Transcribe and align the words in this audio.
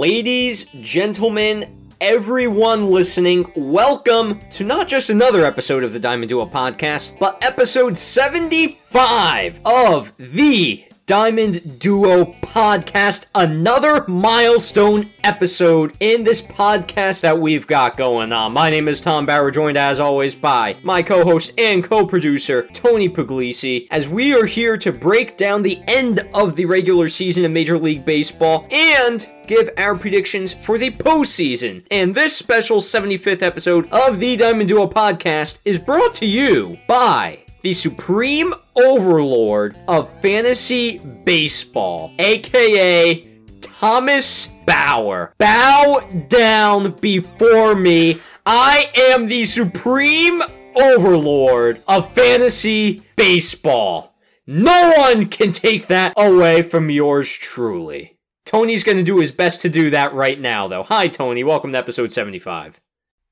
Ladies, 0.00 0.64
gentlemen, 0.80 1.90
everyone 2.00 2.86
listening, 2.86 3.52
welcome 3.54 4.40
to 4.48 4.64
not 4.64 4.88
just 4.88 5.10
another 5.10 5.44
episode 5.44 5.84
of 5.84 5.92
the 5.92 5.98
Diamond 5.98 6.30
Duo 6.30 6.46
podcast, 6.46 7.18
but 7.18 7.36
episode 7.44 7.98
75 7.98 9.60
of 9.66 10.10
the 10.16 10.86
Diamond 11.04 11.78
Duo 11.78 12.32
podcast. 12.40 13.26
Another 13.34 14.06
milestone 14.08 15.10
episode 15.22 15.94
in 16.00 16.22
this 16.22 16.40
podcast 16.40 17.20
that 17.20 17.38
we've 17.38 17.66
got 17.66 17.98
going 17.98 18.32
on. 18.32 18.52
My 18.52 18.70
name 18.70 18.88
is 18.88 19.02
Tom 19.02 19.26
Bauer, 19.26 19.50
joined 19.50 19.76
as 19.76 20.00
always 20.00 20.34
by 20.34 20.78
my 20.82 21.02
co 21.02 21.24
host 21.24 21.52
and 21.58 21.84
co 21.84 22.06
producer, 22.06 22.66
Tony 22.72 23.10
Puglisi, 23.10 23.86
as 23.90 24.08
we 24.08 24.32
are 24.32 24.46
here 24.46 24.78
to 24.78 24.92
break 24.92 25.36
down 25.36 25.62
the 25.62 25.82
end 25.86 26.26
of 26.32 26.56
the 26.56 26.64
regular 26.64 27.10
season 27.10 27.44
of 27.44 27.50
Major 27.50 27.78
League 27.78 28.06
Baseball 28.06 28.66
and 28.70 29.28
give 29.50 29.68
our 29.76 29.96
predictions 29.96 30.52
for 30.52 30.78
the 30.78 30.92
postseason. 30.92 31.84
And 31.90 32.14
this 32.14 32.36
special 32.36 32.80
75th 32.80 33.42
episode 33.42 33.88
of 33.90 34.20
the 34.20 34.36
Diamond 34.36 34.68
Duo 34.68 34.86
podcast 34.86 35.58
is 35.64 35.76
brought 35.76 36.14
to 36.14 36.26
you 36.26 36.78
by 36.86 37.40
the 37.62 37.74
supreme 37.74 38.54
overlord 38.76 39.76
of 39.88 40.08
fantasy 40.22 40.98
baseball, 40.98 42.12
aka 42.20 43.26
Thomas 43.60 44.46
Bauer. 44.66 45.34
Bow 45.38 46.08
down 46.28 46.92
before 47.00 47.74
me. 47.74 48.20
I 48.46 48.88
am 48.96 49.26
the 49.26 49.44
supreme 49.46 50.44
overlord 50.76 51.82
of 51.88 52.12
fantasy 52.12 53.02
baseball. 53.16 54.14
No 54.46 54.94
one 54.96 55.26
can 55.26 55.50
take 55.50 55.88
that 55.88 56.12
away 56.16 56.62
from 56.62 56.88
yours 56.88 57.32
truly. 57.32 58.19
Tony's 58.50 58.82
going 58.82 58.96
to 58.96 59.04
do 59.04 59.20
his 59.20 59.30
best 59.30 59.60
to 59.60 59.68
do 59.68 59.90
that 59.90 60.12
right 60.12 60.40
now, 60.40 60.66
though. 60.66 60.82
Hi, 60.82 61.06
Tony. 61.06 61.44
Welcome 61.44 61.70
to 61.70 61.78
episode 61.78 62.10
75. 62.10 62.80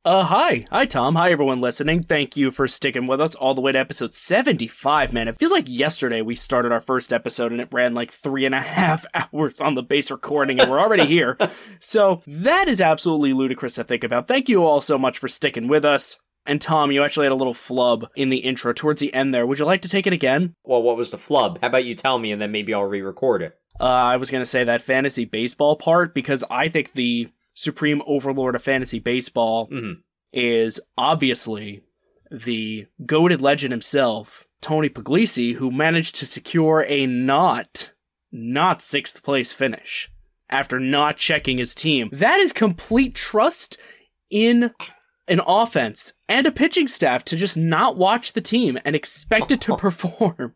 Uh, 0.04 0.22
hi. 0.22 0.64
Hi, 0.70 0.86
Tom. 0.86 1.16
Hi, 1.16 1.32
everyone 1.32 1.60
listening. 1.60 2.02
Thank 2.04 2.36
you 2.36 2.52
for 2.52 2.68
sticking 2.68 3.08
with 3.08 3.20
us 3.20 3.34
all 3.34 3.52
the 3.52 3.60
way 3.60 3.72
to 3.72 3.78
episode 3.80 4.14
75, 4.14 5.12
man. 5.12 5.26
It 5.26 5.36
feels 5.36 5.50
like 5.50 5.64
yesterday 5.66 6.22
we 6.22 6.36
started 6.36 6.70
our 6.70 6.80
first 6.80 7.12
episode 7.12 7.50
and 7.50 7.60
it 7.60 7.68
ran 7.72 7.94
like 7.94 8.12
three 8.12 8.46
and 8.46 8.54
a 8.54 8.60
half 8.60 9.04
hours 9.32 9.60
on 9.60 9.74
the 9.74 9.82
base 9.82 10.12
recording 10.12 10.60
and 10.60 10.70
we're 10.70 10.78
already 10.78 11.04
here. 11.04 11.36
so 11.80 12.22
that 12.24 12.68
is 12.68 12.80
absolutely 12.80 13.32
ludicrous 13.32 13.74
to 13.74 13.82
think 13.82 14.04
about. 14.04 14.28
Thank 14.28 14.48
you 14.48 14.64
all 14.64 14.80
so 14.80 14.98
much 14.98 15.18
for 15.18 15.26
sticking 15.26 15.66
with 15.66 15.84
us. 15.84 16.16
And 16.48 16.60
Tom, 16.60 16.90
you 16.90 17.04
actually 17.04 17.26
had 17.26 17.32
a 17.32 17.36
little 17.36 17.54
flub 17.54 18.08
in 18.16 18.30
the 18.30 18.38
intro 18.38 18.72
towards 18.72 19.00
the 19.00 19.12
end 19.14 19.32
there. 19.34 19.46
Would 19.46 19.58
you 19.58 19.66
like 19.66 19.82
to 19.82 19.88
take 19.88 20.06
it 20.06 20.12
again? 20.12 20.54
Well, 20.64 20.82
what 20.82 20.96
was 20.96 21.10
the 21.10 21.18
flub? 21.18 21.60
How 21.60 21.66
about 21.68 21.84
you 21.84 21.94
tell 21.94 22.18
me 22.18 22.32
and 22.32 22.40
then 22.42 22.50
maybe 22.50 22.72
I'll 22.74 22.84
re 22.84 23.02
record 23.02 23.42
it? 23.42 23.56
Uh, 23.78 23.84
I 23.84 24.16
was 24.16 24.30
going 24.30 24.42
to 24.42 24.46
say 24.46 24.64
that 24.64 24.82
fantasy 24.82 25.24
baseball 25.24 25.76
part 25.76 26.14
because 26.14 26.42
I 26.50 26.68
think 26.68 26.94
the 26.94 27.28
supreme 27.54 28.02
overlord 28.06 28.54
of 28.56 28.62
fantasy 28.62 28.98
baseball 28.98 29.68
Mhm. 29.68 29.98
is 30.32 30.80
obviously 30.96 31.82
the 32.30 32.86
goaded 33.06 33.40
legend 33.40 33.72
himself, 33.72 34.44
Tony 34.60 34.88
Puglisi, 34.88 35.54
who 35.54 35.70
managed 35.70 36.16
to 36.16 36.26
secure 36.26 36.84
a 36.88 37.06
not, 37.06 37.92
not 38.32 38.82
sixth 38.82 39.22
place 39.22 39.52
finish 39.52 40.10
after 40.50 40.80
not 40.80 41.16
checking 41.16 41.58
his 41.58 41.74
team. 41.74 42.08
That 42.12 42.38
is 42.40 42.52
complete 42.52 43.14
trust 43.14 43.76
in 44.30 44.72
an 45.28 45.40
offense 45.46 46.12
and 46.28 46.46
a 46.46 46.52
pitching 46.52 46.88
staff 46.88 47.24
to 47.26 47.36
just 47.36 47.56
not 47.56 47.96
watch 47.96 48.32
the 48.32 48.40
team 48.40 48.78
and 48.84 48.94
expect 48.96 49.52
it 49.52 49.60
to 49.62 49.76
perform. 49.78 50.54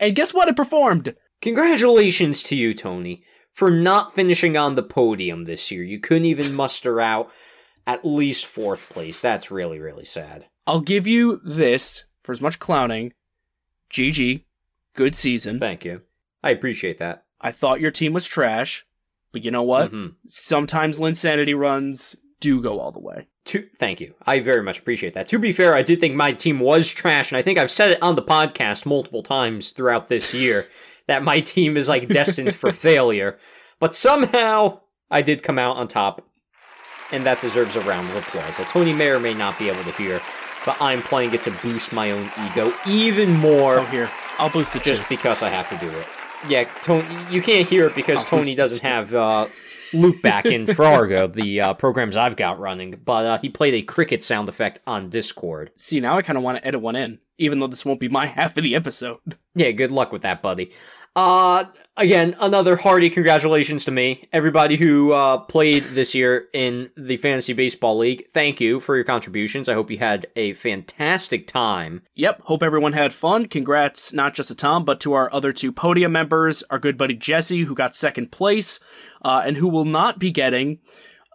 And 0.00 0.14
guess 0.14 0.32
what? 0.34 0.48
It 0.48 0.56
performed. 0.56 1.14
Congratulations 1.42 2.42
to 2.44 2.56
you, 2.56 2.74
Tony, 2.74 3.22
for 3.52 3.70
not 3.70 4.14
finishing 4.14 4.56
on 4.56 4.74
the 4.74 4.82
podium 4.82 5.44
this 5.44 5.70
year. 5.70 5.82
You 5.82 6.00
couldn't 6.00 6.24
even 6.24 6.54
muster 6.62 7.00
out 7.00 7.30
at 7.86 8.04
least 8.04 8.46
fourth 8.46 8.88
place. 8.90 9.20
That's 9.20 9.50
really, 9.50 9.78
really 9.78 10.04
sad. 10.04 10.46
I'll 10.66 10.80
give 10.80 11.06
you 11.06 11.40
this 11.44 12.04
for 12.22 12.32
as 12.32 12.40
much 12.40 12.58
clowning. 12.58 13.12
GG. 13.92 14.44
Good 14.94 15.14
season. 15.14 15.60
Thank 15.60 15.84
you. 15.84 16.02
I 16.42 16.50
appreciate 16.50 16.98
that. 16.98 17.24
I 17.40 17.52
thought 17.52 17.80
your 17.80 17.90
team 17.90 18.12
was 18.12 18.26
trash, 18.26 18.84
but 19.32 19.44
you 19.44 19.50
know 19.50 19.62
what? 19.62 19.92
Mhm. 19.92 20.14
Sometimes 20.26 20.98
Linsanity 20.98 21.56
runs 21.56 22.16
do 22.40 22.60
go 22.60 22.80
all 22.80 22.92
the 22.92 23.00
way. 23.00 23.26
To, 23.46 23.62
thank 23.76 24.00
you. 24.00 24.14
I 24.24 24.40
very 24.40 24.62
much 24.62 24.78
appreciate 24.80 25.14
that. 25.14 25.28
To 25.28 25.38
be 25.38 25.52
fair, 25.52 25.74
I 25.74 25.82
did 25.82 26.00
think 26.00 26.14
my 26.14 26.32
team 26.32 26.60
was 26.60 26.88
trash, 26.88 27.30
and 27.30 27.38
I 27.38 27.42
think 27.42 27.58
I've 27.58 27.70
said 27.70 27.92
it 27.92 28.02
on 28.02 28.16
the 28.16 28.22
podcast 28.22 28.86
multiple 28.86 29.22
times 29.22 29.70
throughout 29.70 30.08
this 30.08 30.34
year 30.34 30.66
that 31.06 31.22
my 31.22 31.40
team 31.40 31.76
is 31.76 31.88
like 31.88 32.08
destined 32.08 32.54
for 32.54 32.72
failure. 32.72 33.38
But 33.78 33.94
somehow 33.94 34.80
I 35.10 35.22
did 35.22 35.42
come 35.42 35.58
out 35.58 35.76
on 35.76 35.88
top, 35.88 36.26
and 37.12 37.24
that 37.24 37.40
deserves 37.40 37.76
a 37.76 37.80
round 37.82 38.10
of 38.10 38.16
applause. 38.16 38.56
That 38.56 38.68
Tony 38.68 38.92
may 38.92 39.10
or 39.10 39.20
may 39.20 39.34
not 39.34 39.58
be 39.58 39.68
able 39.68 39.84
to 39.84 39.92
hear, 39.92 40.20
but 40.64 40.76
I'm 40.80 41.02
playing 41.02 41.32
it 41.34 41.42
to 41.42 41.52
boost 41.62 41.92
my 41.92 42.10
own 42.10 42.30
ego 42.46 42.74
even 42.86 43.32
more 43.32 43.86
here. 43.86 44.10
I'll 44.38 44.50
boost 44.50 44.74
it 44.74 44.82
just 44.82 45.02
too. 45.02 45.06
because 45.08 45.42
I 45.42 45.50
have 45.50 45.68
to 45.68 45.76
do 45.78 45.90
it. 45.90 46.06
Yeah, 46.48 46.64
Tony, 46.82 47.04
you 47.30 47.42
can't 47.42 47.68
hear 47.68 47.86
it 47.86 47.94
because 47.94 48.20
I'll 48.20 48.24
Tony 48.26 48.54
doesn't 48.54 48.82
have 48.82 49.12
uh, 49.14 49.46
loop 49.92 50.22
back 50.22 50.46
in 50.46 50.66
Farrago, 50.66 51.26
the 51.26 51.60
uh, 51.60 51.74
programs 51.74 52.16
I've 52.16 52.36
got 52.36 52.58
running. 52.58 53.00
But 53.04 53.26
uh, 53.26 53.38
he 53.40 53.48
played 53.48 53.74
a 53.74 53.82
cricket 53.82 54.22
sound 54.22 54.48
effect 54.48 54.80
on 54.86 55.10
Discord. 55.10 55.70
See, 55.76 56.00
now 56.00 56.16
I 56.16 56.22
kind 56.22 56.36
of 56.36 56.44
want 56.44 56.58
to 56.58 56.66
edit 56.66 56.80
one 56.80 56.96
in, 56.96 57.18
even 57.38 57.58
though 57.58 57.66
this 57.66 57.84
won't 57.84 58.00
be 58.00 58.08
my 58.08 58.26
half 58.26 58.56
of 58.56 58.62
the 58.62 58.74
episode. 58.76 59.18
Yeah, 59.54 59.70
good 59.72 59.90
luck 59.90 60.12
with 60.12 60.22
that, 60.22 60.42
buddy. 60.42 60.72
Uh, 61.16 61.64
again, 61.96 62.36
another 62.40 62.76
hearty 62.76 63.08
congratulations 63.08 63.86
to 63.86 63.90
me. 63.90 64.24
Everybody 64.34 64.76
who 64.76 65.12
uh, 65.12 65.38
played 65.38 65.82
this 65.82 66.14
year 66.14 66.48
in 66.52 66.90
the 66.94 67.16
Fantasy 67.16 67.54
Baseball 67.54 67.96
League, 67.96 68.26
thank 68.34 68.60
you 68.60 68.80
for 68.80 68.94
your 68.96 69.04
contributions. 69.04 69.66
I 69.66 69.72
hope 69.72 69.90
you 69.90 69.96
had 69.96 70.26
a 70.36 70.52
fantastic 70.52 71.46
time. 71.46 72.02
Yep, 72.16 72.42
hope 72.42 72.62
everyone 72.62 72.92
had 72.92 73.14
fun. 73.14 73.46
Congrats 73.46 74.12
not 74.12 74.34
just 74.34 74.50
to 74.50 74.54
Tom, 74.54 74.84
but 74.84 75.00
to 75.00 75.14
our 75.14 75.32
other 75.32 75.54
two 75.54 75.72
podium 75.72 76.12
members, 76.12 76.62
our 76.64 76.78
good 76.78 76.98
buddy 76.98 77.14
Jesse, 77.14 77.62
who 77.62 77.74
got 77.74 77.96
second 77.96 78.30
place, 78.30 78.78
uh, 79.22 79.42
and 79.42 79.56
who 79.56 79.68
will 79.68 79.86
not 79.86 80.18
be 80.18 80.30
getting 80.30 80.80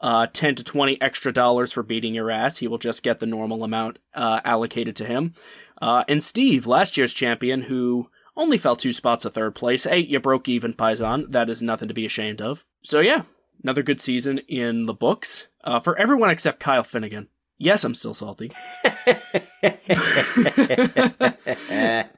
uh, 0.04 0.28
10 0.32 0.56
to 0.56 0.64
20 0.64 1.02
extra 1.02 1.34
dollars 1.34 1.74
for 1.74 1.82
beating 1.82 2.14
your 2.14 2.30
ass. 2.30 2.60
He 2.60 2.68
will 2.68 2.78
just 2.78 3.02
get 3.02 3.18
the 3.18 3.26
normal 3.26 3.64
amount 3.64 3.98
uh, 4.14 4.42
allocated 4.46 4.96
to 4.98 5.06
him. 5.06 5.34
Uh, 5.82 6.04
and 6.08 6.24
Steve, 6.24 6.68
last 6.68 6.98
year's 6.98 7.14
champion, 7.14 7.64
who 7.64 8.12
only 8.36 8.58
fell 8.58 8.76
two 8.76 8.94
spots 8.94 9.24
to 9.24 9.30
third 9.30 9.56
place. 9.56 9.84
Hey, 9.84 10.00
you 10.00 10.20
broke 10.20 10.48
even, 10.48 10.74
Paisan. 10.74 11.32
That 11.32 11.50
is 11.50 11.62
nothing 11.62 11.88
to 11.88 11.94
be 11.94 12.06
ashamed 12.06 12.42
of. 12.42 12.66
So, 12.84 13.00
yeah, 13.00 13.24
another 13.64 13.84
good 13.84 14.02
season 14.02 14.40
in 14.48 14.86
the 14.86 14.94
books 14.94 15.48
uh, 15.64 15.80
for 15.80 15.98
everyone 15.98 16.30
except 16.30 16.60
Kyle 16.60 16.84
Finnegan. 16.84 17.28
Yes, 17.58 17.84
I'm 17.84 17.94
still 17.94 18.16
salty. 18.16 18.50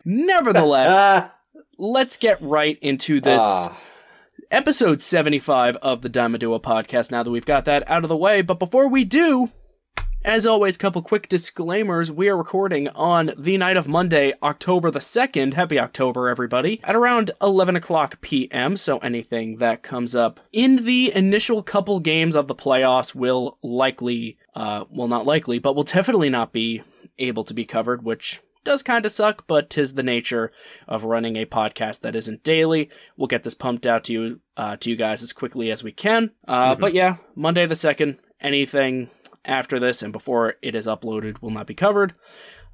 Nevertheless, 0.05 0.91
Ah, 0.93 1.33
let's 1.77 2.15
get 2.15 2.41
right 2.41 2.79
into 2.81 3.19
this 3.19 3.41
ah. 3.43 3.77
episode 4.51 5.01
75 5.01 5.75
of 5.77 6.01
the 6.01 6.07
Diamond 6.07 6.39
Duo 6.39 6.59
podcast 6.59 7.11
now 7.11 7.23
that 7.23 7.31
we've 7.31 7.45
got 7.45 7.65
that 7.65 7.83
out 7.89 8.03
of 8.03 8.09
the 8.09 8.15
way. 8.15 8.41
But 8.41 8.57
before 8.57 8.87
we 8.87 9.03
do, 9.03 9.51
as 10.25 10.45
always, 10.45 10.77
couple 10.77 11.01
quick 11.01 11.27
disclaimers. 11.27 12.11
We 12.11 12.29
are 12.29 12.37
recording 12.37 12.87
on 12.89 13.31
the 13.37 13.57
night 13.57 13.75
of 13.75 13.87
Monday, 13.87 14.33
October 14.41 14.89
the 14.89 14.99
2nd. 14.99 15.53
Happy 15.53 15.77
October, 15.77 16.29
everybody. 16.29 16.79
At 16.83 16.95
around 16.95 17.31
11 17.41 17.75
o'clock 17.75 18.21
p.m., 18.21 18.77
so 18.77 18.99
anything 18.99 19.57
that 19.57 19.83
comes 19.83 20.15
up 20.15 20.39
in 20.51 20.85
the 20.85 21.13
initial 21.13 21.61
couple 21.61 21.99
games 21.99 22.35
of 22.35 22.47
the 22.47 22.55
playoffs 22.55 23.13
will 23.13 23.57
likely, 23.61 24.37
uh, 24.55 24.85
well, 24.89 25.07
not 25.07 25.25
likely, 25.25 25.59
but 25.59 25.75
will 25.75 25.83
definitely 25.83 26.29
not 26.29 26.53
be 26.53 26.83
able 27.19 27.43
to 27.43 27.53
be 27.53 27.65
covered, 27.65 28.03
which 28.03 28.39
does 28.63 28.81
kind 28.81 29.05
of 29.05 29.11
suck, 29.11 29.45
but 29.45 29.69
tis 29.69 29.95
the 29.95 30.03
nature 30.03 30.53
of 30.87 31.03
running 31.03 31.35
a 31.35 31.45
podcast 31.45 31.99
that 31.99 32.15
isn't 32.15 32.43
daily. 32.43 32.89
We'll 33.17 33.27
get 33.27 33.43
this 33.43 33.55
pumped 33.55 33.85
out 33.85 34.05
to 34.05 34.13
you, 34.13 34.39
uh, 34.55 34.77
to 34.77 34.89
you 34.89 34.95
guys 34.95 35.21
as 35.21 35.33
quickly 35.33 35.69
as 35.69 35.83
we 35.83 35.91
can. 35.91 36.31
Uh, 36.47 36.75
But 36.75 36.93
yeah, 36.93 37.17
Monday 37.35 37.65
the 37.65 37.75
second. 37.75 38.19
Anything 38.39 39.09
after 39.45 39.79
this 39.79 40.01
and 40.01 40.13
before 40.13 40.55
it 40.61 40.75
is 40.75 40.87
uploaded 40.87 41.41
will 41.41 41.49
not 41.49 41.67
be 41.67 41.73
covered. 41.73 42.13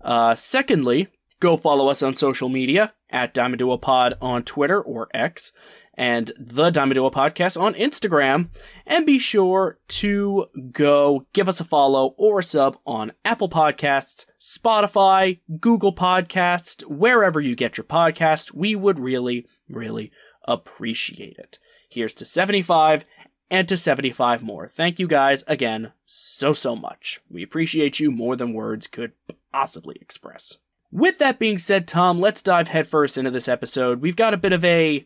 Uh, 0.02 0.36
secondly, 0.36 1.08
go 1.40 1.58
follow 1.58 1.88
us 1.88 2.04
on 2.04 2.16
social 2.16 2.50
media 2.50 2.94
at 3.10 3.34
Diamond 3.34 3.60
Duo 3.60 3.78
Pod 3.78 4.16
on 4.22 4.44
Twitter 4.44 4.82
or 4.82 5.10
X, 5.14 5.52
and 5.96 6.32
the 6.38 6.70
Diamond 6.70 6.96
Duo 6.96 7.10
Podcast 7.10 7.60
on 7.60 7.74
Instagram. 7.74 8.48
And 8.88 9.06
be 9.06 9.20
sure 9.20 9.80
to 9.90 10.46
go 10.72 11.26
give 11.34 11.50
us 11.50 11.60
a 11.60 11.66
follow 11.66 12.16
or 12.18 12.40
a 12.40 12.44
sub 12.44 12.78
on 12.86 13.12
Apple 13.26 13.50
Podcasts, 13.50 14.26
Spotify, 14.40 15.40
Google 15.60 15.94
Podcasts, 15.94 16.84
wherever 16.86 17.42
you 17.42 17.56
get 17.56 17.78
your 17.78 17.84
podcast. 17.84 18.54
We 18.54 18.76
would 18.76 19.00
really, 19.00 19.46
really 19.68 20.12
appreciate 20.46 21.38
it. 21.38 21.60
Here's 21.90 22.14
to 22.16 22.26
75 22.26 23.04
and 23.50 23.68
to 23.68 23.78
75 23.78 24.44
more. 24.44 24.68
Thank 24.68 25.00
you 25.00 25.08
guys 25.08 25.44
again 25.48 25.94
so, 26.06 26.54
so 26.54 26.76
much. 26.76 27.20
We 27.30 27.44
appreciate 27.44 28.00
you 28.00 28.12
more 28.12 28.36
than 28.36 28.54
words 28.54 28.88
could 28.88 29.14
possibly 29.52 29.98
express. 30.02 30.58
With 30.92 31.20
that 31.20 31.40
being 31.40 31.58
said, 31.58 31.88
Tom, 31.88 32.20
let's 32.20 32.42
dive 32.42 32.70
headfirst 32.70 33.18
into 33.18 33.32
this 33.32 33.48
episode. 33.48 34.02
We've 34.02 34.16
got 34.16 34.34
a 34.34 34.38
bit 34.38 34.54
of 34.54 34.66
a 34.66 35.06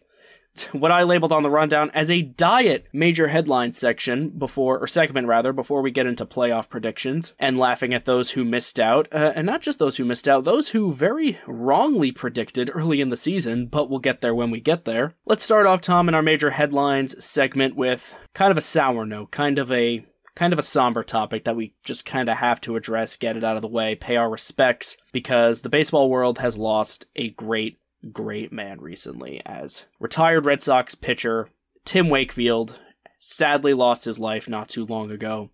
what 0.72 0.92
I 0.92 1.04
labeled 1.04 1.34
on 1.34 1.44
the 1.44 1.50
rundown 1.50 1.92
as 1.94 2.12
a 2.12 2.22
diet 2.22 2.88
major 2.94 3.28
headline 3.28 3.74
section 3.74 4.30
before, 4.30 4.80
or 4.80 4.88
segment 4.88 5.28
rather, 5.28 5.54
before 5.54 5.82
we 5.82 5.92
get 5.92 6.06
into 6.06 6.26
playoff 6.26 6.70
predictions 6.70 7.34
and 7.40 7.58
laughing 7.58 7.94
at 7.94 8.06
those 8.06 8.32
who 8.32 8.44
missed 8.44 8.80
out. 8.80 9.08
Uh, 9.12 9.34
and 9.36 9.46
not 9.46 9.62
just 9.62 9.80
those 9.80 9.98
who 9.98 10.06
missed 10.06 10.28
out, 10.28 10.44
those 10.44 10.70
who 10.70 10.94
very 10.94 11.40
wrongly 11.48 12.12
predicted 12.12 12.70
early 12.74 13.02
in 13.02 13.10
the 13.10 13.18
season, 13.18 13.66
but 13.66 13.90
we'll 13.90 14.00
get 14.00 14.22
there 14.22 14.36
when 14.36 14.52
we 14.52 14.60
get 14.60 14.86
there. 14.86 15.16
Let's 15.26 15.44
start 15.44 15.66
off, 15.66 15.82
Tom, 15.82 16.08
in 16.08 16.16
our 16.16 16.22
major 16.22 16.52
headlines 16.52 17.24
segment 17.24 17.76
with 17.76 18.16
kind 18.34 18.52
of 18.52 18.58
a 18.58 18.62
sour 18.62 19.06
note, 19.06 19.32
kind 19.32 19.58
of 19.58 19.72
a 19.72 20.06
kind 20.36 20.54
of 20.54 20.60
a 20.60 20.64
somber 20.64 21.04
topic 21.04 21.44
that 21.44 21.56
we 21.56 21.76
just 21.84 22.06
kind 22.06 22.28
of 22.28 22.38
have 22.38 22.60
to 22.62 22.76
address, 22.76 23.18
get 23.18 23.38
it 23.38 23.44
out 23.44 23.56
of 23.56 23.62
the 23.62 23.68
way, 23.68 23.94
pay 23.94 24.16
our 24.16 24.30
respects, 24.30 24.98
because 25.12 25.62
the 25.62 25.70
baseball 25.70 26.10
world 26.10 26.40
has 26.40 26.58
lost 26.58 27.06
a 27.16 27.30
great 27.30 27.78
great 28.12 28.52
man 28.52 28.82
recently 28.82 29.42
as 29.46 29.86
retired 30.00 30.46
Red 30.46 30.62
Sox 30.62 30.96
pitcher 30.96 31.50
Tim 31.86 32.10
Wakefield 32.10 32.80
sadly 33.20 33.74
lost 33.74 34.06
his 34.06 34.20
life 34.20 34.50
not 34.50 34.70
too 34.70 34.86
long 34.86 35.12
ago 35.12 35.50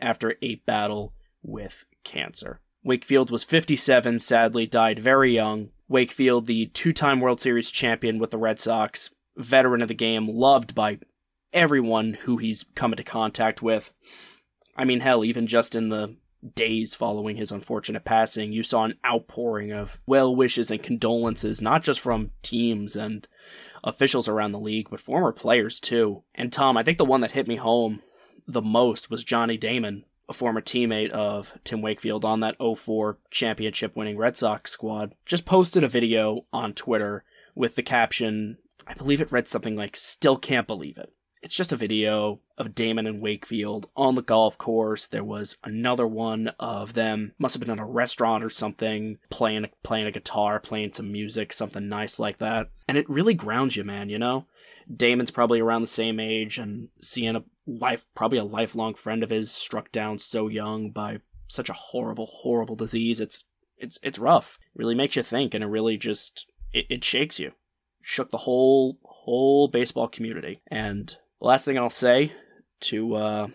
after 0.00 0.34
a 0.42 0.56
battle 0.56 1.12
with 1.42 1.84
cancer. 2.04 2.60
Wakefield 2.84 3.30
was 3.30 3.44
57, 3.44 4.18
sadly 4.18 4.66
died 4.66 4.98
very 4.98 5.32
young. 5.32 5.70
Wakefield, 5.88 6.46
the 6.46 6.66
two 6.66 6.92
time 6.92 7.20
World 7.20 7.40
Series 7.40 7.70
champion 7.70 8.18
with 8.18 8.30
the 8.30 8.38
Red 8.38 8.58
Sox, 8.58 9.10
veteran 9.36 9.82
of 9.82 9.88
the 9.88 9.94
game, 9.94 10.28
loved 10.28 10.74
by 10.74 10.98
everyone 11.52 12.14
who 12.14 12.38
he's 12.38 12.64
come 12.74 12.92
into 12.92 13.04
contact 13.04 13.62
with. 13.62 13.92
I 14.76 14.84
mean, 14.84 15.00
hell, 15.00 15.24
even 15.24 15.46
just 15.46 15.74
in 15.74 15.90
the 15.90 16.16
days 16.54 16.94
following 16.94 17.36
his 17.36 17.52
unfortunate 17.52 18.04
passing, 18.04 18.52
you 18.52 18.62
saw 18.62 18.84
an 18.84 18.98
outpouring 19.06 19.72
of 19.72 19.98
well 20.06 20.34
wishes 20.34 20.70
and 20.70 20.82
condolences, 20.82 21.62
not 21.62 21.82
just 21.82 22.00
from 22.00 22.30
teams 22.42 22.96
and 22.96 23.26
officials 23.84 24.28
around 24.28 24.52
the 24.52 24.58
league, 24.58 24.88
but 24.90 25.00
former 25.00 25.32
players 25.32 25.80
too. 25.80 26.22
And 26.34 26.52
Tom, 26.52 26.76
I 26.76 26.82
think 26.82 26.98
the 26.98 27.04
one 27.04 27.20
that 27.20 27.32
hit 27.32 27.48
me 27.48 27.56
home 27.56 28.02
the 28.46 28.62
most 28.62 29.10
was 29.10 29.24
Johnny 29.24 29.56
Damon, 29.56 30.04
a 30.28 30.32
former 30.32 30.60
teammate 30.60 31.10
of 31.10 31.52
Tim 31.64 31.82
Wakefield 31.82 32.24
on 32.24 32.40
that 32.40 32.56
04 32.58 33.18
championship 33.30 33.96
winning 33.96 34.16
Red 34.16 34.36
Sox 34.36 34.70
squad, 34.70 35.14
just 35.26 35.46
posted 35.46 35.84
a 35.84 35.88
video 35.88 36.46
on 36.52 36.74
Twitter 36.74 37.24
with 37.54 37.76
the 37.76 37.82
caption, 37.82 38.58
I 38.86 38.94
believe 38.94 39.20
it 39.20 39.32
read 39.32 39.48
something 39.48 39.76
like, 39.76 39.94
Still 39.96 40.36
can't 40.36 40.66
believe 40.66 40.98
it 40.98 41.12
it's 41.42 41.56
just 41.56 41.72
a 41.72 41.76
video 41.76 42.40
of 42.56 42.74
Damon 42.74 43.06
and 43.06 43.20
Wakefield 43.20 43.90
on 43.96 44.14
the 44.14 44.22
golf 44.22 44.56
course. 44.56 45.08
There 45.08 45.24
was 45.24 45.56
another 45.64 46.06
one 46.06 46.52
of 46.60 46.94
them, 46.94 47.32
must 47.38 47.54
have 47.54 47.60
been 47.60 47.70
in 47.70 47.80
a 47.80 47.84
restaurant 47.84 48.44
or 48.44 48.50
something, 48.50 49.18
playing 49.28 49.68
playing 49.82 50.06
a 50.06 50.12
guitar, 50.12 50.60
playing 50.60 50.92
some 50.92 51.10
music, 51.10 51.52
something 51.52 51.88
nice 51.88 52.20
like 52.20 52.38
that. 52.38 52.70
And 52.88 52.96
it 52.96 53.10
really 53.10 53.34
grounds 53.34 53.76
you, 53.76 53.82
man, 53.82 54.08
you 54.08 54.18
know? 54.18 54.46
Damon's 54.94 55.32
probably 55.32 55.60
around 55.60 55.82
the 55.82 55.88
same 55.88 56.20
age 56.20 56.58
and 56.58 56.88
seeing 57.00 57.34
a 57.34 57.44
life 57.66 58.06
probably 58.14 58.38
a 58.38 58.44
lifelong 58.44 58.94
friend 58.94 59.22
of 59.22 59.30
his 59.30 59.50
struck 59.50 59.90
down 59.90 60.18
so 60.18 60.48
young 60.48 60.90
by 60.90 61.18
such 61.48 61.68
a 61.68 61.74
horrible, 61.74 62.26
horrible 62.26 62.76
disease. 62.76 63.20
It's 63.20 63.44
it's 63.76 63.98
it's 64.04 64.18
rough. 64.18 64.58
It 64.60 64.78
really 64.78 64.94
makes 64.94 65.16
you 65.16 65.24
think 65.24 65.54
and 65.54 65.64
it 65.64 65.68
really 65.68 65.96
just 65.96 66.46
it, 66.72 66.86
it 66.88 67.04
shakes 67.04 67.40
you. 67.40 67.52
Shook 68.00 68.30
the 68.30 68.38
whole 68.38 68.98
whole 69.02 69.66
baseball 69.68 70.08
community. 70.08 70.62
And 70.68 71.16
last 71.42 71.64
thing 71.64 71.78
I'll 71.78 71.90
say 71.90 72.32
to 72.82 73.14
uh, 73.14 73.46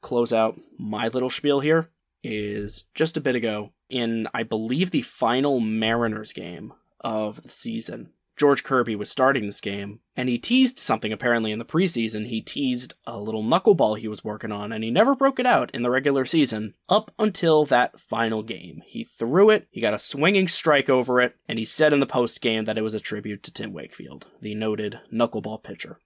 close 0.00 0.32
out 0.32 0.60
my 0.78 1.08
little 1.08 1.30
spiel 1.30 1.60
here 1.60 1.88
is 2.22 2.84
just 2.94 3.16
a 3.16 3.20
bit 3.20 3.36
ago, 3.36 3.72
in 3.88 4.28
I 4.34 4.42
believe 4.42 4.90
the 4.90 5.02
final 5.02 5.60
Mariners 5.60 6.32
game 6.32 6.72
of 7.00 7.42
the 7.42 7.48
season, 7.48 8.10
George 8.36 8.62
Kirby 8.62 8.94
was 8.94 9.10
starting 9.10 9.46
this 9.46 9.60
game, 9.60 10.00
and 10.16 10.28
he 10.28 10.38
teased 10.38 10.78
something 10.78 11.12
apparently 11.12 11.50
in 11.50 11.58
the 11.58 11.64
preseason. 11.64 12.26
He 12.26 12.40
teased 12.40 12.94
a 13.06 13.18
little 13.18 13.42
knuckleball 13.42 13.98
he 13.98 14.08
was 14.08 14.24
working 14.24 14.52
on, 14.52 14.72
and 14.72 14.84
he 14.84 14.90
never 14.90 15.14
broke 15.14 15.38
it 15.38 15.46
out 15.46 15.70
in 15.72 15.82
the 15.82 15.90
regular 15.90 16.24
season 16.24 16.74
up 16.88 17.10
until 17.18 17.64
that 17.66 17.98
final 17.98 18.42
game. 18.42 18.82
He 18.86 19.04
threw 19.04 19.50
it, 19.50 19.66
he 19.70 19.80
got 19.80 19.94
a 19.94 19.98
swinging 19.98 20.48
strike 20.48 20.88
over 20.88 21.20
it, 21.20 21.36
and 21.48 21.58
he 21.58 21.64
said 21.64 21.92
in 21.92 22.00
the 22.00 22.06
post 22.06 22.40
game 22.40 22.64
that 22.64 22.78
it 22.78 22.82
was 22.82 22.94
a 22.94 23.00
tribute 23.00 23.42
to 23.44 23.52
Tim 23.52 23.72
Wakefield, 23.72 24.26
the 24.40 24.54
noted 24.54 25.00
knuckleball 25.12 25.62
pitcher. 25.62 25.98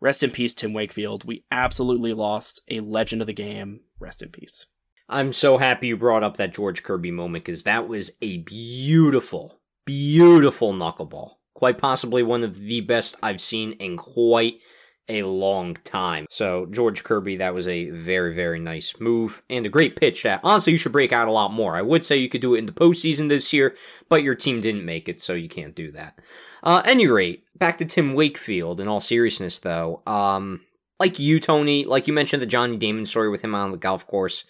Rest 0.00 0.22
in 0.22 0.30
peace, 0.30 0.54
Tim 0.54 0.72
Wakefield. 0.72 1.24
We 1.24 1.44
absolutely 1.50 2.12
lost 2.12 2.60
a 2.68 2.80
legend 2.80 3.22
of 3.22 3.26
the 3.26 3.32
game. 3.32 3.80
Rest 3.98 4.22
in 4.22 4.28
peace. 4.28 4.66
I'm 5.08 5.32
so 5.32 5.56
happy 5.56 5.88
you 5.88 5.96
brought 5.96 6.22
up 6.22 6.36
that 6.36 6.52
George 6.52 6.82
Kirby 6.82 7.10
moment 7.10 7.44
because 7.44 7.62
that 7.62 7.88
was 7.88 8.10
a 8.20 8.38
beautiful, 8.38 9.60
beautiful 9.84 10.74
knuckleball. 10.74 11.34
Quite 11.54 11.78
possibly 11.78 12.22
one 12.22 12.42
of 12.42 12.58
the 12.58 12.80
best 12.80 13.16
I've 13.22 13.40
seen 13.40 13.72
in 13.72 13.96
quite 13.96 14.60
a 15.08 15.22
long 15.22 15.74
time. 15.84 16.26
So 16.30 16.66
George 16.66 17.04
Kirby, 17.04 17.36
that 17.36 17.54
was 17.54 17.68
a 17.68 17.90
very, 17.90 18.34
very 18.34 18.58
nice 18.58 18.94
move 18.98 19.42
and 19.48 19.64
a 19.64 19.68
great 19.70 19.96
pitch. 19.96 20.22
that 20.24 20.40
honestly, 20.42 20.72
you 20.72 20.78
should 20.78 20.92
break 20.92 21.12
out 21.12 21.28
a 21.28 21.32
lot 21.32 21.52
more. 21.52 21.76
I 21.76 21.82
would 21.82 22.04
say 22.04 22.16
you 22.16 22.28
could 22.28 22.40
do 22.40 22.54
it 22.54 22.58
in 22.58 22.66
the 22.66 22.72
postseason 22.72 23.28
this 23.28 23.52
year, 23.52 23.76
but 24.08 24.22
your 24.22 24.34
team 24.34 24.60
didn't 24.60 24.84
make 24.84 25.08
it, 25.08 25.20
so 25.20 25.34
you 25.34 25.48
can't 25.48 25.74
do 25.74 25.92
that. 25.92 26.18
Uh, 26.62 26.82
any 26.84 27.06
rate, 27.06 27.44
back 27.56 27.78
to 27.78 27.84
Tim 27.84 28.14
Wakefield. 28.14 28.80
In 28.80 28.88
all 28.88 29.00
seriousness, 29.00 29.58
though, 29.60 30.02
um, 30.06 30.62
like 30.98 31.18
you, 31.18 31.38
Tony, 31.38 31.84
like 31.84 32.06
you 32.06 32.12
mentioned 32.12 32.42
the 32.42 32.46
Johnny 32.46 32.76
Damon 32.76 33.04
story 33.04 33.28
with 33.28 33.42
him 33.42 33.54
on 33.54 33.70
the 33.70 33.76
golf 33.76 34.06
course. 34.06 34.44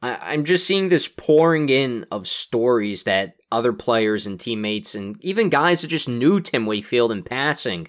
I- 0.00 0.32
I'm 0.32 0.44
just 0.44 0.66
seeing 0.66 0.88
this 0.88 1.08
pouring 1.08 1.68
in 1.68 2.06
of 2.10 2.26
stories 2.26 3.02
that 3.02 3.36
other 3.50 3.72
players 3.72 4.26
and 4.26 4.40
teammates 4.40 4.94
and 4.94 5.16
even 5.20 5.48
guys 5.50 5.82
that 5.82 5.88
just 5.88 6.08
knew 6.08 6.40
Tim 6.40 6.64
Wakefield 6.66 7.12
in 7.12 7.22
passing 7.22 7.88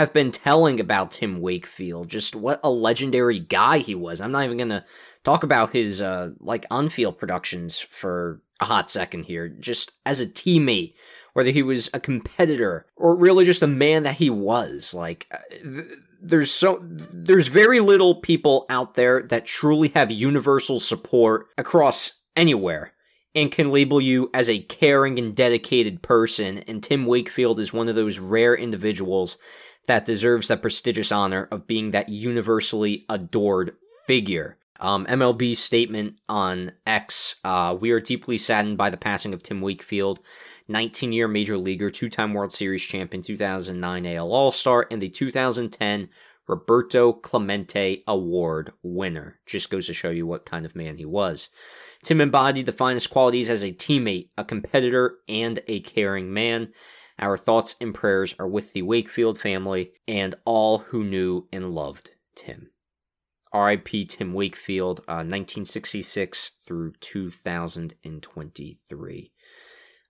have 0.00 0.12
been 0.12 0.32
telling 0.32 0.80
about 0.80 1.12
Tim 1.12 1.40
Wakefield, 1.40 2.08
just 2.08 2.34
what 2.34 2.60
a 2.62 2.70
legendary 2.70 3.38
guy 3.38 3.78
he 3.78 3.94
was. 3.94 4.20
I'm 4.20 4.32
not 4.32 4.44
even 4.44 4.58
gonna 4.58 4.84
talk 5.24 5.42
about 5.42 5.72
his 5.72 6.00
uh 6.02 6.30
like 6.40 6.66
on-field 6.70 7.18
productions 7.18 7.78
for 7.78 8.42
a 8.60 8.64
hot 8.64 8.90
second 8.90 9.24
here. 9.24 9.48
Just 9.48 9.92
as 10.04 10.20
a 10.20 10.26
teammate, 10.26 10.94
whether 11.32 11.50
he 11.50 11.62
was 11.62 11.88
a 11.94 12.00
competitor 12.00 12.86
or 12.96 13.14
really 13.14 13.44
just 13.44 13.62
a 13.62 13.66
man 13.66 14.02
that 14.02 14.16
he 14.16 14.30
was, 14.30 14.92
like 14.92 15.26
uh, 15.30 15.82
there's 16.20 16.50
so 16.50 16.80
there's 16.82 17.48
very 17.48 17.80
little 17.80 18.16
people 18.16 18.66
out 18.68 18.94
there 18.94 19.22
that 19.22 19.46
truly 19.46 19.88
have 19.88 20.10
universal 20.10 20.80
support 20.80 21.46
across 21.56 22.12
anywhere 22.36 22.92
and 23.34 23.52
can 23.52 23.70
label 23.70 24.00
you 24.00 24.30
as 24.34 24.48
a 24.48 24.60
caring 24.60 25.18
and 25.18 25.34
dedicated 25.34 26.02
person 26.02 26.58
and 26.58 26.82
Tim 26.82 27.06
Wakefield 27.06 27.60
is 27.60 27.72
one 27.72 27.88
of 27.88 27.94
those 27.94 28.18
rare 28.18 28.56
individuals 28.56 29.38
that 29.86 30.04
deserves 30.04 30.48
that 30.48 30.62
prestigious 30.62 31.10
honor 31.10 31.48
of 31.50 31.66
being 31.66 31.90
that 31.90 32.08
universally 32.08 33.04
adored 33.08 33.76
figure. 34.06 34.56
Um, 34.78 35.04
MLB's 35.06 35.58
statement 35.58 36.14
on 36.28 36.72
X, 36.86 37.34
uh, 37.44 37.76
we 37.78 37.90
are 37.90 38.00
deeply 38.00 38.38
saddened 38.38 38.78
by 38.78 38.88
the 38.90 38.96
passing 38.96 39.34
of 39.34 39.42
Tim 39.42 39.60
Wakefield, 39.60 40.20
19 40.68 41.12
year 41.12 41.28
major 41.28 41.58
leaguer, 41.58 41.90
two 41.90 42.08
time 42.08 42.32
World 42.32 42.52
Series 42.52 42.82
champion, 42.82 43.22
2009 43.22 44.06
AL 44.06 44.32
All 44.32 44.50
Star, 44.50 44.86
and 44.90 45.02
the 45.02 45.08
2010 45.08 46.08
Roberto 46.46 47.12
Clemente 47.12 48.02
Award 48.08 48.72
winner. 48.82 49.38
Just 49.46 49.70
goes 49.70 49.86
to 49.86 49.94
show 49.94 50.10
you 50.10 50.26
what 50.26 50.46
kind 50.46 50.64
of 50.64 50.74
man 50.74 50.96
he 50.96 51.04
was. 51.04 51.48
Tim 52.02 52.20
embodied 52.20 52.66
the 52.66 52.72
finest 52.72 53.10
qualities 53.10 53.50
as 53.50 53.62
a 53.62 53.72
teammate, 53.72 54.30
a 54.38 54.44
competitor, 54.44 55.18
and 55.28 55.62
a 55.68 55.80
caring 55.80 56.32
man. 56.32 56.72
Our 57.18 57.36
thoughts 57.36 57.76
and 57.80 57.94
prayers 57.94 58.34
are 58.38 58.48
with 58.48 58.72
the 58.72 58.82
Wakefield 58.82 59.38
family 59.38 59.92
and 60.08 60.34
all 60.44 60.78
who 60.78 61.04
knew 61.04 61.46
and 61.52 61.74
loved 61.74 62.10
Tim. 62.34 62.70
RIP 63.52 64.08
Tim 64.08 64.32
Wakefield, 64.32 65.00
uh, 65.00 65.26
1966 65.26 66.52
through 66.64 66.92
2023 67.00 69.32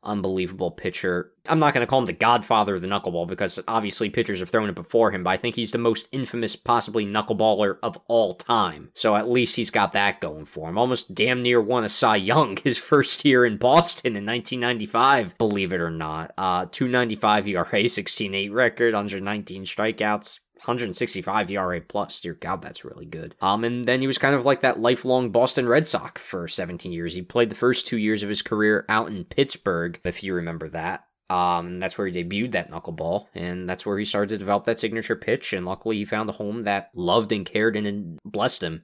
unbelievable 0.02 0.70
pitcher. 0.70 1.32
I'm 1.46 1.58
not 1.58 1.74
going 1.74 1.84
to 1.84 1.86
call 1.86 1.98
him 2.00 2.06
the 2.06 2.12
godfather 2.12 2.74
of 2.76 2.82
the 2.82 2.88
knuckleball 2.88 3.26
because 3.26 3.58
obviously 3.66 4.10
pitchers 4.10 4.40
have 4.40 4.50
thrown 4.50 4.68
it 4.68 4.74
before 4.74 5.10
him, 5.10 5.24
but 5.24 5.30
I 5.30 5.36
think 5.36 5.56
he's 5.56 5.72
the 5.72 5.78
most 5.78 6.08
infamous, 6.12 6.56
possibly 6.56 7.04
knuckleballer 7.04 7.78
of 7.82 7.98
all 8.06 8.34
time. 8.34 8.90
So 8.94 9.16
at 9.16 9.28
least 9.28 9.56
he's 9.56 9.70
got 9.70 9.92
that 9.92 10.20
going 10.20 10.44
for 10.44 10.68
him. 10.68 10.78
Almost 10.78 11.14
damn 11.14 11.42
near 11.42 11.60
won 11.60 11.84
a 11.84 11.88
Cy 11.88 12.16
Young 12.16 12.56
his 12.64 12.78
first 12.78 13.24
year 13.24 13.44
in 13.44 13.56
Boston 13.56 14.16
in 14.16 14.26
1995, 14.26 15.36
believe 15.38 15.72
it 15.72 15.80
or 15.80 15.90
not. 15.90 16.32
Uh, 16.38 16.66
295 16.70 17.48
ERA, 17.48 17.64
16-8 17.64 18.52
record, 18.52 18.94
119 18.94 19.64
strikeouts. 19.64 20.40
165 20.60 21.50
ERA 21.50 21.80
plus. 21.80 22.20
Dear 22.20 22.34
God, 22.34 22.62
that's 22.62 22.84
really 22.84 23.06
good. 23.06 23.34
Um, 23.40 23.64
and 23.64 23.84
then 23.84 24.00
he 24.00 24.06
was 24.06 24.18
kind 24.18 24.34
of 24.34 24.44
like 24.44 24.60
that 24.60 24.80
lifelong 24.80 25.30
Boston 25.30 25.68
Red 25.68 25.88
Sox 25.88 26.20
for 26.20 26.46
17 26.46 26.92
years. 26.92 27.14
He 27.14 27.22
played 27.22 27.50
the 27.50 27.56
first 27.56 27.86
two 27.86 27.96
years 27.96 28.22
of 28.22 28.28
his 28.28 28.42
career 28.42 28.84
out 28.88 29.08
in 29.08 29.24
Pittsburgh, 29.24 30.00
if 30.04 30.22
you 30.22 30.34
remember 30.34 30.68
that. 30.68 31.04
Um, 31.30 31.78
that's 31.78 31.96
where 31.96 32.08
he 32.08 32.24
debuted 32.24 32.52
that 32.52 32.72
knuckleball, 32.72 33.26
and 33.34 33.70
that's 33.70 33.86
where 33.86 33.98
he 33.98 34.04
started 34.04 34.30
to 34.30 34.38
develop 34.38 34.64
that 34.64 34.80
signature 34.80 35.14
pitch. 35.14 35.52
And 35.52 35.64
luckily, 35.64 35.96
he 35.96 36.04
found 36.04 36.28
a 36.28 36.32
home 36.32 36.64
that 36.64 36.90
loved 36.96 37.30
and 37.30 37.46
cared 37.46 37.76
and 37.76 38.18
blessed 38.24 38.64
him 38.64 38.82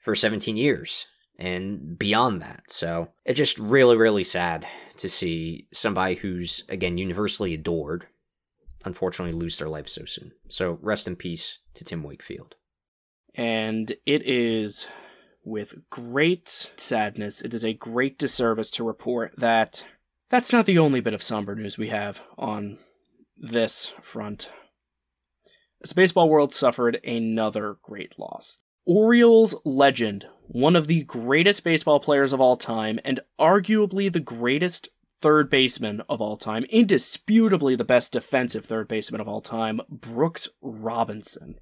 for 0.00 0.14
17 0.14 0.56
years 0.56 1.04
and 1.38 1.98
beyond 1.98 2.40
that. 2.40 2.70
So 2.70 3.08
it's 3.24 3.36
just 3.36 3.58
really, 3.58 3.96
really 3.96 4.24
sad 4.24 4.66
to 4.96 5.08
see 5.08 5.66
somebody 5.72 6.14
who's 6.14 6.64
again 6.68 6.96
universally 6.96 7.52
adored 7.52 8.06
unfortunately 8.86 9.38
lose 9.38 9.56
their 9.56 9.68
life 9.68 9.88
so 9.88 10.04
soon. 10.04 10.32
So 10.48 10.78
rest 10.80 11.06
in 11.06 11.16
peace 11.16 11.58
to 11.74 11.84
Tim 11.84 12.02
Wakefield. 12.02 12.54
And 13.34 13.92
it 14.06 14.26
is 14.26 14.88
with 15.44 15.88
great 15.90 16.70
sadness, 16.76 17.40
it 17.40 17.54
is 17.54 17.64
a 17.64 17.72
great 17.72 18.18
disservice 18.18 18.70
to 18.70 18.84
report 18.84 19.34
that 19.36 19.84
that's 20.28 20.52
not 20.52 20.66
the 20.66 20.78
only 20.78 21.00
bit 21.00 21.14
of 21.14 21.22
somber 21.22 21.54
news 21.54 21.78
we 21.78 21.88
have 21.88 22.20
on 22.36 22.78
this 23.36 23.92
front. 24.02 24.50
The 25.86 25.94
baseball 25.94 26.28
world 26.28 26.52
suffered 26.52 26.98
another 27.04 27.76
great 27.82 28.18
loss. 28.18 28.58
Orioles 28.86 29.54
legend, 29.64 30.26
one 30.48 30.74
of 30.74 30.88
the 30.88 31.04
greatest 31.04 31.62
baseball 31.62 32.00
players 32.00 32.32
of 32.32 32.40
all 32.40 32.56
time, 32.56 32.98
and 33.04 33.20
arguably 33.38 34.12
the 34.12 34.20
greatest 34.20 34.88
third 35.18 35.50
baseman 35.50 36.02
of 36.08 36.20
all 36.20 36.36
time, 36.36 36.64
indisputably 36.64 37.76
the 37.76 37.84
best 37.84 38.12
defensive 38.12 38.66
third 38.66 38.88
baseman 38.88 39.20
of 39.20 39.28
all 39.28 39.40
time, 39.40 39.80
Brooks 39.88 40.48
Robinson, 40.60 41.58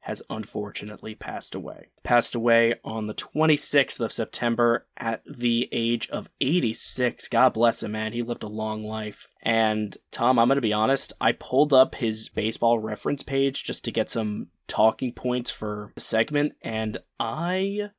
has 0.00 0.22
unfortunately 0.28 1.14
passed 1.14 1.54
away. 1.54 1.88
Passed 2.02 2.34
away 2.34 2.74
on 2.84 3.06
the 3.06 3.14
26th 3.14 4.00
of 4.00 4.12
September 4.12 4.86
at 4.98 5.22
the 5.24 5.68
age 5.72 6.10
of 6.10 6.28
86. 6.42 7.26
God 7.28 7.54
bless 7.54 7.82
him, 7.82 7.92
man. 7.92 8.12
He 8.12 8.22
lived 8.22 8.42
a 8.42 8.48
long 8.48 8.84
life. 8.84 9.26
And 9.42 9.96
Tom, 10.10 10.38
I'm 10.38 10.48
going 10.48 10.56
to 10.56 10.62
be 10.62 10.74
honest, 10.74 11.14
I 11.22 11.32
pulled 11.32 11.72
up 11.72 11.94
his 11.94 12.28
baseball 12.28 12.78
reference 12.78 13.22
page 13.22 13.64
just 13.64 13.82
to 13.86 13.90
get 13.90 14.10
some 14.10 14.48
talking 14.66 15.12
points 15.12 15.50
for 15.50 15.92
the 15.94 16.00
segment 16.00 16.54
and 16.62 16.98
I 17.20 17.90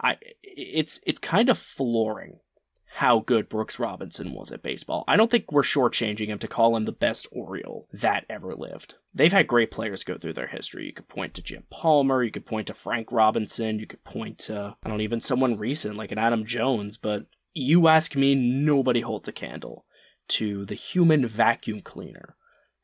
I 0.00 0.18
it's 0.42 1.00
it's 1.06 1.20
kind 1.20 1.48
of 1.48 1.58
flooring 1.58 2.40
how 2.90 3.20
good 3.20 3.48
Brooks 3.48 3.78
Robinson 3.78 4.32
was 4.32 4.50
at 4.50 4.62
baseball. 4.62 5.04
I 5.06 5.16
don't 5.16 5.30
think 5.30 5.52
we're 5.52 5.62
shortchanging 5.62 6.28
him 6.28 6.38
to 6.38 6.48
call 6.48 6.76
him 6.76 6.84
the 6.84 6.92
best 6.92 7.28
Oriole 7.30 7.86
that 7.92 8.24
ever 8.28 8.54
lived. 8.54 8.94
They've 9.14 9.32
had 9.32 9.46
great 9.46 9.70
players 9.70 10.04
go 10.04 10.16
through 10.16 10.32
their 10.32 10.46
history. 10.46 10.86
You 10.86 10.92
could 10.92 11.08
point 11.08 11.34
to 11.34 11.42
Jim 11.42 11.64
Palmer, 11.70 12.22
you 12.22 12.30
could 12.30 12.46
point 12.46 12.66
to 12.68 12.74
Frank 12.74 13.12
Robinson, 13.12 13.78
you 13.78 13.86
could 13.86 14.04
point 14.04 14.38
to, 14.40 14.74
I 14.82 14.88
don't 14.88 15.02
even 15.02 15.20
someone 15.20 15.56
recent 15.56 15.96
like 15.96 16.12
an 16.12 16.18
Adam 16.18 16.44
Jones, 16.44 16.96
but 16.96 17.26
you 17.54 17.88
ask 17.88 18.16
me, 18.16 18.34
nobody 18.34 19.00
holds 19.00 19.28
a 19.28 19.32
candle 19.32 19.84
to 20.28 20.64
the 20.64 20.74
human 20.74 21.26
vacuum 21.26 21.80
cleaner, 21.82 22.36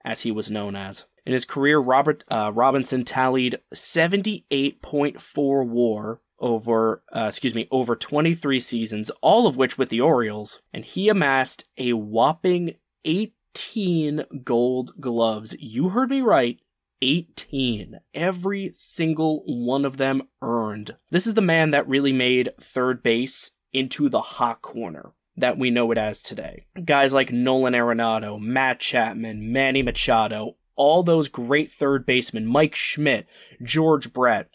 as 0.05 0.23
he 0.23 0.31
was 0.31 0.51
known 0.51 0.77
as. 0.77 1.05
In 1.27 1.33
his 1.33 1.45
career, 1.47 1.79
Robert 1.79 2.25
uh, 2.31 2.53
Robinson 2.55 3.05
tallied 3.05 3.59
78.4 3.75 5.67
WAR 5.67 6.21
over 6.39 7.03
uh, 7.15 7.27
excuse 7.29 7.55
me 7.55 7.69
over 7.71 7.95
23 7.95 8.59
seasons 8.61 9.11
all 9.21 9.47
of 9.47 9.57
which 9.57 9.79
with 9.79 9.89
the 9.89 10.01
Orioles 10.01 10.63
and 10.73 10.85
he 10.85 11.09
amassed 11.09 11.65
a 11.79 11.93
whopping 11.93 12.75
18 13.05 14.25
gold 14.43 14.93
gloves. 15.01 15.57
You 15.59 15.91
heard 15.91 16.11
me 16.11 16.21
right 16.21 16.61
18 17.03 18.01
every 18.15 18.71
single 18.73 19.43
one 19.47 19.85
of 19.85 19.97
them 19.97 20.23
earned. 20.43 20.97
This 21.11 21.27
is 21.27 21.35
the 21.35 21.43
man 21.43 21.71
that 21.71 21.89
really 21.89 22.13
made 22.13 22.51
third 22.61 23.03
base 23.03 23.53
into 23.73 24.09
the 24.09 24.21
hot 24.21 24.63
corner 24.63 25.13
that 25.37 25.59
we 25.59 25.71
know 25.71 25.91
it 25.91 25.99
as 25.99 26.23
today. 26.23 26.65
Guys 26.85 27.13
like 27.13 27.33
Nolan 27.33 27.75
Arenado 27.75 28.41
Matt 28.41 28.81
Chapman 28.81 29.53
Manny 29.53 29.83
Machado 29.83 30.57
all 30.77 31.03
those 31.03 31.29
great 31.29 31.71
third 31.71 32.05
basemen 32.07 32.47
Mike 32.47 32.75
Schmidt 32.75 33.27
George 33.63 34.13
Brett 34.13 34.49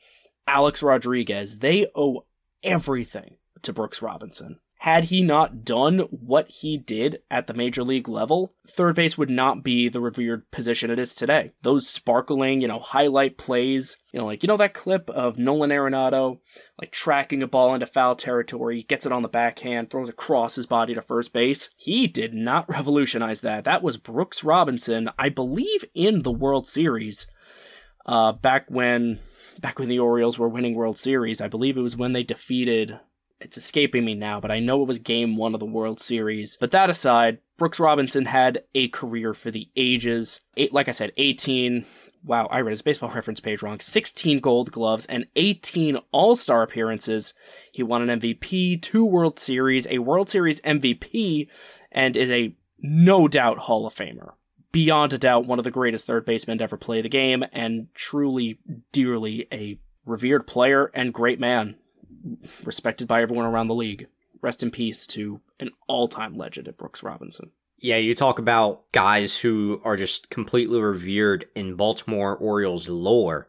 Alex 0.47 0.81
Rodriguez, 0.81 1.59
they 1.59 1.87
owe 1.95 2.25
everything 2.63 3.37
to 3.61 3.73
Brooks 3.73 4.01
Robinson. 4.01 4.59
Had 4.79 5.05
he 5.05 5.21
not 5.21 5.65
done 5.65 5.99
what 6.09 6.49
he 6.49 6.77
did 6.77 7.21
at 7.29 7.47
the 7.47 7.53
major 7.53 7.83
league 7.83 8.07
level, 8.07 8.53
third 8.65 8.95
base 8.95 9.17
would 9.17 9.29
not 9.29 9.61
be 9.61 9.89
the 9.89 9.99
revered 9.99 10.49
position 10.51 10.89
it 10.89 10.97
is 10.97 11.13
today. 11.13 11.51
Those 11.63 11.85
sparkling, 11.85 12.61
you 12.61 12.69
know, 12.69 12.79
highlight 12.79 13.37
plays, 13.37 13.97
you 14.13 14.19
know, 14.21 14.25
like, 14.25 14.41
you 14.41 14.47
know, 14.47 14.55
that 14.55 14.73
clip 14.73 15.09
of 15.09 15.37
Nolan 15.37 15.71
Arenado, 15.71 16.39
like 16.79 16.93
tracking 16.93 17.43
a 17.43 17.47
ball 17.47 17.73
into 17.73 17.87
foul 17.87 18.15
territory, 18.15 18.83
gets 18.83 19.05
it 19.05 19.11
on 19.11 19.21
the 19.21 19.27
backhand, 19.27 19.91
throws 19.91 20.07
across 20.07 20.55
his 20.55 20.65
body 20.65 20.93
to 20.93 21.01
first 21.01 21.33
base. 21.33 21.69
He 21.75 22.07
did 22.07 22.33
not 22.33 22.69
revolutionize 22.69 23.41
that. 23.41 23.65
That 23.65 23.83
was 23.83 23.97
Brooks 23.97 24.45
Robinson, 24.45 25.09
I 25.19 25.27
believe, 25.27 25.83
in 25.93 26.21
the 26.21 26.31
World 26.31 26.65
Series, 26.65 27.27
uh, 28.05 28.31
back 28.31 28.67
when 28.69 29.19
back 29.59 29.79
when 29.79 29.89
the 29.89 29.99
Orioles 29.99 30.37
were 30.37 30.49
winning 30.49 30.75
World 30.75 30.97
Series. 30.97 31.41
I 31.41 31.47
believe 31.47 31.77
it 31.77 31.81
was 31.81 31.97
when 31.97 32.13
they 32.13 32.23
defeated 32.23 32.99
it's 33.41 33.57
escaping 33.57 34.03
me 34.03 34.15
now, 34.15 34.39
but 34.39 34.51
I 34.51 34.59
know 34.59 34.81
it 34.81 34.87
was 34.87 34.99
game 34.99 35.37
one 35.37 35.53
of 35.53 35.59
the 35.59 35.65
World 35.65 35.99
Series. 35.99 36.57
But 36.59 36.71
that 36.71 36.89
aside, 36.89 37.39
Brooks 37.57 37.79
Robinson 37.79 38.25
had 38.25 38.63
a 38.75 38.89
career 38.89 39.33
for 39.33 39.49
the 39.49 39.69
ages. 39.75 40.41
Eight, 40.57 40.73
like 40.73 40.89
I 40.89 40.91
said, 40.91 41.13
18. 41.15 41.85
Wow, 42.23 42.47
I 42.47 42.59
read 42.59 42.71
his 42.71 42.81
baseball 42.81 43.11
reference 43.11 43.39
page 43.39 43.61
wrong. 43.61 43.79
16 43.79 44.39
gold 44.39 44.71
gloves 44.71 45.05
and 45.05 45.25
18 45.37 45.97
All 46.11 46.35
Star 46.35 46.63
appearances. 46.63 47.33
He 47.71 47.81
won 47.81 48.07
an 48.07 48.19
MVP, 48.19 48.81
two 48.81 49.05
World 49.05 49.39
Series, 49.39 49.87
a 49.89 49.99
World 49.99 50.29
Series 50.29 50.59
MVP, 50.61 51.47
and 51.91 52.17
is 52.17 52.31
a 52.31 52.55
no 52.81 53.27
doubt 53.29 53.59
Hall 53.59 53.85
of 53.85 53.95
Famer 53.95 54.33
beyond 54.71 55.13
a 55.13 55.17
doubt 55.17 55.45
one 55.45 55.59
of 55.59 55.63
the 55.63 55.71
greatest 55.71 56.05
third 56.05 56.25
basemen 56.25 56.57
to 56.59 56.63
ever 56.63 56.77
play 56.77 57.01
the 57.01 57.09
game 57.09 57.43
and 57.51 57.87
truly 57.93 58.59
dearly 58.91 59.47
a 59.51 59.79
revered 60.05 60.47
player 60.47 60.91
and 60.93 61.13
great 61.13 61.39
man 61.39 61.75
respected 62.63 63.07
by 63.07 63.21
everyone 63.21 63.45
around 63.45 63.67
the 63.67 63.75
league. 63.75 64.07
Rest 64.41 64.63
in 64.63 64.71
peace 64.71 65.05
to 65.07 65.41
an 65.59 65.71
all-time 65.87 66.37
legend 66.37 66.67
at 66.67 66.77
brooks 66.77 67.03
robinson. 67.03 67.51
Yeah 67.77 67.97
you 67.97 68.15
talk 68.15 68.39
about 68.39 68.91
guys 68.91 69.37
who 69.37 69.81
are 69.83 69.97
just 69.97 70.29
completely 70.29 70.79
revered 70.79 71.45
in 71.55 71.75
baltimore 71.75 72.35
orioles 72.35 72.87
lore. 72.87 73.47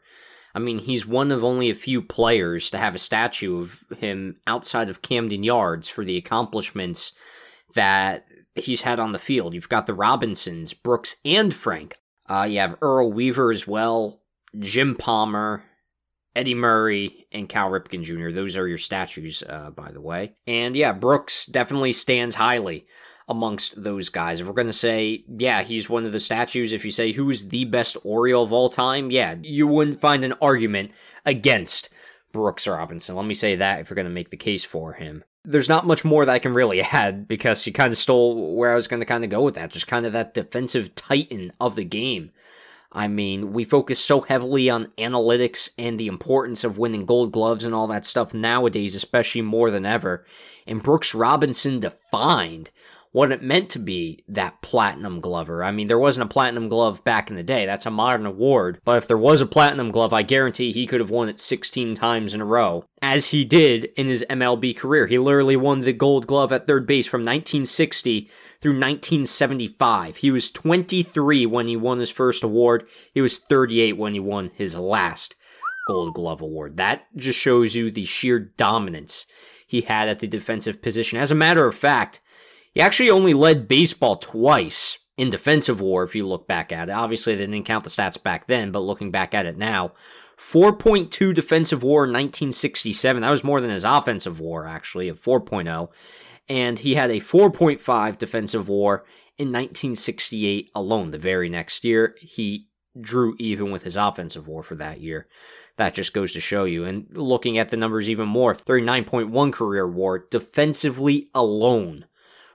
I 0.55 0.59
mean, 0.59 0.81
he's 0.81 1.07
one 1.07 1.31
of 1.31 1.45
only 1.45 1.71
a 1.71 1.75
few 1.75 2.03
players 2.03 2.71
to 2.71 2.79
have 2.79 2.95
a 2.95 2.99
statue 2.99 3.63
of 3.63 3.85
him 3.99 4.41
outside 4.47 4.91
of 4.91 5.03
Camden 5.03 5.45
Yards 5.45 5.89
for 5.89 6.05
the 6.05 6.17
accomplishments 6.17 7.13
that 7.75 8.27
he's 8.55 8.83
had 8.83 9.01
on 9.01 9.13
the 9.13 9.19
field. 9.19 9.55
You've 9.55 9.69
got 9.69 9.87
the 9.87 9.95
Robinsons, 9.95 10.75
Brooks, 10.75 11.17
and 11.25 11.55
Frank. 11.55 11.99
Uh, 12.29 12.47
you 12.49 12.59
have 12.59 12.77
Earl 12.81 13.13
Weaver 13.13 13.51
as 13.51 13.67
well, 13.67 14.23
Jim 14.59 14.95
Palmer, 14.95 15.65
Eddie 16.37 16.55
Murray, 16.55 17.27
and 17.33 17.49
Cal 17.49 17.71
Ripken 17.71 18.03
Jr. 18.03 18.31
Those 18.31 18.57
are 18.57 18.69
your 18.69 18.79
statues, 18.79 19.43
uh, 19.49 19.71
by 19.71 19.91
the 19.91 20.01
way. 20.01 20.35
And 20.47 20.77
yeah, 20.77 20.93
Brooks 20.93 21.47
definitely 21.47 21.93
stands 21.93 22.37
highly 22.37 22.87
amongst 23.29 23.83
those 23.83 24.09
guys. 24.09 24.41
If 24.41 24.47
we're 24.47 24.53
going 24.53 24.67
to 24.67 24.73
say, 24.73 25.25
yeah, 25.29 25.63
he's 25.63 25.89
one 25.89 26.05
of 26.05 26.13
the 26.13 26.21
statues, 26.21 26.73
if 26.73 26.85
you 26.85 26.91
say 26.91 27.13
who 27.13 27.31
is 27.31 27.49
the 27.49 27.65
best 27.65 27.97
Oriole 28.05 28.45
of 28.45 28.53
all 28.53 28.69
time, 28.69 29.11
yeah, 29.11 29.37
you 29.41 29.67
wouldn't 29.67 30.01
find 30.01 30.25
an 30.25 30.35
argument 30.41 30.93
against 31.25 31.91
Brooks 32.33 32.67
or 32.67 32.73
Robinson. 32.73 33.17
Let 33.17 33.27
me 33.27 33.35
say 33.35 33.57
that 33.57 33.81
if 33.81 33.91
you're 33.91 33.97
going 33.97 34.05
to 34.07 34.11
make 34.11 34.31
the 34.31 34.37
case 34.37 34.65
for 34.65 34.95
him 34.95 35.25
there's 35.45 35.69
not 35.69 35.87
much 35.87 36.05
more 36.05 36.25
that 36.25 36.33
I 36.33 36.39
can 36.39 36.53
really 36.53 36.81
add 36.83 37.27
because 37.27 37.65
he 37.65 37.73
kind 37.73 37.93
of 37.93 37.99
stole 37.99 38.57
where 38.57 38.73
I 38.73 38.77
was 38.77 38.89
going 38.89 39.01
to 39.01 39.07
kind 39.07 39.25
of 39.25 39.31
go 39.31 39.43
with 39.43 39.55
that. 39.55 39.71
Just 39.71 39.87
kind 39.87 40.07
of 40.07 40.13
that 40.13 40.35
defensive 40.35 40.95
titan 40.95 41.53
of 41.61 41.77
the 41.77 41.85
game. 41.85 42.31
I 42.93 43.07
mean, 43.07 43.53
we 43.53 43.65
focus 43.65 44.01
so 44.01 44.23
heavily 44.23 44.69
on 44.69 44.91
analytics 44.99 45.71
and 45.79 45.99
the 45.99 46.09
importance 46.09 46.65
of 46.65 46.77
winning 46.77 47.07
gold 47.07 47.31
gloves 47.31 47.65
and 47.65 47.73
all 47.73 47.87
that 47.87 48.05
stuff 48.05 48.35
nowadays, 48.35 48.97
especially 48.97 49.43
more 49.43 49.71
than 49.71 49.87
ever. 49.87 50.25
And 50.67 50.83
Brooks 50.83 51.15
Robinson 51.15 51.79
defined 51.79 52.71
what 53.13 53.33
it 53.33 53.43
meant 53.43 53.69
to 53.71 53.79
be 53.79 54.23
that 54.29 54.63
platinum 54.63 55.21
glover. 55.21 55.65
I 55.65 55.73
mean, 55.73 55.89
there 55.89 55.99
wasn't 55.99 56.31
a 56.31 56.33
platinum 56.33 56.69
glove 56.69 57.03
back 57.03 57.29
in 57.29 57.37
the 57.37 57.43
day. 57.43 57.67
That's 57.67 57.87
a 57.87 57.91
modern 57.91 58.25
award. 58.25 58.81
But 58.85 58.99
if 58.99 59.09
there 59.09 59.19
was 59.19 59.41
a 59.41 59.47
platinum 59.47 59.91
glove, 59.91 60.13
I 60.13 60.23
guarantee 60.23 60.73
he 60.73 60.87
could 60.87 61.01
have 61.01 61.11
won 61.11 61.29
it 61.29 61.41
16 61.41 61.95
times 61.97 62.35
in 62.35 62.41
a 62.41 62.45
row, 62.45 62.85
as 63.03 63.27
he 63.27 63.45
did 63.45 63.87
in 63.97 64.07
his 64.07 64.25
MLB 64.31 64.77
career. 64.77 65.09
He 65.09 65.19
literally 65.19 65.57
won 65.57 65.81
the 65.81 65.93
gold 65.93 66.29
glove 66.29 66.53
at 66.53 66.69
third 66.69 66.87
base 66.87 67.07
from 67.07 67.21
1960 67.21 68.31
through 68.61 68.75
1975. 68.75 70.19
He 70.19 70.31
was 70.31 70.51
23 70.51 71.47
when 71.47 71.67
he 71.67 71.77
won 71.77 71.99
his 71.99 72.11
first 72.11 72.45
award. 72.45 72.87
He 73.13 73.21
was 73.21 73.39
38 73.39 73.97
when 73.97 74.13
he 74.13 74.21
won 74.21 74.53
his 74.55 74.77
last 74.77 75.35
gold 75.89 76.15
glove 76.15 76.41
award. 76.41 76.77
That 76.77 77.07
just 77.17 77.39
shows 77.39 77.75
you 77.75 77.91
the 77.91 78.05
sheer 78.05 78.39
dominance 78.39 79.27
he 79.67 79.81
had 79.83 80.09
at 80.09 80.21
the 80.21 80.29
defensive 80.29 80.81
position. 80.83 81.19
As 81.19 81.31
a 81.31 81.37
matter 81.37 81.67
of 81.67 81.75
fact, 81.75 82.21
he 82.73 82.81
actually 82.81 83.11
only 83.11 83.35
led 83.35 83.69
baseball 83.69 84.17
twice 84.17 84.99
in 85.17 85.29
defensive 85.29 85.81
war, 85.81 86.03
if 86.03 86.15
you 86.15 86.27
look 86.27 86.47
back 86.47 86.73
at 86.73 86.89
it. 86.89 86.93
Obviously, 86.93 87.35
they 87.35 87.45
didn't 87.45 87.67
count 87.67 87.85
the 87.85 87.91
stats 87.91 88.21
back 88.21 88.47
then, 88.47 88.73
but 88.73 88.81
looking 88.81 89.11
back 89.11 89.35
at 89.35 89.45
it 89.45 89.59
now, 89.59 89.93
4.2 90.39 91.35
defensive 91.35 91.83
war 91.83 92.05
in 92.05 92.11
1967. 92.11 93.21
That 93.21 93.31
was 93.31 93.45
more 93.45 93.61
than 93.61 93.71
his 93.71 93.85
offensive 93.85 94.41
war, 94.41 94.67
actually, 94.67 95.09
of 95.09 95.21
4.0. 95.23 95.89
And 96.49 96.79
he 96.79 96.95
had 96.95 97.11
a 97.11 97.21
4.5 97.21 98.19
defensive 98.19 98.69
war 98.69 99.05
in 99.37 99.49
1968 99.49 100.71
alone. 100.75 101.11
The 101.11 101.19
very 101.19 101.51
next 101.51 101.85
year, 101.85 102.17
he 102.19 102.69
drew 102.99 103.37
even 103.39 103.71
with 103.71 103.83
his 103.83 103.97
offensive 103.97 104.49
war 104.49 104.63
for 104.63 104.75
that 104.77 105.01
year. 105.01 105.29
That 105.77 105.95
just 105.95 106.15
goes 106.15 106.33
to 106.33 106.41
show 106.41 106.65
you. 106.65 106.85
And 106.85 107.07
looking 107.13 107.59
at 107.59 107.71
the 107.71 107.77
numbers 107.77 108.09
even 108.09 108.29
more 108.29 108.55
39.1 108.55 109.53
career 109.53 109.87
war 109.87 110.27
defensively 110.31 111.29
alone 111.35 112.07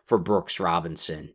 for 0.05 0.17
Brooks 0.17 0.59
Robinson. 0.59 1.33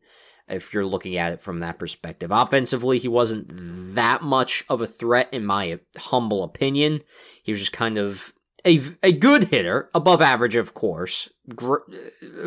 if 0.48 0.74
you're 0.74 0.86
looking 0.86 1.16
at 1.16 1.32
it 1.32 1.40
from 1.40 1.60
that 1.60 1.78
perspective. 1.78 2.30
Offensively, 2.32 2.98
he 2.98 3.08
wasn't 3.08 3.94
that 3.94 4.22
much 4.22 4.64
of 4.68 4.80
a 4.80 4.86
threat, 4.86 5.28
in 5.32 5.46
my 5.46 5.78
humble 5.96 6.42
opinion. 6.42 7.00
He 7.42 7.52
was 7.52 7.60
just 7.60 7.72
kind 7.72 7.98
of 7.98 8.32
a, 8.66 8.82
a 9.02 9.12
good 9.12 9.44
hitter, 9.44 9.90
above 9.94 10.20
average, 10.20 10.56
of 10.56 10.74
course. 10.74 11.28
Gr- 11.54 11.76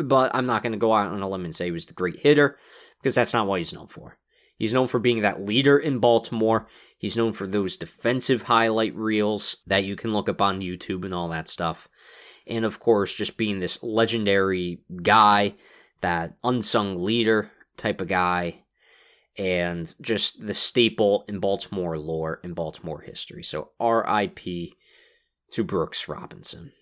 but 0.02 0.34
I'm 0.34 0.46
not 0.46 0.62
going 0.62 0.72
to 0.72 0.78
go 0.78 0.92
out 0.92 1.12
on 1.12 1.22
a 1.22 1.28
limb 1.28 1.44
and 1.44 1.54
say 1.54 1.66
he 1.66 1.70
was 1.70 1.86
the 1.86 1.94
great 1.94 2.20
hitter 2.20 2.58
because 3.00 3.14
that's 3.14 3.32
not 3.32 3.46
what 3.46 3.58
he's 3.58 3.72
known 3.72 3.88
for. 3.88 4.18
He's 4.56 4.72
known 4.72 4.86
for 4.86 5.00
being 5.00 5.22
that 5.22 5.44
leader 5.44 5.78
in 5.78 5.98
Baltimore. 5.98 6.68
He's 6.96 7.16
known 7.16 7.32
for 7.32 7.46
those 7.46 7.76
defensive 7.76 8.42
highlight 8.42 8.94
reels 8.94 9.56
that 9.66 9.84
you 9.84 9.96
can 9.96 10.12
look 10.12 10.28
up 10.28 10.40
on 10.40 10.60
YouTube 10.60 11.04
and 11.04 11.12
all 11.12 11.28
that 11.30 11.48
stuff. 11.48 11.88
And 12.46 12.64
of 12.64 12.78
course, 12.78 13.12
just 13.14 13.36
being 13.36 13.58
this 13.58 13.82
legendary 13.82 14.82
guy, 15.02 15.54
that 16.04 16.34
unsung 16.44 17.02
leader 17.02 17.50
type 17.78 18.02
of 18.02 18.08
guy, 18.08 18.62
and 19.38 19.94
just 20.02 20.46
the 20.46 20.52
staple 20.52 21.24
in 21.26 21.38
Baltimore 21.38 21.98
lore 21.98 22.40
and 22.44 22.54
Baltimore 22.54 23.00
history. 23.00 23.42
So 23.42 23.70
RIP 23.80 24.38
to 25.52 25.64
Brooks 25.64 26.06
Robinson. 26.06 26.72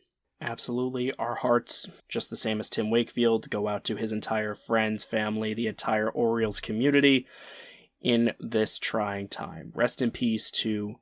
Absolutely. 0.41 1.15
Our 1.21 1.37
hearts, 1.37 1.89
just 2.09 2.31
the 2.31 2.37
same 2.37 2.59
as 2.59 2.69
Tim 2.69 2.91
Wakefield, 2.91 3.49
go 3.49 3.69
out 3.69 3.85
to 3.85 3.95
his 3.95 4.11
entire 4.11 4.57
friends, 4.57 5.05
family, 5.05 5.55
the 5.55 5.69
entire 5.69 6.11
Orioles 6.11 6.59
community 6.59 7.29
in 8.01 8.33
this 8.41 8.77
trying 8.77 9.29
time. 9.29 9.71
Rest 9.73 10.03
in 10.03 10.11
peace 10.11 10.51
to 10.51 10.97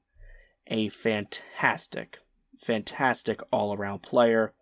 a 0.66 0.90
fantastic, 0.90 2.18
fantastic 2.60 3.40
all 3.50 3.74
around 3.74 4.02
player. 4.02 4.52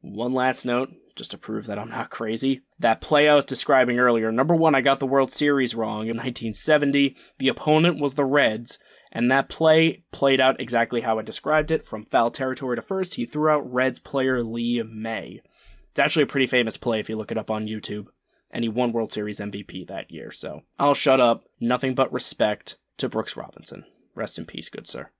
One 0.00 0.32
last 0.32 0.64
note, 0.64 0.88
just 1.16 1.30
to 1.32 1.38
prove 1.38 1.66
that 1.66 1.78
I'm 1.78 1.90
not 1.90 2.10
crazy. 2.10 2.62
That 2.78 3.00
play 3.00 3.28
I 3.28 3.34
was 3.34 3.44
describing 3.44 3.98
earlier, 3.98 4.32
number 4.32 4.54
one, 4.54 4.74
I 4.74 4.80
got 4.80 5.00
the 5.00 5.06
World 5.06 5.32
Series 5.32 5.74
wrong 5.74 6.02
in 6.02 6.16
1970. 6.16 7.16
The 7.38 7.48
opponent 7.48 8.00
was 8.00 8.14
the 8.14 8.24
Reds, 8.24 8.78
and 9.10 9.30
that 9.30 9.48
play 9.48 10.04
played 10.12 10.40
out 10.40 10.60
exactly 10.60 11.02
how 11.02 11.18
I 11.18 11.22
described 11.22 11.70
it. 11.70 11.84
From 11.84 12.06
foul 12.06 12.30
territory 12.30 12.76
to 12.76 12.82
first, 12.82 13.14
he 13.14 13.26
threw 13.26 13.50
out 13.50 13.72
Reds 13.72 13.98
player 13.98 14.42
Lee 14.42 14.82
May. 14.82 15.42
It's 15.90 16.00
actually 16.00 16.22
a 16.22 16.26
pretty 16.26 16.46
famous 16.46 16.76
play 16.76 17.00
if 17.00 17.08
you 17.08 17.16
look 17.16 17.30
it 17.30 17.38
up 17.38 17.50
on 17.50 17.66
YouTube. 17.66 18.06
And 18.50 18.64
he 18.64 18.68
won 18.68 18.92
World 18.92 19.10
Series 19.10 19.40
MVP 19.40 19.88
that 19.88 20.10
year, 20.10 20.30
so 20.30 20.62
I'll 20.78 20.92
shut 20.92 21.20
up. 21.20 21.44
Nothing 21.58 21.94
but 21.94 22.12
respect 22.12 22.76
to 22.98 23.08
Brooks 23.08 23.36
Robinson. 23.36 23.84
Rest 24.14 24.38
in 24.38 24.44
peace, 24.44 24.68
good 24.68 24.86
sir. 24.86 25.10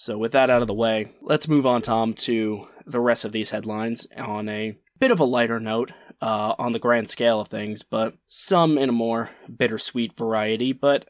So, 0.00 0.16
with 0.16 0.30
that 0.30 0.48
out 0.48 0.62
of 0.62 0.68
the 0.68 0.74
way, 0.74 1.08
let's 1.22 1.48
move 1.48 1.66
on, 1.66 1.82
Tom, 1.82 2.14
to 2.14 2.68
the 2.86 3.00
rest 3.00 3.24
of 3.24 3.32
these 3.32 3.50
headlines 3.50 4.06
on 4.16 4.48
a 4.48 4.78
bit 5.00 5.10
of 5.10 5.18
a 5.18 5.24
lighter 5.24 5.58
note 5.58 5.90
uh, 6.22 6.54
on 6.56 6.70
the 6.70 6.78
grand 6.78 7.10
scale 7.10 7.40
of 7.40 7.48
things, 7.48 7.82
but 7.82 8.14
some 8.28 8.78
in 8.78 8.90
a 8.90 8.92
more 8.92 9.30
bittersweet 9.54 10.16
variety. 10.16 10.72
But 10.72 11.08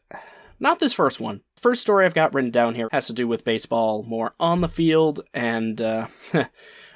not 0.59 0.79
this 0.79 0.95
first 0.95 1.21
one. 1.21 1.43
First 1.59 1.83
story 1.83 2.07
I've 2.07 2.15
got 2.15 2.33
written 2.33 2.51
down 2.51 2.77
here 2.77 2.89
has 2.91 3.09
to 3.09 3.13
do 3.13 3.29
with 3.29 3.45
baseball, 3.45 4.05
more 4.05 4.35
on 4.41 4.63
the 4.63 4.69
field, 4.69 5.21
and 5.35 5.83
uh, 5.83 6.07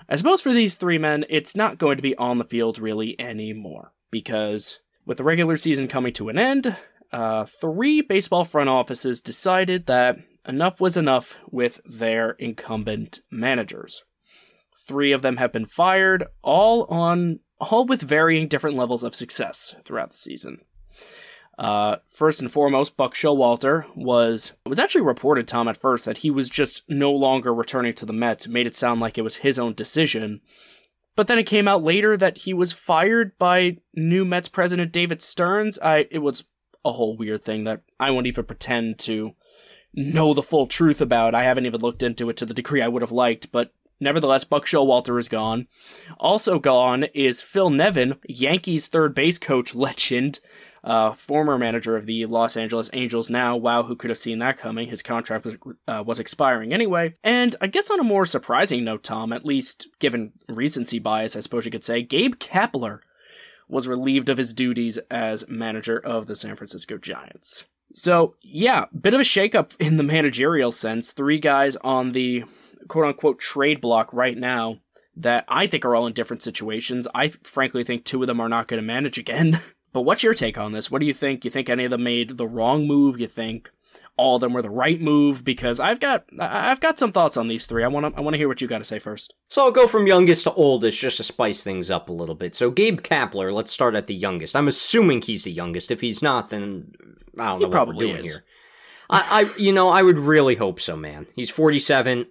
I 0.08 0.16
suppose 0.16 0.40
for 0.40 0.54
these 0.54 0.76
three 0.76 0.96
men, 0.96 1.26
it's 1.28 1.54
not 1.54 1.76
going 1.76 1.98
to 1.98 2.02
be 2.02 2.16
on 2.16 2.38
the 2.38 2.44
field 2.44 2.78
really 2.78 3.20
anymore. 3.20 3.92
Because 4.10 4.78
with 5.04 5.18
the 5.18 5.24
regular 5.24 5.58
season 5.58 5.88
coming 5.88 6.14
to 6.14 6.30
an 6.30 6.38
end, 6.38 6.74
uh, 7.12 7.44
three 7.44 8.00
baseball 8.00 8.46
front 8.46 8.70
offices 8.70 9.20
decided 9.20 9.84
that 9.88 10.20
enough 10.46 10.80
was 10.80 10.96
enough 10.96 11.36
with 11.50 11.80
their 11.84 12.32
incumbent 12.32 13.20
managers. 13.30 14.04
Three 14.86 15.12
of 15.12 15.22
them 15.22 15.36
have 15.36 15.52
been 15.52 15.66
fired, 15.66 16.24
all 16.42 16.84
on 16.84 17.40
all 17.60 17.86
with 17.86 18.02
varying 18.02 18.48
different 18.48 18.76
levels 18.76 19.02
of 19.02 19.14
success 19.14 19.74
throughout 19.84 20.10
the 20.10 20.16
season. 20.16 20.62
Uh, 21.58 21.96
first 22.08 22.40
and 22.40 22.50
foremost, 22.50 22.96
Buck 22.96 23.14
Showalter 23.14 23.84
was 23.94 24.52
it 24.64 24.68
was 24.68 24.78
actually 24.78 25.02
reported, 25.02 25.46
Tom, 25.46 25.68
at 25.68 25.76
first 25.76 26.04
that 26.06 26.18
he 26.18 26.30
was 26.30 26.48
just 26.48 26.82
no 26.88 27.12
longer 27.12 27.54
returning 27.54 27.94
to 27.94 28.06
the 28.06 28.12
Mets. 28.12 28.48
Made 28.48 28.66
it 28.66 28.74
sound 28.74 29.00
like 29.00 29.18
it 29.18 29.22
was 29.22 29.36
his 29.36 29.58
own 29.58 29.74
decision, 29.74 30.40
but 31.14 31.28
then 31.28 31.38
it 31.38 31.44
came 31.44 31.68
out 31.68 31.82
later 31.84 32.16
that 32.16 32.38
he 32.38 32.54
was 32.54 32.72
fired 32.72 33.38
by 33.38 33.76
new 33.94 34.24
Mets 34.24 34.48
president 34.48 34.92
David 34.92 35.22
Stearns. 35.22 35.78
I 35.80 36.08
it 36.10 36.20
was 36.20 36.44
a 36.84 36.92
whole 36.92 37.16
weird 37.16 37.44
thing 37.44 37.64
that 37.64 37.82
I 38.00 38.10
won't 38.10 38.26
even 38.26 38.44
pretend 38.44 38.98
to 39.00 39.34
know 39.94 40.34
the 40.34 40.42
full 40.42 40.66
truth 40.66 41.00
about. 41.00 41.34
I 41.34 41.44
haven't 41.44 41.66
even 41.66 41.80
looked 41.80 42.02
into 42.02 42.30
it 42.30 42.36
to 42.38 42.46
the 42.46 42.54
degree 42.54 42.82
I 42.82 42.88
would 42.88 43.02
have 43.02 43.12
liked, 43.12 43.52
but 43.52 43.72
nevertheless, 44.00 44.44
Buck 44.44 44.66
Showalter 44.66 45.18
is 45.18 45.28
gone. 45.28 45.68
Also 46.18 46.58
gone 46.58 47.04
is 47.14 47.42
Phil 47.42 47.70
Nevin, 47.70 48.16
Yankees 48.28 48.88
third 48.88 49.14
base 49.14 49.38
coach 49.38 49.74
legend 49.74 50.40
uh, 50.84 51.12
former 51.12 51.58
manager 51.58 51.96
of 51.96 52.06
the 52.06 52.26
Los 52.26 52.56
Angeles 52.56 52.90
Angels 52.92 53.30
now. 53.30 53.56
Wow, 53.56 53.84
who 53.84 53.96
could 53.96 54.10
have 54.10 54.18
seen 54.18 54.38
that 54.40 54.58
coming? 54.58 54.88
His 54.88 55.02
contract 55.02 55.44
was, 55.44 55.56
uh, 55.86 56.02
was 56.04 56.18
expiring 56.18 56.72
anyway. 56.72 57.14
And 57.22 57.54
I 57.60 57.68
guess 57.68 57.90
on 57.90 58.00
a 58.00 58.04
more 58.04 58.26
surprising 58.26 58.84
note, 58.84 59.02
Tom, 59.02 59.32
at 59.32 59.44
least 59.44 59.88
given 60.00 60.32
recency 60.48 60.98
bias, 60.98 61.36
I 61.36 61.40
suppose 61.40 61.64
you 61.64 61.70
could 61.70 61.84
say, 61.84 62.02
Gabe 62.02 62.34
Kapler 62.36 63.00
was 63.68 63.88
relieved 63.88 64.28
of 64.28 64.38
his 64.38 64.52
duties 64.52 64.98
as 65.10 65.48
manager 65.48 65.98
of 65.98 66.26
the 66.26 66.36
San 66.36 66.56
Francisco 66.56 66.98
Giants. 66.98 67.64
So, 67.94 68.36
yeah, 68.42 68.86
bit 68.98 69.14
of 69.14 69.20
a 69.20 69.24
shakeup 69.24 69.72
in 69.80 69.96
the 69.96 70.02
managerial 70.02 70.72
sense. 70.72 71.12
Three 71.12 71.38
guys 71.38 71.76
on 71.76 72.12
the 72.12 72.44
quote 72.88 73.06
unquote 73.06 73.38
trade 73.38 73.80
block 73.80 74.12
right 74.12 74.36
now 74.36 74.78
that 75.16 75.44
I 75.48 75.66
think 75.66 75.84
are 75.84 75.94
all 75.94 76.06
in 76.06 76.14
different 76.14 76.42
situations. 76.42 77.06
I 77.14 77.28
frankly 77.28 77.84
think 77.84 78.04
two 78.04 78.22
of 78.22 78.26
them 78.26 78.40
are 78.40 78.48
not 78.48 78.68
going 78.68 78.80
to 78.80 78.86
manage 78.86 79.18
again. 79.18 79.60
But 79.92 80.02
what's 80.02 80.22
your 80.22 80.32
take 80.32 80.56
on 80.56 80.72
this? 80.72 80.90
What 80.90 81.00
do 81.00 81.06
you 81.06 81.12
think? 81.12 81.44
You 81.44 81.50
think 81.50 81.68
any 81.68 81.84
of 81.84 81.90
them 81.90 82.02
made 82.02 82.38
the 82.38 82.46
wrong 82.46 82.86
move? 82.86 83.20
You 83.20 83.26
think 83.26 83.70
all 84.16 84.36
of 84.36 84.40
them 84.40 84.52
were 84.52 84.62
the 84.62 84.70
right 84.70 85.00
move? 85.00 85.44
Because 85.44 85.80
I've 85.80 86.00
got 86.00 86.24
I've 86.38 86.80
got 86.80 86.98
some 86.98 87.12
thoughts 87.12 87.36
on 87.36 87.48
these 87.48 87.66
three. 87.66 87.84
I 87.84 87.88
want 87.88 88.12
to 88.12 88.18
I 88.18 88.22
want 88.22 88.34
to 88.34 88.38
hear 88.38 88.48
what 88.48 88.60
you 88.60 88.68
got 88.68 88.78
to 88.78 88.84
say 88.84 88.98
first. 88.98 89.34
So 89.48 89.64
I'll 89.64 89.72
go 89.72 89.86
from 89.86 90.06
youngest 90.06 90.44
to 90.44 90.52
oldest 90.54 90.98
just 90.98 91.16
to 91.18 91.22
spice 91.22 91.62
things 91.62 91.90
up 91.90 92.08
a 92.08 92.12
little 92.12 92.34
bit. 92.34 92.54
So 92.54 92.70
Gabe 92.70 93.00
Kapler, 93.00 93.52
let's 93.52 93.72
start 93.72 93.94
at 93.94 94.06
the 94.06 94.14
youngest. 94.14 94.54
I'm 94.56 94.68
assuming 94.68 95.22
he's 95.22 95.44
the 95.44 95.52
youngest. 95.52 95.90
If 95.90 96.00
he's 96.00 96.22
not, 96.22 96.50
then 96.50 96.92
I 97.38 97.46
don't 97.48 97.60
know 97.60 97.68
he 97.68 97.74
what 97.74 97.88
we're 97.88 97.94
doing 97.94 98.16
is. 98.16 98.32
here. 98.32 98.44
I, 99.10 99.42
I, 99.42 99.58
you 99.58 99.72
know, 99.72 99.88
I 99.88 100.02
would 100.02 100.18
really 100.18 100.54
hope 100.54 100.80
so, 100.80 100.96
man. 100.96 101.26
He's 101.36 101.50
47 101.50 102.26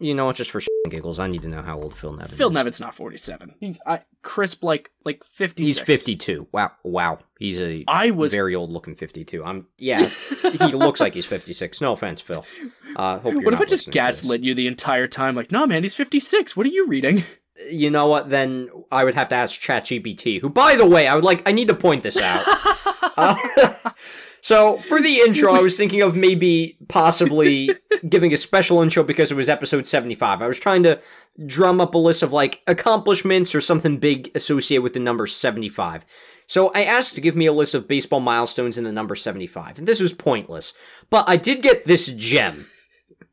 you 0.00 0.14
know, 0.14 0.26
what, 0.26 0.36
just 0.36 0.50
for 0.50 0.60
giggles, 0.88 1.18
I 1.18 1.26
need 1.26 1.42
to 1.42 1.48
know 1.48 1.62
how 1.62 1.80
old 1.80 1.96
Phil 1.96 2.12
Nevin. 2.12 2.30
Is. 2.30 2.38
Phil 2.38 2.48
is. 2.48 2.54
Nevin's 2.54 2.80
not 2.80 2.94
forty-seven. 2.94 3.54
He's 3.58 3.80
I, 3.86 4.02
crisp 4.22 4.62
like 4.62 4.90
like 5.04 5.24
fifty. 5.24 5.64
He's 5.64 5.78
fifty-two. 5.78 6.46
Wow, 6.52 6.72
wow. 6.84 7.18
He's 7.38 7.60
a 7.60 7.84
I 7.88 8.12
was 8.12 8.32
very 8.32 8.54
old 8.54 8.70
looking 8.70 8.94
fifty-two. 8.94 9.44
I'm 9.44 9.66
yeah. 9.76 10.06
he 10.06 10.48
looks 10.72 11.00
like 11.00 11.14
he's 11.14 11.26
fifty-six. 11.26 11.80
No 11.80 11.92
offense, 11.92 12.20
Phil. 12.20 12.44
Uh, 12.94 13.18
hope 13.18 13.34
what 13.42 13.54
if 13.54 13.60
I 13.60 13.64
just 13.64 13.90
gaslit 13.90 14.42
you 14.42 14.54
the 14.54 14.66
entire 14.68 15.08
time? 15.08 15.34
Like, 15.34 15.50
no, 15.50 15.66
man, 15.66 15.82
he's 15.82 15.96
fifty-six. 15.96 16.56
What 16.56 16.66
are 16.66 16.70
you 16.70 16.86
reading? 16.86 17.24
You 17.68 17.90
know 17.90 18.06
what? 18.06 18.30
Then 18.30 18.68
I 18.92 19.02
would 19.02 19.16
have 19.16 19.30
to 19.30 19.34
ask 19.34 19.60
ChatGPT, 19.60 20.40
who, 20.40 20.48
by 20.48 20.76
the 20.76 20.86
way, 20.86 21.08
I 21.08 21.16
would 21.16 21.24
like. 21.24 21.48
I 21.48 21.52
need 21.52 21.68
to 21.68 21.74
point 21.74 22.04
this 22.04 22.16
out. 22.16 22.44
uh, 23.16 23.34
so 24.40 24.78
for 24.78 25.00
the 25.00 25.20
intro, 25.20 25.52
I 25.52 25.60
was 25.60 25.76
thinking 25.76 26.02
of 26.02 26.16
maybe 26.16 26.78
possibly 26.88 27.70
giving 28.08 28.32
a 28.32 28.36
special 28.36 28.82
intro 28.82 29.02
because 29.02 29.30
it 29.30 29.36
was 29.36 29.48
episode 29.48 29.86
75. 29.86 30.42
I 30.42 30.46
was 30.46 30.58
trying 30.58 30.82
to 30.84 31.00
drum 31.46 31.80
up 31.80 31.94
a 31.94 31.98
list 31.98 32.22
of 32.22 32.32
like 32.32 32.62
accomplishments 32.66 33.54
or 33.54 33.60
something 33.60 33.98
big 33.98 34.30
associated 34.34 34.82
with 34.82 34.92
the 34.92 35.00
number 35.00 35.26
75. 35.26 36.04
So 36.46 36.68
I 36.68 36.84
asked 36.84 37.14
to 37.14 37.20
give 37.20 37.36
me 37.36 37.46
a 37.46 37.52
list 37.52 37.74
of 37.74 37.88
baseball 37.88 38.20
milestones 38.20 38.78
in 38.78 38.84
the 38.84 38.92
number 38.92 39.14
75, 39.14 39.78
and 39.78 39.86
this 39.86 40.00
was 40.00 40.12
pointless. 40.12 40.72
But 41.10 41.28
I 41.28 41.36
did 41.36 41.62
get 41.62 41.86
this 41.86 42.06
gem. 42.06 42.66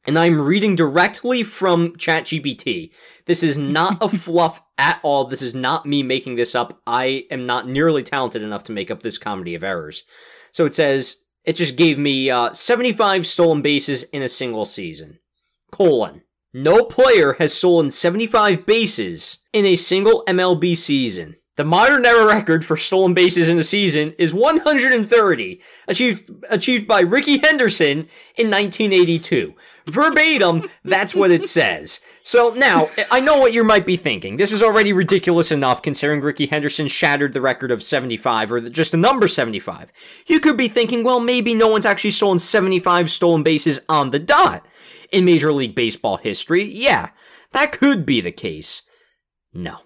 And 0.07 0.19
I'm 0.19 0.39
reading 0.39 0.75
directly 0.75 1.41
from 1.41 1.93
ChatGPT. 1.93 2.91
This 3.25 3.41
is 3.41 3.57
not 3.57 3.97
a 4.01 4.09
fluff 4.17 4.61
at 4.77 4.99
all. 5.01 5.25
This 5.25 5.41
is 5.41 5.55
not 5.55 5.87
me 5.87 6.03
making 6.03 6.35
this 6.35 6.53
up. 6.53 6.79
I 6.85 7.25
am 7.31 7.45
not 7.45 7.67
nearly 7.67 8.03
talented 8.03 8.43
enough 8.43 8.63
to 8.65 8.71
make 8.71 8.91
up 8.91 9.01
this 9.01 9.17
comedy 9.17 9.55
of 9.55 9.63
errors. 9.63 10.03
So 10.55 10.65
it 10.65 10.73
says 10.73 11.25
it 11.43 11.57
just 11.57 11.75
gave 11.75 11.99
me 11.99 12.29
uh, 12.29 12.53
75 12.53 13.27
stolen 13.27 13.61
bases 13.61 14.03
in 14.03 14.21
a 14.21 14.29
single 14.29 14.63
season. 14.63 15.19
Colon. 15.69 16.21
No 16.53 16.85
player 16.85 17.33
has 17.33 17.53
stolen 17.53 17.91
75 17.91 18.65
bases 18.65 19.39
in 19.51 19.65
a 19.65 19.75
single 19.75 20.23
MLB 20.29 20.77
season. 20.77 21.35
The 21.57 21.63
modern 21.63 22.05
era 22.05 22.25
record 22.25 22.65
for 22.65 22.75
stolen 22.75 23.13
bases 23.13 23.47
in 23.47 23.57
a 23.57 23.63
season 23.63 24.13
is 24.17 24.33
130, 24.33 25.61
achieved 25.87 26.29
achieved 26.49 26.85
by 26.85 26.99
Rickey 26.99 27.37
Henderson 27.37 28.09
in 28.35 28.51
1982. 28.51 29.53
Verbatim, 29.85 30.69
that's 30.83 31.15
what 31.15 31.31
it 31.31 31.45
says. 31.45 32.01
So 32.23 32.53
now, 32.53 32.87
I 33.09 33.21
know 33.21 33.37
what 33.37 33.53
you 33.53 33.63
might 33.63 33.85
be 33.85 33.95
thinking. 33.95 34.35
This 34.35 34.51
is 34.51 34.61
already 34.61 34.91
ridiculous 34.91 35.49
enough 35.49 35.81
considering 35.81 36.19
Rickey 36.19 36.47
Henderson 36.47 36.89
shattered 36.89 37.31
the 37.31 37.39
record 37.39 37.71
of 37.71 37.83
75 37.83 38.51
or 38.51 38.69
just 38.69 38.91
the 38.91 38.97
number 38.97 39.27
75. 39.27 39.93
You 40.27 40.41
could 40.41 40.57
be 40.57 40.67
thinking, 40.67 41.05
well, 41.05 41.21
maybe 41.21 41.53
no 41.53 41.69
one's 41.69 41.85
actually 41.85 42.11
stolen 42.11 42.39
75 42.39 43.09
stolen 43.09 43.43
bases 43.43 43.79
on 43.87 44.11
the 44.11 44.19
dot 44.19 44.65
in 45.09 45.23
Major 45.23 45.53
League 45.53 45.75
Baseball 45.75 46.17
history. 46.17 46.65
Yeah, 46.65 47.11
that 47.51 47.71
could 47.71 48.05
be 48.05 48.19
the 48.19 48.33
case. 48.33 48.81
No. 49.53 49.79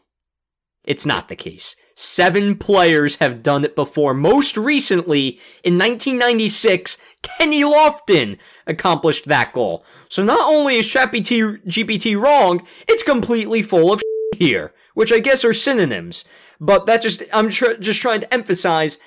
It's 0.90 1.06
not 1.06 1.28
the 1.28 1.36
case. 1.36 1.76
Seven 1.94 2.58
players 2.58 3.18
have 3.18 3.44
done 3.44 3.64
it 3.64 3.76
before. 3.76 4.16
Most 4.16 4.58
recently, 4.58 5.40
in 5.64 5.78
1996, 5.78 6.98
Kenny 7.22 7.62
Lofton 7.62 8.40
accomplished 8.66 9.26
that 9.28 9.54
goal. 9.54 9.86
So 10.10 10.24
not 10.24 10.52
only 10.52 10.78
is 10.78 10.88
ChatGPT 10.88 11.64
GPT 11.68 12.20
wrong, 12.20 12.66
it's 12.88 13.04
completely 13.04 13.62
full 13.62 13.94
of 13.94 14.02
here, 14.36 14.74
which 14.96 15.14
I 15.14 15.20
guess 15.20 15.46
are 15.46 15.54
synonyms. 15.54 16.26
But 16.60 16.88
that 16.88 17.04
just 17.04 17.22
I'm 17.32 17.52
tr- 17.52 17.74
just 17.74 18.02
trying 18.02 18.22
to 18.22 18.34
emphasize 18.34 18.98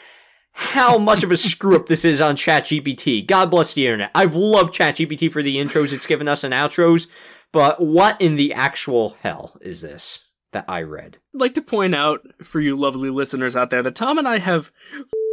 how 0.53 0.99
much 0.99 1.25
of 1.25 1.33
a 1.33 1.37
screw 1.37 1.75
up 1.75 1.87
this 1.87 2.05
is 2.05 2.21
on 2.21 2.37
ChatGPT. 2.37 3.27
God 3.27 3.51
bless 3.51 3.73
the 3.73 3.87
internet. 3.87 4.13
I've 4.15 4.37
loved 4.37 4.73
ChatGPT 4.73 5.33
for 5.33 5.43
the 5.43 5.57
intros 5.57 5.93
it's 5.93 6.07
given 6.07 6.29
us 6.29 6.45
and 6.45 6.55
outros, 6.55 7.09
but 7.51 7.81
what 7.81 8.21
in 8.21 8.37
the 8.37 8.53
actual 8.53 9.17
hell 9.23 9.59
is 9.61 9.81
this 9.81 10.21
that 10.53 10.65
I 10.69 10.83
read? 10.83 11.19
I'd 11.35 11.41
like 11.41 11.55
to 11.55 11.63
point 11.63 11.95
out 11.95 12.27
for 12.43 12.61
you 12.61 12.77
lovely 12.77 13.11
listeners 13.11 13.57
out 13.57 13.71
there 13.71 13.83
that 13.83 13.95
Tom 13.95 14.19
and 14.19 14.29
I 14.29 14.39
have 14.39 14.71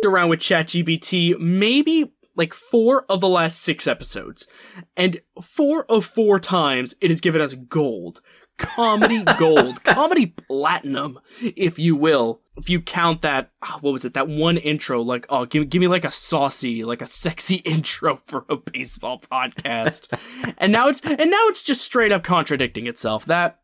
around 0.05 0.29
with 0.29 0.39
ChatGPT 0.39 1.37
maybe 1.37 2.13
like 2.39 2.53
four 2.53 3.05
of 3.09 3.19
the 3.19 3.27
last 3.27 3.61
six 3.61 3.85
episodes. 3.85 4.47
And 4.95 5.19
four 5.41 5.85
of 5.91 6.05
four 6.05 6.39
times 6.39 6.95
it 7.01 7.11
has 7.11 7.21
given 7.21 7.41
us 7.41 7.53
gold. 7.53 8.21
Comedy 8.57 9.23
gold. 9.37 9.83
comedy 9.83 10.27
platinum, 10.27 11.19
if 11.41 11.77
you 11.77 11.95
will. 11.95 12.41
If 12.57 12.69
you 12.69 12.81
count 12.81 13.21
that, 13.21 13.51
ah, 13.61 13.77
what 13.81 13.91
was 13.91 14.03
it? 14.03 14.13
That 14.13 14.27
one 14.27 14.57
intro, 14.57 15.01
like, 15.01 15.25
oh, 15.29 15.45
give, 15.45 15.69
give 15.69 15.79
me 15.79 15.87
like 15.87 16.03
a 16.03 16.11
saucy, 16.11 16.83
like 16.83 17.01
a 17.01 17.07
sexy 17.07 17.55
intro 17.65 18.21
for 18.25 18.45
a 18.49 18.55
baseball 18.55 19.19
podcast. 19.19 20.07
and 20.57 20.71
now 20.71 20.87
it's, 20.87 21.01
and 21.01 21.31
now 21.31 21.47
it's 21.47 21.63
just 21.63 21.81
straight 21.81 22.11
up 22.11 22.23
contradicting 22.23 22.87
itself. 22.87 23.25
That, 23.25 23.59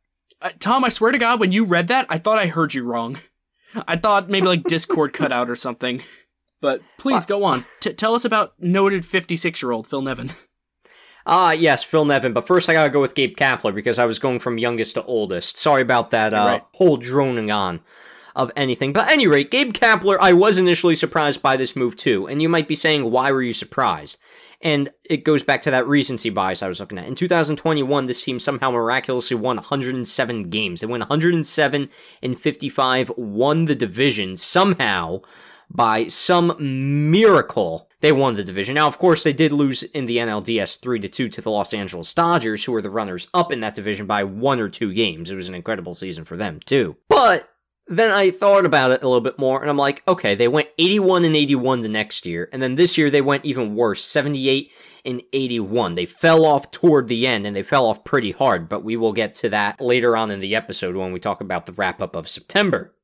uh, 0.45 0.49
Tom, 0.59 0.83
I 0.85 0.89
swear 0.89 1.11
to 1.11 1.17
God, 1.17 1.39
when 1.39 1.51
you 1.51 1.63
read 1.63 1.87
that, 1.87 2.05
I 2.09 2.19
thought 2.19 2.39
I 2.39 2.47
heard 2.47 2.73
you 2.73 2.83
wrong. 2.83 3.17
I 3.87 3.95
thought 3.97 4.29
maybe 4.29 4.47
like 4.47 4.63
Discord 4.63 5.11
cut 5.13 5.31
out 5.31 5.49
or 5.49 5.55
something. 5.55 6.03
But 6.61 6.81
please 6.97 7.25
go 7.25 7.43
on. 7.43 7.65
T- 7.79 7.93
tell 7.93 8.15
us 8.15 8.25
about 8.25 8.53
noted 8.59 9.05
56 9.05 9.61
year 9.61 9.71
old 9.71 9.87
Phil 9.87 10.01
Nevin. 10.01 10.31
Ah, 11.27 11.47
uh, 11.47 11.51
yes, 11.51 11.83
Phil 11.83 12.05
Nevin. 12.05 12.33
But 12.33 12.45
first, 12.45 12.69
I 12.69 12.73
gotta 12.73 12.91
go 12.91 13.01
with 13.01 13.15
Gabe 13.15 13.35
Kapler 13.35 13.73
because 13.73 13.97
I 13.97 14.05
was 14.05 14.19
going 14.19 14.39
from 14.39 14.59
youngest 14.59 14.93
to 14.93 15.03
oldest. 15.05 15.57
Sorry 15.57 15.81
about 15.81 16.11
that 16.11 16.35
uh, 16.35 16.37
right. 16.37 16.63
whole 16.73 16.97
droning 16.97 17.49
on 17.49 17.81
of 18.35 18.51
anything. 18.55 18.93
But 18.93 19.09
any 19.09 19.27
rate, 19.27 19.51
Gabe 19.51 19.73
Kapler, 19.73 20.17
I 20.19 20.33
was 20.33 20.57
initially 20.57 20.95
surprised 20.95 21.41
by 21.41 21.57
this 21.57 21.75
move 21.75 21.95
too. 21.95 22.27
And 22.27 22.41
you 22.41 22.49
might 22.49 22.67
be 22.67 22.75
saying, 22.75 23.09
why 23.09 23.31
were 23.31 23.41
you 23.41 23.53
surprised? 23.53 24.17
And 24.61 24.89
it 25.03 25.23
goes 25.23 25.43
back 25.43 25.61
to 25.63 25.71
that 25.71 25.87
recency 25.87 26.29
bias 26.29 26.63
I 26.63 26.67
was 26.67 26.79
looking 26.79 26.97
at. 26.97 27.07
In 27.07 27.15
2021, 27.15 28.05
this 28.05 28.23
team 28.23 28.39
somehow 28.39 28.71
miraculously 28.71 29.35
won 29.35 29.57
107 29.57 30.49
games. 30.49 30.81
They 30.81 30.87
won 30.87 31.01
107 31.01 31.89
and 32.23 32.39
55, 32.39 33.11
won 33.17 33.65
the 33.65 33.75
division 33.75 34.37
somehow 34.37 35.21
by 35.69 36.07
some 36.07 36.55
miracle, 37.11 37.89
they 38.01 38.11
won 38.11 38.35
the 38.35 38.43
division. 38.43 38.75
Now, 38.75 38.87
of 38.87 38.97
course, 38.97 39.23
they 39.23 39.33
did 39.33 39.51
lose 39.51 39.83
in 39.83 40.05
the 40.05 40.17
NLDS 40.17 40.79
3 40.79 40.99
to 40.99 41.07
2 41.07 41.29
to 41.29 41.41
the 41.41 41.49
Los 41.49 41.73
Angeles 41.73 42.13
Dodgers, 42.13 42.63
who 42.63 42.71
were 42.71 42.81
the 42.81 42.89
runners 42.89 43.27
up 43.33 43.51
in 43.51 43.61
that 43.61 43.75
division 43.75 44.05
by 44.05 44.23
one 44.23 44.59
or 44.59 44.69
two 44.69 44.93
games. 44.93 45.31
It 45.31 45.35
was 45.35 45.49
an 45.49 45.55
incredible 45.55 45.95
season 45.95 46.23
for 46.23 46.37
them, 46.37 46.59
too. 46.65 46.97
But 47.09 47.49
then 47.87 48.11
I 48.11 48.31
thought 48.31 48.65
about 48.65 48.91
it 48.91 49.03
a 49.03 49.07
little 49.07 49.21
bit 49.21 49.37
more, 49.37 49.61
and 49.61 49.69
I'm 49.69 49.77
like, 49.77 50.01
okay, 50.07 50.33
they 50.33 50.47
went 50.47 50.69
81 50.79 51.23
and 51.23 51.35
81 51.35 51.81
the 51.81 51.89
next 51.89 52.25
year, 52.25 52.49
and 52.51 52.61
then 52.61 52.75
this 52.75 52.97
year 52.97 53.11
they 53.11 53.21
went 53.21 53.45
even 53.45 53.75
worse, 53.75 54.03
78 54.03 54.71
and 55.05 55.21
81. 55.33 55.93
They 55.93 56.07
fell 56.07 56.45
off 56.45 56.71
toward 56.71 57.07
the 57.07 57.27
end, 57.27 57.45
and 57.45 57.55
they 57.55 57.61
fell 57.61 57.85
off 57.85 58.03
pretty 58.03 58.31
hard, 58.31 58.67
but 58.67 58.83
we 58.83 58.97
will 58.97 59.13
get 59.13 59.35
to 59.35 59.49
that 59.49 59.79
later 59.79 60.17
on 60.17 60.31
in 60.31 60.39
the 60.39 60.55
episode 60.55 60.95
when 60.95 61.11
we 61.11 61.19
talk 61.19 61.41
about 61.41 61.67
the 61.67 61.73
wrap 61.73 62.01
up 62.01 62.15
of 62.15 62.27
September. 62.27 62.95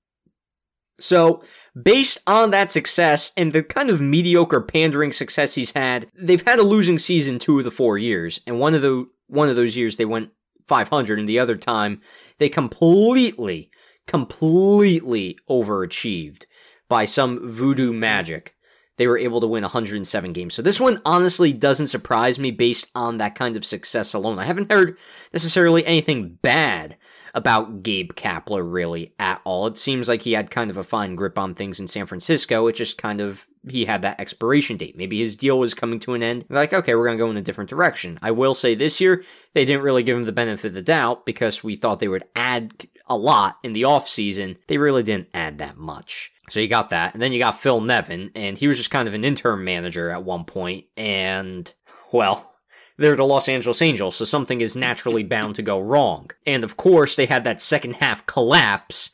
So, 1.00 1.44
based 1.80 2.20
on 2.28 2.52
that 2.52 2.70
success 2.70 3.32
and 3.36 3.54
the 3.54 3.64
kind 3.64 3.90
of 3.90 4.02
mediocre 4.02 4.62
pandering 4.62 5.12
success 5.12 5.56
he's 5.56 5.72
had, 5.72 6.08
they've 6.16 6.46
had 6.46 6.60
a 6.60 6.64
losing 6.64 7.00
season 7.00 7.40
two 7.40 7.58
of 7.58 7.64
the 7.66 7.72
four 7.72 7.98
years, 7.98 8.40
and 8.48 8.60
one 8.60 8.74
of 8.74 8.82
the 8.82 9.08
one 9.28 9.50
of 9.50 9.56
those 9.56 9.78
years 9.78 9.98
they 9.98 10.06
went 10.06 10.32
500, 10.68 11.20
and 11.20 11.28
the 11.28 11.40
other 11.40 11.58
time 11.58 12.02
they 12.38 12.50
completely, 12.50 13.72
completely 14.12 15.38
overachieved 15.50 16.44
by 16.90 17.06
some 17.06 17.50
voodoo 17.50 17.94
magic. 17.94 18.54
They 18.98 19.08
were 19.08 19.18
able 19.18 19.40
to 19.40 19.48
win 19.48 19.64
107 19.64 20.34
games. 20.34 20.54
So 20.54 20.62
this 20.62 20.82
one 20.82 21.02
honestly 21.06 21.54
doesn't 21.54 21.88
surprise 21.88 22.38
me 22.38 22.52
based 22.52 22.88
on 22.94 23.18
that 23.18 23.36
kind 23.36 23.56
of 23.56 23.66
success 23.66 24.14
alone. 24.14 24.38
I 24.38 24.44
haven't 24.44 24.70
heard 24.70 24.98
necessarily 25.32 25.86
anything 25.86 26.38
bad 26.42 26.98
about 27.34 27.84
Gabe 27.84 28.12
Kapler 28.12 28.70
really 28.70 29.14
at 29.18 29.40
all. 29.46 29.68
It 29.68 29.78
seems 29.78 30.10
like 30.10 30.24
he 30.24 30.34
had 30.34 30.52
kind 30.52 30.70
of 30.70 30.76
a 30.76 30.84
fine 30.84 31.16
grip 31.16 31.40
on 31.40 31.56
things 31.56 31.80
in 31.80 31.88
San 31.88 32.06
Francisco. 32.06 32.68
It 32.68 32.74
just 32.74 32.98
kind 32.98 33.22
of 33.22 33.48
he 33.70 33.86
had 33.86 34.02
that 34.02 34.20
expiration 34.20 34.76
date. 34.76 34.98
Maybe 34.98 35.20
his 35.20 35.36
deal 35.36 35.58
was 35.58 35.74
coming 35.74 36.00
to 36.00 36.14
an 36.14 36.24
end. 36.24 36.46
Like, 36.50 36.74
okay, 36.74 36.96
we're 36.96 37.06
gonna 37.06 37.18
go 37.18 37.30
in 37.30 37.38
a 37.38 37.42
different 37.42 37.70
direction. 37.70 38.20
I 38.22 38.32
will 38.32 38.54
say 38.54 38.76
this 38.76 39.00
year 39.00 39.24
they 39.54 39.66
didn't 39.66 39.84
really 39.84 40.04
give 40.04 40.18
him 40.18 40.26
the 40.26 40.32
benefit 40.32 40.68
of 40.68 40.74
the 40.74 40.82
doubt 40.82 41.26
because 41.26 41.64
we 41.64 41.76
thought 41.76 42.00
they 42.00 42.08
would 42.08 42.26
add 42.36 42.88
a 43.12 43.18
lot 43.18 43.58
in 43.64 43.74
the 43.74 43.84
off 43.84 44.08
season. 44.08 44.58
They 44.68 44.78
really 44.78 45.04
didn't 45.04 45.30
add 45.34 45.60
that 45.60 45.78
much. 45.78 46.32
So 46.50 46.60
you 46.60 46.68
got 46.68 46.90
that, 46.90 47.14
and 47.14 47.22
then 47.22 47.32
you 47.32 47.40
got 47.40 47.62
Phil 47.62 47.80
Nevin, 47.80 48.32
and 48.36 48.58
he 48.58 48.68
was 48.68 48.78
just 48.78 48.92
kind 48.92 49.08
of 49.08 49.14
an 49.14 49.24
interim 49.24 49.64
manager 49.64 50.10
at 50.10 50.24
one 50.24 50.44
point, 50.44 50.86
and 50.98 51.72
well, 52.12 52.52
they're 52.98 53.16
the 53.16 53.24
Los 53.24 53.48
Angeles 53.48 53.82
Angels, 53.82 54.16
so 54.16 54.26
something 54.26 54.60
is 54.60 54.76
naturally 54.76 55.24
bound 55.24 55.56
to 55.56 55.62
go 55.62 55.80
wrong. 55.80 56.30
And 56.46 56.64
of 56.64 56.76
course, 56.76 57.16
they 57.16 57.26
had 57.26 57.44
that 57.46 57.62
second 57.62 57.96
half 57.96 58.26
collapse 58.26 59.12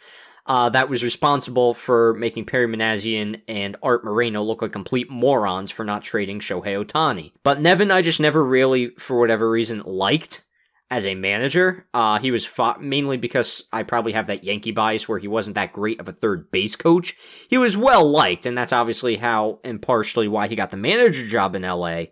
uh, 0.47 0.69
that 0.69 0.89
was 0.89 1.03
responsible 1.03 1.73
for 1.73 2.13
making 2.13 2.45
Perry 2.45 2.67
Minasian 2.67 3.41
and 3.47 3.75
Art 3.83 4.05
Moreno 4.05 4.41
look 4.41 4.61
like 4.61 4.71
complete 4.71 5.09
morons 5.09 5.71
for 5.71 5.83
not 5.83 6.03
trading 6.03 6.39
Shohei 6.39 6.83
Ohtani. 6.83 7.33
But 7.43 7.61
Nevin, 7.61 7.91
I 7.91 8.01
just 8.01 8.19
never 8.19 8.43
really, 8.43 8.89
for 8.97 9.19
whatever 9.19 9.49
reason, 9.49 9.83
liked 9.85 10.43
as 10.89 11.05
a 11.05 11.15
manager. 11.15 11.85
Uh, 11.93 12.19
he 12.19 12.31
was 12.31 12.45
fought 12.45 12.81
mainly 12.81 13.17
because 13.17 13.63
I 13.73 13.83
probably 13.83 14.13
have 14.13 14.27
that 14.27 14.43
Yankee 14.43 14.71
bias 14.71 15.07
where 15.07 15.19
he 15.19 15.27
wasn't 15.27 15.55
that 15.55 15.73
great 15.73 15.99
of 15.99 16.07
a 16.07 16.13
third 16.13 16.51
base 16.51 16.75
coach. 16.75 17.15
He 17.49 17.57
was 17.57 17.75
well 17.75 18.09
liked, 18.09 18.45
and 18.45 18.57
that's 18.57 18.73
obviously 18.73 19.17
how 19.17 19.59
and 19.63 19.81
partially 19.81 20.27
why 20.27 20.47
he 20.47 20.55
got 20.55 20.71
the 20.71 20.77
manager 20.77 21.27
job 21.27 21.55
in 21.55 21.63
LA 21.63 22.05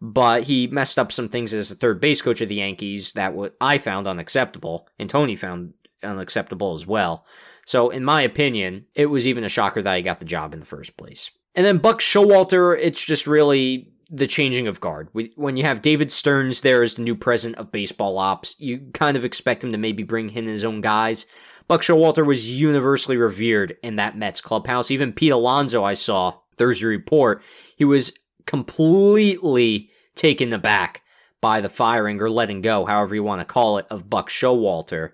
but 0.00 0.44
he 0.44 0.66
messed 0.66 0.98
up 0.98 1.10
some 1.10 1.28
things 1.28 1.54
as 1.54 1.70
a 1.70 1.74
third 1.74 2.00
base 2.00 2.20
coach 2.20 2.40
of 2.40 2.48
the 2.48 2.56
Yankees 2.56 3.12
that 3.12 3.34
what 3.34 3.56
I 3.60 3.78
found 3.78 4.06
unacceptable, 4.06 4.88
and 4.98 5.08
Tony 5.08 5.36
found 5.36 5.72
unacceptable 6.02 6.74
as 6.74 6.86
well. 6.86 7.24
So, 7.64 7.90
in 7.90 8.04
my 8.04 8.22
opinion, 8.22 8.86
it 8.94 9.06
was 9.06 9.26
even 9.26 9.44
a 9.44 9.48
shocker 9.48 9.82
that 9.82 9.96
he 9.96 10.02
got 10.02 10.18
the 10.18 10.24
job 10.24 10.54
in 10.54 10.60
the 10.60 10.66
first 10.66 10.96
place. 10.96 11.30
And 11.54 11.64
then 11.64 11.78
Buck 11.78 12.00
Showalter, 12.00 12.78
it's 12.78 13.02
just 13.02 13.26
really 13.26 13.90
the 14.10 14.26
changing 14.26 14.68
of 14.68 14.80
guard. 14.80 15.08
When 15.34 15.56
you 15.56 15.64
have 15.64 15.82
David 15.82 16.12
Stearns 16.12 16.60
there 16.60 16.82
as 16.82 16.94
the 16.94 17.02
new 17.02 17.16
president 17.16 17.58
of 17.58 17.72
baseball 17.72 18.18
ops, 18.18 18.54
you 18.58 18.90
kind 18.94 19.16
of 19.16 19.24
expect 19.24 19.64
him 19.64 19.72
to 19.72 19.78
maybe 19.78 20.02
bring 20.02 20.30
in 20.30 20.46
his 20.46 20.64
own 20.64 20.80
guys. 20.80 21.26
Buck 21.66 21.82
Showalter 21.82 22.24
was 22.24 22.48
universally 22.48 23.16
revered 23.16 23.76
in 23.82 23.96
that 23.96 24.16
Mets 24.16 24.40
clubhouse. 24.40 24.90
Even 24.90 25.12
Pete 25.12 25.32
Alonso, 25.32 25.82
I 25.82 25.94
saw 25.94 26.38
Thursday 26.56 26.86
report, 26.86 27.42
he 27.76 27.84
was 27.84 28.12
completely 28.46 29.90
taken 30.14 30.52
aback 30.52 31.02
by 31.40 31.60
the 31.60 31.68
firing 31.68 32.20
or 32.20 32.30
letting 32.30 32.62
go, 32.62 32.86
however 32.86 33.14
you 33.14 33.22
want 33.24 33.40
to 33.40 33.44
call 33.44 33.78
it, 33.78 33.86
of 33.90 34.08
Buck 34.08 34.30
Showalter. 34.30 35.12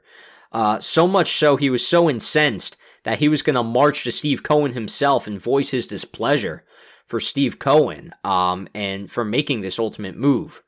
Uh, 0.52 0.78
so 0.80 1.08
much 1.08 1.36
so, 1.36 1.56
he 1.56 1.70
was 1.70 1.86
so 1.86 2.10
incensed 2.10 2.76
that 3.04 3.18
he 3.18 3.28
was 3.28 3.42
going 3.42 3.56
to 3.56 3.62
march 3.62 4.04
to 4.04 4.12
Steve 4.12 4.42
Cohen 4.42 4.74
himself 4.74 5.26
and 5.26 5.40
voice 5.40 5.70
his 5.70 5.86
displeasure 5.86 6.62
for 7.06 7.20
Steve 7.20 7.58
Cohen 7.58 8.14
um, 8.24 8.68
and 8.74 9.10
for 9.10 9.24
making 9.24 9.60
this 9.60 9.78
ultimate 9.78 10.16
move. 10.16 10.62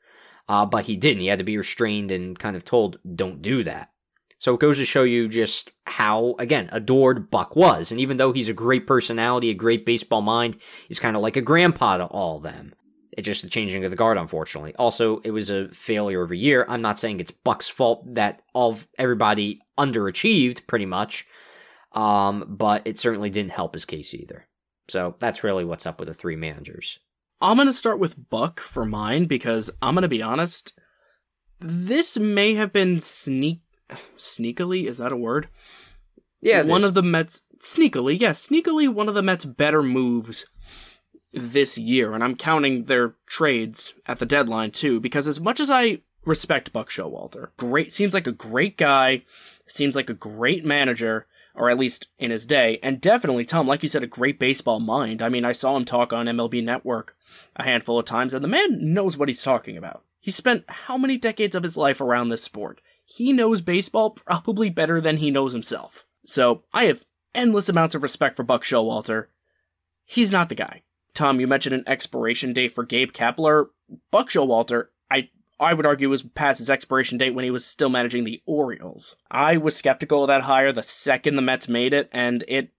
Uh, 0.47 0.65
but 0.65 0.85
he 0.85 0.95
didn't. 0.95 1.21
He 1.21 1.27
had 1.27 1.39
to 1.39 1.45
be 1.45 1.57
restrained 1.57 2.11
and 2.11 2.37
kind 2.37 2.55
of 2.55 2.63
told, 2.63 2.99
don't 3.15 3.41
do 3.41 3.63
that. 3.63 3.89
So 4.37 4.53
it 4.53 4.59
goes 4.59 4.77
to 4.77 4.85
show 4.85 5.03
you 5.03 5.27
just 5.27 5.71
how, 5.87 6.35
again, 6.37 6.69
adored 6.71 7.31
Buck 7.31 7.55
was. 7.55 7.89
And 7.89 7.99
even 7.99 8.17
though 8.17 8.31
he's 8.31 8.49
a 8.49 8.53
great 8.53 8.85
personality, 8.85 9.49
a 9.49 9.55
great 9.55 9.85
baseball 9.85 10.21
mind, 10.21 10.57
he's 10.87 10.99
kind 10.99 11.15
of 11.15 11.23
like 11.23 11.35
a 11.35 11.41
grandpa 11.41 11.97
to 11.97 12.05
all 12.05 12.39
them. 12.39 12.75
It's 13.17 13.25
just 13.25 13.43
the 13.43 13.49
changing 13.49 13.85
of 13.85 13.91
the 13.91 13.97
guard, 13.97 14.17
unfortunately. 14.17 14.75
Also, 14.75 15.19
it 15.19 15.31
was 15.31 15.49
a 15.49 15.69
failure 15.69 16.21
of 16.21 16.31
a 16.31 16.35
year. 16.35 16.65
I'm 16.67 16.81
not 16.81 16.99
saying 16.99 17.19
it's 17.21 17.31
Buck's 17.31 17.69
fault 17.69 18.13
that 18.13 18.41
all 18.53 18.77
everybody 18.97 19.61
underachieved, 19.79 20.67
pretty 20.67 20.85
much. 20.85 21.25
Um, 21.93 22.45
but 22.47 22.85
it 22.85 22.99
certainly 22.99 23.29
didn't 23.29 23.53
help 23.53 23.73
his 23.73 23.85
case 23.85 24.13
either. 24.13 24.47
So 24.87 25.15
that's 25.19 25.43
really 25.43 25.65
what's 25.65 25.85
up 25.85 25.99
with 25.99 26.07
the 26.07 26.13
three 26.13 26.35
managers. 26.35 26.99
I'm 27.41 27.57
going 27.57 27.67
to 27.67 27.73
start 27.73 27.99
with 27.99 28.29
Buck 28.29 28.59
for 28.59 28.85
mine 28.85 29.25
because 29.25 29.69
I'm 29.81 29.95
going 29.95 30.03
to 30.03 30.07
be 30.07 30.21
honest. 30.21 30.77
This 31.59 32.17
may 32.17 32.55
have 32.55 32.71
been 32.71 32.99
sneak 32.99 33.61
sneakily, 34.17 34.87
is 34.87 34.97
that 34.97 35.11
a 35.11 35.17
word? 35.17 35.47
Yeah. 36.41 36.63
One 36.63 36.83
of 36.83 36.93
the 36.93 37.03
Mets 37.03 37.43
sneakily, 37.59 38.19
yes, 38.19 38.47
sneakily 38.47 38.91
one 38.91 39.07
of 39.07 39.15
the 39.15 39.23
Mets 39.23 39.45
better 39.45 39.81
moves 39.81 40.45
this 41.31 41.77
year, 41.77 42.13
and 42.13 42.23
I'm 42.23 42.35
counting 42.35 42.85
their 42.85 43.15
trades 43.27 43.93
at 44.05 44.19
the 44.19 44.25
deadline 44.25 44.71
too, 44.71 44.99
because 44.99 45.27
as 45.27 45.39
much 45.39 45.59
as 45.59 45.69
I 45.69 45.99
respect 46.25 46.73
Buck 46.73 46.89
Showalter, 46.89 47.49
great 47.57 47.91
seems 47.91 48.13
like 48.13 48.27
a 48.27 48.31
great 48.31 48.77
guy, 48.77 49.23
seems 49.67 49.95
like 49.95 50.09
a 50.09 50.13
great 50.13 50.65
manager, 50.65 51.27
or 51.55 51.69
at 51.69 51.77
least 51.77 52.07
in 52.17 52.31
his 52.31 52.45
day. 52.45 52.79
And 52.83 53.01
definitely, 53.01 53.45
Tom, 53.45 53.67
like 53.67 53.83
you 53.83 53.89
said, 53.89 54.03
a 54.03 54.07
great 54.07 54.39
baseball 54.39 54.79
mind. 54.79 55.21
I 55.21 55.29
mean, 55.29 55.45
I 55.45 55.51
saw 55.51 55.75
him 55.75 55.85
talk 55.85 56.13
on 56.13 56.25
MLB 56.25 56.63
Network 56.63 57.15
a 57.55 57.63
handful 57.63 57.99
of 57.99 58.05
times, 58.05 58.33
and 58.33 58.43
the 58.43 58.49
man 58.49 58.93
knows 58.93 59.17
what 59.17 59.29
he's 59.29 59.43
talking 59.43 59.77
about. 59.77 60.03
He 60.19 60.31
spent 60.31 60.63
how 60.67 60.97
many 60.97 61.17
decades 61.17 61.55
of 61.55 61.63
his 61.63 61.77
life 61.77 62.01
around 62.01 62.29
this 62.29 62.43
sport? 62.43 62.81
He 63.05 63.31
knows 63.31 63.61
baseball 63.61 64.11
probably 64.11 64.69
better 64.69 64.99
than 64.99 65.17
he 65.17 65.29
knows 65.29 65.53
himself. 65.53 66.05
So 66.25 66.63
I 66.73 66.85
have 66.85 67.03
endless 67.35 67.69
amounts 67.69 67.93
of 67.93 68.01
respect 68.01 68.35
for 68.35 68.43
Buck 68.43 68.63
Showalter. 68.63 69.27
He's 70.03 70.31
not 70.31 70.49
the 70.49 70.55
guy. 70.55 70.81
Tom, 71.13 71.39
you 71.39 71.47
mentioned 71.47 71.75
an 71.75 71.83
expiration 71.87 72.53
date 72.53 72.73
for 72.73 72.83
Gabe 72.83 73.11
Kapler. 73.11 73.67
Buck 74.11 74.29
Showalter, 74.29 74.87
I 75.11 75.29
I 75.59 75.73
would 75.73 75.85
argue 75.85 76.09
was 76.09 76.23
past 76.23 76.59
his 76.59 76.69
expiration 76.69 77.17
date 77.17 77.33
when 77.33 77.45
he 77.45 77.51
was 77.51 77.65
still 77.65 77.89
managing 77.89 78.23
the 78.23 78.41
Orioles. 78.45 79.15
I 79.31 79.57
was 79.57 79.75
skeptical 79.75 80.23
of 80.23 80.27
that 80.27 80.43
hire 80.43 80.71
the 80.71 80.83
second 80.83 81.35
the 81.35 81.41
Mets 81.41 81.67
made 81.67 81.93
it, 81.93 82.09
and 82.11 82.43
it 82.47 82.69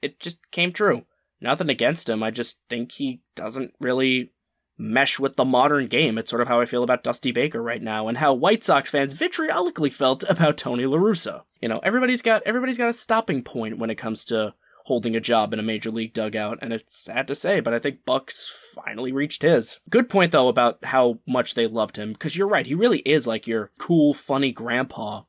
it 0.00 0.18
just 0.18 0.50
came 0.50 0.72
true. 0.72 1.04
Nothing 1.40 1.68
against 1.68 2.08
him. 2.08 2.22
I 2.22 2.30
just 2.30 2.60
think 2.68 2.92
he 2.92 3.22
doesn't 3.34 3.74
really 3.80 4.32
mesh 4.78 5.18
with 5.18 5.36
the 5.36 5.44
modern 5.44 5.86
game. 5.86 6.16
It's 6.16 6.30
sort 6.30 6.42
of 6.42 6.48
how 6.48 6.60
I 6.60 6.66
feel 6.66 6.82
about 6.82 7.02
Dusty 7.02 7.32
Baker 7.32 7.62
right 7.62 7.82
now, 7.82 8.08
and 8.08 8.18
how 8.18 8.32
White 8.32 8.64
Sox 8.64 8.90
fans 8.90 9.12
vitriolically 9.12 9.90
felt 9.90 10.24
about 10.28 10.56
Tony 10.56 10.86
La 10.86 10.98
Russa. 10.98 11.42
You 11.60 11.68
know, 11.68 11.80
everybody's 11.82 12.22
got 12.22 12.42
everybody's 12.46 12.78
got 12.78 12.88
a 12.88 12.94
stopping 12.94 13.42
point 13.42 13.78
when 13.78 13.90
it 13.90 13.96
comes 13.96 14.24
to 14.26 14.54
holding 14.84 15.14
a 15.14 15.20
job 15.20 15.52
in 15.52 15.58
a 15.58 15.62
major 15.62 15.90
league 15.90 16.12
dugout, 16.12 16.58
and 16.60 16.72
it's 16.72 16.96
sad 16.96 17.28
to 17.28 17.34
say, 17.34 17.60
but 17.60 17.74
I 17.74 17.78
think 17.78 18.04
Bucks 18.04 18.52
finally 18.74 19.12
reached 19.12 19.42
his. 19.42 19.80
Good 19.88 20.08
point 20.08 20.32
though 20.32 20.48
about 20.48 20.84
how 20.84 21.18
much 21.26 21.54
they 21.54 21.66
loved 21.66 21.96
him, 21.96 22.12
because 22.12 22.36
you're 22.36 22.48
right, 22.48 22.66
he 22.66 22.74
really 22.74 22.98
is 23.00 23.26
like 23.26 23.46
your 23.46 23.70
cool, 23.78 24.14
funny 24.14 24.52
grandpa. 24.52 25.22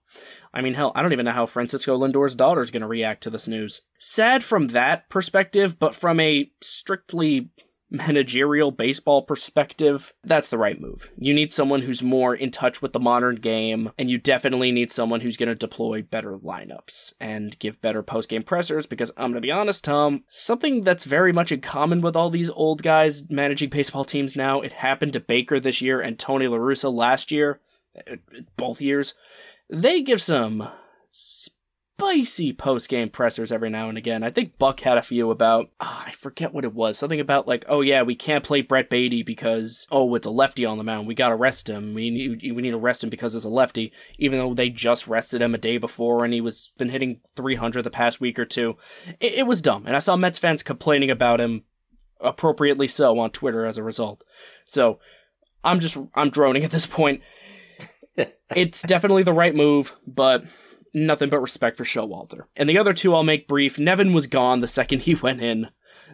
I 0.54 0.62
mean, 0.62 0.76
hell, 0.76 0.92
I 0.96 1.02
don't 1.02 1.14
even 1.14 1.26
know 1.26 1.32
how 1.32 1.46
Francisco 1.46 1.96
Lindor's 1.96 2.36
daughter's 2.36 2.72
gonna 2.72 2.88
react 2.88 3.24
to 3.24 3.30
this 3.30 3.48
news. 3.48 3.82
Sad 4.00 4.44
from 4.44 4.68
that 4.68 5.10
perspective, 5.10 5.80
but 5.80 5.96
from 5.96 6.20
a 6.20 6.52
strictly 6.62 7.50
managerial 7.94 8.72
baseball 8.72 9.22
perspective, 9.22 10.14
that's 10.24 10.50
the 10.50 10.58
right 10.58 10.82
move. 10.82 11.10
You 11.18 11.34
need 11.34 11.54
someone 11.54 11.84
who's 11.84 12.02
more 12.02 12.34
in 12.36 12.50
touch 12.50 12.82
with 12.82 12.92
the 12.92 13.00
modern 13.00 13.36
game, 13.36 13.92
and 13.98 14.10
you 14.10 14.18
definitely 14.18 14.72
need 14.72 14.92
someone 14.92 15.22
who's 15.22 15.38
going 15.38 15.50
to 15.50 15.56
deploy 15.56 16.02
better 16.02 16.36
lineups 16.36 17.14
and 17.22 17.58
give 17.60 17.82
better 17.82 18.02
post 18.02 18.30
game 18.30 18.44
pressers. 18.44 18.88
Because 18.88 19.12
I'm 19.16 19.32
going 19.32 19.36
to 19.36 19.42
be 19.42 19.52
honest, 19.52 19.84
Tom, 19.84 20.24
something 20.28 20.84
that's 20.84 21.06
very 21.06 21.32
much 21.32 21.52
in 21.52 21.62
common 21.62 22.02
with 22.02 22.16
all 22.16 22.32
these 22.32 22.50
old 22.50 22.82
guys 22.82 23.30
managing 23.30 23.70
baseball 23.70 24.04
teams 24.04 24.36
now, 24.36 24.60
it 24.62 24.74
happened 24.74 25.14
to 25.14 25.20
Baker 25.20 25.60
this 25.60 25.80
year 25.80 26.02
and 26.02 26.18
Tony 26.18 26.48
La 26.48 26.58
Russa 26.58 26.92
last 26.92 27.32
year, 27.32 27.62
uh, 28.12 28.16
both 28.58 28.82
years. 28.82 29.14
They 29.70 30.02
give 30.02 30.22
some 30.22 30.68
spicy 31.98 32.54
post 32.54 32.90
game 32.90 33.10
pressers 33.10 33.52
every 33.52 33.70
now 33.70 33.90
and 33.90 33.98
again. 33.98 34.24
I 34.24 34.30
think 34.30 34.58
Buck 34.58 34.80
had 34.82 34.98
a 34.98 35.02
few 35.02 35.32
about, 35.32 35.70
oh, 35.80 36.04
I 36.06 36.12
forget 36.12 36.54
what 36.54 36.66
it 36.66 36.74
was. 36.74 36.98
Something 36.98 37.20
about 37.20 37.48
like, 37.48 37.66
oh 37.68 37.82
yeah, 37.82 38.02
we 38.02 38.16
can't 38.16 38.44
play 38.44 38.62
Brett 38.62 38.90
Baty 38.90 39.24
because, 39.24 39.88
oh, 39.92 40.14
it's 40.16 40.28
a 40.28 40.32
lefty 40.32 40.66
on 40.66 40.78
the 40.78 40.84
mound. 40.84 41.08
We 41.08 41.16
gotta 41.16 41.36
rest 41.36 41.70
him. 41.70 41.94
We 41.94 42.10
need, 42.10 42.54
we 42.54 42.62
need 42.62 42.72
to 42.72 42.78
rest 42.78 43.04
him 43.04 43.10
because 43.10 43.36
it's 43.36 43.46
a 43.46 43.50
lefty, 43.50 43.92
even 44.18 44.40
though 44.40 44.54
they 44.54 44.70
just 44.70 45.08
rested 45.08 45.42
him 45.42 45.54
a 45.56 45.60
day 45.60 45.78
before 45.78 46.26
and 46.26 46.34
he 46.34 46.42
was 46.42 46.72
been 46.78 46.90
hitting 46.90 47.22
300 47.36 47.84
the 47.84 47.90
past 47.90 48.20
week 48.20 48.40
or 48.40 48.46
two. 48.46 48.76
It, 49.20 49.34
it 49.34 49.48
was 49.48 49.62
dumb. 49.62 49.86
And 49.86 49.96
I 49.96 50.00
saw 50.00 50.16
Mets 50.16 50.40
fans 50.40 50.64
complaining 50.64 51.12
about 51.12 51.40
him 51.40 51.64
appropriately 52.20 52.88
so 52.88 53.20
on 53.20 53.32
Twitter 53.32 53.66
as 53.66 53.78
a 53.78 53.84
result. 53.84 54.24
So 54.66 55.00
I'm 55.64 55.80
just, 55.80 55.98
I'm 56.16 56.30
droning 56.30 56.64
at 56.64 56.72
this 56.72 56.86
point. 56.86 57.22
it's 58.56 58.82
definitely 58.82 59.24
the 59.24 59.34
right 59.34 59.56
move, 59.56 59.96
but 60.06 60.44
nothing 60.94 61.30
but 61.30 61.42
respect 61.42 61.78
for 61.78 61.84
Showalter. 61.84 62.46
And 62.56 62.70
the 62.70 62.78
other 62.78 62.94
two 62.94 63.14
I'll 63.14 63.24
make 63.24 63.48
brief. 63.48 63.80
Nevin 63.80 64.14
was 64.14 64.28
gone 64.28 64.60
the 64.60 64.68
second 64.68 65.02
he 65.02 65.16
went 65.22 65.42
in. 65.42 65.70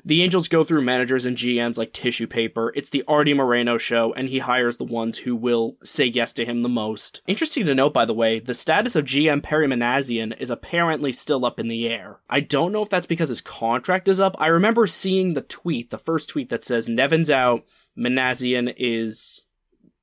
The 0.05 0.23
Angels 0.23 0.47
go 0.47 0.63
through 0.63 0.81
managers 0.81 1.25
and 1.25 1.35
GMs 1.35 1.77
like 1.77 1.93
tissue 1.93 2.27
paper. 2.27 2.71
It's 2.75 2.89
the 2.89 3.03
Arte 3.07 3.33
Moreno 3.33 3.77
show, 3.77 4.13
and 4.13 4.29
he 4.29 4.39
hires 4.39 4.77
the 4.77 4.85
ones 4.85 5.19
who 5.19 5.35
will 5.35 5.77
say 5.83 6.05
yes 6.05 6.31
to 6.33 6.45
him 6.45 6.61
the 6.61 6.69
most. 6.69 7.21
Interesting 7.27 7.65
to 7.65 7.75
note, 7.75 7.93
by 7.93 8.05
the 8.05 8.13
way, 8.13 8.39
the 8.39 8.53
status 8.53 8.95
of 8.95 9.05
GM 9.05 9.43
Perry 9.43 9.67
Minasian 9.67 10.39
is 10.39 10.49
apparently 10.49 11.11
still 11.11 11.45
up 11.45 11.59
in 11.59 11.67
the 11.67 11.87
air. 11.89 12.19
I 12.29 12.39
don't 12.39 12.71
know 12.71 12.81
if 12.81 12.89
that's 12.89 13.07
because 13.07 13.29
his 13.29 13.41
contract 13.41 14.07
is 14.07 14.19
up. 14.19 14.35
I 14.39 14.47
remember 14.47 14.87
seeing 14.87 15.33
the 15.33 15.41
tweet, 15.41 15.89
the 15.89 15.97
first 15.97 16.29
tweet 16.29 16.49
that 16.49 16.63
says 16.63 16.87
Nevin's 16.87 17.29
out, 17.29 17.65
Minasian 17.97 18.73
is 18.77 19.45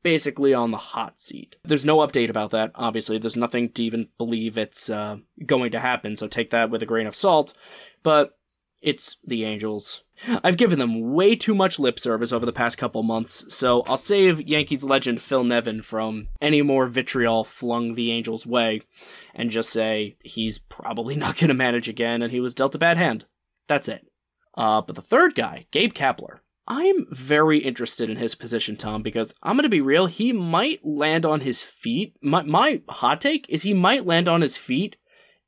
basically 0.03 0.55
on 0.55 0.71
the 0.71 0.77
hot 0.77 1.19
seat. 1.19 1.57
There's 1.65 1.85
no 1.85 1.99
update 1.99 2.31
about 2.31 2.51
that, 2.53 2.73
obviously. 2.75 3.19
There's 3.19 3.37
nothing 3.37 3.71
to 3.73 3.85
even 3.85 4.09
believe 4.19 4.57
it's 4.57 4.91
uh, 4.91 5.17
going 5.45 5.73
to 5.73 5.81
happen, 5.81 6.17
so 6.17 6.29
take 6.29 6.51
that 6.51 6.71
with 6.71 6.83
a 6.83 6.87
grain 6.87 7.07
of 7.07 7.17
salt. 7.17 7.53
But 8.03 8.37
it's 8.83 9.17
the 9.27 9.45
Angels. 9.45 10.03
I've 10.45 10.57
given 10.57 10.79
them 10.79 11.13
way 11.13 11.35
too 11.35 11.55
much 11.55 11.79
lip 11.79 11.99
service 11.99 12.33
over 12.33 12.47
the 12.47 12.53
past 12.53 12.79
couple 12.79 13.03
months, 13.03 13.53
so 13.55 13.83
I'll 13.83 13.97
save 13.97 14.41
Yankees 14.41 14.85
legend 14.85 15.21
Phil 15.21 15.45
Nevin 15.45 15.83
from 15.83 16.29
any 16.41 16.63
more 16.63 16.87
vitriol 16.87 17.45
flung 17.45 17.95
the 17.95 18.13
Angels' 18.13 18.47
way 18.47 18.83
and 19.35 19.51
just 19.51 19.71
say 19.71 20.17
he's 20.23 20.59
probably 20.59 21.17
not 21.17 21.37
going 21.37 21.49
to 21.49 21.55
manage 21.55 21.89
again 21.89 22.23
and 22.23 22.33
he 22.33 22.41
was 22.41 22.55
dealt 22.55 22.75
a 22.75 22.79
bad 22.79 22.97
hand. 22.97 23.27
That's 23.67 23.89
it. 23.89 24.07
Uh, 24.57 24.81
but 24.81 24.97
the 24.97 25.03
third 25.03 25.35
guy, 25.35 25.67
Gabe 25.71 25.93
Kapler, 25.93 26.39
I'm 26.69 27.07
very 27.11 27.59
interested 27.59 28.11
in 28.11 28.17
his 28.17 28.35
position, 28.35 28.77
Tom, 28.77 29.03
because 29.03 29.35
I'm 29.43 29.57
going 29.57 29.63
to 29.63 29.69
be 29.69 29.81
real. 29.81 30.07
He 30.07 30.33
might 30.33 30.85
land 30.85 31.25
on 31.25 31.41
his 31.41 31.63
feet. 31.63 32.17
My, 32.23 32.43
my 32.43 32.83
hot 32.89 33.21
take 33.21 33.47
is 33.49 33.63
he 33.63 33.73
might 33.75 34.07
land 34.07 34.29
on 34.29 34.41
his 34.41 34.57
feet 34.57 34.97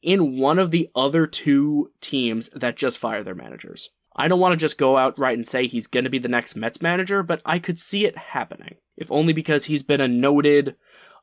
in 0.00 0.38
one 0.38 0.59
of 0.59 0.70
the 0.70 0.88
other 0.94 1.26
two 1.26 1.90
teams 2.00 2.48
that 2.50 2.76
just 2.76 2.98
fire 2.98 3.24
their 3.24 3.35
managers. 3.35 3.90
I 4.14 4.28
don't 4.28 4.40
want 4.40 4.52
to 4.52 4.57
just 4.57 4.78
go 4.78 4.96
outright 4.96 5.37
and 5.37 5.46
say 5.46 5.66
he's 5.66 5.87
going 5.87 6.04
to 6.04 6.11
be 6.11 6.18
the 6.18 6.28
next 6.28 6.57
Mets 6.57 6.83
manager, 6.83 7.22
but 7.22 7.42
I 7.44 7.59
could 7.59 7.78
see 7.78 8.04
it 8.04 8.16
happening. 8.16 8.76
If 8.96 9.11
only 9.11 9.33
because 9.33 9.64
he's 9.64 9.83
been 9.83 10.00
a 10.00 10.09
noted 10.09 10.76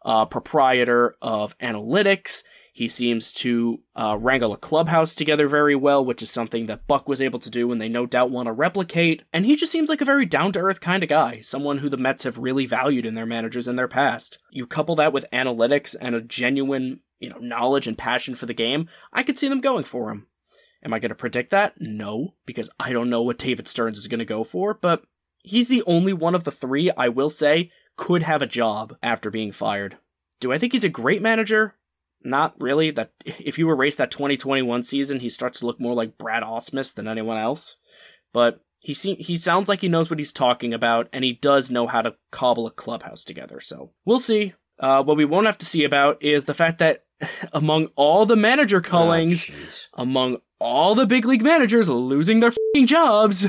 uh, 0.04 0.26
proprietor 0.26 1.16
of 1.22 1.58
analytics. 1.58 2.44
He 2.76 2.90
seems 2.90 3.32
to 3.32 3.80
uh, 3.96 4.18
wrangle 4.20 4.52
a 4.52 4.58
clubhouse 4.58 5.16
together 5.16 5.48
very 5.48 5.78
well, 5.78 6.04
which 6.04 6.22
is 6.22 6.30
something 6.30 6.66
that 6.66 6.88
Buck 6.88 7.08
was 7.08 7.22
able 7.22 7.40
to 7.40 7.50
do 7.50 7.72
and 7.72 7.80
they 7.80 7.88
no 7.88 8.06
doubt 8.06 8.32
want 8.32 8.48
to 8.48 8.52
replicate. 8.52 9.24
And 9.32 9.46
he 9.46 9.56
just 9.56 9.72
seems 9.72 9.88
like 9.88 10.02
a 10.02 10.06
very 10.06 10.26
down 10.26 10.52
to 10.52 10.60
earth 10.60 10.82
kind 10.82 11.02
of 11.02 11.08
guy, 11.08 11.40
someone 11.40 11.78
who 11.78 11.88
the 11.88 11.96
Mets 11.96 12.26
have 12.26 12.38
really 12.38 12.66
valued 12.66 13.06
in 13.06 13.16
their 13.16 13.26
managers 13.26 13.70
in 13.70 13.78
their 13.78 13.88
past. 13.88 14.40
You 14.52 14.68
couple 14.68 14.94
that 14.98 15.14
with 15.14 15.26
analytics 15.32 15.96
and 16.02 16.16
a 16.16 16.22
genuine, 16.22 17.00
you 17.18 17.30
know, 17.30 17.38
knowledge 17.38 17.88
and 17.88 17.98
passion 17.98 18.36
for 18.36 18.46
the 18.46 18.54
game, 18.54 18.90
I 19.14 19.24
could 19.24 19.38
see 19.38 19.48
them 19.48 19.62
going 19.62 19.86
for 19.86 20.12
him. 20.12 20.28
Am 20.84 20.94
I 20.94 21.00
going 21.00 21.10
to 21.12 21.16
predict 21.16 21.52
that? 21.52 21.76
No, 21.80 22.34
because 22.46 22.70
I 22.78 22.92
don't 22.92 23.10
know 23.10 23.22
what 23.22 23.38
David 23.38 23.70
Stearns 23.70 23.98
is 23.98 24.08
going 24.08 24.20
to 24.20 24.26
go 24.26 24.44
for, 24.44 24.74
but 24.74 25.06
he's 25.44 25.70
the 25.70 25.84
only 25.88 26.12
one 26.12 26.36
of 26.36 26.44
the 26.44 26.52
three 26.52 26.92
I 26.98 27.08
will 27.08 27.30
say 27.30 27.72
could 27.96 28.24
have 28.24 28.42
a 28.42 28.48
job 28.48 28.98
after 29.02 29.32
being 29.32 29.54
fired. 29.54 29.96
Do 30.42 30.52
I 30.52 30.58
think 30.58 30.74
he's 30.74 30.84
a 30.84 30.90
great 30.90 31.22
manager? 31.22 31.76
Not 32.26 32.56
really. 32.60 32.92
That 32.92 33.12
if 33.26 33.58
you 33.58 33.70
erase 33.70 33.96
that 33.98 34.12
2021 34.12 34.84
season, 34.84 35.20
he 35.20 35.30
starts 35.30 35.60
to 35.60 35.66
look 35.66 35.80
more 35.80 35.94
like 35.94 36.18
Brad 36.18 36.44
Ausmus 36.44 36.94
than 36.94 37.08
anyone 37.08 37.38
else. 37.38 37.78
But 38.34 38.60
he 38.80 38.94
seem, 38.94 39.18
he 39.18 39.36
sounds 39.36 39.70
like 39.70 39.82
he 39.82 39.88
knows 39.88 40.10
what 40.10 40.20
he's 40.20 40.34
talking 40.34 40.74
about, 40.74 41.08
and 41.14 41.24
he 41.24 41.34
does 41.34 41.72
know 41.72 41.88
how 41.88 42.02
to 42.02 42.16
cobble 42.32 42.68
a 42.68 42.72
clubhouse 42.72 43.24
together. 43.24 43.60
So 43.60 43.94
we'll 44.06 44.20
see. 44.20 44.54
Uh, 44.80 45.04
what 45.04 45.18
we 45.18 45.26
won't 45.26 45.46
have 45.46 45.58
to 45.60 45.66
see 45.66 45.84
about 45.84 46.22
is 46.22 46.46
the 46.46 46.54
fact 46.54 46.80
that 46.80 47.06
among 47.54 47.88
all 47.96 48.26
the 48.26 48.36
manager 48.36 48.82
callings, 48.82 49.50
oh, 49.94 50.04
among 50.04 50.38
all 50.60 50.96
the 50.96 51.06
big 51.06 51.26
league 51.26 51.44
managers 51.44 51.90
losing 51.90 52.40
their 52.40 52.52
jobs, 52.86 53.48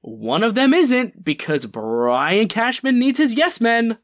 one 0.00 0.42
of 0.42 0.54
them 0.54 0.74
isn't 0.74 1.24
because 1.24 1.66
Brian 1.66 2.48
Cashman 2.48 2.98
needs 2.98 3.18
his 3.18 3.34
yes 3.34 3.60
men. 3.60 3.98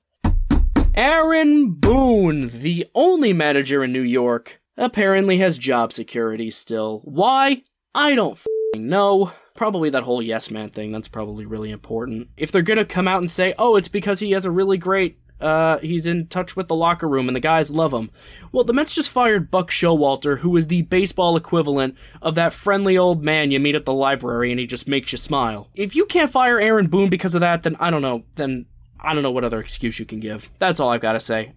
Aaron 0.95 1.71
Boone, 1.71 2.49
the 2.49 2.87
only 2.95 3.33
manager 3.33 3.83
in 3.83 3.93
New 3.93 4.03
York, 4.03 4.61
apparently 4.77 5.39
has 5.39 5.57
job 5.57 5.91
security 5.91 6.51
still. 6.51 7.01
Why? 7.05 7.63
I 7.95 8.15
don't 8.15 8.39
know. 8.77 9.33
Probably 9.55 9.89
that 9.89 10.03
whole 10.03 10.21
yes 10.21 10.51
man 10.51 10.69
thing, 10.69 10.93
that's 10.93 11.09
probably 11.09 11.47
really 11.47 11.71
important. 11.71 12.29
If 12.37 12.53
they're 12.53 12.61
gonna 12.61 12.85
come 12.85 13.09
out 13.09 13.21
and 13.21 13.31
say, 13.31 13.55
oh, 13.59 13.77
it's 13.77 13.89
because 13.89 14.21
he 14.21 14.33
has 14.33 14.45
a 14.45 14.51
really 14.51 14.77
great, 14.77 15.19
uh, 15.41 15.79
he's 15.79 16.07
in 16.07 16.27
touch 16.27 16.57
with 16.57 16.69
the 16.69 16.75
locker 16.75 17.09
room 17.09 17.27
and 17.27 17.35
the 17.35 17.41
guys 17.41 17.71
love 17.71 17.93
him. 17.95 18.11
Well, 18.53 18.65
the 18.65 18.75
Mets 18.75 18.95
just 18.95 19.11
fired 19.11 19.51
Buck 19.51 19.71
Showalter, 19.71 20.39
who 20.39 20.55
is 20.59 20.69
the 20.69 20.83
baseball 20.83 21.37
equivalent 21.37 21.97
of 22.21 22.35
that 22.35 22.53
friendly 22.53 22.99
old 22.99 23.25
man 23.25 23.51
you 23.51 23.61
meet 23.61 23.75
at 23.75 23.87
the 23.87 23.95
library 23.95 24.51
and 24.51 24.61
he 24.61 24.67
just 24.67 24.87
makes 24.87 25.11
you 25.13 25.19
smile. 25.19 25.71
If 25.75 25.97
you 25.97 26.05
can't 26.05 26.31
fire 26.31 26.61
Aaron 26.61 26.89
Boone 26.89 27.09
because 27.09 27.35
of 27.35 27.41
that, 27.41 27.63
then 27.63 27.77
I 27.81 27.91
don't 27.91 28.03
know, 28.03 28.25
then 28.37 28.67
I 29.03 29.15
don't 29.15 29.23
know 29.23 29.31
what 29.31 29.45
other 29.45 29.61
excuse 29.61 29.99
you 29.99 30.07
can 30.07 30.21
give. 30.21 30.51
That's 30.59 30.81
all 30.81 30.91
I've 30.91 31.01
got 31.01 31.13
to 31.13 31.21
say. 31.21 31.53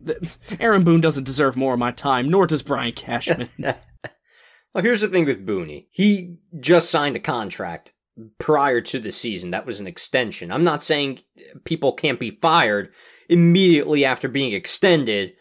Aaron 0.60 0.84
Boone 0.84 1.01
doesn't 1.01 1.23
deserve 1.23 1.55
more 1.55 1.73
of 1.73 1.79
my 1.79 1.91
time, 1.91 2.29
nor 2.29 2.47
does 2.47 2.63
Brian 2.63 2.93
Cashman. 2.93 3.49
well, 3.60 4.84
here's 4.84 5.01
the 5.01 5.08
thing 5.08 5.25
with 5.25 5.45
Booney. 5.45 5.88
He 5.91 6.38
just 6.60 6.89
signed 6.89 7.15
a 7.15 7.19
contract 7.19 7.93
prior 8.39 8.81
to 8.81 8.99
the 8.99 9.12
season. 9.12 9.51
That 9.51 9.65
was 9.65 9.79
an 9.79 9.88
extension. 9.88 10.51
I'm 10.51 10.63
not 10.63 10.84
saying 10.84 11.19
people 11.63 11.93
can't 11.93 12.19
be 12.19 12.39
fired 12.41 12.93
immediately 13.29 14.05
after 14.05 14.27
being 14.27 14.53
extended, 14.53 15.34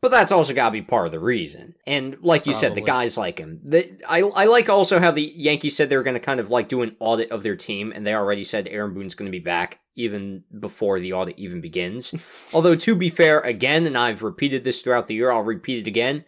But 0.00 0.12
that's 0.12 0.30
also 0.30 0.54
got 0.54 0.66
to 0.66 0.72
be 0.72 0.82
part 0.82 1.06
of 1.06 1.12
the 1.12 1.18
reason. 1.18 1.74
And 1.84 2.18
like 2.20 2.46
you 2.46 2.54
said, 2.54 2.76
the 2.76 2.80
guys 2.80 3.16
like 3.16 3.38
him. 3.38 3.60
The, 3.64 4.00
I 4.08 4.20
I 4.20 4.44
like 4.44 4.68
also 4.68 5.00
how 5.00 5.10
the 5.10 5.32
Yankees 5.34 5.76
said 5.76 5.90
they 5.90 5.96
were 5.96 6.04
going 6.04 6.14
to 6.14 6.20
kind 6.20 6.38
of 6.38 6.50
like 6.50 6.68
do 6.68 6.82
an 6.82 6.94
audit 7.00 7.32
of 7.32 7.42
their 7.42 7.56
team, 7.56 7.92
and 7.92 8.06
they 8.06 8.14
already 8.14 8.44
said 8.44 8.68
Aaron 8.68 8.94
Boone's 8.94 9.16
going 9.16 9.26
to 9.26 9.36
be 9.36 9.42
back 9.42 9.80
even 9.96 10.44
before 10.60 11.00
the 11.00 11.12
audit 11.12 11.36
even 11.36 11.60
begins. 11.60 12.14
Although 12.52 12.76
to 12.76 12.94
be 12.94 13.10
fair, 13.10 13.40
again, 13.40 13.86
and 13.86 13.98
I've 13.98 14.22
repeated 14.22 14.62
this 14.62 14.82
throughout 14.82 15.08
the 15.08 15.14
year, 15.14 15.32
I'll 15.32 15.42
repeat 15.42 15.80
it 15.80 15.88
again. 15.88 16.24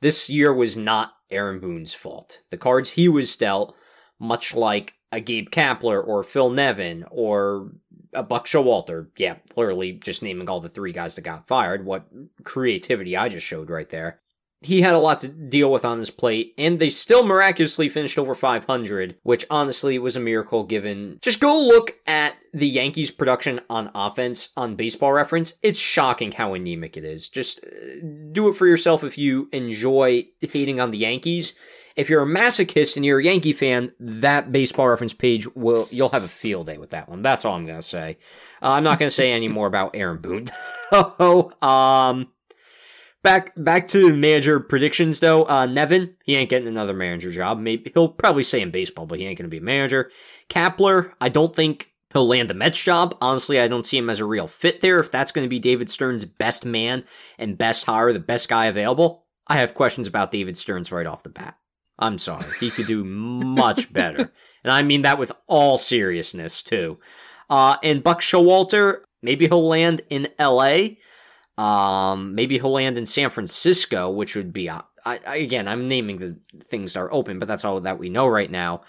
This 0.00 0.30
year 0.30 0.54
was 0.54 0.76
not 0.76 1.14
Aaron 1.30 1.58
Boone's 1.58 1.94
fault. 1.94 2.42
The 2.50 2.56
cards 2.56 2.90
he 2.90 3.08
was 3.08 3.36
dealt, 3.36 3.74
much 4.20 4.54
like 4.54 4.94
a 5.10 5.20
Gabe 5.20 5.48
Kapler 5.50 6.06
or 6.06 6.22
Phil 6.22 6.50
Nevin 6.50 7.04
or 7.10 7.72
a 8.14 8.22
Buck 8.22 8.46
Showalter. 8.46 9.08
Yeah, 9.16 9.36
literally 9.56 9.92
just 9.92 10.22
naming 10.22 10.48
all 10.48 10.60
the 10.60 10.68
three 10.68 10.92
guys 10.92 11.14
that 11.14 11.22
got 11.22 11.46
fired. 11.46 11.84
What 11.84 12.06
creativity 12.44 13.16
I 13.16 13.28
just 13.28 13.46
showed 13.46 13.70
right 13.70 13.88
there. 13.88 14.20
He 14.60 14.80
had 14.80 14.94
a 14.94 14.98
lot 14.98 15.20
to 15.20 15.28
deal 15.28 15.70
with 15.70 15.84
on 15.84 15.98
his 15.98 16.10
plate, 16.10 16.54
and 16.56 16.78
they 16.78 16.88
still 16.88 17.22
miraculously 17.22 17.90
finished 17.90 18.16
over 18.16 18.34
500, 18.34 19.16
which 19.22 19.44
honestly 19.50 19.98
was 19.98 20.16
a 20.16 20.20
miracle 20.20 20.64
given. 20.64 21.18
Just 21.20 21.38
go 21.40 21.60
look 21.60 21.98
at 22.06 22.38
the 22.54 22.66
Yankees' 22.66 23.10
production 23.10 23.60
on 23.68 23.90
offense 23.94 24.48
on 24.56 24.74
baseball 24.74 25.12
reference. 25.12 25.54
It's 25.62 25.78
shocking 25.78 26.32
how 26.32 26.54
anemic 26.54 26.96
it 26.96 27.04
is. 27.04 27.28
Just 27.28 27.62
uh, 27.62 27.68
do 28.32 28.48
it 28.48 28.54
for 28.56 28.66
yourself 28.66 29.04
if 29.04 29.18
you 29.18 29.50
enjoy 29.52 30.28
hating 30.40 30.80
on 30.80 30.92
the 30.92 30.98
Yankees. 30.98 31.52
If 31.96 32.08
you're 32.08 32.22
a 32.22 32.26
masochist 32.26 32.96
and 32.96 33.04
you're 33.04 33.20
a 33.20 33.24
Yankee 33.24 33.52
fan, 33.52 33.92
that 34.00 34.50
baseball 34.50 34.88
reference 34.88 35.12
page 35.12 35.46
will 35.54 35.84
you'll 35.90 36.08
have 36.10 36.24
a 36.24 36.28
field 36.28 36.66
day 36.66 36.78
with 36.78 36.90
that 36.90 37.08
one. 37.08 37.22
That's 37.22 37.44
all 37.44 37.54
I'm 37.54 37.66
gonna 37.66 37.82
say. 37.82 38.18
Uh, 38.62 38.70
I'm 38.70 38.84
not 38.84 38.98
gonna 38.98 39.10
say 39.10 39.32
any 39.32 39.48
more 39.48 39.66
about 39.66 39.94
Aaron 39.94 40.18
Boone. 40.18 40.46
oh, 40.92 41.52
um, 41.66 42.28
back 43.22 43.52
back 43.56 43.86
to 43.88 44.14
manager 44.14 44.58
predictions 44.60 45.20
though. 45.20 45.44
Uh, 45.48 45.66
Nevin, 45.66 46.16
he 46.24 46.36
ain't 46.36 46.50
getting 46.50 46.68
another 46.68 46.94
manager 46.94 47.30
job. 47.30 47.58
Maybe 47.58 47.90
he'll 47.94 48.08
probably 48.08 48.42
stay 48.42 48.60
in 48.60 48.70
baseball, 48.70 49.06
but 49.06 49.18
he 49.18 49.26
ain't 49.26 49.38
gonna 49.38 49.48
be 49.48 49.58
a 49.58 49.62
manager. 49.62 50.10
Kapler, 50.48 51.12
I 51.20 51.28
don't 51.28 51.54
think 51.54 51.94
he'll 52.14 52.26
land 52.26 52.48
the 52.48 52.54
Mets 52.54 52.82
job. 52.82 53.16
Honestly, 53.20 53.60
I 53.60 53.68
don't 53.68 53.84
see 53.84 53.98
him 53.98 54.08
as 54.08 54.20
a 54.20 54.24
real 54.24 54.48
fit 54.48 54.80
there. 54.80 55.00
If 55.00 55.10
that's 55.10 55.32
going 55.32 55.44
to 55.44 55.50
be 55.50 55.58
David 55.58 55.90
Stearns' 55.90 56.24
best 56.24 56.64
man 56.64 57.04
and 57.38 57.58
best 57.58 57.84
hire, 57.84 58.12
the 58.12 58.20
best 58.20 58.48
guy 58.48 58.66
available, 58.66 59.26
I 59.46 59.58
have 59.58 59.74
questions 59.74 60.08
about 60.08 60.32
David 60.32 60.56
Stearns 60.56 60.90
right 60.90 61.06
off 61.06 61.24
the 61.24 61.28
bat. 61.28 61.58
I'm 61.98 62.18
sorry. 62.18 62.44
He 62.60 62.70
could 62.70 62.86
do 62.86 63.04
much 63.04 63.92
better. 63.92 64.32
And 64.62 64.72
I 64.72 64.82
mean 64.82 65.02
that 65.02 65.18
with 65.18 65.32
all 65.46 65.78
seriousness, 65.78 66.62
too. 66.62 66.98
Uh, 67.48 67.76
and 67.82 68.02
Buck 68.02 68.20
Showalter, 68.20 69.02
maybe 69.22 69.46
he'll 69.46 69.66
land 69.66 70.00
in 70.10 70.28
LA. 70.40 70.96
Um, 71.56 72.34
maybe 72.34 72.58
he'll 72.58 72.72
land 72.72 72.98
in 72.98 73.06
San 73.06 73.30
Francisco, 73.30 74.10
which 74.10 74.34
would 74.34 74.52
be, 74.52 74.68
uh, 74.68 74.82
I, 75.04 75.20
I, 75.26 75.36
again, 75.36 75.68
I'm 75.68 75.86
naming 75.86 76.18
the 76.18 76.36
things 76.64 76.94
that 76.94 77.00
are 77.00 77.12
open, 77.12 77.38
but 77.38 77.46
that's 77.46 77.64
all 77.64 77.80
that 77.80 77.98
we 77.98 78.08
know 78.08 78.26
right 78.26 78.50
now. 78.50 78.82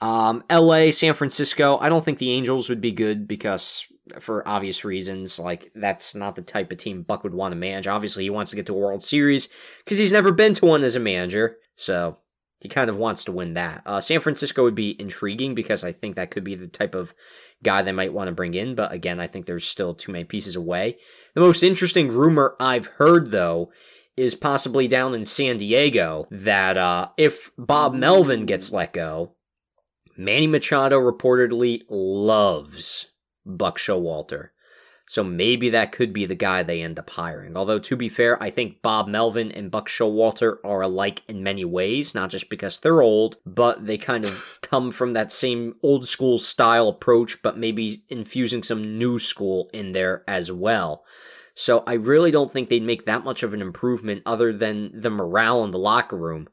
Um, 0.00 0.44
LA, 0.50 0.90
San 0.92 1.14
Francisco, 1.14 1.78
I 1.78 1.88
don't 1.88 2.04
think 2.04 2.18
the 2.18 2.32
Angels 2.32 2.68
would 2.68 2.80
be 2.80 2.92
good 2.92 3.26
because 3.26 3.86
for 4.20 4.46
obvious 4.46 4.84
reasons. 4.84 5.38
Like 5.38 5.70
that's 5.74 6.14
not 6.14 6.36
the 6.36 6.42
type 6.42 6.72
of 6.72 6.78
team 6.78 7.02
Buck 7.02 7.24
would 7.24 7.34
want 7.34 7.52
to 7.52 7.56
manage. 7.56 7.86
Obviously, 7.86 8.24
he 8.24 8.30
wants 8.30 8.50
to 8.50 8.56
get 8.56 8.66
to 8.66 8.74
a 8.74 8.78
World 8.78 9.02
Series 9.02 9.48
because 9.84 9.98
he's 9.98 10.12
never 10.12 10.32
been 10.32 10.54
to 10.54 10.66
one 10.66 10.82
as 10.82 10.94
a 10.94 11.00
manager. 11.00 11.56
So 11.74 12.18
he 12.60 12.68
kind 12.68 12.88
of 12.88 12.96
wants 12.96 13.24
to 13.24 13.32
win 13.32 13.54
that. 13.54 13.82
Uh, 13.84 14.00
San 14.00 14.20
Francisco 14.20 14.62
would 14.62 14.74
be 14.74 14.98
intriguing 15.00 15.54
because 15.54 15.84
I 15.84 15.92
think 15.92 16.16
that 16.16 16.30
could 16.30 16.44
be 16.44 16.54
the 16.54 16.68
type 16.68 16.94
of 16.94 17.12
guy 17.62 17.82
they 17.82 17.92
might 17.92 18.12
want 18.12 18.28
to 18.28 18.34
bring 18.34 18.54
in. 18.54 18.74
But 18.74 18.92
again, 18.92 19.20
I 19.20 19.26
think 19.26 19.46
there's 19.46 19.66
still 19.66 19.94
too 19.94 20.12
many 20.12 20.24
pieces 20.24 20.56
away. 20.56 20.96
The 21.34 21.42
most 21.42 21.62
interesting 21.62 22.08
rumor 22.08 22.56
I've 22.58 22.86
heard 22.86 23.30
though 23.30 23.70
is 24.16 24.34
possibly 24.34 24.88
down 24.88 25.14
in 25.14 25.24
San 25.24 25.58
Diego 25.58 26.26
that 26.30 26.78
uh, 26.78 27.08
if 27.18 27.50
Bob 27.58 27.94
Melvin 27.94 28.46
gets 28.46 28.72
let 28.72 28.94
go, 28.94 29.34
Manny 30.16 30.46
Machado 30.46 30.98
reportedly 30.98 31.82
loves 31.90 33.06
Buck 33.44 33.78
Showalter. 33.78 34.48
So 35.08 35.22
maybe 35.22 35.70
that 35.70 35.92
could 35.92 36.12
be 36.12 36.26
the 36.26 36.34
guy 36.34 36.64
they 36.64 36.82
end 36.82 36.98
up 36.98 37.10
hiring. 37.10 37.56
Although, 37.56 37.78
to 37.78 37.96
be 37.96 38.08
fair, 38.08 38.42
I 38.42 38.50
think 38.50 38.82
Bob 38.82 39.06
Melvin 39.06 39.52
and 39.52 39.70
Buck 39.70 39.88
Showalter 39.88 40.56
are 40.64 40.80
alike 40.80 41.22
in 41.28 41.44
many 41.44 41.64
ways, 41.64 42.12
not 42.12 42.30
just 42.30 42.50
because 42.50 42.80
they're 42.80 43.00
old, 43.00 43.36
but 43.46 43.86
they 43.86 43.98
kind 43.98 44.24
of 44.26 44.58
come 44.62 44.90
from 44.90 45.12
that 45.12 45.30
same 45.30 45.76
old 45.80 46.08
school 46.08 46.38
style 46.38 46.88
approach, 46.88 47.40
but 47.40 47.56
maybe 47.56 48.02
infusing 48.08 48.64
some 48.64 48.98
new 48.98 49.20
school 49.20 49.70
in 49.72 49.92
there 49.92 50.24
as 50.26 50.50
well. 50.50 51.04
So 51.54 51.84
I 51.86 51.94
really 51.94 52.32
don't 52.32 52.52
think 52.52 52.68
they'd 52.68 52.82
make 52.82 53.06
that 53.06 53.24
much 53.24 53.44
of 53.44 53.54
an 53.54 53.62
improvement 53.62 54.22
other 54.26 54.52
than 54.52 54.90
the 54.92 55.08
morale 55.08 55.64
in 55.64 55.70
the 55.70 55.78
locker 55.78 56.16
room 56.16 56.48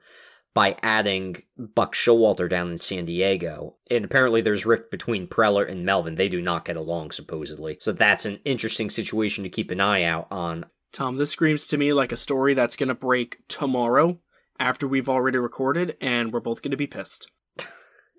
by 0.53 0.77
adding 0.83 1.43
Buck 1.57 1.95
Showalter 1.95 2.49
down 2.49 2.71
in 2.71 2.77
San 2.77 3.05
Diego. 3.05 3.77
And 3.89 4.05
apparently 4.05 4.41
there's 4.41 4.65
rift 4.65 4.91
between 4.91 5.27
Preller 5.27 5.69
and 5.69 5.85
Melvin. 5.85 6.15
They 6.15 6.29
do 6.29 6.41
not 6.41 6.65
get 6.65 6.77
along, 6.77 7.11
supposedly. 7.11 7.77
So 7.79 7.91
that's 7.91 8.25
an 8.25 8.39
interesting 8.45 8.89
situation 8.89 9.43
to 9.43 9.49
keep 9.49 9.71
an 9.71 9.81
eye 9.81 10.03
out 10.03 10.27
on. 10.29 10.65
Tom, 10.91 11.17
this 11.17 11.31
screams 11.31 11.65
to 11.67 11.77
me 11.77 11.91
like 11.91 12.11
a 12.11 12.17
story 12.17 12.53
that's 12.53 12.75
going 12.75 12.89
to 12.89 12.95
break 12.95 13.39
tomorrow 13.47 14.19
after 14.59 14.87
we've 14.87 15.09
already 15.09 15.39
recorded, 15.39 15.97
and 15.99 16.31
we're 16.31 16.39
both 16.39 16.61
going 16.61 16.71
to 16.71 16.77
be 16.77 16.87
pissed. 16.87 17.31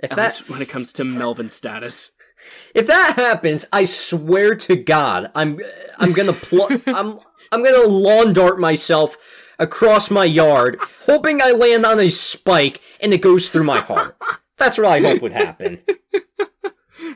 If 0.02 0.10
At 0.10 0.16
that 0.16 0.50
when 0.50 0.60
it 0.60 0.68
comes 0.68 0.92
to 0.94 1.04
Melvin's 1.04 1.54
status. 1.54 2.10
If 2.74 2.86
that 2.86 3.14
happens, 3.16 3.66
I 3.72 3.84
swear 3.84 4.54
to 4.56 4.76
God, 4.76 5.30
I'm 5.34 5.60
I'm 5.98 6.12
gonna 6.12 6.32
pl- 6.32 6.68
I'm 6.86 7.18
I'm 7.52 7.62
gonna 7.64 7.86
lawn 7.88 8.32
dart 8.32 8.58
myself 8.60 9.16
across 9.58 10.10
my 10.10 10.24
yard, 10.24 10.78
hoping 11.06 11.40
I 11.40 11.52
land 11.52 11.86
on 11.86 12.00
a 12.00 12.08
spike 12.10 12.80
and 13.00 13.12
it 13.14 13.22
goes 13.22 13.48
through 13.50 13.64
my 13.64 13.78
heart. 13.80 14.16
That's 14.58 14.76
what 14.78 14.86
I 14.86 15.00
hope 15.00 15.22
would 15.22 15.32
happen. 15.32 15.80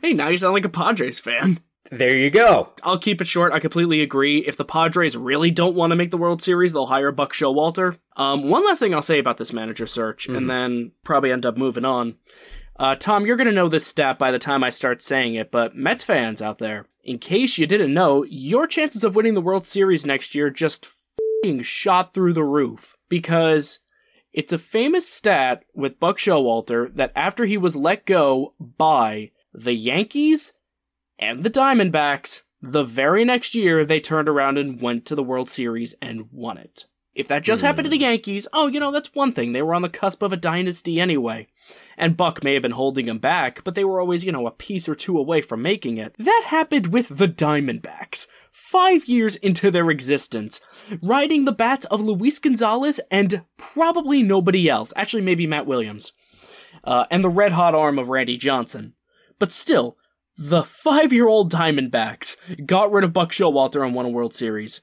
Hey, 0.03 0.13
now 0.13 0.29
you 0.29 0.37
sound 0.39 0.55
like 0.55 0.65
a 0.65 0.69
Padres 0.69 1.19
fan. 1.19 1.61
There 1.91 2.15
you 2.17 2.31
go. 2.31 2.71
I'll 2.83 2.99
keep 2.99 3.21
it 3.21 3.27
short. 3.27 3.53
I 3.53 3.59
completely 3.61 4.03
agree. 4.03 4.39
If 4.41 4.57
the 4.57 4.65
Padres 4.65 5.17
really 5.17 5.51
don't 5.51 5.75
want 5.75 5.93
to 5.93 5.97
make 5.97 6.11
the 6.11 6.19
World 6.19 6.43
Series, 6.43 6.73
they'll 6.73 6.87
hire 6.87 7.11
Buck 7.11 7.33
Showalter. 7.33 7.99
Um, 8.17 8.51
one 8.51 8.65
last 8.67 8.81
thing 8.81 8.95
I'll 8.95 9.03
say 9.03 9.19
about 9.19 9.39
this 9.39 9.53
manager 9.53 9.87
search, 9.87 10.29
Mhm. 10.29 10.37
and 10.37 10.51
then 10.51 10.93
probably 11.05 11.33
end 11.33 11.47
up 11.47 11.57
moving 11.57 11.85
on. 11.85 12.17
Uh, 12.79 12.95
Tom, 12.95 13.27
you're 13.27 13.37
going 13.37 13.49
to 13.49 13.53
know 13.53 13.69
this 13.69 13.87
stat 13.87 14.19
by 14.19 14.31
the 14.31 14.39
time 14.39 14.63
I 14.63 14.71
start 14.71 15.03
saying 15.03 15.35
it, 15.35 15.51
but 15.51 15.75
Mets 15.75 16.05
fans 16.05 16.41
out 16.41 16.59
there, 16.59 16.87
in 17.03 17.19
case 17.19 17.59
you 17.59 17.67
didn't 17.67 17.93
know, 17.93 18.25
your 18.25 18.69
chances 18.69 19.03
of 19.03 19.17
winning 19.17 19.35
the 19.35 19.41
World 19.41 19.67
Series 19.67 20.07
next 20.07 20.35
year 20.35 20.49
just 20.49 20.87
fing 21.43 21.63
shot 21.63 22.15
through 22.15 22.35
the 22.35 22.45
roof 22.45 22.97
because 23.09 23.81
it's 24.33 24.53
a 24.53 24.59
famous 24.59 25.09
stat 25.09 25.65
with 25.75 25.99
Buck 25.99 26.19
Showalter 26.19 26.95
that 26.95 27.13
after 27.17 27.47
he 27.47 27.57
was 27.57 27.75
let 27.75 28.07
go 28.07 28.55
by 28.61 29.33
the 29.53 29.75
Yankees 29.75 30.53
and 31.19 31.43
the 31.43 31.51
Diamondbacks, 31.51 32.43
the 32.63 32.85
very 32.85 33.25
next 33.25 33.57
year 33.57 33.85
they 33.85 33.99
turned 33.99 34.29
around 34.29 34.57
and 34.57 34.81
went 34.81 35.05
to 35.07 35.17
the 35.17 35.23
World 35.25 35.51
Series 35.51 35.97
and 36.01 36.31
won 36.31 36.59
it. 36.59 36.87
If 37.19 37.27
that 37.27 37.43
just 37.43 37.63
happened 37.63 37.83
to 37.83 37.91
the 37.91 37.99
Yankees, 37.99 38.47
oh, 38.53 38.69
you 38.69 38.79
know, 38.79 38.93
that's 38.93 39.13
one 39.13 39.33
thing. 39.33 39.51
They 39.51 39.61
were 39.61 39.75
on 39.75 39.83
the 39.83 39.89
cusp 39.89 40.23
of 40.23 40.33
a 40.33 40.37
dynasty 40.37 41.01
anyway. 41.01 41.49
And 41.97 42.17
Buck 42.17 42.45
may 42.45 42.55
have 42.55 42.63
been 42.63 42.71
holding 42.71 43.07
them 43.07 43.19
back, 43.19 43.65
but 43.65 43.75
they 43.75 43.83
were 43.83 44.01
always, 44.01 44.25
you 44.25 44.31
know, 44.31 44.47
a 44.47 44.53
piece 44.53 44.89
or 44.89 44.95
two 44.95 45.19
away 45.19 45.41
from 45.41 45.61
making 45.61 45.99
it. 45.99 46.15
That 46.17 46.45
happened 46.47 46.87
with 46.87 47.19
the 47.19 47.27
Diamondbacks. 47.27 48.29
Five 48.53 49.07
years 49.07 49.35
into 49.35 49.73
their 49.73 49.91
existence, 49.91 50.61
riding 51.03 51.45
the 51.45 51.51
bats 51.51 51.87
of 51.87 52.01
Luis 52.01 52.39
Gonzalez 52.39 53.01
and 53.11 53.43
probably 53.57 54.23
nobody 54.23 54.69
else. 54.69 54.93
Actually, 54.95 55.23
maybe 55.23 55.45
Matt 55.45 55.67
Williams. 55.67 56.13
Uh, 56.85 57.07
and 57.11 57.25
the 57.25 57.29
red 57.29 57.51
hot 57.51 57.75
arm 57.75 57.99
of 57.99 58.11
Randy 58.11 58.37
Johnson. 58.37 58.95
But 59.41 59.51
still, 59.51 59.97
the 60.37 60.63
five 60.63 61.13
year 61.13 61.27
old 61.27 61.51
Diamondbacks 61.51 62.37
got 62.65 62.93
rid 62.93 63.03
of 63.03 63.13
Buck 63.13 63.33
Showalter 63.33 63.85
and 63.85 63.93
won 63.93 64.07
a 64.07 64.11
World 64.11 64.35
Series. 64.35 64.83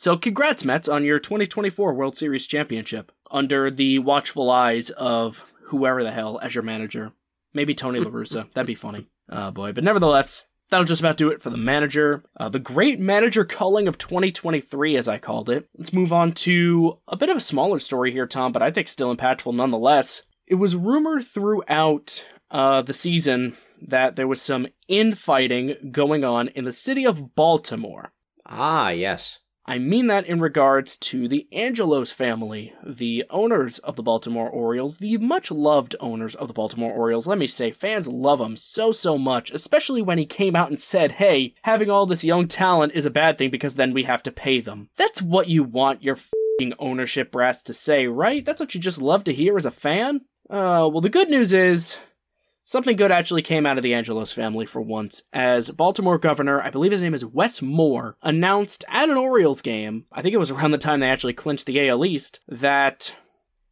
So 0.00 0.16
congrats, 0.16 0.64
Mets, 0.64 0.88
on 0.88 1.04
your 1.04 1.18
2024 1.18 1.92
World 1.92 2.16
Series 2.16 2.46
championship 2.46 3.12
under 3.30 3.70
the 3.70 3.98
watchful 3.98 4.50
eyes 4.50 4.88
of 4.88 5.44
whoever 5.64 6.02
the 6.02 6.10
hell 6.10 6.40
as 6.42 6.54
your 6.54 6.64
manager. 6.64 7.12
Maybe 7.52 7.74
Tony 7.74 8.00
La 8.00 8.10
Russa. 8.10 8.50
That'd 8.54 8.66
be 8.66 8.74
funny. 8.74 9.08
Oh 9.28 9.50
boy. 9.50 9.72
But 9.72 9.84
nevertheless, 9.84 10.46
that'll 10.70 10.86
just 10.86 11.02
about 11.02 11.18
do 11.18 11.28
it 11.28 11.42
for 11.42 11.50
the 11.50 11.58
manager. 11.58 12.24
Uh, 12.34 12.48
the 12.48 12.58
great 12.58 12.98
manager 12.98 13.44
culling 13.44 13.86
of 13.86 13.98
2023, 13.98 14.96
as 14.96 15.06
I 15.06 15.18
called 15.18 15.50
it. 15.50 15.68
Let's 15.76 15.92
move 15.92 16.14
on 16.14 16.32
to 16.32 16.98
a 17.06 17.16
bit 17.18 17.28
of 17.28 17.36
a 17.36 17.40
smaller 17.40 17.78
story 17.78 18.10
here, 18.10 18.26
Tom, 18.26 18.52
but 18.52 18.62
I 18.62 18.70
think 18.70 18.88
still 18.88 19.14
impactful 19.14 19.54
nonetheless. 19.54 20.22
It 20.46 20.54
was 20.54 20.76
rumored 20.76 21.26
throughout 21.26 22.24
uh, 22.50 22.80
the 22.80 22.94
season 22.94 23.54
that 23.82 24.16
there 24.16 24.26
was 24.26 24.40
some 24.40 24.66
infighting 24.88 25.90
going 25.92 26.24
on 26.24 26.48
in 26.48 26.64
the 26.64 26.72
city 26.72 27.04
of 27.04 27.34
Baltimore. 27.34 28.14
Ah, 28.46 28.88
yes. 28.88 29.39
I 29.70 29.78
mean 29.78 30.08
that 30.08 30.26
in 30.26 30.40
regards 30.40 30.96
to 30.96 31.28
the 31.28 31.46
Angelos 31.52 32.10
family, 32.10 32.74
the 32.84 33.24
owners 33.30 33.78
of 33.78 33.94
the 33.94 34.02
Baltimore 34.02 34.50
Orioles, 34.50 34.98
the 34.98 35.16
much 35.18 35.52
loved 35.52 35.94
owners 36.00 36.34
of 36.34 36.48
the 36.48 36.54
Baltimore 36.54 36.92
Orioles. 36.92 37.28
Let 37.28 37.38
me 37.38 37.46
say, 37.46 37.70
fans 37.70 38.08
love 38.08 38.40
him 38.40 38.56
so, 38.56 38.90
so 38.90 39.16
much, 39.16 39.52
especially 39.52 40.02
when 40.02 40.18
he 40.18 40.26
came 40.26 40.56
out 40.56 40.70
and 40.70 40.80
said, 40.80 41.12
hey, 41.12 41.54
having 41.62 41.88
all 41.88 42.04
this 42.04 42.24
young 42.24 42.48
talent 42.48 42.94
is 42.96 43.06
a 43.06 43.10
bad 43.10 43.38
thing 43.38 43.50
because 43.50 43.76
then 43.76 43.94
we 43.94 44.02
have 44.02 44.24
to 44.24 44.32
pay 44.32 44.60
them. 44.60 44.88
That's 44.96 45.22
what 45.22 45.46
you 45.48 45.62
want 45.62 46.02
your 46.02 46.16
fing 46.16 46.72
ownership 46.80 47.30
brass 47.30 47.62
to 47.62 47.72
say, 47.72 48.08
right? 48.08 48.44
That's 48.44 48.58
what 48.58 48.74
you 48.74 48.80
just 48.80 49.00
love 49.00 49.22
to 49.22 49.32
hear 49.32 49.56
as 49.56 49.66
a 49.66 49.70
fan? 49.70 50.22
Uh, 50.50 50.90
well, 50.90 51.00
the 51.00 51.08
good 51.08 51.30
news 51.30 51.52
is 51.52 51.96
Something 52.70 52.94
good 52.94 53.10
actually 53.10 53.42
came 53.42 53.66
out 53.66 53.78
of 53.78 53.82
the 53.82 53.94
Angelos 53.94 54.30
family 54.30 54.64
for 54.64 54.80
once, 54.80 55.24
as 55.32 55.70
Baltimore 55.70 56.18
governor, 56.18 56.62
I 56.62 56.70
believe 56.70 56.92
his 56.92 57.02
name 57.02 57.14
is 57.14 57.24
Wes 57.24 57.60
Moore, 57.60 58.16
announced 58.22 58.84
at 58.86 59.08
an 59.08 59.16
Orioles 59.16 59.60
game, 59.60 60.04
I 60.12 60.22
think 60.22 60.34
it 60.34 60.38
was 60.38 60.52
around 60.52 60.70
the 60.70 60.78
time 60.78 61.00
they 61.00 61.10
actually 61.10 61.32
clinched 61.32 61.66
the 61.66 61.88
AL 61.88 62.04
East, 62.04 62.38
that 62.46 63.16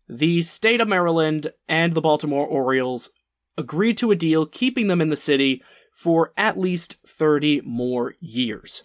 the 0.09 0.43
state 0.43 0.81
of 0.81 0.89
Maryland 0.89 1.53
and 1.69 1.93
the 1.93 2.01
Baltimore 2.01 2.45
Orioles 2.45 3.11
agreed 3.57 3.99
to 3.99 4.11
a 4.11 4.17
deal 4.17 4.47
keeping 4.47 4.89
them 4.89 5.01
in 5.01 5.11
the 5.11 5.17
city 5.17 5.63
for 5.93 6.33
at 6.37 6.59
least 6.59 6.97
30 7.07 7.61
more 7.61 8.17
years. 8.19 8.83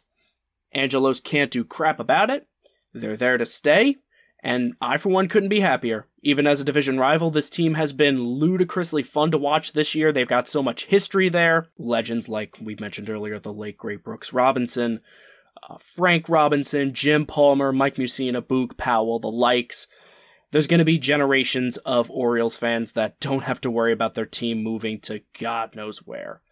Angelos 0.76 1.22
can't 1.22 1.50
do 1.50 1.64
crap 1.64 2.00
about 2.00 2.30
it. 2.30 2.48
They're 2.94 3.18
there 3.18 3.40
to 3.40 3.48
stay, 3.48 3.96
and 4.44 4.76
I, 4.82 4.98
for 4.98 5.08
one, 5.08 5.30
couldn't 5.30 5.50
be 5.50 5.62
happier. 5.62 6.06
Even 6.22 6.46
as 6.46 6.60
a 6.60 6.66
division 6.66 7.00
rival, 7.00 7.32
this 7.32 7.50
team 7.50 7.76
has 7.76 7.94
been 7.94 8.22
ludicrously 8.22 9.02
fun 9.02 9.32
to 9.32 9.38
watch 9.38 9.72
this 9.72 9.96
year. 9.96 10.12
They've 10.12 10.28
got 10.28 10.50
so 10.50 10.62
much 10.62 10.86
history 10.86 11.30
there. 11.30 11.68
Legends 11.80 12.28
like 12.28 12.58
we 12.62 12.76
mentioned 12.76 13.10
earlier, 13.10 13.40
the 13.40 13.54
late 13.54 13.78
great 13.78 14.04
Brooks 14.04 14.34
Robinson, 14.34 15.00
uh, 15.68 15.78
Frank 15.78 16.28
Robinson, 16.28 16.94
Jim 16.94 17.26
Palmer, 17.26 17.72
Mike 17.72 17.96
Mussina, 17.96 18.42
Boog 18.42 18.76
Powell, 18.78 19.18
the 19.20 19.32
likes. 19.32 19.88
There's 20.52 20.68
going 20.68 20.80
to 20.80 20.86
be 20.86 21.00
generations 21.00 21.78
of 21.78 22.12
Orioles 22.12 22.58
fans 22.58 22.92
that 22.92 23.22
don't 23.22 23.44
have 23.44 23.62
to 23.62 23.72
worry 23.72 23.94
about 23.94 24.14
their 24.14 24.26
team 24.26 24.62
moving 24.62 25.00
to 25.02 25.22
God 25.40 25.74
knows 25.74 26.06
where. 26.06 26.43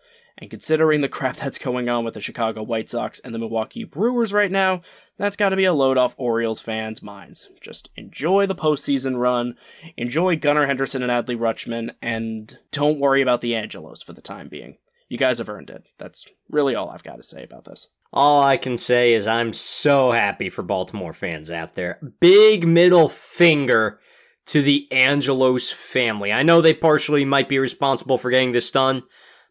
And 0.42 0.50
considering 0.50 1.02
the 1.02 1.08
crap 1.08 1.36
that's 1.38 1.60
going 1.60 1.88
on 1.88 2.04
with 2.04 2.16
the 2.16 2.20
Chicago 2.20 2.64
White 2.64 2.90
Sox 2.90 3.20
and 3.20 3.34
the 3.34 3.38
Milwaukee 3.38 3.84
Brewers 3.84 4.34
right 4.34 4.52
now, 4.52 4.82
that's 5.18 5.36
got 5.36 5.50
to 5.50 5.56
be 5.56 5.66
a 5.66 5.74
load 5.74 6.00
off 6.00 6.16
Orioles 6.18 6.60
fans' 6.60 7.04
minds. 7.04 7.50
Just 7.62 7.92
enjoy 7.96 8.48
the 8.48 8.56
postseason 8.56 9.20
run, 9.20 9.56
enjoy 9.98 10.36
Gunnar 10.36 10.66
Henderson 10.66 11.04
and 11.04 11.12
Adley 11.12 11.38
Rutschman, 11.38 11.92
and 12.02 12.58
don't 12.72 13.00
worry 13.00 13.22
about 13.22 13.42
the 13.42 13.56
Angelos 13.56 14.02
for 14.02 14.14
the 14.14 14.22
time 14.22 14.50
being. 14.50 14.78
You 15.10 15.18
guys 15.20 15.38
have 15.38 15.50
earned 15.50 15.70
it. 15.70 15.84
That's 16.00 16.26
really 16.50 16.74
all 16.74 16.90
I've 16.90 17.04
got 17.04 17.18
to 17.18 17.24
say 17.24 17.44
about 17.44 17.66
this. 17.66 17.90
All 18.12 18.42
I 18.42 18.58
can 18.58 18.78
say 18.78 19.14
is 19.14 19.28
I'm 19.28 19.54
so 19.54 20.12
happy 20.12 20.50
for 20.50 20.64
Baltimore 20.64 21.14
fans 21.14 21.52
out 21.52 21.76
there. 21.76 22.00
Big 22.20 22.68
middle 22.68 23.10
finger 23.10 24.00
to 24.48 24.64
the 24.64 24.88
Angelos 24.92 25.70
family. 25.70 26.34
I 26.34 26.42
know 26.42 26.62
they 26.62 26.74
partially 26.74 27.26
might 27.26 27.48
be 27.48 27.60
responsible 27.60 28.18
for 28.18 28.32
getting 28.32 28.54
this 28.54 28.72
done, 28.72 29.04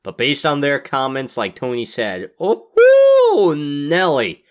but 0.03 0.19
based 0.19 0.47
on 0.47 0.61
their 0.61 0.79
comments, 0.79 1.37
like 1.37 1.55
Tony 1.55 1.85
said, 1.85 2.31
oh, 2.39 3.55
Nelly, 3.57 4.45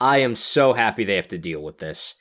I 0.00 0.18
am 0.18 0.36
so 0.36 0.72
happy 0.72 1.04
they 1.04 1.16
have 1.16 1.28
to 1.28 1.38
deal 1.38 1.62
with 1.62 1.78
this. 1.78 2.14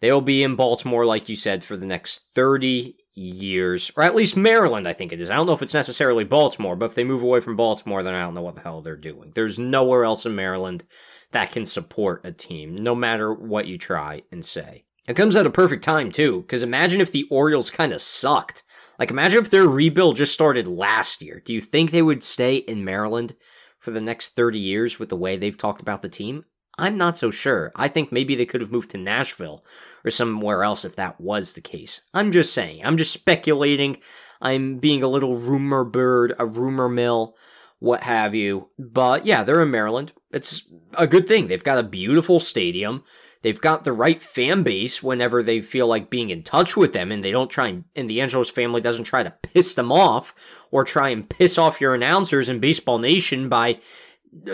They'll 0.00 0.20
be 0.20 0.42
in 0.42 0.56
Baltimore, 0.56 1.06
like 1.06 1.28
you 1.28 1.36
said, 1.36 1.64
for 1.64 1.76
the 1.76 1.86
next 1.86 2.22
30 2.34 2.96
years, 3.14 3.90
or 3.96 4.02
at 4.02 4.14
least 4.14 4.36
Maryland, 4.36 4.86
I 4.86 4.92
think 4.92 5.12
it 5.12 5.20
is. 5.20 5.30
I 5.30 5.36
don't 5.36 5.46
know 5.46 5.54
if 5.54 5.62
it's 5.62 5.74
necessarily 5.74 6.24
Baltimore, 6.24 6.76
but 6.76 6.86
if 6.86 6.94
they 6.94 7.04
move 7.04 7.22
away 7.22 7.40
from 7.40 7.56
Baltimore, 7.56 8.02
then 8.02 8.14
I 8.14 8.22
don't 8.22 8.34
know 8.34 8.42
what 8.42 8.56
the 8.56 8.62
hell 8.62 8.82
they're 8.82 8.96
doing. 8.96 9.32
There's 9.34 9.58
nowhere 9.58 10.04
else 10.04 10.26
in 10.26 10.34
Maryland 10.34 10.84
that 11.32 11.50
can 11.50 11.64
support 11.64 12.24
a 12.24 12.32
team, 12.32 12.74
no 12.76 12.94
matter 12.94 13.32
what 13.32 13.66
you 13.66 13.78
try 13.78 14.22
and 14.30 14.44
say. 14.44 14.84
It 15.08 15.14
comes 15.14 15.36
at 15.36 15.46
a 15.46 15.50
perfect 15.50 15.82
time, 15.82 16.12
too, 16.12 16.42
because 16.42 16.62
imagine 16.62 17.00
if 17.00 17.12
the 17.12 17.26
Orioles 17.30 17.70
kind 17.70 17.92
of 17.92 18.02
sucked 18.02 18.62
like, 18.98 19.10
imagine 19.10 19.42
if 19.42 19.50
their 19.50 19.66
rebuild 19.66 20.16
just 20.16 20.32
started 20.32 20.66
last 20.66 21.22
year. 21.22 21.42
Do 21.44 21.52
you 21.52 21.60
think 21.60 21.90
they 21.90 22.02
would 22.02 22.22
stay 22.22 22.56
in 22.56 22.84
Maryland 22.84 23.36
for 23.78 23.90
the 23.90 24.00
next 24.00 24.30
30 24.30 24.58
years 24.58 24.98
with 24.98 25.08
the 25.08 25.16
way 25.16 25.36
they've 25.36 25.56
talked 25.56 25.80
about 25.80 26.02
the 26.02 26.08
team? 26.08 26.44
I'm 26.78 26.96
not 26.96 27.16
so 27.16 27.30
sure. 27.30 27.72
I 27.74 27.88
think 27.88 28.12
maybe 28.12 28.34
they 28.34 28.46
could 28.46 28.60
have 28.60 28.72
moved 28.72 28.90
to 28.90 28.98
Nashville 28.98 29.64
or 30.04 30.10
somewhere 30.10 30.62
else 30.62 30.84
if 30.84 30.96
that 30.96 31.20
was 31.20 31.52
the 31.52 31.60
case. 31.60 32.02
I'm 32.12 32.32
just 32.32 32.52
saying. 32.52 32.84
I'm 32.84 32.96
just 32.96 33.12
speculating. 33.12 33.98
I'm 34.40 34.78
being 34.78 35.02
a 35.02 35.08
little 35.08 35.38
rumor 35.38 35.84
bird, 35.84 36.34
a 36.38 36.44
rumor 36.44 36.88
mill, 36.88 37.34
what 37.78 38.02
have 38.02 38.34
you. 38.34 38.68
But 38.78 39.24
yeah, 39.24 39.42
they're 39.42 39.62
in 39.62 39.70
Maryland. 39.70 40.12
It's 40.30 40.64
a 40.94 41.06
good 41.06 41.26
thing. 41.26 41.46
They've 41.46 41.64
got 41.64 41.78
a 41.78 41.82
beautiful 41.82 42.40
stadium 42.40 43.04
they've 43.46 43.60
got 43.60 43.84
the 43.84 43.92
right 43.92 44.20
fan 44.20 44.64
base 44.64 45.04
whenever 45.04 45.40
they 45.40 45.60
feel 45.60 45.86
like 45.86 46.10
being 46.10 46.30
in 46.30 46.42
touch 46.42 46.76
with 46.76 46.92
them 46.92 47.12
and 47.12 47.24
they 47.24 47.30
don't 47.30 47.48
try 47.48 47.68
and, 47.68 47.84
and 47.94 48.10
the 48.10 48.20
Angelos 48.20 48.50
family 48.50 48.80
doesn't 48.80 49.04
try 49.04 49.22
to 49.22 49.30
piss 49.30 49.74
them 49.74 49.92
off 49.92 50.34
or 50.72 50.82
try 50.82 51.10
and 51.10 51.30
piss 51.30 51.56
off 51.56 51.80
your 51.80 51.94
announcers 51.94 52.48
in 52.48 52.58
Baseball 52.58 52.98
Nation 52.98 53.48
by 53.48 53.78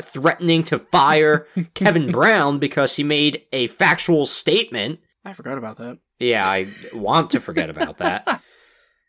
threatening 0.03 0.63
to 0.65 0.79
fire 0.79 1.47
Kevin 1.75 2.13
Brown 2.13 2.59
because 2.59 2.97
he 2.97 3.03
made 3.03 3.47
a 3.51 3.69
factual 3.69 4.27
statement. 4.27 5.01
I 5.25 5.33
forgot 5.33 5.57
about 5.57 5.79
that. 5.79 5.97
Yeah, 6.19 6.47
I 6.47 6.67
want 6.95 7.31
to 7.31 7.41
forget 7.41 7.71
about 7.71 7.97
that. 7.97 8.43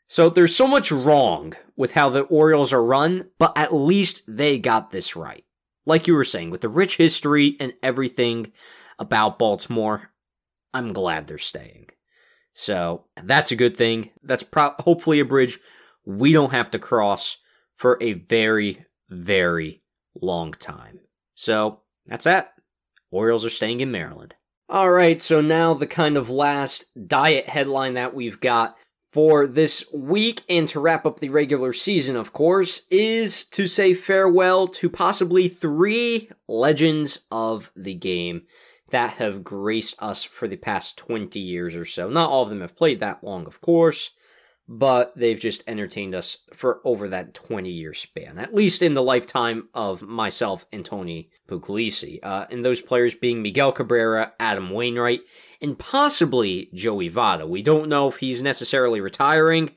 So 0.08 0.30
there's 0.30 0.56
so 0.56 0.66
much 0.66 0.94
wrong 0.94 1.56
with 1.76 1.92
how 1.92 2.08
the 2.08 2.22
Orioles 2.22 2.72
are 2.72 2.82
run, 2.82 3.32
but 3.38 3.52
at 3.58 3.74
least 3.74 4.22
they 4.30 4.60
got 4.60 4.92
this 4.92 5.18
right. 5.18 5.44
Like 5.86 6.08
you 6.08 6.14
were 6.14 6.24
saying, 6.24 6.52
with 6.52 6.62
the 6.62 6.70
rich 6.70 6.96
history 6.96 7.58
and 7.60 7.74
everything 7.84 8.54
about 9.00 9.39
Baltimore. 9.39 10.12
I'm 10.74 10.94
glad 10.94 11.28
they're 11.28 11.38
staying. 11.38 11.89
So 12.54 13.06
that's 13.24 13.52
a 13.52 13.56
good 13.56 13.76
thing. 13.78 14.12
That's 14.24 14.44
pro- 14.44 14.76
hopefully 14.80 15.20
a 15.20 15.26
bridge 15.26 15.60
we 16.06 16.34
don't 16.34 16.52
have 16.52 16.72
to 16.72 16.80
cross 16.80 17.38
for 17.76 17.98
a 18.02 18.14
very, 18.14 18.86
very 19.10 19.82
long 20.20 20.52
time. 20.54 21.00
So 21.36 21.82
that's 22.06 22.26
that. 22.26 22.54
Orioles 23.12 23.46
are 23.46 23.50
staying 23.50 23.80
in 23.80 23.91
Maryland. 23.91 24.36
All 24.70 24.91
right, 24.91 25.22
so 25.22 25.41
now 25.41 25.74
the 25.74 25.88
kind 25.88 26.18
of 26.18 26.30
last 26.30 26.86
diet 27.08 27.48
headline 27.48 27.94
that 27.94 28.16
we've 28.16 28.39
got 28.39 28.76
for 29.12 29.46
this 29.46 29.86
week 29.94 30.41
and 30.50 30.68
to 30.70 30.80
wrap 30.80 31.06
up 31.06 31.20
the 31.20 31.30
regular 31.30 31.74
season, 31.74 32.16
of 32.16 32.34
course, 32.34 32.82
is 32.89 33.46
to 33.46 33.68
say 33.68 33.94
farewell 33.94 34.68
to 34.68 34.89
possibly 34.89 35.48
three 35.48 36.30
legends 36.48 37.20
of 37.30 37.70
the 37.76 37.94
game 37.94 38.44
that 38.94 39.14
have 39.14 39.44
graced 39.44 39.96
us 39.98 40.24
for 40.24 40.48
the 40.48 40.56
past 40.56 41.00
20 41.00 41.39
years 41.39 41.76
or 41.76 41.84
so. 41.84 42.12
Not 42.12 42.30
all 42.30 42.44
of 42.44 42.50
them 42.50 42.62
have 42.62 42.76
played 42.76 43.00
that 43.00 43.24
long, 43.24 43.48
of 43.48 43.60
course, 43.60 44.12
but 44.68 45.14
they've 45.16 45.39
just 45.39 45.64
entertained 45.66 46.14
us 46.14 46.38
for 46.54 46.80
over 46.86 47.10
that 47.10 47.34
20 47.34 47.72
year 47.72 47.96
span, 47.96 48.38
at 48.38 48.54
least 48.54 48.84
in 48.84 48.94
the 48.94 49.02
lifetime 49.02 49.68
of 49.74 50.04
myself 50.04 50.68
and 50.72 50.86
Tony 50.86 51.32
Puglisi. 51.50 52.20
Uh, 52.22 52.46
and 52.52 52.64
those 52.64 52.82
players 52.82 53.16
being 53.16 53.41
Miguel 53.41 53.72
Cabrera, 53.72 54.34
Adam 54.39 54.70
Wainwright, 54.70 55.22
and 55.60 55.80
possibly 55.80 56.70
Joey 56.72 57.10
Votto. 57.10 57.50
We 57.50 57.64
don't 57.64 57.89
know 57.89 58.10
if 58.10 58.18
he's 58.18 58.44
necessarily 58.44 59.02
retiring. 59.02 59.72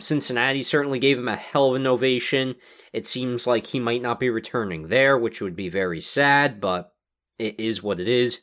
Cincinnati 0.00 0.62
certainly 0.62 0.98
gave 0.98 1.18
him 1.18 1.28
a 1.28 1.36
hell 1.36 1.68
of 1.68 1.76
an 1.76 1.86
ovation. 1.86 2.54
It 2.94 3.06
seems 3.06 3.46
like 3.46 3.66
he 3.66 3.78
might 3.78 4.00
not 4.00 4.18
be 4.18 4.30
returning 4.30 4.88
there, 4.88 5.18
which 5.18 5.42
would 5.42 5.54
be 5.54 5.68
very 5.68 6.00
sad, 6.00 6.62
but 6.62 6.93
it 7.38 7.58
is 7.58 7.82
what 7.82 8.00
it 8.00 8.08
is, 8.08 8.40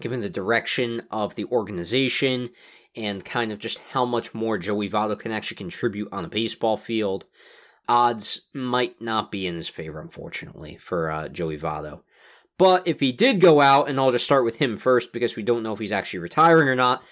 given 0.00 0.20
the 0.20 0.28
direction 0.28 1.02
of 1.10 1.34
the 1.34 1.44
organization 1.46 2.50
and 2.94 3.24
kind 3.24 3.52
of 3.52 3.58
just 3.58 3.78
how 3.90 4.04
much 4.04 4.34
more 4.34 4.58
Joey 4.58 4.88
Votto 4.88 5.18
can 5.18 5.32
actually 5.32 5.56
contribute 5.56 6.08
on 6.12 6.24
a 6.24 6.28
baseball 6.28 6.76
field. 6.76 7.24
Odds 7.88 8.42
might 8.52 9.00
not 9.00 9.30
be 9.30 9.46
in 9.46 9.54
his 9.54 9.68
favor, 9.68 10.00
unfortunately, 10.00 10.76
for 10.76 11.10
uh, 11.10 11.28
Joey 11.28 11.58
Votto. 11.58 12.00
But 12.58 12.86
if 12.86 13.00
he 13.00 13.12
did 13.12 13.40
go 13.40 13.60
out, 13.60 13.88
and 13.88 13.98
I'll 13.98 14.12
just 14.12 14.24
start 14.24 14.44
with 14.44 14.56
him 14.56 14.76
first 14.76 15.12
because 15.12 15.36
we 15.36 15.42
don't 15.42 15.62
know 15.62 15.72
if 15.72 15.78
he's 15.78 15.92
actually 15.92 16.20
retiring 16.20 16.68
or 16.68 16.76
not, 16.76 17.02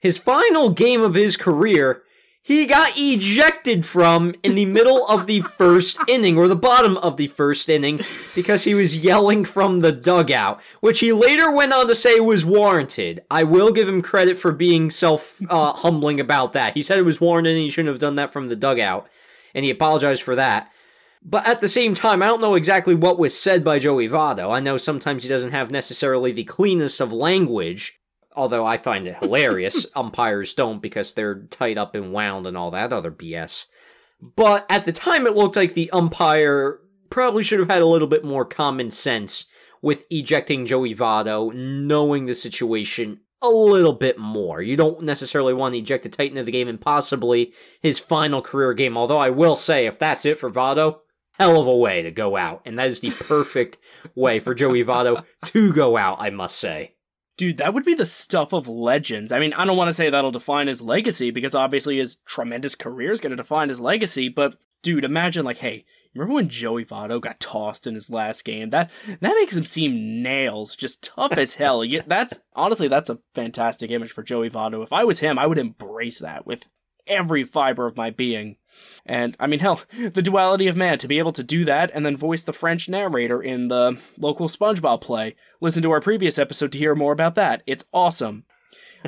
his 0.00 0.18
final 0.18 0.70
game 0.70 1.00
of 1.00 1.14
his 1.14 1.36
career 1.36 2.02
he 2.46 2.64
got 2.64 2.92
ejected 2.94 3.84
from 3.84 4.32
in 4.44 4.54
the 4.54 4.66
middle 4.66 5.04
of 5.08 5.26
the 5.26 5.40
first 5.40 5.98
inning 6.06 6.38
or 6.38 6.46
the 6.46 6.54
bottom 6.54 6.96
of 6.98 7.16
the 7.16 7.26
first 7.26 7.68
inning 7.68 7.98
because 8.36 8.62
he 8.62 8.72
was 8.72 8.98
yelling 8.98 9.44
from 9.44 9.80
the 9.80 9.90
dugout, 9.90 10.60
which 10.78 11.00
he 11.00 11.12
later 11.12 11.50
went 11.50 11.72
on 11.72 11.88
to 11.88 11.94
say 11.96 12.20
was 12.20 12.44
warranted. 12.44 13.24
I 13.32 13.42
will 13.42 13.72
give 13.72 13.88
him 13.88 14.00
credit 14.00 14.38
for 14.38 14.52
being 14.52 14.92
self 14.92 15.42
uh, 15.50 15.72
humbling 15.72 16.20
about 16.20 16.52
that. 16.52 16.74
He 16.74 16.82
said 16.82 16.98
it 16.98 17.02
was 17.02 17.20
warranted 17.20 17.56
and 17.56 17.62
he 17.62 17.68
shouldn't 17.68 17.92
have 17.92 18.00
done 18.00 18.14
that 18.14 18.32
from 18.32 18.46
the 18.46 18.54
dugout, 18.54 19.08
and 19.52 19.64
he 19.64 19.70
apologized 19.72 20.22
for 20.22 20.36
that. 20.36 20.70
But 21.24 21.48
at 21.48 21.60
the 21.60 21.68
same 21.68 21.94
time, 21.94 22.22
I 22.22 22.26
don't 22.26 22.40
know 22.40 22.54
exactly 22.54 22.94
what 22.94 23.18
was 23.18 23.36
said 23.36 23.64
by 23.64 23.80
Joey 23.80 24.08
Votto. 24.08 24.54
I 24.54 24.60
know 24.60 24.76
sometimes 24.76 25.24
he 25.24 25.28
doesn't 25.28 25.50
have 25.50 25.72
necessarily 25.72 26.30
the 26.30 26.44
cleanest 26.44 27.00
of 27.00 27.12
language, 27.12 27.98
although 28.36 28.66
I 28.66 28.78
find 28.78 29.06
it 29.06 29.16
hilarious. 29.18 29.86
umpires 29.96 30.54
don't 30.54 30.80
because 30.80 31.14
they're 31.14 31.42
tied 31.44 31.78
up 31.78 31.94
and 31.94 32.12
wound 32.12 32.46
and 32.46 32.56
all 32.56 32.70
that 32.72 32.92
other 32.92 33.10
BS. 33.10 33.66
But 34.20 34.66
at 34.70 34.86
the 34.86 34.92
time, 34.92 35.26
it 35.26 35.34
looked 35.34 35.56
like 35.56 35.74
the 35.74 35.90
umpire 35.90 36.80
probably 37.10 37.42
should 37.42 37.58
have 37.58 37.70
had 37.70 37.82
a 37.82 37.86
little 37.86 38.08
bit 38.08 38.24
more 38.24 38.44
common 38.44 38.90
sense 38.90 39.46
with 39.82 40.04
ejecting 40.10 40.66
Joey 40.66 40.94
Votto, 40.94 41.54
knowing 41.54 42.26
the 42.26 42.34
situation 42.34 43.20
a 43.42 43.48
little 43.48 43.92
bit 43.92 44.18
more. 44.18 44.62
You 44.62 44.76
don't 44.76 45.02
necessarily 45.02 45.54
want 45.54 45.74
to 45.74 45.78
eject 45.78 46.02
the 46.02 46.08
Titan 46.08 46.38
of 46.38 46.46
the 46.46 46.52
game 46.52 46.68
and 46.68 46.80
possibly 46.80 47.52
his 47.82 47.98
final 47.98 48.42
career 48.42 48.74
game. 48.74 48.96
Although 48.96 49.18
I 49.18 49.30
will 49.30 49.56
say, 49.56 49.86
if 49.86 49.98
that's 49.98 50.24
it 50.24 50.38
for 50.38 50.50
Votto, 50.50 51.00
hell 51.38 51.60
of 51.60 51.66
a 51.66 51.76
way 51.76 52.02
to 52.02 52.10
go 52.10 52.36
out. 52.36 52.62
And 52.64 52.78
that 52.78 52.88
is 52.88 53.00
the 53.00 53.10
perfect 53.10 53.78
way 54.14 54.40
for 54.40 54.54
Joey 54.54 54.84
Votto 54.84 55.24
to 55.46 55.72
go 55.72 55.96
out, 55.96 56.16
I 56.20 56.30
must 56.30 56.56
say. 56.56 56.95
Dude, 57.36 57.58
that 57.58 57.74
would 57.74 57.84
be 57.84 57.94
the 57.94 58.06
stuff 58.06 58.52
of 58.52 58.66
legends. 58.66 59.30
I 59.30 59.38
mean, 59.38 59.52
I 59.52 59.64
don't 59.66 59.76
want 59.76 59.88
to 59.88 59.94
say 59.94 60.08
that'll 60.08 60.30
define 60.30 60.68
his 60.68 60.80
legacy 60.80 61.30
because 61.30 61.54
obviously 61.54 61.98
his 61.98 62.16
tremendous 62.26 62.74
career 62.74 63.12
is 63.12 63.20
going 63.20 63.30
to 63.30 63.36
define 63.36 63.68
his 63.68 63.80
legacy, 63.80 64.28
but 64.28 64.56
dude, 64.82 65.04
imagine 65.04 65.44
like, 65.44 65.58
hey, 65.58 65.84
remember 66.14 66.34
when 66.34 66.48
Joey 66.48 66.84
Votto 66.84 67.20
got 67.20 67.40
tossed 67.40 67.86
in 67.86 67.94
his 67.94 68.08
last 68.08 68.44
game? 68.44 68.70
That 68.70 68.90
that 69.06 69.34
makes 69.34 69.56
him 69.56 69.64
seem 69.64 70.22
nails, 70.22 70.74
just 70.74 71.02
tough 71.02 71.32
as 71.32 71.54
hell. 71.56 71.84
that's 72.06 72.40
honestly 72.54 72.88
that's 72.88 73.10
a 73.10 73.18
fantastic 73.34 73.90
image 73.90 74.12
for 74.12 74.22
Joey 74.22 74.48
Votto. 74.48 74.82
If 74.82 74.92
I 74.92 75.04
was 75.04 75.20
him, 75.20 75.38
I 75.38 75.46
would 75.46 75.58
embrace 75.58 76.20
that 76.20 76.46
with 76.46 76.68
every 77.06 77.44
fiber 77.44 77.86
of 77.86 77.96
my 77.96 78.10
being. 78.10 78.56
And 79.04 79.36
I 79.38 79.46
mean, 79.46 79.60
hell, 79.60 79.80
the 80.12 80.22
duality 80.22 80.66
of 80.66 80.76
man 80.76 80.98
to 80.98 81.08
be 81.08 81.18
able 81.18 81.32
to 81.32 81.42
do 81.42 81.64
that 81.64 81.90
and 81.94 82.04
then 82.04 82.16
voice 82.16 82.42
the 82.42 82.52
French 82.52 82.88
narrator 82.88 83.42
in 83.42 83.68
the 83.68 83.98
local 84.18 84.48
SpongeBob 84.48 85.00
play. 85.00 85.36
Listen 85.60 85.82
to 85.82 85.90
our 85.90 86.00
previous 86.00 86.38
episode 86.38 86.72
to 86.72 86.78
hear 86.78 86.94
more 86.94 87.12
about 87.12 87.34
that. 87.36 87.62
It's 87.66 87.84
awesome. 87.92 88.44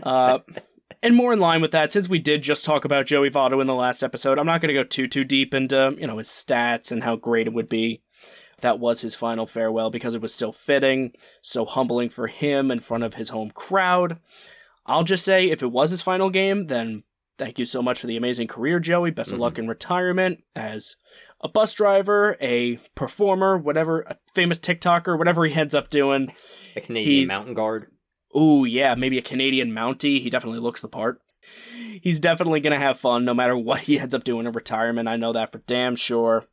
Uh, 0.03 0.41
and 1.03 1.15
more 1.15 1.33
in 1.33 1.41
line 1.41 1.61
with 1.61 1.73
that, 1.73 1.93
since 1.93 2.09
we 2.09 2.19
did 2.19 2.43
just 2.43 2.65
talk 2.65 2.85
about 2.85 3.07
Joey 3.07 3.31
Votto 3.31 3.61
in 3.61 3.67
the 3.67 3.75
last 3.75 4.03
episode, 4.03 4.39
I'm 4.39 4.47
not 4.47 4.61
going 4.61 4.75
to 4.75 4.81
go 4.81 4.85
too 4.85 5.09
too 5.09 5.25
deep 5.25 5.55
into 5.55 5.95
you 5.99 6.07
know 6.07 6.19
his 6.19 6.29
stats 6.29 6.93
and 6.93 7.03
how 7.03 7.17
great 7.17 7.47
it 7.47 7.53
would 7.53 7.69
be. 7.69 8.03
That 8.61 8.81
was 8.81 9.01
his 9.01 9.15
final 9.15 9.47
farewell 9.47 9.91
because 9.91 10.15
it 10.15 10.21
was 10.21 10.35
so 10.35 10.51
fitting, 10.51 11.13
so 11.43 11.65
humbling 11.65 12.09
for 12.09 12.27
him 12.27 12.71
in 12.73 12.81
front 12.81 13.05
of 13.05 13.15
his 13.15 13.29
home 13.29 13.53
crowd. 13.53 14.19
I'll 14.85 15.05
just 15.05 15.25
say, 15.25 15.51
if 15.51 15.63
it 15.63 15.71
was 15.71 15.91
his 15.91 16.03
final 16.03 16.31
game, 16.31 16.67
then 16.67 17.05
Thank 17.39 17.61
you 17.61 17.67
so 17.67 17.81
much 17.81 18.01
for 18.01 18.09
the 18.09 18.17
amazing 18.17 18.49
career, 18.49 18.81
Joey. 18.81 19.13
Best 19.13 19.31
of 19.31 19.35
mm-hmm. 19.35 19.43
luck 19.43 19.59
in 19.59 19.69
retirement 19.69 20.43
as 20.57 20.97
a 21.41 21.49
bus 21.49 21.73
driver, 21.73 22.37
a 22.41 22.79
performer, 22.97 23.57
whatever, 23.57 24.01
a 24.03 24.17
famous 24.35 24.59
TikToker, 24.59 25.17
whatever 25.17 25.45
he 25.45 25.55
ends 25.55 25.75
up 25.75 25.89
doing. 25.89 26.35
A 26.75 26.81
Canadian 26.81 27.19
He's, 27.21 27.29
mountain 27.29 27.55
guard. 27.55 27.87
Oh, 28.35 28.65
yeah, 28.65 28.97
maybe 28.97 29.19
a 29.19 29.23
Canadian 29.23 29.73
Mountie. 29.73 30.21
He 30.21 30.31
definitely 30.31 30.61
looks 30.61 30.83
the 30.83 30.89
part. 30.89 31.21
He's 32.03 32.21
definitely 32.21 32.61
going 32.61 32.73
to 32.73 32.85
have 32.85 32.99
fun 32.99 33.25
no 33.25 33.35
matter 33.35 33.57
what 33.57 33.81
he 33.81 33.99
ends 33.99 34.15
up 34.15 34.25
doing 34.25 34.47
in 34.47 34.53
retirement. 34.53 35.09
I 35.09 35.17
know 35.17 35.33
that 35.33 35.53
for 35.53 35.59
damn 35.59 35.97
sure. 35.97 36.45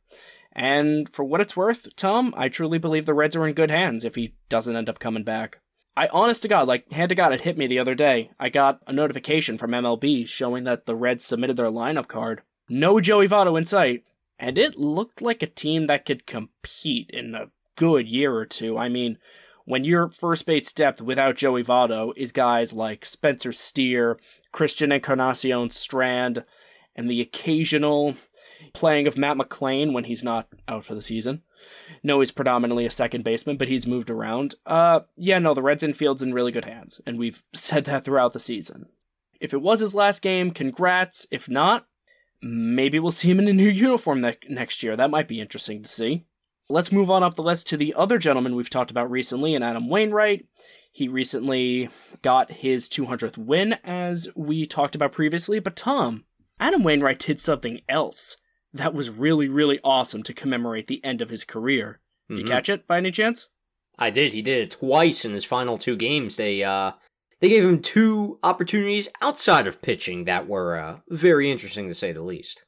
And 0.52 1.12
for 1.12 1.24
what 1.24 1.40
it's 1.40 1.56
worth, 1.56 1.94
Tom, 1.96 2.32
I 2.36 2.48
truly 2.48 2.78
believe 2.78 3.06
the 3.06 3.12
Reds 3.12 3.36
are 3.36 3.46
in 3.46 3.54
good 3.54 3.70
hands 3.70 4.04
if 4.04 4.14
he 4.14 4.34
doesn't 4.48 4.74
end 4.74 4.88
up 4.88 4.98
coming 4.98 5.24
back. 5.24 5.60
I 5.96 6.08
honest 6.12 6.42
to 6.42 6.48
God, 6.48 6.68
like 6.68 6.92
hand 6.92 7.08
to 7.08 7.14
God, 7.14 7.32
it 7.32 7.40
hit 7.40 7.56
me 7.56 7.66
the 7.66 7.78
other 7.78 7.94
day. 7.94 8.30
I 8.38 8.50
got 8.50 8.80
a 8.86 8.92
notification 8.92 9.56
from 9.56 9.70
MLB 9.70 10.28
showing 10.28 10.64
that 10.64 10.84
the 10.84 10.94
Reds 10.94 11.24
submitted 11.24 11.56
their 11.56 11.70
lineup 11.70 12.06
card. 12.06 12.42
No 12.68 13.00
Joey 13.00 13.28
Votto 13.28 13.56
in 13.56 13.64
sight. 13.64 14.04
And 14.38 14.58
it 14.58 14.76
looked 14.76 15.22
like 15.22 15.42
a 15.42 15.46
team 15.46 15.86
that 15.86 16.04
could 16.04 16.26
compete 16.26 17.10
in 17.10 17.34
a 17.34 17.50
good 17.76 18.06
year 18.06 18.34
or 18.34 18.44
two. 18.44 18.76
I 18.76 18.90
mean, 18.90 19.16
when 19.64 19.84
your 19.84 20.10
first 20.10 20.44
base 20.44 20.70
depth 20.72 21.00
without 21.00 21.36
Joey 21.36 21.64
Votto 21.64 22.12
is 22.16 22.32
guys 22.32 22.74
like 22.74 23.06
Spencer 23.06 23.52
Steer, 23.52 24.18
Christian 24.52 24.92
Encarnacion 24.92 25.70
Strand, 25.70 26.44
and 26.94 27.10
the 27.10 27.22
occasional 27.22 28.16
playing 28.74 29.06
of 29.06 29.16
Matt 29.16 29.38
McLain 29.38 29.92
when 29.92 30.04
he's 30.04 30.22
not 30.22 30.48
out 30.68 30.84
for 30.84 30.94
the 30.94 31.02
season. 31.02 31.42
No, 32.02 32.20
he's 32.20 32.30
predominantly 32.30 32.86
a 32.86 32.90
second 32.90 33.24
baseman, 33.24 33.56
but 33.56 33.68
he's 33.68 33.86
moved 33.86 34.10
around. 34.10 34.54
Uh, 34.64 35.00
yeah, 35.16 35.38
no, 35.38 35.54
the 35.54 35.62
Reds 35.62 35.82
infield's 35.82 36.22
in 36.22 36.34
really 36.34 36.52
good 36.52 36.64
hands, 36.64 37.00
and 37.06 37.18
we've 37.18 37.42
said 37.54 37.84
that 37.84 38.04
throughout 38.04 38.32
the 38.32 38.40
season. 38.40 38.86
If 39.40 39.52
it 39.52 39.62
was 39.62 39.80
his 39.80 39.94
last 39.94 40.22
game, 40.22 40.50
congrats. 40.50 41.26
If 41.30 41.48
not, 41.48 41.86
maybe 42.42 42.98
we'll 42.98 43.10
see 43.10 43.30
him 43.30 43.38
in 43.38 43.48
a 43.48 43.52
new 43.52 43.68
uniform 43.68 44.20
ne- 44.20 44.38
next 44.48 44.82
year. 44.82 44.96
That 44.96 45.10
might 45.10 45.28
be 45.28 45.40
interesting 45.40 45.82
to 45.82 45.88
see. 45.88 46.26
Let's 46.68 46.90
move 46.90 47.10
on 47.10 47.22
up 47.22 47.36
the 47.36 47.42
list 47.42 47.68
to 47.68 47.76
the 47.76 47.94
other 47.94 48.18
gentleman 48.18 48.56
we've 48.56 48.70
talked 48.70 48.90
about 48.90 49.10
recently, 49.10 49.54
and 49.54 49.62
Adam 49.62 49.88
Wainwright. 49.88 50.46
He 50.90 51.08
recently 51.08 51.90
got 52.22 52.50
his 52.50 52.88
200th 52.88 53.36
win, 53.36 53.74
as 53.84 54.28
we 54.34 54.66
talked 54.66 54.94
about 54.94 55.12
previously. 55.12 55.58
But 55.58 55.76
Tom, 55.76 56.24
Adam 56.58 56.82
Wainwright 56.82 57.18
did 57.18 57.38
something 57.38 57.82
else 57.88 58.38
that 58.76 58.94
was 58.94 59.10
really, 59.10 59.48
really 59.48 59.80
awesome 59.82 60.22
to 60.24 60.34
commemorate 60.34 60.86
the 60.86 61.04
end 61.04 61.22
of 61.22 61.30
his 61.30 61.44
career. 61.44 62.00
Did 62.28 62.34
mm-hmm. 62.34 62.46
you 62.46 62.52
catch 62.52 62.68
it 62.68 62.86
by 62.86 62.98
any 62.98 63.10
chance? 63.10 63.48
I 63.98 64.10
did. 64.10 64.32
He 64.32 64.42
did 64.42 64.62
it 64.62 64.70
twice 64.72 65.24
in 65.24 65.32
his 65.32 65.44
final 65.44 65.78
two 65.78 65.96
games. 65.96 66.36
They 66.36 66.62
uh 66.62 66.92
they 67.40 67.48
gave 67.48 67.64
him 67.64 67.82
two 67.82 68.38
opportunities 68.42 69.08
outside 69.20 69.66
of 69.66 69.82
pitching 69.82 70.24
that 70.24 70.48
were 70.48 70.78
uh, 70.78 70.98
very 71.08 71.50
interesting 71.50 71.88
to 71.88 71.94
say 71.94 72.12
the 72.12 72.22
least. 72.22 72.64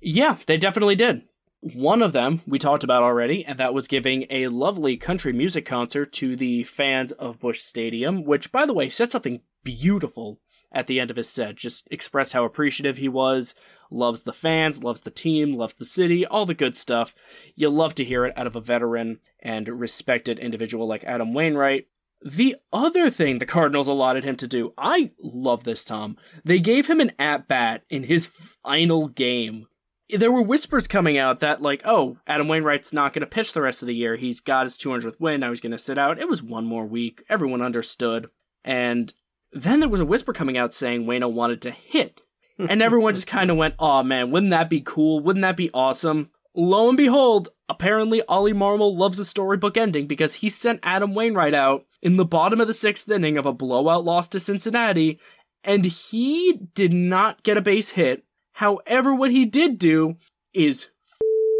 Yeah, 0.00 0.36
they 0.46 0.58
definitely 0.58 0.94
did. 0.94 1.22
One 1.60 2.02
of 2.02 2.12
them 2.12 2.42
we 2.46 2.58
talked 2.58 2.84
about 2.84 3.02
already, 3.02 3.44
and 3.44 3.58
that 3.58 3.74
was 3.74 3.88
giving 3.88 4.26
a 4.30 4.48
lovely 4.48 4.96
country 4.96 5.32
music 5.32 5.66
concert 5.66 6.12
to 6.14 6.36
the 6.36 6.64
fans 6.64 7.12
of 7.12 7.38
Busch 7.38 7.60
Stadium, 7.60 8.24
which, 8.24 8.52
by 8.52 8.64
the 8.64 8.74
way, 8.74 8.88
said 8.88 9.10
something 9.10 9.40
beautiful 9.62 10.40
at 10.72 10.86
the 10.86 11.00
end 11.00 11.10
of 11.10 11.16
his 11.16 11.28
set. 11.28 11.56
Just 11.56 11.88
expressed 11.90 12.32
how 12.32 12.44
appreciative 12.44 12.96
he 12.96 13.08
was 13.08 13.54
loves 13.90 14.22
the 14.22 14.32
fans, 14.32 14.82
loves 14.82 15.02
the 15.02 15.10
team, 15.10 15.54
loves 15.54 15.74
the 15.74 15.84
city, 15.84 16.24
all 16.26 16.46
the 16.46 16.54
good 16.54 16.76
stuff. 16.76 17.14
You 17.54 17.68
love 17.70 17.94
to 17.96 18.04
hear 18.04 18.24
it 18.24 18.36
out 18.36 18.46
of 18.46 18.56
a 18.56 18.60
veteran 18.60 19.18
and 19.40 19.68
respected 19.68 20.38
individual 20.38 20.86
like 20.86 21.04
Adam 21.04 21.34
Wainwright. 21.34 21.86
The 22.22 22.56
other 22.72 23.08
thing 23.08 23.38
the 23.38 23.46
Cardinals 23.46 23.88
allotted 23.88 24.24
him 24.24 24.36
to 24.36 24.46
do, 24.46 24.74
I 24.76 25.10
love 25.22 25.64
this, 25.64 25.84
Tom. 25.84 26.18
They 26.44 26.60
gave 26.60 26.86
him 26.86 27.00
an 27.00 27.12
at 27.18 27.48
bat 27.48 27.84
in 27.88 28.04
his 28.04 28.26
final 28.26 29.08
game. 29.08 29.66
There 30.10 30.32
were 30.32 30.42
whispers 30.42 30.88
coming 30.88 31.16
out 31.16 31.40
that, 31.40 31.62
like, 31.62 31.82
oh, 31.84 32.18
Adam 32.26 32.48
Wainwright's 32.48 32.92
not 32.92 33.14
going 33.14 33.20
to 33.20 33.26
pitch 33.26 33.52
the 33.52 33.62
rest 33.62 33.80
of 33.80 33.86
the 33.86 33.94
year. 33.94 34.16
He's 34.16 34.40
got 34.40 34.64
his 34.66 34.76
200th 34.76 35.20
win. 35.20 35.40
Now 35.40 35.50
he's 35.50 35.60
going 35.60 35.72
to 35.72 35.78
sit 35.78 35.98
out. 35.98 36.18
It 36.18 36.28
was 36.28 36.42
one 36.42 36.66
more 36.66 36.84
week. 36.84 37.22
Everyone 37.28 37.62
understood. 37.62 38.28
And 38.64 39.14
then 39.52 39.80
there 39.80 39.88
was 39.88 40.00
a 40.00 40.06
whisper 40.06 40.32
coming 40.32 40.58
out 40.58 40.74
saying 40.74 41.04
Wayno 41.04 41.32
wanted 41.32 41.62
to 41.62 41.70
hit 41.70 42.20
and 42.68 42.82
everyone 42.82 43.14
just 43.14 43.26
kind 43.26 43.50
of 43.50 43.56
went, 43.56 43.74
"Oh 43.78 44.02
man, 44.02 44.30
wouldn't 44.30 44.50
that 44.50 44.70
be 44.70 44.80
cool? 44.80 45.20
Wouldn't 45.20 45.42
that 45.42 45.56
be 45.56 45.70
awesome?" 45.72 46.30
Lo 46.54 46.88
and 46.88 46.96
behold, 46.96 47.50
apparently 47.68 48.22
Oli 48.28 48.52
Marmol 48.52 48.96
loves 48.96 49.20
a 49.20 49.24
storybook 49.24 49.76
ending 49.76 50.06
because 50.06 50.34
he 50.34 50.48
sent 50.48 50.80
Adam 50.82 51.14
Wainwright 51.14 51.54
out 51.54 51.86
in 52.02 52.16
the 52.16 52.24
bottom 52.24 52.60
of 52.60 52.66
the 52.66 52.74
sixth 52.74 53.08
inning 53.08 53.38
of 53.38 53.46
a 53.46 53.52
blowout 53.52 54.04
loss 54.04 54.26
to 54.28 54.40
Cincinnati, 54.40 55.20
and 55.62 55.84
he 55.84 56.60
did 56.74 56.92
not 56.92 57.42
get 57.42 57.56
a 57.56 57.62
base 57.62 57.90
hit. 57.90 58.24
However, 58.54 59.14
what 59.14 59.30
he 59.30 59.44
did 59.44 59.78
do 59.78 60.16
is 60.52 60.90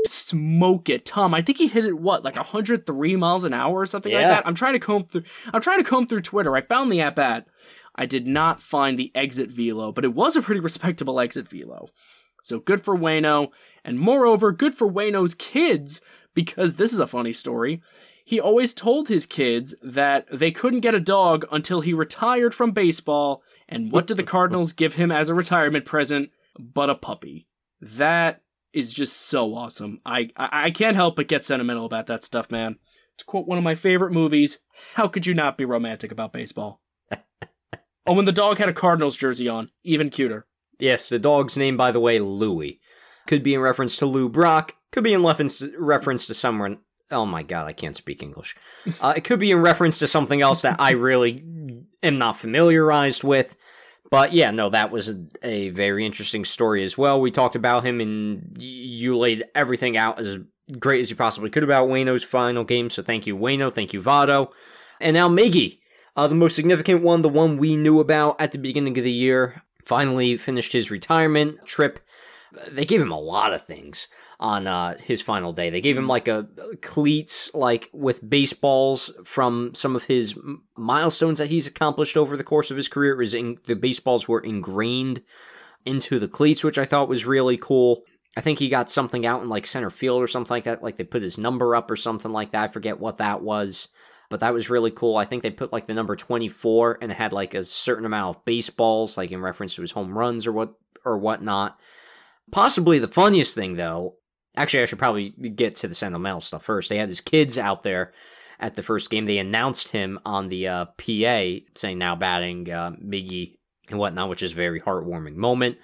smoke 0.07 0.89
it. 0.89 1.05
Tom, 1.05 1.35
I 1.35 1.43
think 1.43 1.59
he 1.59 1.69
hit 1.69 1.85
it 1.85 1.99
what, 1.99 2.25
like 2.25 2.37
103 2.37 3.17
miles 3.17 3.45
an 3.45 3.55
hour 3.55 3.79
or 3.79 3.87
something 3.87 4.13
yeah. 4.13 4.19
like 4.19 4.27
that. 4.29 4.47
I'm 4.47 4.55
trying 4.55 4.75
to 4.75 4.79
comb 4.79 5.05
through 5.05 5.25
I'm 5.53 5.61
trying 5.61 5.79
to 5.79 5.89
comb 5.89 6.07
through 6.07 6.23
Twitter. 6.23 6.57
I 6.57 6.63
found 6.63 6.91
the 6.91 7.01
at 7.01 7.17
bat. 7.17 7.47
I 7.95 8.07
did 8.07 8.27
not 8.27 8.61
find 8.61 8.99
the 8.99 9.13
exit 9.15 9.51
velo, 9.51 9.93
but 9.93 10.05
it 10.05 10.15
was 10.15 10.37
a 10.37 10.43
pretty 10.43 10.61
respectable 10.61 11.21
exit 11.21 11.49
velo. 11.49 11.89
So 12.43 12.59
good 12.59 12.81
for 12.81 12.97
Wayno, 12.97 13.49
and 13.85 13.99
moreover, 13.99 14.53
good 14.53 14.75
for 14.75 14.91
Wayno's 14.91 15.35
kids, 15.35 16.01
because 16.35 16.77
this 16.77 16.93
is 16.93 17.01
a 17.01 17.07
funny 17.07 17.33
story. 17.33 17.83
He 18.25 18.41
always 18.41 18.73
told 18.73 19.09
his 19.09 19.27
kids 19.27 19.75
that 19.83 20.27
they 20.31 20.51
couldn't 20.51 20.81
get 20.81 20.95
a 20.95 21.01
dog 21.01 21.47
until 21.51 21.81
he 21.81 21.93
retired 21.93 22.55
from 22.55 22.71
baseball, 22.71 23.43
and 23.69 23.91
what 23.91 24.07
did 24.07 24.17
the 24.17 24.23
Cardinals 24.23 24.73
give 24.73 24.95
him 24.95 25.11
as 25.11 25.29
a 25.29 25.35
retirement 25.35 25.85
present? 25.85 26.31
But 26.59 26.91
a 26.91 26.95
puppy. 26.95 27.49
That 27.81 28.43
is 28.73 28.93
just 28.93 29.17
so 29.17 29.55
awesome. 29.55 30.01
I, 30.07 30.31
I, 30.37 30.49
I 30.65 30.71
can't 30.71 30.97
help 30.97 31.17
but 31.17 31.29
get 31.29 31.45
sentimental 31.45 31.87
about 31.87 32.07
that 32.07 32.25
stuff, 32.25 32.51
man. 32.51 32.77
To 33.19 33.25
quote 33.25 33.47
one 33.47 33.59
of 33.59 33.65
my 33.65 33.75
favorite 33.75 34.13
movies, 34.13 34.61
how 34.95 35.09
could 35.09 35.27
you 35.27 35.35
not 35.35 35.59
be 35.59 35.65
romantic 35.65 36.13
about 36.13 36.33
baseball? 36.33 36.81
Oh, 38.11 38.15
when 38.15 38.25
the 38.25 38.33
dog 38.33 38.59
had 38.59 38.69
a 38.69 38.73
Cardinals 38.73 39.17
jersey 39.17 39.49
on, 39.49 39.71
even 39.85 40.11
cuter. 40.11 40.45
Yes, 40.81 41.09
the 41.09 41.21
dog's 41.21 41.57
name, 41.57 41.77
by 41.77 41.93
the 41.93 42.01
way, 42.01 42.19
Louie. 42.19 42.81
Could 43.29 43.45
be 43.45 43.55
in 43.55 43.61
reference 43.61 43.97
to 43.99 44.07
Lou 44.07 44.29
Brock. 44.29 44.75
Could 44.91 45.05
be 45.05 45.15
in 45.15 45.23
reference 45.23 46.27
to 46.27 46.35
someone. 46.35 46.79
Oh 47.13 47.25
my 47.25 47.45
god, 47.45 47.69
I 47.69 47.73
can't 47.73 47.95
speak 47.95 48.21
English. 48.21 48.57
Uh, 49.01 49.15
it 49.17 49.23
could 49.23 49.39
be 49.39 49.53
in 49.53 49.61
reference 49.61 50.01
to 50.01 50.09
something 50.09 50.43
else 50.43 50.63
that 50.63 50.81
I 50.81 50.91
really 50.91 51.45
am 52.03 52.19
not 52.19 52.37
familiarized 52.37 53.23
with. 53.23 53.57
But 54.11 54.33
yeah, 54.33 54.51
no, 54.51 54.71
that 54.71 54.91
was 54.91 55.09
a, 55.09 55.25
a, 55.45 55.69
very 55.69 56.05
interesting 56.05 56.45
story 56.45 56.83
as 56.83 56.99
well. 56.99 57.21
We 57.21 57.31
talked 57.31 57.55
about 57.55 57.85
him, 57.85 58.01
and 58.01 58.57
you 58.61 59.17
laid 59.17 59.45
everything 59.55 59.97
out 59.97 60.19
as 60.19 60.39
great 60.81 61.01
as 61.01 61.11
you 61.11 61.17
possibly 61.17 61.49
could 61.49 61.63
about 61.63 61.89
Wayno's 61.89 62.25
final 62.25 62.65
game. 62.65 62.91
So 62.91 63.05
thank 63.05 63.29
you, 63.29 63.37
Wayno. 63.37 63.73
Thank 63.73 63.93
you, 63.93 64.03
Votto. 64.03 64.49
And 65.01 65.15
now 65.15 65.29
Miggy. 65.29 65.80
Uh, 66.21 66.29
the 66.29 66.35
most 66.35 66.55
significant 66.55 67.03
one, 67.03 67.23
the 67.23 67.29
one 67.29 67.57
we 67.57 67.77
knew 67.77 67.99
about 67.99 68.39
at 68.39 68.53
the 68.53 68.59
beginning 68.59 68.99
of 68.99 69.05
the 69.05 69.11
year, 69.11 69.63
finally 69.83 70.37
finished 70.37 70.75
his 70.75 70.91
retirement 70.91 71.65
trip 71.65 71.99
they 72.71 72.85
gave 72.85 73.01
him 73.01 73.13
a 73.13 73.21
lot 73.21 73.53
of 73.53 73.65
things 73.65 74.09
on 74.39 74.67
uh, 74.67 74.97
his 74.99 75.23
final 75.23 75.53
day. 75.53 75.71
They 75.71 75.81
gave 75.81 75.97
him 75.97 76.09
like 76.09 76.27
a 76.29 76.49
cleats 76.83 77.51
like 77.55 77.89
with 77.93 78.29
baseballs 78.29 79.17
from 79.25 79.75
some 79.75 79.95
of 79.95 80.05
his 80.05 80.39
milestones 80.77 81.39
that 81.39 81.51
he's 81.51 81.67
accomplished 81.67 82.17
over 82.17 82.37
the 82.37 82.45
course 82.45 82.71
of 82.71 82.77
his 82.77 82.89
career. 82.89 83.15
It 83.15 83.19
was 83.19 83.35
in, 83.35 83.59
the 83.67 83.77
baseballs 83.77 84.27
were 84.27 84.41
ingrained 84.41 85.23
into 85.85 86.19
the 86.19 86.29
cleats, 86.29 86.65
which 86.65 86.79
I 86.79 86.85
thought 86.85 87.09
was 87.09 87.27
really 87.27 87.57
cool. 87.57 88.03
I 88.37 88.41
think 88.41 88.59
he 88.59 88.69
got 88.69 88.91
something 88.91 89.27
out 89.27 89.43
in 89.43 89.49
like 89.49 89.67
center 89.67 89.91
field 89.91 90.23
or 90.23 90.29
something 90.29 90.55
like 90.55 90.65
that. 90.65 90.83
Like 90.83 90.97
they 90.97 91.05
put 91.05 91.23
his 91.23 91.39
number 91.39 91.77
up 91.77 91.91
or 91.91 91.97
something 91.97 92.33
like 92.33 92.53
that. 92.53 92.71
I 92.71 92.73
forget 92.73 92.99
what 92.99 93.19
that 93.19 93.43
was, 93.43 93.89
but 94.31 94.41
that 94.41 94.55
was 94.55 94.71
really 94.71 94.93
cool. 94.93 95.17
I 95.17 95.27
think 95.27 95.43
they 95.43 95.51
put 95.51 95.73
like 95.73 95.87
the 95.87 95.95
number 95.95 96.17
24 96.17 96.99
and 97.03 97.13
it 97.13 97.17
had 97.17 97.33
like 97.33 97.53
a 97.53 97.65
certain 97.65 98.07
amount 98.07 98.37
of 98.37 98.45
baseballs, 98.45 99.17
like 99.17 99.33
in 99.33 99.43
reference 99.43 99.75
to 99.75 99.83
his 99.83 99.91
home 99.91 100.17
runs 100.17 100.47
or 100.47 100.53
what 100.53 100.73
or 101.05 101.19
whatnot. 101.19 101.79
Possibly 102.51 102.99
the 102.99 103.09
funniest 103.09 103.55
thing 103.55 103.75
though, 103.75 104.15
actually 104.57 104.85
I 104.85 104.87
should 104.87 105.01
probably 105.01 105.31
get 105.31 105.77
to 105.77 105.89
the 105.89 105.95
sentimental 105.95 106.41
stuff 106.41 106.65
first. 106.65 106.89
They 106.89 106.99
had 106.99 107.09
his 107.09 107.21
kids 107.21 107.59
out 107.59 107.83
there 107.83 108.13
at 108.61 108.77
the 108.77 108.85
first 108.85 109.11
game. 109.11 109.27
They 109.27 109.39
announced 109.39 109.89
him 109.89 110.21
on 110.25 110.49
the 110.49 110.69
uh, 110.69 110.85
PA 110.85 111.67
saying 111.75 111.99
now 111.99 112.15
batting 112.15 112.71
uh, 112.71 112.93
Miggy 113.03 113.57
and 113.89 113.99
whatnot, 113.99 114.29
which 114.29 114.43
is 114.43 114.53
a 114.53 114.57
very 114.57 114.81
heartwarming 114.81 115.35
moment. 115.35 115.79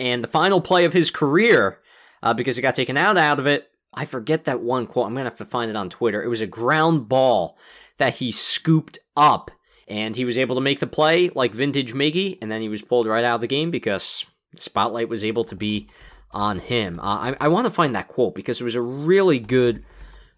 And 0.00 0.22
the 0.22 0.28
final 0.28 0.60
play 0.60 0.84
of 0.84 0.92
his 0.92 1.12
career, 1.12 1.80
uh, 2.22 2.34
because 2.34 2.56
he 2.56 2.62
got 2.62 2.74
taken 2.74 2.96
out 2.96 3.16
out 3.16 3.38
of 3.38 3.46
it, 3.46 3.70
I 3.98 4.04
forget 4.04 4.44
that 4.44 4.60
one 4.60 4.86
quote. 4.86 5.06
I'm 5.06 5.14
going 5.14 5.24
to 5.24 5.30
have 5.30 5.38
to 5.38 5.44
find 5.44 5.68
it 5.68 5.76
on 5.76 5.90
Twitter. 5.90 6.22
It 6.22 6.28
was 6.28 6.40
a 6.40 6.46
ground 6.46 7.08
ball 7.08 7.58
that 7.98 8.14
he 8.14 8.30
scooped 8.30 9.00
up, 9.16 9.50
and 9.88 10.14
he 10.14 10.24
was 10.24 10.38
able 10.38 10.54
to 10.54 10.60
make 10.60 10.78
the 10.78 10.86
play 10.86 11.30
like 11.30 11.52
vintage 11.52 11.94
Miggy, 11.94 12.38
and 12.40 12.48
then 12.48 12.62
he 12.62 12.68
was 12.68 12.80
pulled 12.80 13.08
right 13.08 13.24
out 13.24 13.34
of 13.34 13.40
the 13.40 13.48
game 13.48 13.72
because 13.72 14.24
the 14.52 14.60
spotlight 14.60 15.08
was 15.08 15.24
able 15.24 15.42
to 15.46 15.56
be 15.56 15.90
on 16.30 16.60
him. 16.60 17.00
Uh, 17.00 17.32
I, 17.32 17.36
I 17.40 17.48
want 17.48 17.64
to 17.64 17.72
find 17.72 17.92
that 17.96 18.06
quote 18.06 18.36
because 18.36 18.60
it 18.60 18.64
was 18.64 18.76
a 18.76 18.80
really 18.80 19.40
good 19.40 19.84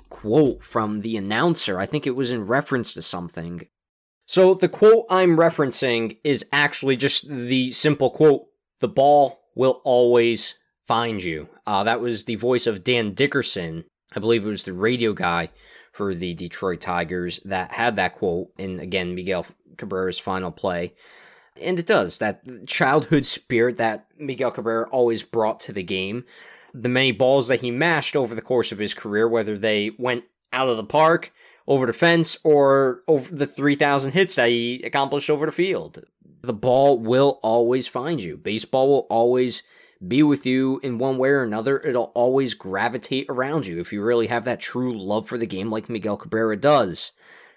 quote 0.08 0.64
from 0.64 1.00
the 1.00 1.18
announcer. 1.18 1.78
I 1.78 1.84
think 1.84 2.06
it 2.06 2.16
was 2.16 2.32
in 2.32 2.46
reference 2.46 2.94
to 2.94 3.02
something. 3.02 3.68
So 4.24 4.54
the 4.54 4.70
quote 4.70 5.04
I'm 5.10 5.36
referencing 5.36 6.16
is 6.24 6.46
actually 6.50 6.96
just 6.96 7.28
the 7.28 7.72
simple 7.72 8.08
quote 8.08 8.46
The 8.78 8.88
ball 8.88 9.42
will 9.54 9.82
always 9.84 10.54
find 10.90 11.22
you. 11.22 11.48
Uh, 11.68 11.84
that 11.84 12.00
was 12.00 12.24
the 12.24 12.34
voice 12.34 12.66
of 12.66 12.82
Dan 12.82 13.14
Dickerson. 13.14 13.84
I 14.12 14.18
believe 14.18 14.44
it 14.44 14.48
was 14.48 14.64
the 14.64 14.72
radio 14.72 15.12
guy 15.12 15.50
for 15.92 16.16
the 16.16 16.34
Detroit 16.34 16.80
Tigers 16.80 17.38
that 17.44 17.70
had 17.70 17.94
that 17.94 18.14
quote 18.14 18.48
in, 18.58 18.80
again, 18.80 19.14
Miguel 19.14 19.46
Cabrera's 19.76 20.18
final 20.18 20.50
play. 20.50 20.94
And 21.62 21.78
it 21.78 21.86
does. 21.86 22.18
That 22.18 22.66
childhood 22.66 23.24
spirit 23.24 23.76
that 23.76 24.08
Miguel 24.18 24.50
Cabrera 24.50 24.88
always 24.90 25.22
brought 25.22 25.60
to 25.60 25.72
the 25.72 25.84
game. 25.84 26.24
The 26.74 26.88
many 26.88 27.12
balls 27.12 27.46
that 27.46 27.60
he 27.60 27.70
mashed 27.70 28.16
over 28.16 28.34
the 28.34 28.42
course 28.42 28.72
of 28.72 28.78
his 28.78 28.92
career, 28.92 29.28
whether 29.28 29.56
they 29.56 29.92
went 29.96 30.24
out 30.52 30.68
of 30.68 30.76
the 30.76 30.82
park, 30.82 31.32
over 31.68 31.86
the 31.86 31.92
fence 31.92 32.36
or 32.42 33.02
over 33.06 33.32
the 33.32 33.46
3,000 33.46 34.10
hits 34.10 34.34
that 34.34 34.48
he 34.48 34.82
accomplished 34.82 35.30
over 35.30 35.46
the 35.46 35.52
field. 35.52 36.02
The 36.42 36.52
ball 36.52 36.98
will 36.98 37.38
always 37.44 37.86
find 37.86 38.20
you. 38.20 38.36
Baseball 38.36 38.88
will 38.88 39.06
always 39.08 39.62
be 40.06 40.22
with 40.22 40.46
you 40.46 40.80
in 40.82 40.98
one 40.98 41.18
way 41.18 41.30
or 41.30 41.42
another. 41.42 41.78
It'll 41.80 42.12
always 42.14 42.54
gravitate 42.54 43.26
around 43.28 43.66
you 43.66 43.80
if 43.80 43.92
you 43.92 44.02
really 44.02 44.28
have 44.28 44.44
that 44.44 44.60
true 44.60 44.98
love 44.98 45.28
for 45.28 45.38
the 45.38 45.46
game 45.46 45.70
like 45.70 45.88
Miguel 45.88 46.16
Cabrera 46.16 46.56
does. 46.56 47.12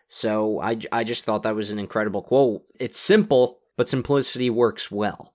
So 0.07 0.59
I, 0.59 0.77
I 0.91 1.03
just 1.03 1.25
thought 1.25 1.43
that 1.43 1.55
was 1.55 1.69
an 1.69 1.79
incredible 1.79 2.21
quote. 2.21 2.63
It's 2.79 2.99
simple, 2.99 3.59
but 3.77 3.89
simplicity 3.89 4.49
works 4.49 4.91
well 4.91 5.33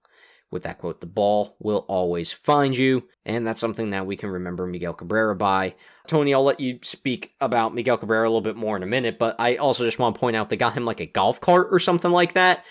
with 0.51 0.63
that 0.63 0.79
quote, 0.79 1.01
the 1.01 1.07
ball 1.07 1.57
will 1.59 1.85
always 1.89 2.33
find 2.33 2.77
you. 2.77 3.05
And 3.25 3.47
that's 3.47 3.61
something 3.61 3.91
that 3.91 4.07
we 4.07 4.17
can 4.17 4.31
remember 4.31 4.67
Miguel 4.67 4.95
Cabrera 4.95 5.35
by. 5.35 5.75
Tony, 6.07 6.33
I'll 6.33 6.43
let 6.43 6.61
you 6.61 6.79
speak 6.83 7.35
about 7.41 7.75
Miguel 7.75 7.99
Cabrera 7.99 8.27
a 8.27 8.31
little 8.31 8.41
bit 8.41 8.57
more 8.57 8.77
in 8.77 8.83
a 8.83 8.87
minute, 8.87 9.19
but 9.19 9.37
I 9.39 9.57
also 9.57 9.85
just 9.85 9.99
want 9.99 10.15
to 10.15 10.21
point 10.21 10.37
out 10.37 10.49
they 10.49 10.57
got 10.57 10.73
him 10.73 10.87
like 10.87 11.01
a 11.01 11.07
golf 11.07 11.41
cart 11.41 11.69
or 11.71 11.79
something 11.79 12.11
like 12.11 12.33
that 12.33 12.65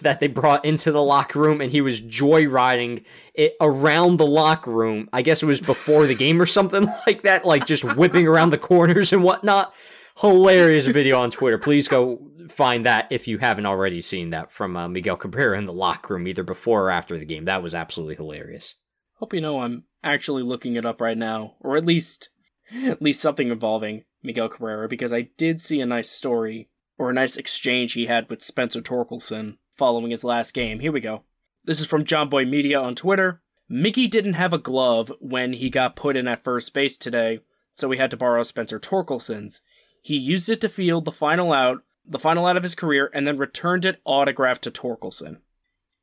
that 0.00 0.20
they 0.20 0.26
brought 0.26 0.64
into 0.64 0.90
the 0.90 1.02
locker 1.02 1.38
room 1.38 1.60
and 1.60 1.70
he 1.70 1.80
was 1.80 2.02
joyriding 2.02 3.04
it 3.34 3.54
around 3.60 4.16
the 4.16 4.26
locker 4.26 4.70
room. 4.70 5.08
I 5.12 5.22
guess 5.22 5.42
it 5.42 5.46
was 5.46 5.60
before 5.60 6.06
the 6.06 6.14
game 6.14 6.40
or 6.40 6.46
something 6.46 6.88
like 7.06 7.22
that, 7.22 7.44
like 7.44 7.66
just 7.66 7.84
whipping 7.96 8.26
around 8.26 8.50
the 8.50 8.58
corners 8.58 9.12
and 9.12 9.22
whatnot 9.22 9.72
hilarious 10.18 10.86
video 10.86 11.18
on 11.18 11.30
Twitter. 11.30 11.58
Please 11.58 11.88
go 11.88 12.20
find 12.48 12.86
that 12.86 13.08
if 13.10 13.26
you 13.26 13.38
haven't 13.38 13.66
already 13.66 14.00
seen 14.00 14.30
that 14.30 14.52
from 14.52 14.76
uh, 14.76 14.88
Miguel 14.88 15.16
Cabrera 15.16 15.58
in 15.58 15.64
the 15.64 15.72
locker 15.72 16.14
room, 16.14 16.28
either 16.28 16.42
before 16.42 16.84
or 16.84 16.90
after 16.90 17.18
the 17.18 17.24
game. 17.24 17.44
That 17.44 17.62
was 17.62 17.74
absolutely 17.74 18.16
hilarious. 18.16 18.74
Hope 19.14 19.34
you 19.34 19.40
know 19.40 19.60
I'm 19.60 19.84
actually 20.02 20.42
looking 20.42 20.76
it 20.76 20.86
up 20.86 21.00
right 21.00 21.18
now, 21.18 21.54
or 21.60 21.76
at 21.76 21.86
least 21.86 22.30
at 22.72 23.02
least 23.02 23.20
something 23.20 23.48
involving 23.48 24.04
Miguel 24.22 24.48
Cabrera, 24.48 24.88
because 24.88 25.12
I 25.12 25.28
did 25.36 25.60
see 25.60 25.80
a 25.80 25.86
nice 25.86 26.10
story 26.10 26.68
or 26.98 27.10
a 27.10 27.14
nice 27.14 27.36
exchange 27.36 27.92
he 27.92 28.06
had 28.06 28.28
with 28.28 28.42
Spencer 28.42 28.80
Torkelson 28.80 29.58
following 29.76 30.10
his 30.10 30.24
last 30.24 30.52
game. 30.52 30.80
Here 30.80 30.92
we 30.92 31.00
go. 31.00 31.22
This 31.64 31.80
is 31.80 31.86
from 31.86 32.04
Jomboy 32.04 32.48
Media 32.48 32.80
on 32.80 32.94
Twitter. 32.94 33.40
Miggy 33.70 34.10
didn't 34.10 34.34
have 34.34 34.52
a 34.52 34.58
glove 34.58 35.10
when 35.20 35.54
he 35.54 35.70
got 35.70 35.96
put 35.96 36.16
in 36.16 36.28
at 36.28 36.44
first 36.44 36.74
base 36.74 36.98
today, 36.98 37.40
so 37.72 37.88
we 37.88 37.96
had 37.96 38.10
to 38.10 38.16
borrow 38.16 38.42
Spencer 38.42 38.78
Torkelson's. 38.78 39.62
He 40.02 40.16
used 40.16 40.50
it 40.50 40.60
to 40.60 40.68
field 40.68 41.06
the 41.06 41.12
final 41.12 41.52
out, 41.52 41.82
the 42.06 42.18
final 42.18 42.46
out 42.46 42.58
of 42.58 42.62
his 42.62 42.74
career, 42.74 43.10
and 43.14 43.26
then 43.26 43.38
returned 43.38 43.86
it 43.86 44.00
autographed 44.04 44.62
to 44.64 44.70
Torkelson. 44.70 45.38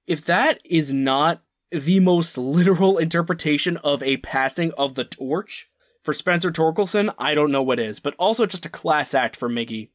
If 0.07 0.25
that 0.25 0.59
is 0.65 0.91
not 0.91 1.43
the 1.71 1.99
most 1.99 2.37
literal 2.37 2.97
interpretation 2.97 3.77
of 3.77 4.01
a 4.01 4.17
passing 4.17 4.71
of 4.77 4.95
the 4.95 5.05
torch 5.05 5.69
for 6.03 6.13
Spencer 6.13 6.51
Torkelson, 6.51 7.13
I 7.19 7.35
don't 7.35 7.51
know 7.51 7.61
what 7.61 7.79
is. 7.79 7.99
But 7.99 8.15
also 8.17 8.47
just 8.47 8.65
a 8.65 8.69
class 8.69 9.13
act 9.13 9.35
for 9.35 9.47
Miggy. 9.47 9.89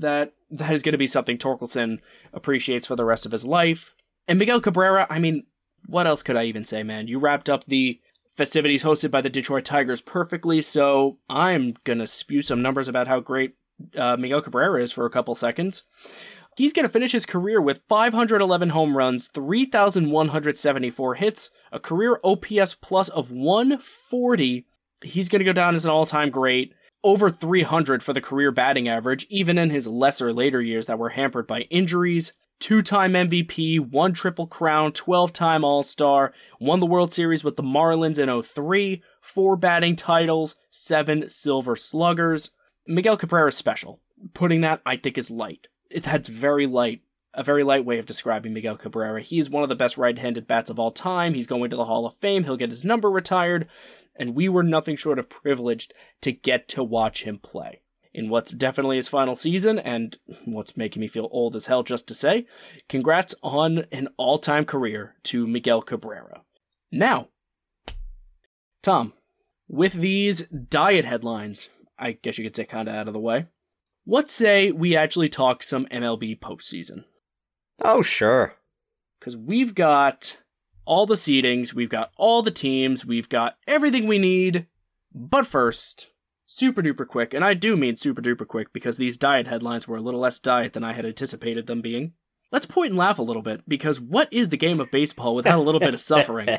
That 0.00 0.32
that 0.50 0.72
is 0.72 0.82
going 0.82 0.92
to 0.92 0.98
be 0.98 1.06
something 1.06 1.38
Torkelson 1.38 2.00
appreciates 2.32 2.86
for 2.86 2.96
the 2.96 3.04
rest 3.04 3.26
of 3.26 3.32
his 3.32 3.44
life. 3.44 3.94
And 4.26 4.38
Miguel 4.38 4.60
Cabrera, 4.60 5.06
I 5.08 5.18
mean, 5.18 5.44
what 5.86 6.06
else 6.06 6.22
could 6.22 6.36
I 6.36 6.44
even 6.44 6.64
say, 6.64 6.82
man? 6.82 7.08
You 7.08 7.18
wrapped 7.18 7.48
up 7.48 7.64
the 7.64 8.00
festivities 8.36 8.82
hosted 8.82 9.10
by 9.10 9.20
the 9.20 9.30
Detroit 9.30 9.64
Tigers 9.64 10.00
perfectly, 10.00 10.62
so 10.62 11.18
I'm 11.28 11.74
gonna 11.84 12.06
spew 12.06 12.42
some 12.42 12.62
numbers 12.62 12.88
about 12.88 13.08
how 13.08 13.20
great 13.20 13.54
uh, 13.96 14.16
Miguel 14.16 14.42
Cabrera 14.42 14.82
is 14.82 14.92
for 14.92 15.06
a 15.06 15.10
couple 15.10 15.34
seconds. 15.34 15.84
He's 16.56 16.72
going 16.72 16.84
to 16.84 16.92
finish 16.92 17.12
his 17.12 17.26
career 17.26 17.60
with 17.60 17.82
511 17.88 18.70
home 18.70 18.96
runs, 18.96 19.28
3,174 19.28 21.14
hits, 21.14 21.50
a 21.72 21.78
career 21.78 22.18
OPS 22.24 22.74
plus 22.74 23.08
of 23.08 23.30
140. 23.30 24.66
He's 25.02 25.28
going 25.28 25.40
to 25.40 25.44
go 25.44 25.52
down 25.52 25.74
as 25.74 25.84
an 25.84 25.90
all 25.90 26.06
time 26.06 26.30
great, 26.30 26.74
over 27.02 27.30
300 27.30 28.02
for 28.02 28.12
the 28.12 28.20
career 28.20 28.50
batting 28.50 28.88
average, 28.88 29.26
even 29.30 29.58
in 29.58 29.70
his 29.70 29.86
lesser 29.86 30.32
later 30.32 30.60
years 30.60 30.86
that 30.86 30.98
were 30.98 31.10
hampered 31.10 31.46
by 31.46 31.62
injuries 31.62 32.32
two 32.60 32.82
time 32.82 33.14
MVP, 33.14 33.80
one 33.80 34.12
Triple 34.12 34.46
Crown, 34.46 34.92
12 34.92 35.32
time 35.32 35.64
All 35.64 35.82
Star, 35.82 36.32
won 36.60 36.78
the 36.78 36.86
World 36.86 37.12
Series 37.12 37.42
with 37.42 37.56
the 37.56 37.62
Marlins 37.62 38.18
in 38.18 38.42
03, 38.42 39.02
four 39.20 39.56
batting 39.56 39.96
titles, 39.96 40.54
seven 40.70 41.28
Silver 41.28 41.74
Sluggers. 41.74 42.52
Miguel 42.86 43.16
Cabrera 43.16 43.48
is 43.48 43.56
special. 43.56 44.00
Putting 44.34 44.60
that, 44.60 44.82
I 44.86 44.96
think, 44.96 45.18
is 45.18 45.30
light. 45.30 45.66
It, 45.90 46.04
that's 46.04 46.28
very 46.28 46.66
light. 46.66 47.00
A 47.32 47.44
very 47.44 47.62
light 47.62 47.84
way 47.84 47.98
of 47.98 48.06
describing 48.06 48.52
Miguel 48.52 48.76
Cabrera. 48.76 49.20
He 49.20 49.38
is 49.38 49.48
one 49.48 49.62
of 49.62 49.68
the 49.68 49.76
best 49.76 49.96
right 49.96 50.18
handed 50.18 50.48
bats 50.48 50.68
of 50.68 50.78
all 50.78 50.90
time. 50.90 51.34
He's 51.34 51.46
going 51.46 51.70
to 51.70 51.76
the 51.76 51.84
Hall 51.84 52.06
of 52.06 52.16
Fame. 52.16 52.44
He'll 52.44 52.56
get 52.56 52.70
his 52.70 52.84
number 52.84 53.10
retired. 53.10 53.68
And 54.16 54.34
we 54.34 54.48
were 54.48 54.64
nothing 54.64 54.96
short 54.96 55.18
of 55.18 55.28
privileged 55.28 55.94
to 56.22 56.32
get 56.32 56.66
to 56.68 56.82
watch 56.82 57.22
him 57.22 57.38
play 57.38 57.82
in 58.12 58.28
what's 58.28 58.50
definitely 58.50 58.96
his 58.96 59.08
final 59.08 59.36
season 59.36 59.78
and 59.78 60.16
what's 60.44 60.76
making 60.76 61.00
me 61.00 61.08
feel 61.08 61.28
old 61.30 61.54
as 61.54 61.66
hell 61.66 61.82
just 61.82 62.08
to 62.08 62.14
say, 62.14 62.46
congrats 62.88 63.34
on 63.42 63.86
an 63.92 64.08
all 64.16 64.38
time 64.38 64.64
career 64.64 65.14
to 65.22 65.46
Miguel 65.46 65.82
Cabrera. 65.82 66.42
Now, 66.90 67.28
Tom, 68.82 69.12
with 69.68 69.92
these 69.92 70.42
diet 70.48 71.04
headlines, 71.04 71.68
I 71.98 72.12
guess 72.12 72.38
you 72.38 72.44
could 72.44 72.56
say 72.56 72.64
kind 72.64 72.88
of 72.88 72.94
out 72.94 73.06
of 73.08 73.14
the 73.14 73.20
way, 73.20 73.46
what 74.04 74.28
say 74.28 74.72
we 74.72 74.96
actually 74.96 75.28
talk 75.28 75.62
some 75.62 75.86
MLB 75.86 76.40
postseason? 76.40 77.04
Oh, 77.80 78.02
sure. 78.02 78.54
Because 79.18 79.36
we've 79.36 79.74
got 79.74 80.38
all 80.84 81.06
the 81.06 81.14
seedings, 81.14 81.74
we've 81.74 81.90
got 81.90 82.10
all 82.16 82.42
the 82.42 82.50
teams, 82.50 83.04
we've 83.04 83.28
got 83.28 83.56
everything 83.66 84.06
we 84.06 84.18
need. 84.18 84.66
But 85.14 85.46
first, 85.46 86.08
super 86.46 86.82
duper 86.82 87.06
quick, 87.06 87.34
and 87.34 87.44
I 87.44 87.54
do 87.54 87.76
mean 87.76 87.96
super 87.96 88.22
duper 88.22 88.46
quick 88.46 88.72
because 88.72 88.96
these 88.96 89.16
diet 89.16 89.46
headlines 89.46 89.86
were 89.86 89.96
a 89.96 90.00
little 90.00 90.20
less 90.20 90.38
diet 90.38 90.72
than 90.72 90.84
I 90.84 90.92
had 90.92 91.06
anticipated 91.06 91.66
them 91.66 91.80
being. 91.80 92.12
Let's 92.52 92.66
point 92.66 92.90
and 92.90 92.98
laugh 92.98 93.18
a 93.18 93.22
little 93.22 93.42
bit 93.42 93.62
because 93.68 94.00
what 94.00 94.32
is 94.32 94.48
the 94.48 94.56
game 94.56 94.80
of 94.80 94.90
baseball 94.90 95.34
without 95.34 95.58
a 95.58 95.62
little 95.62 95.80
bit 95.80 95.94
of 95.94 96.00
suffering? 96.00 96.48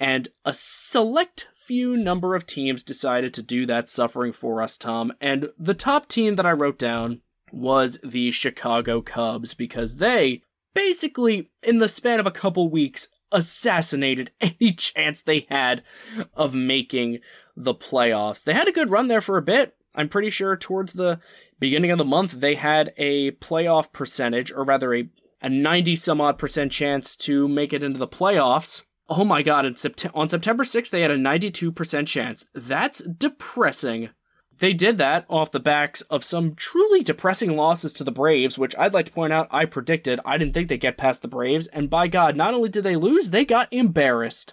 And 0.00 0.28
a 0.46 0.54
select 0.54 1.48
few 1.54 1.94
number 1.94 2.34
of 2.34 2.46
teams 2.46 2.82
decided 2.82 3.34
to 3.34 3.42
do 3.42 3.66
that 3.66 3.90
suffering 3.90 4.32
for 4.32 4.62
us, 4.62 4.78
Tom. 4.78 5.12
And 5.20 5.50
the 5.58 5.74
top 5.74 6.08
team 6.08 6.36
that 6.36 6.46
I 6.46 6.52
wrote 6.52 6.78
down 6.78 7.20
was 7.52 7.98
the 8.02 8.30
Chicago 8.30 9.00
Cubs 9.00 9.54
because 9.54 9.96
they 9.96 10.42
basically, 10.74 11.50
in 11.62 11.78
the 11.78 11.88
span 11.88 12.20
of 12.20 12.26
a 12.26 12.30
couple 12.30 12.68
weeks, 12.70 13.08
assassinated 13.32 14.30
any 14.40 14.72
chance 14.72 15.22
they 15.22 15.46
had 15.48 15.82
of 16.34 16.54
making 16.54 17.20
the 17.56 17.74
playoffs. 17.74 18.44
They 18.44 18.54
had 18.54 18.68
a 18.68 18.72
good 18.72 18.90
run 18.90 19.08
there 19.08 19.20
for 19.20 19.36
a 19.36 19.42
bit. 19.42 19.76
I'm 19.94 20.08
pretty 20.08 20.30
sure 20.30 20.56
towards 20.56 20.92
the 20.92 21.20
beginning 21.58 21.90
of 21.90 21.98
the 21.98 22.04
month 22.04 22.32
they 22.32 22.54
had 22.54 22.92
a 22.96 23.32
playoff 23.32 23.92
percentage, 23.92 24.52
or 24.52 24.64
rather 24.64 24.94
a, 24.94 25.08
a 25.42 25.48
90 25.48 25.96
some 25.96 26.20
odd 26.20 26.38
percent 26.38 26.72
chance 26.72 27.16
to 27.16 27.48
make 27.48 27.72
it 27.72 27.82
into 27.82 27.98
the 27.98 28.08
playoffs. 28.08 28.82
Oh 29.08 29.24
my 29.24 29.42
god, 29.42 29.64
sept- 29.64 30.10
on 30.14 30.28
September 30.28 30.62
6th 30.62 30.90
they 30.90 31.02
had 31.02 31.10
a 31.10 31.18
92% 31.18 32.06
chance. 32.06 32.46
That's 32.54 33.00
depressing. 33.02 34.10
They 34.60 34.74
did 34.74 34.98
that 34.98 35.24
off 35.30 35.50
the 35.50 35.58
backs 35.58 36.02
of 36.02 36.22
some 36.22 36.54
truly 36.54 37.02
depressing 37.02 37.56
losses 37.56 37.94
to 37.94 38.04
the 38.04 38.12
Braves, 38.12 38.58
which 38.58 38.76
I'd 38.76 38.92
like 38.92 39.06
to 39.06 39.12
point 39.12 39.32
out 39.32 39.48
I 39.50 39.64
predicted. 39.64 40.20
I 40.22 40.36
didn't 40.36 40.52
think 40.52 40.68
they'd 40.68 40.76
get 40.76 40.98
past 40.98 41.22
the 41.22 41.28
Braves, 41.28 41.66
and 41.68 41.88
by 41.88 42.08
God, 42.08 42.36
not 42.36 42.52
only 42.52 42.68
did 42.68 42.84
they 42.84 42.96
lose, 42.96 43.30
they 43.30 43.46
got 43.46 43.72
embarrassed. 43.72 44.52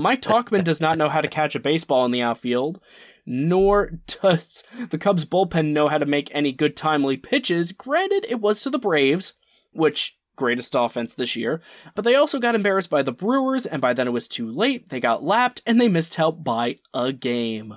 Mike 0.00 0.22
Tauchman 0.22 0.64
does 0.64 0.80
not 0.80 0.98
know 0.98 1.08
how 1.08 1.20
to 1.20 1.28
catch 1.28 1.54
a 1.54 1.60
baseball 1.60 2.04
in 2.04 2.10
the 2.10 2.20
outfield, 2.20 2.80
nor 3.24 3.92
does 4.22 4.64
the 4.90 4.98
Cubs 4.98 5.24
bullpen 5.24 5.66
know 5.66 5.86
how 5.86 5.98
to 5.98 6.06
make 6.06 6.34
any 6.34 6.50
good 6.50 6.76
timely 6.76 7.16
pitches. 7.16 7.70
Granted, 7.70 8.26
it 8.28 8.40
was 8.40 8.60
to 8.62 8.70
the 8.70 8.78
Braves, 8.78 9.34
which 9.72 10.18
greatest 10.34 10.74
offense 10.74 11.14
this 11.14 11.36
year, 11.36 11.62
but 11.94 12.04
they 12.04 12.16
also 12.16 12.40
got 12.40 12.56
embarrassed 12.56 12.90
by 12.90 13.02
the 13.02 13.12
Brewers, 13.12 13.66
and 13.66 13.80
by 13.80 13.92
then 13.92 14.08
it 14.08 14.12
was 14.12 14.26
too 14.26 14.50
late. 14.50 14.88
They 14.88 14.98
got 14.98 15.22
lapped, 15.22 15.62
and 15.64 15.80
they 15.80 15.88
missed 15.88 16.16
help 16.16 16.42
by 16.42 16.80
a 16.92 17.12
game 17.12 17.76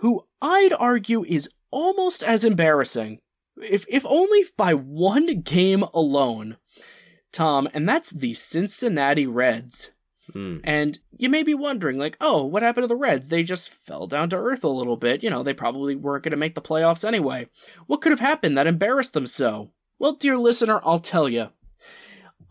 who 0.00 0.26
I'd 0.40 0.72
argue 0.72 1.24
is 1.24 1.50
almost 1.70 2.22
as 2.22 2.44
embarrassing, 2.44 3.20
if, 3.62 3.84
if 3.88 4.04
only 4.06 4.44
by 4.56 4.72
one 4.72 5.42
game 5.42 5.82
alone, 5.94 6.56
Tom, 7.32 7.68
and 7.74 7.88
that's 7.88 8.10
the 8.10 8.32
Cincinnati 8.32 9.26
Reds. 9.26 9.90
Mm. 10.32 10.60
And 10.64 10.98
you 11.16 11.28
may 11.28 11.42
be 11.42 11.54
wondering, 11.54 11.98
like, 11.98 12.16
oh, 12.20 12.44
what 12.44 12.62
happened 12.62 12.84
to 12.84 12.88
the 12.88 12.96
Reds? 12.96 13.28
They 13.28 13.42
just 13.42 13.68
fell 13.68 14.06
down 14.06 14.30
to 14.30 14.36
earth 14.36 14.64
a 14.64 14.68
little 14.68 14.96
bit. 14.96 15.22
You 15.22 15.28
know, 15.28 15.42
they 15.42 15.52
probably 15.52 15.96
weren't 15.96 16.24
going 16.24 16.30
to 16.30 16.36
make 16.36 16.54
the 16.54 16.62
playoffs 16.62 17.04
anyway. 17.04 17.48
What 17.86 18.00
could 18.00 18.12
have 18.12 18.20
happened 18.20 18.56
that 18.56 18.66
embarrassed 18.66 19.12
them 19.12 19.26
so? 19.26 19.70
Well, 19.98 20.14
dear 20.14 20.38
listener, 20.38 20.80
I'll 20.82 20.98
tell 20.98 21.28
you. 21.28 21.48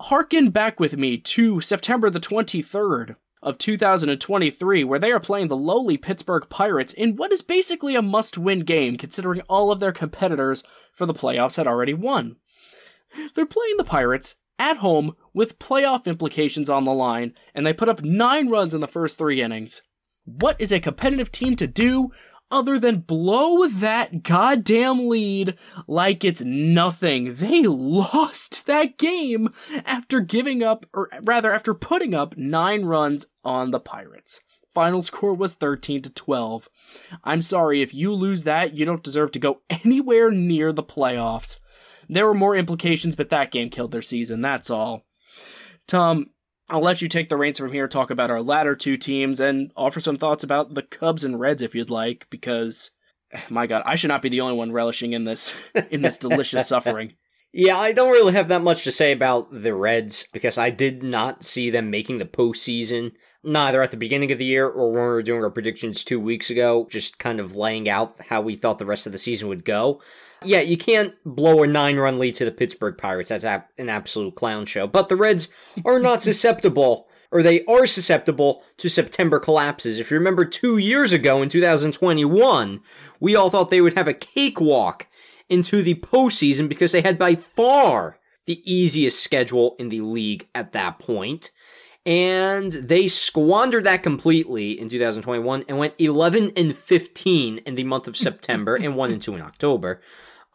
Harken 0.02 0.52
back 0.52 0.80
with 0.80 0.98
me 0.98 1.18
to 1.18 1.62
September 1.62 2.10
the 2.10 2.20
23rd 2.20 3.16
of 3.42 3.58
2023, 3.58 4.84
where 4.84 5.00
they 5.00 5.12
are 5.12 5.20
playing 5.20 5.48
the 5.48 5.56
lowly 5.56 5.98
Pittsburgh 5.98 6.46
Pirates 6.50 6.94
in 6.94 7.16
what 7.16 7.32
is 7.32 7.42
basically 7.42 7.96
a 7.96 8.02
must 8.02 8.38
win 8.38 8.62
game, 8.62 8.98
considering 8.98 9.42
all 9.42 9.72
of 9.72 9.80
their 9.80 9.92
competitors 9.92 10.64
for 10.92 11.06
the 11.06 11.14
playoffs 11.14 11.56
had 11.56 11.68
already 11.68 11.94
won. 11.94 12.36
They're 13.36 13.46
playing 13.46 13.78
the 13.78 13.84
Pirates 13.84 14.36
at 14.58 14.78
home 14.78 15.16
with 15.34 15.58
playoff 15.58 16.06
implications 16.06 16.70
on 16.70 16.84
the 16.84 16.94
line, 16.94 17.34
and 17.56 17.66
they 17.66 17.74
put 17.74 17.90
up 17.90 18.04
nine 18.04 18.50
runs 18.50 18.74
in 18.74 18.82
the 18.82 18.88
first 18.88 19.18
three 19.18 19.42
innings. 19.42 19.82
What 20.26 20.60
is 20.60 20.72
a 20.72 20.80
competitive 20.80 21.32
team 21.32 21.56
to 21.56 21.66
do 21.66 22.12
other 22.52 22.80
than 22.80 23.00
blow 23.00 23.68
that 23.68 24.24
goddamn 24.24 25.08
lead 25.08 25.58
like 25.88 26.24
it's 26.24 26.42
nothing. 26.42 27.36
They 27.36 27.64
lost 27.64 28.66
that 28.66 28.98
game 28.98 29.54
after 29.86 30.20
giving 30.20 30.64
up, 30.64 30.86
or 30.94 31.10
rather, 31.24 31.54
after 31.54 31.74
putting 31.74 32.14
up 32.14 32.38
nine 32.38 32.86
runs 32.86 33.28
on 33.44 33.72
the 33.72 33.80
Pirates. 33.80 34.40
Final 34.74 35.02
score 35.02 35.34
was 35.34 35.56
13 35.56 36.04
to 36.04 36.10
12. 36.10 36.70
I'm 37.24 37.42
sorry, 37.42 37.82
if 37.82 37.94
you 37.94 38.14
lose 38.14 38.44
that, 38.44 38.76
you 38.76 38.86
don't 38.86 39.04
deserve 39.04 39.32
to 39.32 39.40
go 39.40 39.62
anywhere 39.70 40.32
near 40.32 40.72
the 40.72 40.84
playoffs. 40.84 41.60
There 42.08 42.26
were 42.26 42.34
more 42.34 42.56
implications, 42.56 43.16
but 43.16 43.30
that 43.30 43.52
game 43.52 43.70
killed 43.70 43.92
their 43.92 44.02
season, 44.02 44.42
that's 44.42 44.70
all. 44.70 45.06
Tom, 45.88 46.32
I'll 46.70 46.82
let 46.82 47.02
you 47.02 47.08
take 47.08 47.30
the 47.30 47.38
reins 47.38 47.58
from 47.58 47.72
here, 47.72 47.88
talk 47.88 48.12
about 48.12 48.30
our 48.30 48.42
latter 48.42 48.76
two 48.76 48.98
teams, 48.98 49.40
and 49.40 49.72
offer 49.76 50.00
some 50.00 50.18
thoughts 50.18 50.44
about 50.44 50.74
the 50.74 50.84
Cubs 50.84 51.24
and 51.24 51.40
Reds 51.40 51.62
if 51.62 51.74
you'd 51.74 51.90
like, 51.90 52.28
because 52.30 52.92
eh, 53.32 53.42
my 53.50 53.68
God, 53.68 53.84
I 53.86 53.96
should 53.96 54.10
not 54.10 54.22
be 54.22 54.30
the 54.30 54.42
only 54.42 54.56
one 54.56 54.72
relishing 54.72 55.14
in 55.14 55.24
this 55.24 55.54
in 55.90 56.02
this 56.02 56.18
delicious 56.18 56.68
suffering. 56.70 57.14
Yeah, 57.52 57.80
I 57.80 57.94
don't 57.94 58.12
really 58.12 58.34
have 58.34 58.48
that 58.50 58.62
much 58.62 58.84
to 58.84 58.92
say 58.92 59.12
about 59.12 59.48
the 59.52 59.74
Reds 59.74 60.26
because 60.32 60.58
I 60.58 60.70
did 60.70 61.02
not 61.02 61.44
see 61.44 61.72
them 61.72 61.90
making 61.90 62.20
the 62.20 62.26
postseason, 62.26 63.14
neither 63.44 63.82
at 63.82 63.92
the 63.92 63.98
beginning 63.98 64.32
of 64.32 64.38
the 64.38 64.46
year 64.46 64.68
or 64.68 64.92
when 64.92 65.02
we 65.02 65.08
were 65.08 65.24
doing 65.24 65.44
our 65.44 65.50
predictions 65.50 66.04
two 66.04 66.20
weeks 66.20 66.50
ago, 66.50 66.88
just 66.90 67.20
kind 67.20 67.40
of 67.40 67.56
laying 67.56 67.88
out 67.88 68.20
how 68.30 68.42
we 68.42 68.56
thought 68.56 68.80
the 68.80 68.86
rest 68.86 69.06
of 69.06 69.12
the 69.12 69.18
season 69.18 69.48
would 69.48 69.64
go. 69.64 70.02
Yeah, 70.44 70.62
you 70.62 70.78
can't 70.78 71.16
blow 71.26 71.64
a 71.64 71.68
nine 71.68 71.98
run 71.98 72.20
lead 72.20 72.36
to 72.36 72.46
the 72.46 72.52
Pittsburgh 72.52 72.98
Pirates. 72.98 73.30
That's 73.30 73.44
an 73.44 73.90
absolute 73.90 74.36
clown 74.36 74.66
show. 74.66 74.88
But 74.88 75.10
the 75.10 75.16
Reds 75.16 75.48
are 75.86 76.00
not 76.00 76.24
susceptible, 76.24 77.08
or 77.32 77.42
they 77.42 77.64
are 77.66 77.86
susceptible 77.86 78.64
to 78.78 78.90
September 78.90 79.40
collapses. 79.40 80.00
If 80.00 80.12
you 80.12 80.18
remember 80.18 80.46
two 80.46 80.78
years 80.78 81.14
ago 81.14 81.42
in 81.42 81.50
2021, 81.50 82.82
we 83.20 83.36
all 83.36 83.50
thought 83.50 83.70
they 83.70 83.82
would 83.82 83.98
have 83.98 84.08
a 84.08 84.14
cakewalk 84.14 85.08
into 85.50 85.82
the 85.82 85.96
postseason 85.96 86.70
because 86.70 86.92
they 86.92 87.02
had 87.02 87.18
by 87.18 87.36
far 87.36 88.18
the 88.46 88.62
easiest 88.72 89.22
schedule 89.22 89.76
in 89.78 89.90
the 89.90 90.02
league 90.02 90.48
at 90.56 90.72
that 90.72 91.00
point. 91.00 91.52
And 92.10 92.72
they 92.74 93.08
squandered 93.08 93.84
that 93.84 94.02
completely 94.02 94.80
in 94.80 94.90
2021 94.90 95.66
and 95.68 95.78
went 95.78 95.94
11 96.00 96.54
and 96.58 96.76
15 96.76 97.60
in 97.60 97.76
the 97.76 97.84
month 97.84 98.08
of 98.08 98.18
September 98.18 98.76
and 98.76 98.96
1 98.96 99.12
and 99.12 99.22
2 99.22 99.36
in 99.36 99.42
October 99.44 100.02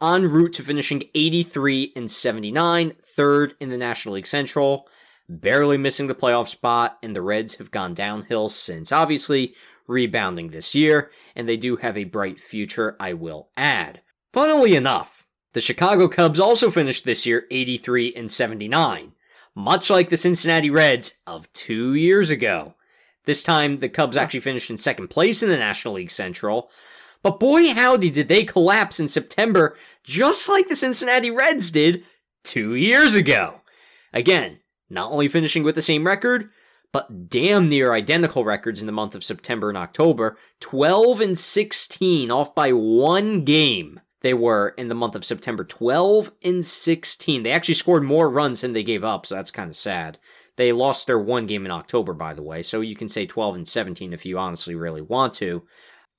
en 0.01 0.29
route 0.29 0.51
to 0.51 0.63
finishing 0.63 1.03
83 1.15 1.93
and 1.95 2.11
79, 2.11 2.93
third 3.01 3.55
in 3.61 3.69
the 3.69 3.77
National 3.77 4.15
League 4.15 4.27
Central, 4.27 4.85
barely 5.29 5.77
missing 5.77 6.07
the 6.07 6.13
playoff 6.13 6.49
spot, 6.49 6.97
and 7.01 7.15
the 7.15 7.21
Reds 7.21 7.55
have 7.55 7.71
gone 7.71 7.93
downhill 7.93 8.49
since, 8.49 8.91
obviously 8.91 9.55
rebounding 9.87 10.49
this 10.49 10.75
year, 10.75 11.09
and 11.37 11.47
they 11.47 11.55
do 11.55 11.77
have 11.77 11.97
a 11.97 12.03
bright 12.03 12.41
future, 12.41 12.97
I 12.99 13.13
will 13.13 13.49
add. 13.55 14.01
Funnily 14.33 14.75
enough, 14.75 15.25
the 15.53 15.61
Chicago 15.61 16.09
Cubs 16.09 16.39
also 16.39 16.69
finished 16.69 17.05
this 17.05 17.25
year 17.25 17.45
83 17.49 18.13
and 18.13 18.29
79, 18.29 19.13
much 19.55 19.89
like 19.89 20.09
the 20.09 20.17
Cincinnati 20.17 20.69
Reds 20.69 21.13
of 21.25 21.51
two 21.53 21.93
years 21.93 22.29
ago. 22.29 22.75
This 23.23 23.41
time, 23.41 23.79
the 23.79 23.89
Cubs 23.89 24.17
actually 24.17 24.41
finished 24.41 24.69
in 24.69 24.77
second 24.77 25.07
place 25.07 25.41
in 25.41 25.49
the 25.49 25.57
National 25.57 25.95
League 25.95 26.11
Central, 26.11 26.69
but 27.23 27.39
boy, 27.39 27.73
howdy, 27.73 28.11
did 28.11 28.27
they 28.27 28.43
collapse 28.43 28.99
in 28.99 29.07
September, 29.07 29.75
just 30.03 30.47
like 30.47 30.67
the 30.67 30.75
Cincinnati 30.75 31.31
Reds 31.31 31.71
did 31.71 32.03
two 32.43 32.75
years 32.75 33.15
ago. 33.15 33.61
Again, 34.13 34.59
not 34.91 35.11
only 35.11 35.27
finishing 35.27 35.63
with 35.63 35.73
the 35.73 35.81
same 35.81 36.05
record, 36.05 36.49
but 36.91 37.27
damn 37.29 37.67
near 37.67 37.93
identical 37.93 38.45
records 38.45 38.79
in 38.79 38.85
the 38.85 38.91
month 38.93 39.15
of 39.15 39.23
September 39.23 39.69
and 39.69 39.77
October 39.77 40.37
12 40.59 41.19
and 41.19 41.37
16, 41.37 42.29
off 42.29 42.53
by 42.53 42.71
one 42.71 43.43
game. 43.43 43.99
They 44.25 44.33
were 44.33 44.69
in 44.69 44.87
the 44.87 44.95
month 44.95 45.13
of 45.13 45.23
September 45.23 45.63
12 45.63 46.31
and 46.43 46.65
16. 46.65 47.43
They 47.43 47.51
actually 47.51 47.75
scored 47.75 48.01
more 48.01 48.27
runs 48.27 48.61
than 48.61 48.73
they 48.73 48.81
gave 48.81 49.03
up, 49.03 49.27
so 49.27 49.35
that's 49.35 49.51
kind 49.51 49.69
of 49.69 49.75
sad. 49.75 50.17
They 50.55 50.71
lost 50.71 51.05
their 51.05 51.19
one 51.19 51.45
game 51.45 51.63
in 51.63 51.71
October, 51.71 52.11
by 52.11 52.33
the 52.33 52.41
way, 52.41 52.63
so 52.63 52.81
you 52.81 52.95
can 52.95 53.07
say 53.07 53.27
12 53.27 53.57
and 53.57 53.67
17 53.67 54.13
if 54.13 54.25
you 54.25 54.39
honestly 54.39 54.73
really 54.73 55.03
want 55.03 55.33
to. 55.33 55.61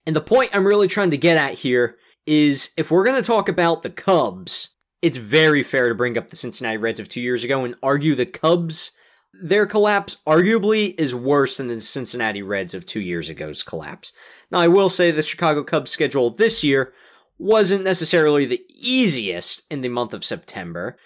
And 0.06 0.14
the 0.14 0.20
point 0.20 0.52
I'm 0.52 0.68
really 0.68 0.86
trying 0.86 1.10
to 1.10 1.16
get 1.16 1.36
at 1.36 1.54
here 1.54 1.96
is 2.28 2.70
if 2.76 2.92
we're 2.92 3.02
going 3.02 3.20
to 3.20 3.26
talk 3.26 3.48
about 3.48 3.82
the 3.82 3.90
Cubs, 3.90 4.68
it's 5.02 5.16
very 5.16 5.64
fair 5.64 5.88
to 5.88 5.94
bring 5.96 6.16
up 6.16 6.28
the 6.28 6.36
Cincinnati 6.36 6.76
Reds 6.76 7.00
of 7.00 7.08
two 7.08 7.20
years 7.20 7.42
ago 7.42 7.64
and 7.64 7.74
argue 7.82 8.14
the 8.14 8.24
Cubs, 8.24 8.92
their 9.32 9.66
collapse 9.66 10.18
arguably 10.24 10.94
is 10.96 11.12
worse 11.12 11.56
than 11.56 11.66
the 11.66 11.80
Cincinnati 11.80 12.42
Reds 12.42 12.72
of 12.72 12.86
two 12.86 13.00
years 13.00 13.28
ago's 13.28 13.64
collapse. 13.64 14.12
Now, 14.52 14.60
I 14.60 14.68
will 14.68 14.90
say 14.90 15.10
the 15.10 15.24
Chicago 15.24 15.64
Cubs 15.64 15.90
schedule 15.90 16.30
this 16.30 16.62
year 16.62 16.92
wasn't 17.38 17.84
necessarily 17.84 18.46
the 18.46 18.64
easiest 18.74 19.62
in 19.70 19.80
the 19.80 19.88
month 19.88 20.14
of 20.14 20.24
September, 20.24 20.96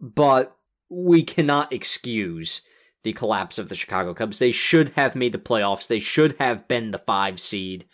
but 0.00 0.56
we 0.88 1.22
cannot 1.22 1.72
excuse 1.72 2.62
the 3.02 3.12
collapse 3.12 3.58
of 3.58 3.68
the 3.68 3.74
Chicago 3.74 4.14
Cubs. 4.14 4.38
They 4.38 4.52
should 4.52 4.90
have 4.90 5.16
made 5.16 5.32
the 5.32 5.38
playoffs. 5.38 5.86
They 5.86 5.98
should 5.98 6.36
have 6.38 6.68
been 6.68 6.90
the 6.90 6.98
five 6.98 7.40
seed. 7.40 7.86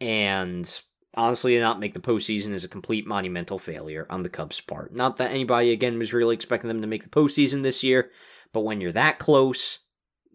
And 0.00 0.80
honestly, 1.14 1.54
to 1.54 1.60
not 1.60 1.80
make 1.80 1.94
the 1.94 2.00
postseason 2.00 2.52
is 2.52 2.64
a 2.64 2.68
complete 2.68 3.06
monumental 3.06 3.58
failure 3.58 4.06
on 4.10 4.22
the 4.22 4.28
Cubs' 4.28 4.60
part. 4.60 4.94
Not 4.94 5.16
that 5.16 5.30
anybody, 5.30 5.70
again, 5.70 5.98
was 5.98 6.12
really 6.12 6.34
expecting 6.34 6.68
them 6.68 6.82
to 6.82 6.86
make 6.86 7.04
the 7.04 7.08
postseason 7.08 7.62
this 7.62 7.82
year, 7.82 8.10
but 8.52 8.60
when 8.60 8.80
you're 8.80 8.92
that 8.92 9.18
close, 9.18 9.78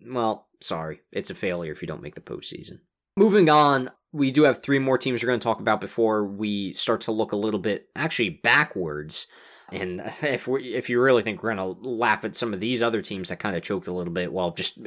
well, 0.06 0.48
sorry, 0.62 1.02
it's 1.12 1.30
a 1.30 1.36
failure 1.36 1.72
if 1.72 1.82
you 1.82 1.88
don't 1.88 2.02
make 2.02 2.16
the 2.16 2.22
postseason. 2.22 2.80
Moving 3.16 3.50
on, 3.50 3.92
we 4.12 4.32
do 4.32 4.44
have 4.44 4.62
three 4.62 4.80
more 4.80 4.98
teams 4.98 5.22
we're 5.22 5.28
going 5.28 5.40
to 5.40 5.44
talk 5.44 5.60
about 5.60 5.82
before 5.82 6.26
we 6.26 6.74
start 6.74 7.02
to 7.02 7.12
look 7.12 7.32
a 7.32 7.38
little 7.38 7.60
bit 7.60 7.90
actually 7.96 8.30
backwards. 8.30 9.28
And 9.72 10.02
if 10.22 10.48
we 10.48 10.74
if 10.74 10.90
you 10.90 11.02
really 11.02 11.24
think 11.24 11.44
we're 11.44 11.56
going 11.56 11.76
to 11.76 11.90
laugh 11.90 12.24
at 12.24 12.36
some 12.36 12.54
of 12.54 12.60
these 12.60 12.82
other 12.82 13.02
teams 13.02 13.30
that 13.30 13.40
kind 13.40 13.56
of 13.56 13.64
choked 13.64 13.88
a 13.88 13.94
little 13.94 14.14
bit, 14.14 14.32
well, 14.32 14.52
just 14.52 14.80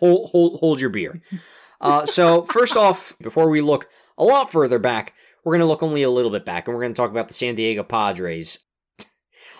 hold 0.00 0.30
hold, 0.30 0.60
hold 0.60 0.80
your 0.80 0.90
beer. 0.90 1.22
Uh, 1.80 2.04
so 2.04 2.42
first 2.42 2.76
off, 2.76 3.14
before 3.20 3.48
we 3.48 3.60
look 3.60 3.88
a 4.16 4.24
lot 4.24 4.50
further 4.50 4.80
back, 4.80 5.14
we're 5.44 5.52
going 5.52 5.60
to 5.60 5.66
look 5.66 5.82
only 5.82 6.02
a 6.02 6.10
little 6.10 6.30
bit 6.32 6.44
back, 6.44 6.66
and 6.66 6.74
we're 6.74 6.82
going 6.82 6.92
to 6.92 6.96
talk 6.96 7.12
about 7.12 7.28
the 7.28 7.34
San 7.34 7.54
Diego 7.54 7.84
Padres. 7.84 8.58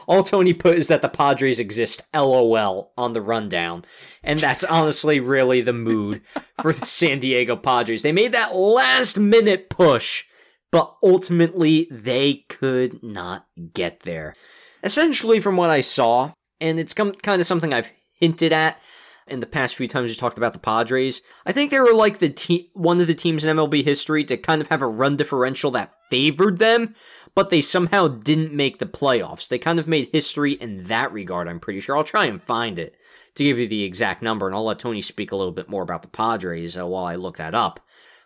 All 0.08 0.22
Tony 0.22 0.54
put 0.54 0.76
is 0.76 0.88
that 0.88 1.02
the 1.02 1.08
Padres 1.08 1.58
exist, 1.58 2.02
lol, 2.14 2.92
on 2.96 3.12
the 3.12 3.20
rundown. 3.20 3.84
And 4.24 4.38
that's 4.38 4.64
honestly 4.64 5.20
really 5.20 5.60
the 5.60 5.74
mood 5.74 6.22
for 6.62 6.72
the 6.72 6.86
San 6.86 7.20
Diego 7.20 7.56
Padres. 7.56 8.02
They 8.02 8.10
made 8.10 8.32
that 8.32 8.56
last 8.56 9.18
minute 9.18 9.68
push, 9.68 10.24
but 10.72 10.96
ultimately 11.02 11.86
they 11.90 12.46
could 12.48 13.02
not 13.02 13.46
get 13.74 14.00
there. 14.00 14.34
Essentially, 14.82 15.40
from 15.40 15.58
what 15.58 15.70
I 15.70 15.82
saw, 15.82 16.32
and 16.58 16.80
it's 16.80 16.94
come, 16.94 17.12
kind 17.12 17.40
of 17.40 17.46
something 17.46 17.74
I've 17.74 17.90
hinted 18.18 18.52
at 18.52 18.80
in 19.26 19.40
the 19.40 19.46
past 19.46 19.76
few 19.76 19.86
times 19.86 20.08
we 20.08 20.16
talked 20.16 20.38
about 20.38 20.54
the 20.54 20.58
Padres. 20.58 21.20
I 21.44 21.52
think 21.52 21.70
they 21.70 21.80
were 21.80 21.92
like 21.92 22.18
the 22.18 22.30
te- 22.30 22.70
one 22.72 23.00
of 23.00 23.06
the 23.06 23.14
teams 23.14 23.44
in 23.44 23.56
MLB 23.56 23.84
history 23.84 24.24
to 24.24 24.36
kind 24.36 24.62
of 24.62 24.68
have 24.68 24.82
a 24.82 24.86
run 24.86 25.16
differential 25.16 25.70
that 25.72 25.92
favored 26.10 26.58
them, 26.58 26.94
but 27.38 27.50
they 27.50 27.60
somehow 27.60 28.08
didn't 28.08 28.52
make 28.52 28.78
the 28.78 28.84
playoffs. 28.84 29.46
They 29.46 29.58
kind 29.58 29.78
of 29.78 29.86
made 29.86 30.08
history 30.10 30.54
in 30.54 30.82
that 30.86 31.12
regard, 31.12 31.46
I'm 31.46 31.60
pretty 31.60 31.78
sure. 31.78 31.96
I'll 31.96 32.02
try 32.02 32.24
and 32.24 32.42
find 32.42 32.80
it 32.80 32.96
to 33.36 33.44
give 33.44 33.60
you 33.60 33.68
the 33.68 33.84
exact 33.84 34.22
number, 34.22 34.48
and 34.48 34.56
I'll 34.56 34.64
let 34.64 34.80
Tony 34.80 35.00
speak 35.00 35.30
a 35.30 35.36
little 35.36 35.52
bit 35.52 35.68
more 35.68 35.84
about 35.84 36.02
the 36.02 36.08
Padres 36.08 36.76
uh, 36.76 36.84
while 36.84 37.04
I 37.04 37.14
look 37.14 37.36
that 37.36 37.54
up. 37.54 37.78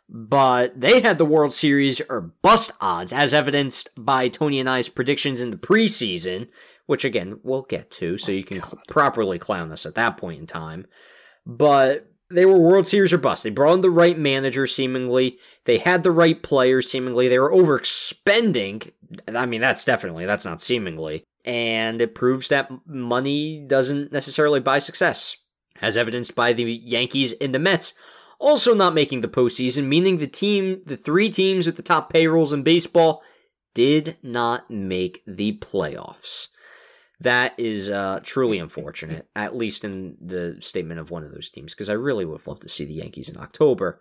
But 0.08 0.80
they 0.80 1.02
had 1.02 1.18
the 1.18 1.26
World 1.26 1.52
Series 1.52 2.00
or 2.08 2.22
bust 2.22 2.72
odds, 2.80 3.12
as 3.12 3.34
evidenced 3.34 3.90
by 3.98 4.28
Tony 4.28 4.58
and 4.58 4.70
I's 4.70 4.88
predictions 4.88 5.42
in 5.42 5.50
the 5.50 5.58
preseason, 5.58 6.48
which 6.86 7.04
again 7.04 7.38
we'll 7.42 7.64
get 7.64 7.90
to, 7.90 8.16
so 8.16 8.32
you 8.32 8.44
can 8.44 8.62
properly 8.88 9.38
clown 9.38 9.72
us 9.72 9.84
at 9.84 9.94
that 9.96 10.16
point 10.16 10.40
in 10.40 10.46
time. 10.46 10.86
But 11.44 12.10
they 12.33 12.47
were 12.47 12.59
World 12.59 12.87
Series 12.87 13.12
or 13.12 13.18
bust. 13.18 13.43
They 13.43 13.51
brought 13.51 13.74
in 13.74 13.80
the 13.80 13.91
right 13.91 14.18
manager, 14.18 14.66
seemingly. 14.66 15.39
They 15.64 15.78
had 15.78 16.03
the 16.03 16.11
right 16.11 16.43
players, 16.43 16.91
seemingly. 16.91 17.28
They 17.28 17.39
were 17.39 17.53
overexpending. 17.53 18.93
I 19.35 19.47
mean, 19.47 19.61
that's 19.61 19.85
definitely, 19.85 20.26
that's 20.26 20.45
not 20.45 20.61
seemingly. 20.61 21.24
And 21.45 22.01
it 22.01 22.14
proves 22.14 22.49
that 22.49 22.70
money 22.87 23.64
doesn't 23.66 24.12
necessarily 24.12 24.61
buy 24.61 24.78
success, 24.78 25.37
as 25.80 25.97
evidenced 25.97 26.35
by 26.35 26.53
the 26.53 26.64
Yankees 26.64 27.35
and 27.41 27.55
the 27.55 27.59
Mets 27.59 27.95
also 28.43 28.74
not 28.74 28.95
making 28.95 29.20
the 29.20 29.28
postseason, 29.28 29.85
meaning 29.85 30.18
the 30.18 30.26
team, 30.26 30.83
the 30.85 30.97
three 30.97 31.30
teams 31.30 31.64
with 31.64 31.76
the 31.76 31.83
top 31.83 32.12
payrolls 32.12 32.53
in 32.53 32.62
baseball, 32.62 33.22
did 33.72 34.16
not 34.22 34.68
make 34.70 35.22
the 35.26 35.57
playoffs. 35.59 36.49
That 37.23 37.55
is 37.59 37.91
uh, 37.91 38.20
truly 38.23 38.59
unfortunate, 38.59 39.29
at 39.37 39.57
least 39.57 39.85
in 39.85 40.16
the 40.20 40.57
statement 40.61 41.01
of 41.01 41.11
one 41.11 41.25
of 41.25 41.33
those 41.33 41.51
teams, 41.51 41.73
because 41.73 41.89
I 41.89 41.95
really 41.95 42.25
would 42.25 42.39
have 42.41 42.47
loved 42.47 42.62
to 42.62 42.68
see 42.68 42.85
the 42.85 42.95
Yankees 42.95 43.29
in 43.29 43.37
October. 43.37 44.01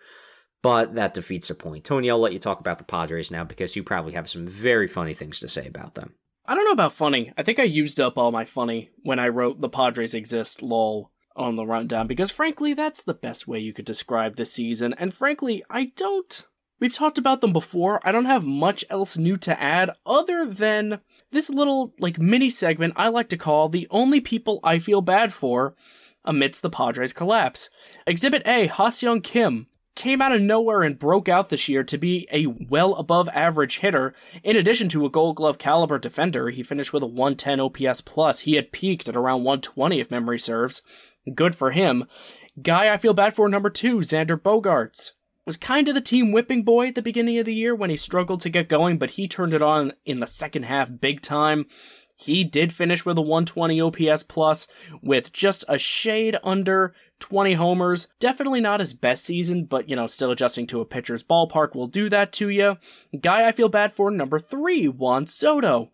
But 0.64 0.96
that 0.96 1.14
defeats 1.14 1.48
the 1.48 1.56
point. 1.56 1.84
Tony, 1.84 2.10
I'll 2.10 2.20
let 2.20 2.34
you 2.34 2.40
talk 2.40 2.60
about 2.60 2.78
the 2.78 2.84
Padres 2.84 3.32
now 3.32 3.44
because 3.44 3.76
you 3.76 3.84
probably 3.84 4.14
have 4.14 4.30
some 4.30 4.48
very 4.48 4.88
funny 4.88 5.14
things 5.14 5.40
to 5.40 5.48
say 5.48 5.68
about 5.68 5.96
them. 5.96 6.14
I 6.46 6.56
don't 6.56 6.66
know 6.66 6.72
about 6.72 6.94
funny. 6.94 7.32
I 7.38 7.44
think 7.44 7.60
I 7.60 7.64
used 7.64 8.00
up 8.00 8.18
all 8.18 8.32
my 8.32 8.46
funny 8.46 8.90
when 9.04 9.20
I 9.20 9.30
wrote 9.30 9.62
The 9.62 9.70
Padres 9.70 10.14
Exist, 10.14 10.62
lol, 10.62 11.12
on 11.36 11.56
the 11.56 11.66
rundown, 11.66 12.08
because 12.08 12.30
frankly, 12.30 12.74
that's 12.74 13.04
the 13.04 13.14
best 13.14 13.48
way 13.48 13.60
you 13.60 13.74
could 13.74 13.86
describe 13.86 14.36
this 14.36 14.54
season. 14.54 14.94
And 14.98 15.14
frankly, 15.14 15.64
I 15.70 15.92
don't. 15.96 16.46
We've 16.82 16.92
talked 16.92 17.20
about 17.20 17.42
them 17.42 17.54
before. 17.54 18.02
I 18.04 18.12
don't 18.12 18.26
have 18.26 18.44
much 18.44 18.84
else 18.90 19.16
new 19.16 19.38
to 19.38 19.62
add 19.62 19.92
other 20.04 20.48
than 20.48 21.00
this 21.30 21.48
little, 21.48 21.94
like, 22.00 22.18
mini 22.18 22.50
segment 22.50 22.96
I 22.98 23.08
like 23.10 23.30
to 23.30 23.38
call 23.38 23.70
The 23.70 23.88
Only 23.92 24.20
People 24.20 24.60
I 24.64 24.80
Feel 24.80 25.02
Bad 25.02 25.32
For 25.32 25.76
amidst 26.26 26.64
the 26.64 26.72
Padres' 26.72 27.14
collapse. 27.14 27.70
Exhibit 28.08 28.42
A, 28.48 28.66
Ha-Seong 28.66 29.24
Kim 29.24 29.68
came 29.94 30.24
out 30.24 30.32
of 30.32 30.42
nowhere 30.42 30.82
and 30.82 30.98
broke 30.98 31.30
out 31.30 31.50
this 31.50 31.70
year 31.70 31.84
to 31.84 32.00
be 32.00 32.28
a 32.32 32.48
well 32.48 32.96
above 32.96 33.30
average 33.30 33.78
hitter. 33.80 34.16
In 34.44 34.56
addition 34.56 34.90
to 34.90 35.06
a 35.06 35.10
gold 35.10 35.36
glove 35.36 35.60
caliber 35.60 36.00
defender, 36.00 36.50
he 36.50 36.64
finished 36.64 36.94
with 36.94 37.04
a 37.04 37.08
110 37.08 37.60
OPS 37.60 38.02
plus. 38.02 38.40
He 38.40 38.56
had 38.56 38.72
peaked 38.72 39.08
at 39.08 39.16
around 39.16 39.44
120 39.44 40.00
if 40.00 40.10
memory 40.10 40.40
serves. 40.40 40.82
Good 41.36 41.54
for 41.54 41.72
him. 41.72 42.06
Guy 42.60 42.92
I 42.92 42.98
feel 42.98 43.14
bad 43.14 43.36
for 43.36 43.48
number 43.48 43.70
two, 43.70 43.98
Xander 43.98 44.42
Bogaerts. 44.42 45.12
Was 45.46 45.58
kind 45.58 45.88
of 45.88 45.96
the 45.96 46.02
team 46.02 46.32
whipping 46.32 46.64
boy 46.64 46.88
at 46.88 46.96
the 46.96 47.02
beginning 47.02 47.40
of 47.40 47.46
the 47.46 47.54
year 47.54 47.74
when 47.74 47.90
he 47.90 47.98
struggled 47.98 48.42
to 48.42 48.50
get 48.50 48.70
going, 48.70 48.98
but 48.98 49.12
he 49.12 49.28
turned 49.28 49.54
it 49.54 49.62
on 49.62 49.94
in 50.06 50.20
the 50.20 50.28
second 50.28 50.64
half 50.64 50.90
big 51.00 51.22
time. 51.22 51.66
He 52.16 52.44
did 52.44 52.72
finish 52.72 53.04
with 53.04 53.18
a 53.18 53.22
120 53.22 53.82
OPS 53.82 54.22
plus 54.22 54.68
with 55.02 55.34
just 55.34 55.66
a 55.68 55.80
shade 55.80 56.38
under 56.44 56.94
20 57.20 57.54
homers. 57.54 58.10
Definitely 58.20 58.62
not 58.62 58.80
his 58.80 58.94
best 58.94 59.24
season, 59.24 59.66
but 59.66 59.90
you 59.90 59.96
know, 59.96 60.06
still 60.06 60.30
adjusting 60.30 60.68
to 60.68 60.82
a 60.82 60.86
pitcher's 60.86 61.24
ballpark 61.24 61.74
will 61.74 61.88
do 61.88 62.10
that 62.10 62.32
to 62.34 62.50
you. 62.50 62.78
Guy 63.20 63.48
I 63.48 63.52
feel 63.52 63.70
bad 63.70 63.94
for 63.94 64.12
number 64.12 64.38
3, 64.38 64.88
Juan 64.90 65.26
Soto. 65.26 65.90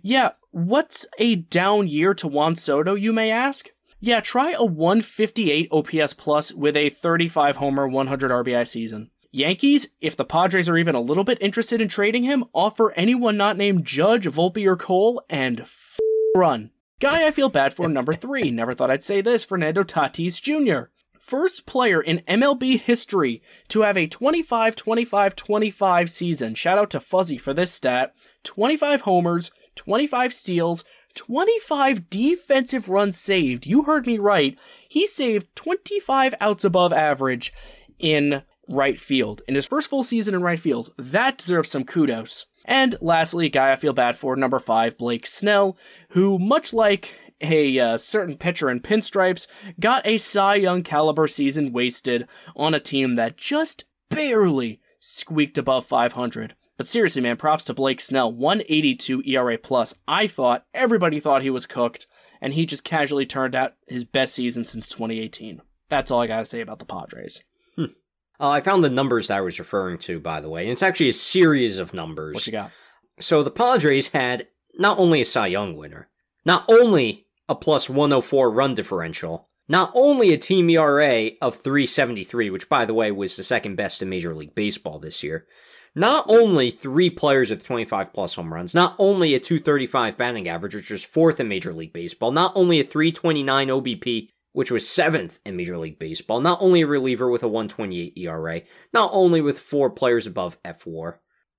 Yeah, 0.00 0.30
what's 0.50 1.06
a 1.18 1.34
down 1.34 1.88
year 1.88 2.14
to 2.14 2.26
Juan 2.26 2.56
Soto, 2.56 2.94
you 2.94 3.12
may 3.12 3.30
ask? 3.30 3.68
Yeah, 3.98 4.20
try 4.20 4.52
a 4.52 4.64
158 4.64 5.68
OPS 5.72 6.12
plus 6.14 6.52
with 6.52 6.76
a 6.76 6.90
35 6.90 7.56
homer, 7.56 7.88
100 7.88 8.30
RBI 8.30 8.68
season. 8.68 9.10
Yankees, 9.32 9.88
if 10.00 10.16
the 10.16 10.24
Padres 10.24 10.68
are 10.68 10.78
even 10.78 10.94
a 10.94 11.00
little 11.00 11.24
bit 11.24 11.38
interested 11.40 11.80
in 11.80 11.88
trading 11.88 12.22
him, 12.22 12.44
offer 12.54 12.92
anyone 12.92 13.36
not 13.36 13.56
named 13.56 13.84
Judge, 13.84 14.24
Volpe, 14.26 14.66
or 14.66 14.76
Cole, 14.76 15.22
and 15.28 15.60
f- 15.60 15.98
run. 16.34 16.70
Guy 17.00 17.26
I 17.26 17.30
feel 17.30 17.48
bad 17.48 17.74
for 17.74 17.88
number 17.88 18.14
three. 18.14 18.50
Never 18.50 18.74
thought 18.74 18.90
I'd 18.90 19.04
say 19.04 19.20
this. 19.20 19.44
Fernando 19.44 19.82
Tatis 19.82 20.40
Jr. 20.40 20.90
First 21.20 21.66
player 21.66 22.00
in 22.00 22.22
MLB 22.28 22.80
history 22.80 23.42
to 23.68 23.82
have 23.82 23.96
a 23.96 24.06
25 24.06 24.76
25 24.76 25.36
25 25.36 26.10
season. 26.10 26.54
Shout 26.54 26.78
out 26.78 26.90
to 26.90 27.00
Fuzzy 27.00 27.36
for 27.36 27.52
this 27.52 27.72
stat. 27.72 28.14
25 28.44 29.02
homers, 29.02 29.50
25 29.74 30.32
steals, 30.32 30.84
25 31.16 32.08
defensive 32.08 32.88
runs 32.88 33.18
saved. 33.18 33.66
You 33.66 33.82
heard 33.82 34.06
me 34.06 34.18
right. 34.18 34.56
He 34.88 35.06
saved 35.06 35.54
25 35.56 36.34
outs 36.40 36.64
above 36.64 36.92
average 36.92 37.52
in 37.98 38.42
right 38.68 38.98
field. 38.98 39.42
In 39.48 39.54
his 39.54 39.66
first 39.66 39.90
full 39.90 40.02
season 40.02 40.34
in 40.34 40.42
right 40.42 40.60
field, 40.60 40.92
that 40.96 41.38
deserves 41.38 41.70
some 41.70 41.84
kudos. 41.84 42.46
And 42.64 42.96
lastly, 43.00 43.48
guy 43.48 43.72
I 43.72 43.76
feel 43.76 43.92
bad 43.92 44.16
for, 44.16 44.36
number 44.36 44.58
five, 44.58 44.98
Blake 44.98 45.26
Snell, 45.26 45.76
who, 46.10 46.38
much 46.38 46.72
like 46.72 47.18
a 47.40 47.78
uh, 47.78 47.98
certain 47.98 48.36
pitcher 48.36 48.70
in 48.70 48.80
pinstripes, 48.80 49.46
got 49.78 50.06
a 50.06 50.18
Cy 50.18 50.56
Young 50.56 50.82
caliber 50.82 51.28
season 51.28 51.72
wasted 51.72 52.26
on 52.54 52.74
a 52.74 52.80
team 52.80 53.14
that 53.14 53.36
just 53.36 53.84
barely 54.10 54.80
squeaked 54.98 55.58
above 55.58 55.86
500. 55.86 56.54
But 56.76 56.88
seriously, 56.88 57.22
man, 57.22 57.36
props 57.36 57.64
to 57.64 57.74
Blake 57.74 58.00
Snell, 58.00 58.30
182 58.30 59.22
ERA 59.24 59.56
plus. 59.56 59.94
I 60.06 60.26
thought 60.26 60.66
everybody 60.74 61.20
thought 61.20 61.42
he 61.42 61.50
was 61.50 61.66
cooked, 61.66 62.06
and 62.40 62.52
he 62.52 62.66
just 62.66 62.84
casually 62.84 63.24
turned 63.26 63.54
out 63.54 63.74
his 63.88 64.04
best 64.04 64.34
season 64.34 64.64
since 64.64 64.86
2018. 64.88 65.62
That's 65.88 66.10
all 66.10 66.20
I 66.20 66.26
gotta 66.26 66.46
say 66.46 66.60
about 66.60 66.78
the 66.78 66.84
Padres. 66.84 67.42
Uh, 68.38 68.50
I 68.50 68.60
found 68.60 68.84
the 68.84 68.90
numbers 68.90 69.28
that 69.28 69.38
I 69.38 69.40
was 69.40 69.58
referring 69.58 69.98
to, 69.98 70.20
by 70.20 70.40
the 70.40 70.48
way, 70.48 70.62
and 70.62 70.72
it's 70.72 70.82
actually 70.82 71.08
a 71.08 71.14
series 71.14 71.78
of 71.78 71.94
numbers. 71.94 72.34
What 72.34 72.46
you 72.46 72.52
got? 72.52 72.70
So 73.18 73.42
the 73.42 73.50
Padres 73.50 74.08
had 74.08 74.48
not 74.78 74.98
only 74.98 75.22
a 75.22 75.24
Cy 75.24 75.46
Young 75.46 75.76
winner, 75.76 76.08
not 76.44 76.64
only 76.68 77.26
a 77.48 77.54
plus 77.54 77.88
104 77.88 78.50
run 78.50 78.74
differential, 78.74 79.48
not 79.68 79.90
only 79.94 80.32
a 80.32 80.38
team 80.38 80.68
ERA 80.68 81.30
of 81.40 81.56
373, 81.56 82.50
which 82.50 82.68
by 82.68 82.84
the 82.84 82.94
way 82.94 83.10
was 83.10 83.36
the 83.36 83.42
second 83.42 83.76
best 83.76 84.02
in 84.02 84.08
Major 84.08 84.34
League 84.34 84.54
Baseball 84.54 84.98
this 84.98 85.22
year, 85.22 85.46
not 85.96 86.26
only 86.28 86.70
three 86.70 87.08
players 87.08 87.48
with 87.48 87.64
25 87.64 88.12
plus 88.12 88.34
home 88.34 88.52
runs, 88.52 88.74
not 88.74 88.94
only 88.98 89.34
a 89.34 89.40
235 89.40 90.18
batting 90.18 90.46
average, 90.46 90.74
which 90.74 90.90
was 90.90 91.02
fourth 91.02 91.40
in 91.40 91.48
Major 91.48 91.72
League 91.72 91.94
Baseball, 91.94 92.30
not 92.30 92.52
only 92.54 92.78
a 92.78 92.84
329 92.84 93.68
OBP, 93.68 94.28
which 94.52 94.70
was 94.70 94.86
seventh 94.86 95.38
in 95.46 95.56
Major 95.56 95.78
League 95.78 95.98
Baseball, 95.98 96.42
not 96.42 96.60
only 96.60 96.82
a 96.82 96.86
reliever 96.86 97.30
with 97.30 97.42
a 97.42 97.48
128 97.48 98.12
ERA, 98.18 98.60
not 98.92 99.10
only 99.14 99.40
with 99.40 99.58
four 99.58 99.88
players 99.88 100.26
above 100.26 100.60
F4. 100.62 101.14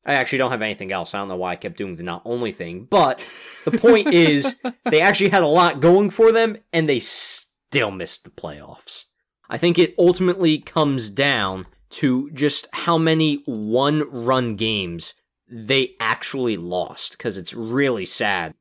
I 0.05 0.13
actually 0.13 0.37
don't 0.37 0.51
have 0.51 0.61
anything 0.61 0.91
else. 0.91 1.13
I 1.13 1.17
don't 1.17 1.27
know 1.27 1.35
why 1.35 1.53
I 1.53 1.57
kept 1.57 1.77
doing 1.77 1.95
the 1.95 2.03
not 2.03 2.21
only 2.23 2.51
thing, 2.51 2.87
but 2.89 3.25
the 3.65 3.77
point 3.77 4.13
is 4.13 4.55
they 4.85 5.01
actually 5.01 5.31
had 5.31 5.43
a 5.43 5.47
lot 5.47 5.81
going 5.81 6.11
for 6.11 6.31
them 6.31 6.57
and 6.71 6.87
they 6.87 6.99
still 6.99 7.91
missed 7.91 8.23
the 8.23 8.29
playoffs. 8.29 9.05
I 9.49 9.57
think 9.57 9.79
it 9.79 9.95
ultimately 9.97 10.59
comes 10.59 11.09
down 11.09 11.65
to 11.89 12.29
just 12.31 12.67
how 12.73 12.97
many 12.97 13.41
one 13.45 14.03
run 14.11 14.55
games 14.55 15.13
they 15.49 15.91
actually 15.99 16.57
lost 16.57 17.11
because 17.17 17.37
it's 17.37 17.53
really 17.53 18.05
sad. 18.05 18.53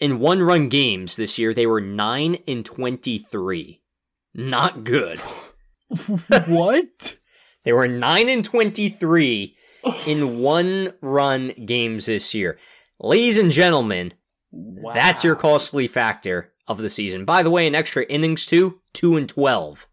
In 0.00 0.18
one 0.18 0.42
run 0.42 0.68
games 0.68 1.16
this 1.16 1.38
year, 1.38 1.54
they 1.54 1.66
were 1.66 1.80
9 1.80 2.34
in 2.46 2.64
23. 2.64 3.82
Not 4.34 4.84
good. 4.84 5.18
what? 6.46 7.16
They 7.64 7.72
were 7.72 7.86
9 7.86 8.28
in 8.28 8.42
23 8.42 9.56
in 10.06 10.38
one 10.40 10.92
run 11.00 11.52
games 11.64 12.06
this 12.06 12.34
year. 12.34 12.58
Ladies 12.98 13.38
and 13.38 13.52
gentlemen, 13.52 14.14
Wow. 14.50 14.94
that's 14.94 15.22
your 15.22 15.36
costly 15.36 15.86
factor 15.86 16.52
of 16.66 16.78
the 16.78 16.90
season. 16.90 17.24
By 17.24 17.44
the 17.44 17.50
way, 17.50 17.66
in 17.68 17.74
extra 17.76 18.02
innings 18.04 18.44
too, 18.46 18.80
2 18.94 19.16
and 19.16 19.28
12. 19.28 19.86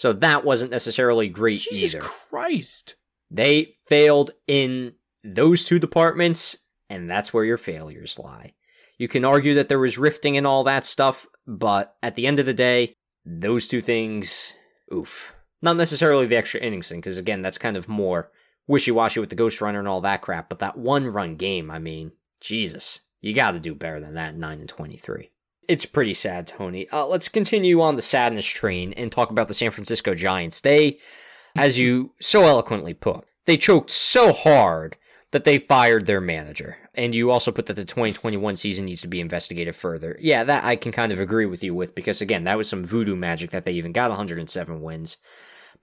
So 0.00 0.14
that 0.14 0.46
wasn't 0.46 0.70
necessarily 0.70 1.28
great 1.28 1.60
Jesus 1.60 1.94
either. 1.94 2.02
Christ. 2.02 2.96
They 3.30 3.76
failed 3.86 4.30
in 4.46 4.94
those 5.22 5.66
two 5.66 5.78
departments, 5.78 6.56
and 6.88 7.10
that's 7.10 7.34
where 7.34 7.44
your 7.44 7.58
failures 7.58 8.18
lie. 8.18 8.54
You 8.96 9.08
can 9.08 9.26
argue 9.26 9.54
that 9.56 9.68
there 9.68 9.78
was 9.78 9.98
rifting 9.98 10.38
and 10.38 10.46
all 10.46 10.64
that 10.64 10.86
stuff, 10.86 11.26
but 11.46 11.96
at 12.02 12.16
the 12.16 12.26
end 12.26 12.38
of 12.38 12.46
the 12.46 12.54
day, 12.54 12.94
those 13.26 13.68
two 13.68 13.82
things, 13.82 14.54
oof. 14.90 15.34
Not 15.60 15.76
necessarily 15.76 16.24
the 16.24 16.36
extra 16.36 16.60
innings 16.60 16.88
thing, 16.88 17.00
because 17.00 17.18
again, 17.18 17.42
that's 17.42 17.58
kind 17.58 17.76
of 17.76 17.86
more 17.86 18.30
wishy 18.66 18.90
washy 18.90 19.20
with 19.20 19.28
the 19.28 19.34
Ghost 19.34 19.60
Runner 19.60 19.80
and 19.80 19.88
all 19.88 20.00
that 20.00 20.22
crap, 20.22 20.48
but 20.48 20.60
that 20.60 20.78
one 20.78 21.08
run 21.08 21.36
game, 21.36 21.70
I 21.70 21.78
mean, 21.78 22.12
Jesus, 22.40 23.00
you 23.20 23.34
got 23.34 23.50
to 23.50 23.60
do 23.60 23.74
better 23.74 24.00
than 24.00 24.14
that 24.14 24.34
9 24.34 24.60
and 24.60 24.68
23. 24.68 25.30
It's 25.70 25.86
pretty 25.86 26.14
sad, 26.14 26.48
Tony. 26.48 26.88
Uh, 26.90 27.06
let's 27.06 27.28
continue 27.28 27.80
on 27.80 27.94
the 27.94 28.02
sadness 28.02 28.44
train 28.44 28.92
and 28.94 29.12
talk 29.12 29.30
about 29.30 29.46
the 29.46 29.54
San 29.54 29.70
Francisco 29.70 30.16
Giants. 30.16 30.60
They, 30.60 30.98
as 31.54 31.78
you 31.78 32.10
so 32.20 32.42
eloquently 32.42 32.92
put, 32.92 33.24
they 33.44 33.56
choked 33.56 33.88
so 33.88 34.32
hard 34.32 34.96
that 35.30 35.44
they 35.44 35.60
fired 35.60 36.06
their 36.06 36.20
manager. 36.20 36.76
And 36.96 37.14
you 37.14 37.30
also 37.30 37.52
put 37.52 37.66
that 37.66 37.74
the 37.74 37.84
2021 37.84 38.56
season 38.56 38.86
needs 38.86 39.00
to 39.02 39.06
be 39.06 39.20
investigated 39.20 39.76
further. 39.76 40.18
Yeah, 40.20 40.42
that 40.42 40.64
I 40.64 40.74
can 40.74 40.90
kind 40.90 41.12
of 41.12 41.20
agree 41.20 41.46
with 41.46 41.62
you 41.62 41.72
with 41.72 41.94
because, 41.94 42.20
again, 42.20 42.42
that 42.44 42.58
was 42.58 42.68
some 42.68 42.84
voodoo 42.84 43.14
magic 43.14 43.52
that 43.52 43.64
they 43.64 43.72
even 43.74 43.92
got 43.92 44.10
107 44.10 44.82
wins. 44.82 45.18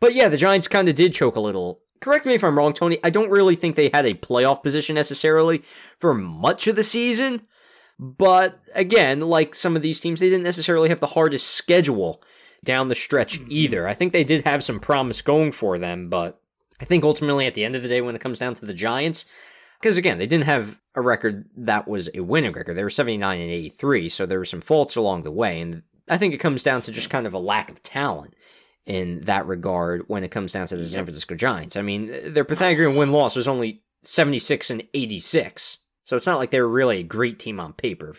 But 0.01 0.13
yeah, 0.13 0.27
the 0.27 0.35
Giants 0.35 0.67
kind 0.67 0.89
of 0.89 0.95
did 0.95 1.13
choke 1.13 1.37
a 1.37 1.39
little. 1.39 1.79
Correct 2.01 2.25
me 2.25 2.33
if 2.33 2.43
I'm 2.43 2.57
wrong, 2.57 2.73
Tony. 2.73 2.99
I 3.05 3.09
don't 3.09 3.31
really 3.31 3.55
think 3.55 3.77
they 3.77 3.89
had 3.93 4.05
a 4.05 4.15
playoff 4.15 4.63
position 4.63 4.95
necessarily 4.95 5.63
for 5.97 6.13
much 6.13 6.67
of 6.67 6.75
the 6.75 6.83
season. 6.83 7.47
But 7.99 8.59
again, 8.75 9.21
like 9.21 9.55
some 9.55 9.75
of 9.75 9.81
these 9.81 9.99
teams, 9.99 10.19
they 10.19 10.29
didn't 10.29 10.43
necessarily 10.43 10.89
have 10.89 10.99
the 10.99 11.07
hardest 11.07 11.47
schedule 11.47 12.21
down 12.63 12.87
the 12.87 12.95
stretch 12.95 13.39
mm-hmm. 13.39 13.51
either. 13.51 13.87
I 13.87 13.93
think 13.93 14.13
they 14.13 14.23
did 14.23 14.45
have 14.45 14.63
some 14.63 14.79
promise 14.79 15.21
going 15.21 15.51
for 15.51 15.77
them, 15.77 16.09
but 16.09 16.39
I 16.79 16.85
think 16.85 17.03
ultimately 17.03 17.47
at 17.47 17.53
the 17.53 17.65
end 17.65 17.75
of 17.75 17.81
the 17.81 17.87
day, 17.87 18.01
when 18.01 18.15
it 18.15 18.21
comes 18.21 18.39
down 18.39 18.53
to 18.55 18.65
the 18.65 18.73
Giants, 18.73 19.25
because 19.79 19.97
again, 19.97 20.17
they 20.17 20.27
didn't 20.27 20.45
have 20.45 20.77
a 20.95 21.01
record 21.01 21.49
that 21.55 21.87
was 21.87 22.09
a 22.13 22.21
winning 22.21 22.51
record. 22.51 22.75
They 22.75 22.83
were 22.83 22.89
79 22.89 23.39
and 23.39 23.51
83, 23.51 24.09
so 24.09 24.25
there 24.25 24.39
were 24.39 24.45
some 24.45 24.61
faults 24.61 24.95
along 24.95 25.23
the 25.23 25.31
way. 25.31 25.59
And 25.59 25.83
I 26.09 26.17
think 26.17 26.33
it 26.33 26.39
comes 26.39 26.63
down 26.63 26.81
to 26.81 26.91
just 26.91 27.09
kind 27.09 27.27
of 27.27 27.33
a 27.33 27.39
lack 27.39 27.69
of 27.69 27.83
talent 27.83 28.33
in 28.85 29.21
that 29.21 29.45
regard 29.45 30.03
when 30.07 30.23
it 30.23 30.31
comes 30.31 30.53
down 30.53 30.67
to 30.67 30.77
the 30.77 30.85
San 30.85 31.03
Francisco 31.03 31.35
Giants. 31.35 31.75
I 31.75 31.81
mean, 31.81 32.33
their 32.33 32.45
Pythagorean 32.45 32.95
win 32.95 33.11
loss 33.11 33.35
was 33.35 33.47
only 33.47 33.83
76 34.03 34.69
and 34.69 34.83
86. 34.93 35.79
So 36.07 36.15
it's 36.15 36.25
not 36.25 36.37
like 36.37 36.51
they're 36.51 36.65
really 36.65 36.99
a 36.99 37.03
great 37.03 37.37
team 37.37 37.59
on 37.59 37.73
paper. 37.73 38.15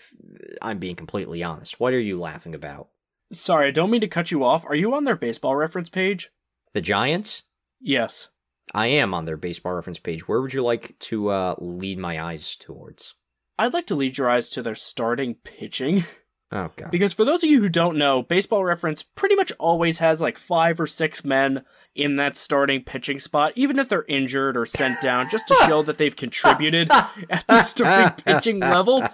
I'm 0.61 0.79
being 0.79 0.95
completely 0.95 1.43
honest. 1.43 1.81
What 1.81 1.95
are 1.95 1.99
you 1.99 2.21
laughing 2.21 2.55
about? 2.55 2.89
Sorry, 3.33 3.67
I 3.67 3.71
don't 3.71 3.91
mean 3.91 4.03
to 4.03 4.07
cut 4.07 4.31
you 4.31 4.45
off. 4.45 4.67
Are 4.67 4.75
you 4.75 4.93
on 4.95 5.05
their 5.05 5.17
baseball 5.17 5.57
reference 5.57 5.89
page? 5.89 6.31
The 6.75 6.83
Giants? 6.83 7.45
Yes. 7.81 8.29
I 8.75 8.89
am 8.89 9.15
on 9.15 9.25
their 9.25 9.39
baseball 9.39 9.73
reference 9.73 9.99
page. 9.99 10.29
Where 10.29 10.43
would 10.43 10.53
you 10.53 10.63
like 10.63 10.99
to 10.99 11.31
uh, 11.31 11.55
lead 11.57 11.99
my 11.99 12.23
eyes 12.23 12.57
towards? 12.57 13.15
I'd 13.59 13.73
like 13.73 13.87
to 13.87 13.95
lead 13.95 14.19
your 14.19 14.29
eyes 14.29 14.51
to 14.51 14.61
their 14.61 14.75
starting 14.75 15.37
pitching. 15.37 16.05
Oh 16.51 16.71
god. 16.77 16.91
Because 16.91 17.13
for 17.13 17.25
those 17.25 17.45
of 17.45 17.51
you 17.51 17.61
who 17.61 17.69
don't 17.69 17.99
know, 17.99 18.23
Baseball 18.23 18.65
Reference 18.65 19.03
pretty 19.03 19.35
much 19.37 19.53
always 19.59 19.99
has 19.99 20.21
like 20.21 20.39
five 20.39 20.81
or 20.81 20.87
six 20.87 21.25
men 21.25 21.65
in 21.95 22.17
that 22.17 22.37
starting 22.37 22.83
pitching 22.83 23.19
spot, 23.19 23.53
even 23.57 23.79
if 23.79 23.89
they're 23.89 24.05
injured 24.09 24.57
or 24.57 24.65
sent 24.65 25.01
down, 25.01 25.29
just 25.29 25.49
to 25.49 25.55
show 25.67 25.83
that 25.83 25.99
they've 25.99 26.15
contributed 26.15 26.89
at 27.31 27.45
the 27.49 27.61
starting 27.63 28.25
pitching 28.25 28.61
level. 28.61 29.07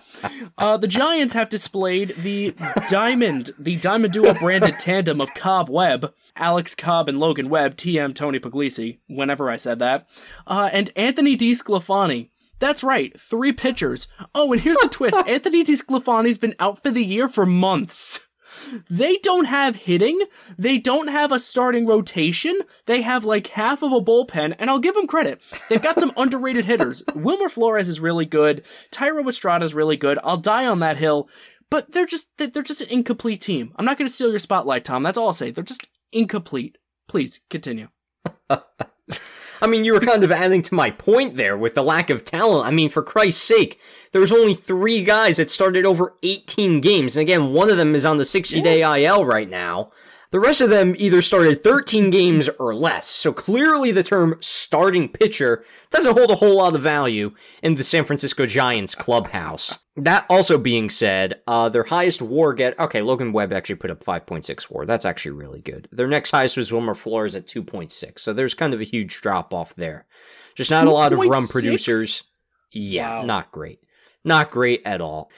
Uh, 0.59 0.77
the 0.77 0.87
Giants 0.87 1.35
have 1.35 1.49
displayed 1.49 2.15
the 2.19 2.55
Diamond, 2.89 3.51
the 3.59 3.77
Diamond 3.77 4.13
Duo 4.13 4.35
branded 4.35 4.79
tandem 4.79 5.21
of 5.21 5.33
Cobb 5.35 5.69
Webb, 5.71 6.13
Alex 6.37 6.75
Cobb 6.75 7.09
and 7.09 7.19
Logan 7.19 7.49
Webb, 7.49 7.77
TM 7.77 8.15
Tony 8.15 8.39
Puglisi, 8.39 8.99
whenever 9.09 9.51
I 9.51 9.57
said 9.57 9.79
that, 9.79 10.07
uh, 10.47 10.69
and 10.73 10.93
Anthony 10.95 11.37
DeSclafani, 11.37 12.29
that's 12.59 12.85
right, 12.85 13.19
three 13.19 13.53
pitchers. 13.53 14.07
Oh, 14.35 14.53
and 14.53 14.61
here's 14.63 14.79
the 14.79 14.89
twist 14.89 15.17
Anthony 15.27 15.65
DeSclafani's 15.65 16.39
been 16.39 16.55
out 16.59 16.83
for 16.83 16.91
the 16.91 17.05
year 17.05 17.29
for 17.29 17.47
months. 17.47 18.27
They 18.89 19.17
don't 19.19 19.47
have 19.47 19.77
hitting. 19.77 20.21
They 20.57 20.79
don't 20.79 21.09
have 21.09 21.33
a 21.33 21.39
starting 21.39 21.87
rotation. 21.87 22.61
They 22.87 23.03
have 23.03 23.25
like 23.25 23.49
half 23.49 23.83
of 23.83 23.93
a 23.93 24.01
bullpen, 24.01 24.55
and 24.59 24.71
I'll 24.71 24.79
give 24.79 24.95
them 24.95 25.07
credit. 25.07 25.41
They've 25.69 25.83
got 25.83 25.99
some 25.99 26.13
underrated 26.17 26.65
hitters. 26.65 27.03
Wilmer 27.15 27.49
Flores 27.49 27.89
is 27.89 28.01
really 28.01 28.27
good. 28.27 28.65
Thairo 28.93 29.29
Estrada 29.29 29.65
is 29.65 29.75
really 29.75 29.97
good. 29.97 30.19
I'll 30.23 30.37
die 30.37 30.67
on 30.67 30.79
that 30.81 30.99
hill. 30.99 31.29
But 31.71 31.93
they're 31.93 32.07
just 32.07 32.29
they're 32.37 32.63
just 32.63 32.83
an 32.83 32.89
incomplete 32.89 33.41
team. 33.41 33.73
I'm 33.77 33.85
not 33.85 33.99
going 33.99 34.09
to 34.09 34.15
steal 34.15 34.31
your 34.31 34.39
spotlight, 34.39 34.85
Tom. 34.85 35.03
That's 35.03 35.19
all 35.19 35.29
I'll 35.29 35.33
say. 35.33 35.51
They're 35.51 35.65
just 35.65 35.89
incomplete. 36.13 36.79
Please 37.09 37.41
continue. 37.51 37.89
I 39.65 39.67
mean, 39.67 39.87
you 39.87 39.95
were 39.95 40.01
kind 40.01 40.23
of 40.23 40.31
adding 40.31 40.61
to 40.61 40.75
my 40.75 40.91
point 40.91 41.39
there 41.39 41.57
with 41.57 41.75
the 41.75 41.83
lack 41.83 42.11
of 42.11 42.23
talent. 42.23 42.67
I 42.69 42.71
mean, 42.71 42.91
for 42.91 43.03
Christ's 43.03 43.43
sake, 43.43 43.81
there 44.13 44.21
was 44.21 44.31
only 44.31 44.53
three 44.53 45.03
guys 45.03 45.39
that 45.39 45.49
started 45.49 45.87
over 45.87 46.13
18 46.23 46.83
games. 46.83 47.17
And 47.17 47.23
again, 47.23 47.55
one 47.55 47.71
of 47.71 47.79
them 47.79 47.95
is 47.95 48.05
on 48.05 48.19
the 48.19 48.27
60 48.27 48.61
day 48.61 48.83
IL 48.83 49.25
right 49.25 49.49
now. 49.49 49.91
The 50.35 50.41
rest 50.41 50.61
of 50.61 50.69
them 50.69 50.97
either 50.99 51.23
started 51.23 51.63
13 51.63 52.11
games 52.11 52.49
or 52.59 52.75
less, 52.75 53.07
so 53.07 53.33
clearly 53.33 53.93
the 53.93 54.03
term 54.03 54.37
starting 54.41 55.09
pitcher 55.09 55.65
doesn't 55.91 56.19
hold 56.19 56.33
a 56.33 56.35
whole 56.35 56.57
lot 56.57 56.75
of 56.75 56.83
value 56.83 57.37
in 57.63 57.77
the 57.77 57.85
San 57.85 58.05
Francisco 58.05 58.45
Giants 58.45 58.97
clubhouse. 58.97 59.79
That 59.97 60.27
also 60.29 60.59
being 60.59 60.91
said, 60.91 61.41
uh, 61.47 61.69
their 61.69 61.85
highest 61.85 62.21
war 62.21 62.53
get 62.53 62.77
okay, 62.81 63.01
Logan 63.01 63.33
Webb 63.33 63.53
actually 63.53 63.77
put 63.77 63.93
up 63.93 64.03
5.6 64.03 64.69
war. 64.69 64.85
That's 64.85 65.05
actually 65.05 65.31
really 65.31 65.61
good. 65.61 65.87
Their 65.93 66.09
next 66.09 66.33
highest 66.33 66.57
was 66.57 66.73
Wilmer 66.73 66.97
Flores 66.97 67.37
at 67.37 67.47
2.6, 67.47 68.19
so 68.19 68.33
there's 68.33 68.55
kind 68.55 68.75
of 68.75 68.81
a 68.81 68.85
huge 68.85 69.21
drop 69.21 69.55
off 69.55 69.77
there. 69.77 70.05
Just 70.57 70.73
not 70.73 70.89
a 70.89 70.91
lot 70.91 71.13
of 71.13 71.21
run 71.21 71.47
producers. 71.47 72.25
Yeah, 72.73 73.21
wow. 73.21 73.25
not 73.25 73.53
great. 73.53 73.79
Not 74.25 74.51
great 74.51 74.83
at 74.85 75.01
all. 75.01 75.31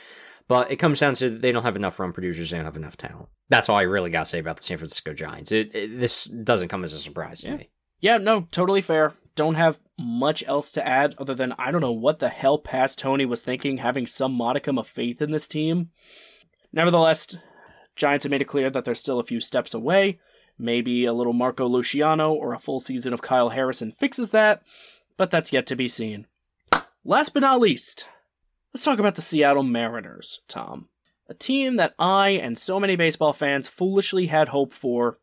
But 0.48 0.70
it 0.70 0.76
comes 0.76 1.00
down 1.00 1.14
to 1.14 1.30
they 1.30 1.50
don't 1.50 1.64
have 1.64 1.76
enough 1.76 1.98
run 1.98 2.12
producers, 2.12 2.50
they 2.50 2.56
don't 2.56 2.66
have 2.66 2.76
enough 2.76 2.96
talent. 2.96 3.28
That's 3.48 3.68
all 3.68 3.76
I 3.76 3.82
really 3.82 4.10
got 4.10 4.20
to 4.20 4.26
say 4.26 4.38
about 4.38 4.56
the 4.56 4.62
San 4.62 4.78
Francisco 4.78 5.12
Giants. 5.12 5.50
It, 5.50 5.74
it, 5.74 5.98
this 5.98 6.24
doesn't 6.24 6.68
come 6.68 6.84
as 6.84 6.92
a 6.92 6.98
surprise 6.98 7.42
yeah. 7.42 7.50
to 7.52 7.56
me. 7.58 7.70
Yeah, 8.00 8.18
no, 8.18 8.46
totally 8.50 8.80
fair. 8.80 9.14
Don't 9.34 9.54
have 9.54 9.80
much 9.98 10.44
else 10.46 10.70
to 10.72 10.86
add 10.86 11.14
other 11.18 11.34
than 11.34 11.54
I 11.58 11.70
don't 11.70 11.80
know 11.80 11.92
what 11.92 12.20
the 12.20 12.28
hell 12.28 12.58
past 12.58 12.98
Tony 12.98 13.26
was 13.26 13.42
thinking, 13.42 13.78
having 13.78 14.06
some 14.06 14.32
modicum 14.32 14.78
of 14.78 14.86
faith 14.86 15.20
in 15.20 15.30
this 15.30 15.48
team. 15.48 15.90
Nevertheless, 16.72 17.36
Giants 17.96 18.24
have 18.24 18.30
made 18.30 18.42
it 18.42 18.46
clear 18.46 18.70
that 18.70 18.84
they're 18.84 18.94
still 18.94 19.18
a 19.18 19.24
few 19.24 19.40
steps 19.40 19.74
away. 19.74 20.20
Maybe 20.58 21.04
a 21.04 21.12
little 21.12 21.32
Marco 21.32 21.66
Luciano 21.66 22.32
or 22.32 22.54
a 22.54 22.58
full 22.58 22.80
season 22.80 23.12
of 23.12 23.22
Kyle 23.22 23.50
Harrison 23.50 23.92
fixes 23.92 24.30
that, 24.30 24.62
but 25.16 25.30
that's 25.30 25.52
yet 25.52 25.66
to 25.66 25.76
be 25.76 25.88
seen. 25.88 26.26
Last 27.04 27.34
but 27.34 27.40
not 27.40 27.60
least, 27.60 28.06
Let's 28.76 28.84
talk 28.84 28.98
about 28.98 29.14
the 29.14 29.22
Seattle 29.22 29.62
Mariners, 29.62 30.42
Tom. 30.48 30.90
A 31.30 31.34
team 31.34 31.76
that 31.76 31.94
I 31.98 32.28
and 32.28 32.58
so 32.58 32.78
many 32.78 32.94
baseball 32.94 33.32
fans 33.32 33.68
foolishly 33.68 34.26
had 34.26 34.48
hope 34.48 34.74
for 34.74 35.18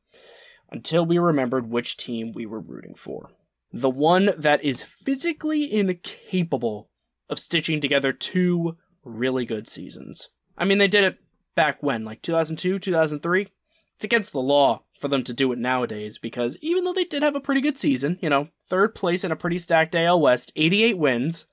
until 0.71 1.05
we 1.05 1.19
remembered 1.19 1.69
which 1.69 1.95
team 1.95 2.31
we 2.31 2.47
were 2.47 2.59
rooting 2.59 2.95
for. 2.95 3.29
The 3.71 3.91
one 3.91 4.31
that 4.39 4.63
is 4.63 4.81
physically 4.81 5.71
incapable 5.71 6.89
of 7.29 7.37
stitching 7.37 7.79
together 7.79 8.11
two 8.11 8.75
really 9.03 9.45
good 9.45 9.67
seasons. 9.67 10.29
I 10.57 10.65
mean, 10.65 10.79
they 10.79 10.87
did 10.87 11.03
it 11.03 11.19
back 11.53 11.83
when, 11.83 12.03
like 12.03 12.23
2002, 12.23 12.79
2003? 12.79 13.49
It's 13.93 14.03
against 14.03 14.31
the 14.31 14.41
law 14.41 14.81
for 14.99 15.09
them 15.09 15.23
to 15.25 15.31
do 15.31 15.51
it 15.51 15.59
nowadays 15.59 16.17
because 16.17 16.57
even 16.61 16.85
though 16.85 16.93
they 16.93 17.03
did 17.03 17.21
have 17.21 17.35
a 17.35 17.39
pretty 17.39 17.61
good 17.61 17.77
season, 17.77 18.17
you 18.19 18.31
know, 18.31 18.47
third 18.67 18.95
place 18.95 19.23
in 19.23 19.31
a 19.31 19.35
pretty 19.35 19.59
stacked 19.59 19.95
AL 19.95 20.19
West, 20.19 20.51
88 20.55 20.97
wins, 20.97 21.45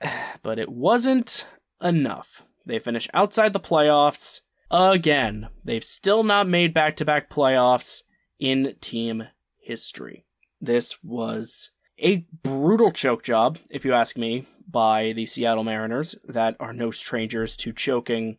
but 0.42 0.58
it 0.58 0.70
wasn't 0.70 1.46
enough. 1.82 2.42
They 2.66 2.78
finish 2.78 3.08
outside 3.14 3.52
the 3.52 3.60
playoffs 3.60 4.40
again. 4.70 5.48
They've 5.64 5.84
still 5.84 6.22
not 6.22 6.48
made 6.48 6.72
back 6.72 6.96
to 6.96 7.04
back 7.04 7.30
playoffs 7.30 8.02
in 8.38 8.74
team 8.80 9.24
history. 9.58 10.24
This 10.60 11.02
was 11.02 11.70
a 11.98 12.26
brutal 12.42 12.90
choke 12.90 13.22
job, 13.22 13.58
if 13.70 13.84
you 13.84 13.92
ask 13.92 14.16
me, 14.16 14.46
by 14.68 15.12
the 15.12 15.26
Seattle 15.26 15.64
Mariners 15.64 16.14
that 16.24 16.56
are 16.60 16.72
no 16.72 16.90
strangers 16.90 17.56
to 17.56 17.72
choking. 17.72 18.38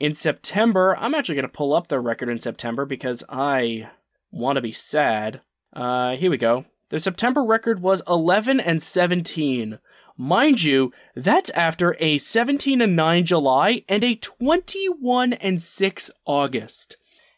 In 0.00 0.14
September, 0.14 0.96
I'm 0.96 1.14
actually 1.14 1.36
going 1.36 1.42
to 1.42 1.48
pull 1.48 1.74
up 1.74 1.88
their 1.88 2.00
record 2.00 2.28
in 2.28 2.38
September 2.38 2.86
because 2.86 3.22
I 3.28 3.90
want 4.30 4.56
to 4.56 4.62
be 4.62 4.72
sad. 4.72 5.42
Uh, 5.72 6.16
here 6.16 6.30
we 6.30 6.38
go. 6.38 6.64
Their 6.88 6.98
September 6.98 7.44
record 7.44 7.80
was 7.80 8.02
11 8.08 8.60
and 8.60 8.80
17 8.80 9.78
Mind 10.20 10.64
you, 10.64 10.92
that's 11.14 11.48
after 11.50 11.94
a 12.00 12.18
17 12.18 12.80
and 12.80 12.96
9 12.96 13.24
July 13.24 13.84
and 13.88 14.02
a 14.02 14.16
21 14.16 15.32
and 15.34 15.60
6 15.60 16.10
August. 16.26 16.96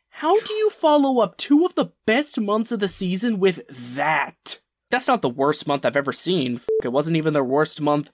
How 0.08 0.40
do 0.40 0.54
you 0.54 0.70
follow 0.70 1.20
up 1.20 1.36
two 1.36 1.66
of 1.66 1.74
the 1.74 1.92
best 2.06 2.40
months 2.40 2.72
of 2.72 2.80
the 2.80 2.88
season 2.88 3.38
with 3.38 3.60
that? 3.68 4.60
That's 4.90 5.08
not 5.08 5.20
the 5.20 5.28
worst 5.28 5.66
month 5.66 5.84
I've 5.84 5.94
ever 5.94 6.14
seen. 6.14 6.58
It 6.82 6.88
wasn't 6.88 7.18
even 7.18 7.34
their 7.34 7.44
worst 7.44 7.82
month 7.82 8.10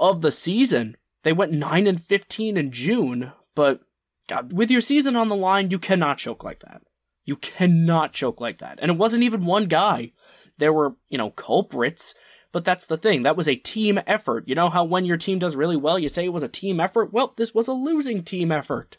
of 0.00 0.20
the 0.20 0.32
season. 0.32 0.96
They 1.22 1.32
went 1.32 1.52
9 1.52 1.86
and 1.86 2.02
15 2.02 2.56
in 2.56 2.72
June, 2.72 3.32
but 3.54 3.82
God, 4.28 4.52
with 4.52 4.68
your 4.68 4.80
season 4.80 5.14
on 5.14 5.28
the 5.28 5.36
line, 5.36 5.70
you 5.70 5.78
cannot 5.78 6.18
choke 6.18 6.42
like 6.42 6.58
that. 6.60 6.82
You 7.24 7.36
cannot 7.36 8.14
choke 8.14 8.40
like 8.40 8.58
that. 8.58 8.80
And 8.82 8.90
it 8.90 8.98
wasn't 8.98 9.22
even 9.22 9.46
one 9.46 9.66
guy. 9.66 10.10
There 10.58 10.72
were, 10.72 10.96
you 11.08 11.18
know, 11.18 11.30
culprits 11.30 12.14
But 12.58 12.64
that's 12.64 12.86
the 12.86 12.96
thing. 12.96 13.22
That 13.22 13.36
was 13.36 13.46
a 13.46 13.54
team 13.54 14.00
effort. 14.04 14.48
You 14.48 14.56
know 14.56 14.68
how 14.68 14.82
when 14.82 15.04
your 15.04 15.16
team 15.16 15.38
does 15.38 15.54
really 15.54 15.76
well, 15.76 15.96
you 15.96 16.08
say 16.08 16.24
it 16.24 16.32
was 16.32 16.42
a 16.42 16.48
team 16.48 16.80
effort? 16.80 17.12
Well, 17.12 17.34
this 17.36 17.54
was 17.54 17.68
a 17.68 17.72
losing 17.72 18.24
team 18.24 18.50
effort. 18.50 18.98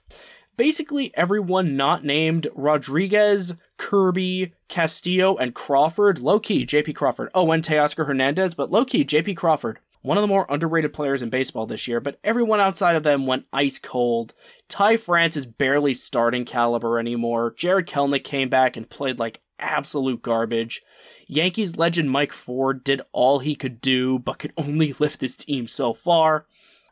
Basically, 0.56 1.12
everyone 1.18 1.76
not 1.76 2.06
named 2.06 2.48
Rodriguez, 2.56 3.56
Kirby, 3.76 4.54
Castillo, 4.70 5.36
and 5.36 5.54
Crawford, 5.54 6.20
low 6.20 6.40
key, 6.40 6.66
JP 6.66 6.96
Crawford. 6.96 7.32
Oh, 7.34 7.52
and 7.52 7.62
Teoscar 7.62 8.08
Hernandez, 8.08 8.54
but 8.54 8.72
low 8.72 8.86
key, 8.86 9.04
JP 9.04 9.36
Crawford. 9.36 9.80
One 10.02 10.18
of 10.18 10.22
the 10.22 10.30
more 10.30 10.46
underrated 10.48 10.94
players 10.94 11.22
in 11.22 11.30
baseball 11.30 11.66
this 11.66 11.86
year, 11.86 12.00
but 12.00 12.18
everyone 12.24 12.62
outside 12.62 12.96
of 12.96 13.04
them 13.04 13.28
went 13.28 13.46
ice 13.52 13.78
cold. 13.78 14.34
Ty 14.70 14.96
France 14.96 15.36
is 15.36 15.46
barely 15.46 15.94
starting 15.94 16.46
caliber 16.46 16.98
anymore. 16.98 17.54
Jarred 17.58 17.90
Kelenic 17.90 18.24
came 18.24 18.48
back 18.48 18.78
and 18.78 18.90
played 18.90 19.20
like 19.20 19.42
absolute 19.60 20.22
garbage. 20.22 20.82
Yankees 21.28 21.78
legend 21.78 22.10
Mike 22.10 22.34
Ford 22.34 22.84
did 22.84 23.02
all 23.12 23.40
he 23.40 23.56
could 23.56 23.82
do, 23.82 24.20
but 24.20 24.40
could 24.40 24.54
only 24.58 24.94
lift 25.00 25.22
his 25.22 25.36
team 25.36 25.68
so 25.68 25.94
far. 25.94 26.46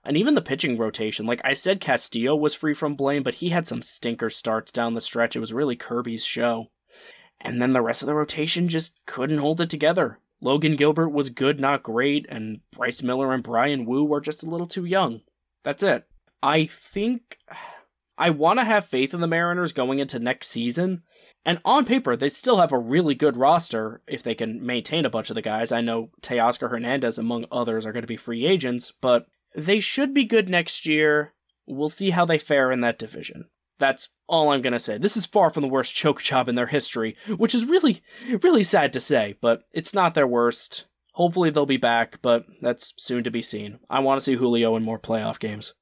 And 0.03 0.15
even 0.15 0.35
the 0.35 0.41
pitching 0.41 0.77
rotation, 0.77 1.25
like 1.25 1.41
I 1.43 1.53
said, 1.53 1.81
Castillo 1.81 2.35
was 2.35 2.55
free 2.55 2.73
from 2.73 2.95
blame, 2.95 3.23
but 3.23 3.35
he 3.35 3.49
had 3.49 3.67
some 3.67 3.81
stinker 3.81 4.29
starts 4.29 4.71
down 4.71 4.93
the 4.93 5.01
stretch. 5.01 5.35
It 5.35 5.41
was 5.41 5.53
really 5.53 5.75
Kirby's 5.75 6.25
show. 6.25 6.67
And 7.41 7.61
then 7.61 7.73
the 7.73 7.81
rest 7.81 8.03
of 8.03 8.07
the 8.07 8.15
rotation 8.15 8.69
just 8.69 8.97
couldn't 9.05 9.39
hold 9.39 9.59
it 9.59 9.69
together. 9.69 10.19
Logan 10.39 10.75
Gilbert 10.75 11.09
was 11.09 11.29
good, 11.29 11.59
not 11.59 11.83
great, 11.83 12.25
and 12.29 12.61
Bryce 12.71 13.01
Miller 13.01 13.33
and 13.33 13.43
Bryan 13.43 13.85
Woo 13.85 14.03
were 14.03 14.21
just 14.21 14.43
a 14.43 14.49
little 14.49 14.67
too 14.67 14.85
young. 14.85 15.21
That's 15.63 15.83
it. 15.83 16.05
I 16.41 16.67
think 16.67 17.39
I 18.17 18.31
want 18.31 18.59
to 18.59 18.65
have 18.65 18.85
faith 18.85 19.13
in 19.13 19.21
the 19.21 19.27
Mariners 19.27 19.73
going 19.73 19.99
into 19.99 20.19
next 20.19 20.47
season. 20.47 21.03
And 21.45 21.61
on 21.63 21.85
paper, 21.85 22.15
they 22.15 22.29
still 22.29 22.57
have 22.57 22.71
a 22.71 22.79
really 22.79 23.15
good 23.15 23.37
roster 23.37 24.01
if 24.07 24.23
they 24.23 24.35
can 24.35 24.65
maintain 24.65 25.05
a 25.05 25.09
bunch 25.09 25.29
of 25.29 25.35
the 25.35 25.41
guys. 25.41 25.71
I 25.71 25.81
know 25.81 26.09
Teoscar 26.21 26.69
Hernandez, 26.69 27.17
among 27.17 27.45
others, 27.51 27.85
are 27.85 27.93
going 27.93 28.03
to 28.03 28.07
be 28.07 28.17
free 28.17 28.45
agents, 28.45 28.91
but 29.01 29.27
they 29.55 29.79
should 29.79 30.13
be 30.13 30.25
good 30.25 30.49
next 30.49 30.85
year. 30.85 31.33
We'll 31.65 31.89
see 31.89 32.09
how 32.09 32.25
they 32.25 32.37
fare 32.37 32.71
in 32.71 32.81
that 32.81 32.99
division. 32.99 33.45
That's 33.79 34.09
all 34.27 34.49
I'm 34.49 34.61
gonna 34.61 34.79
say. 34.79 34.97
This 34.97 35.15
is 35.15 35.25
far 35.25 35.49
from 35.49 35.61
the 35.61 35.69
worst 35.69 35.95
choke 35.95 36.21
job 36.21 36.49
in 36.49 36.55
their 36.55 36.67
history, 36.67 37.15
which 37.27 37.53
is 37.53 37.65
really, 37.65 38.01
really 38.41 38.63
sad 38.63 38.93
to 38.93 38.99
say, 38.99 39.35
but 39.41 39.63
it's 39.71 39.93
not 39.93 40.13
their 40.13 40.27
worst. 40.27 40.85
Hopefully 41.13 41.49
they'll 41.49 41.65
be 41.65 41.77
back, 41.77 42.19
but 42.21 42.45
that's 42.61 42.93
soon 42.97 43.23
to 43.23 43.31
be 43.31 43.41
seen. 43.41 43.79
I 43.89 43.99
want 43.99 44.19
to 44.19 44.23
see 44.23 44.35
Julio 44.35 44.75
in 44.75 44.83
more 44.83 44.99
playoff 44.99 45.39
games. 45.39 45.73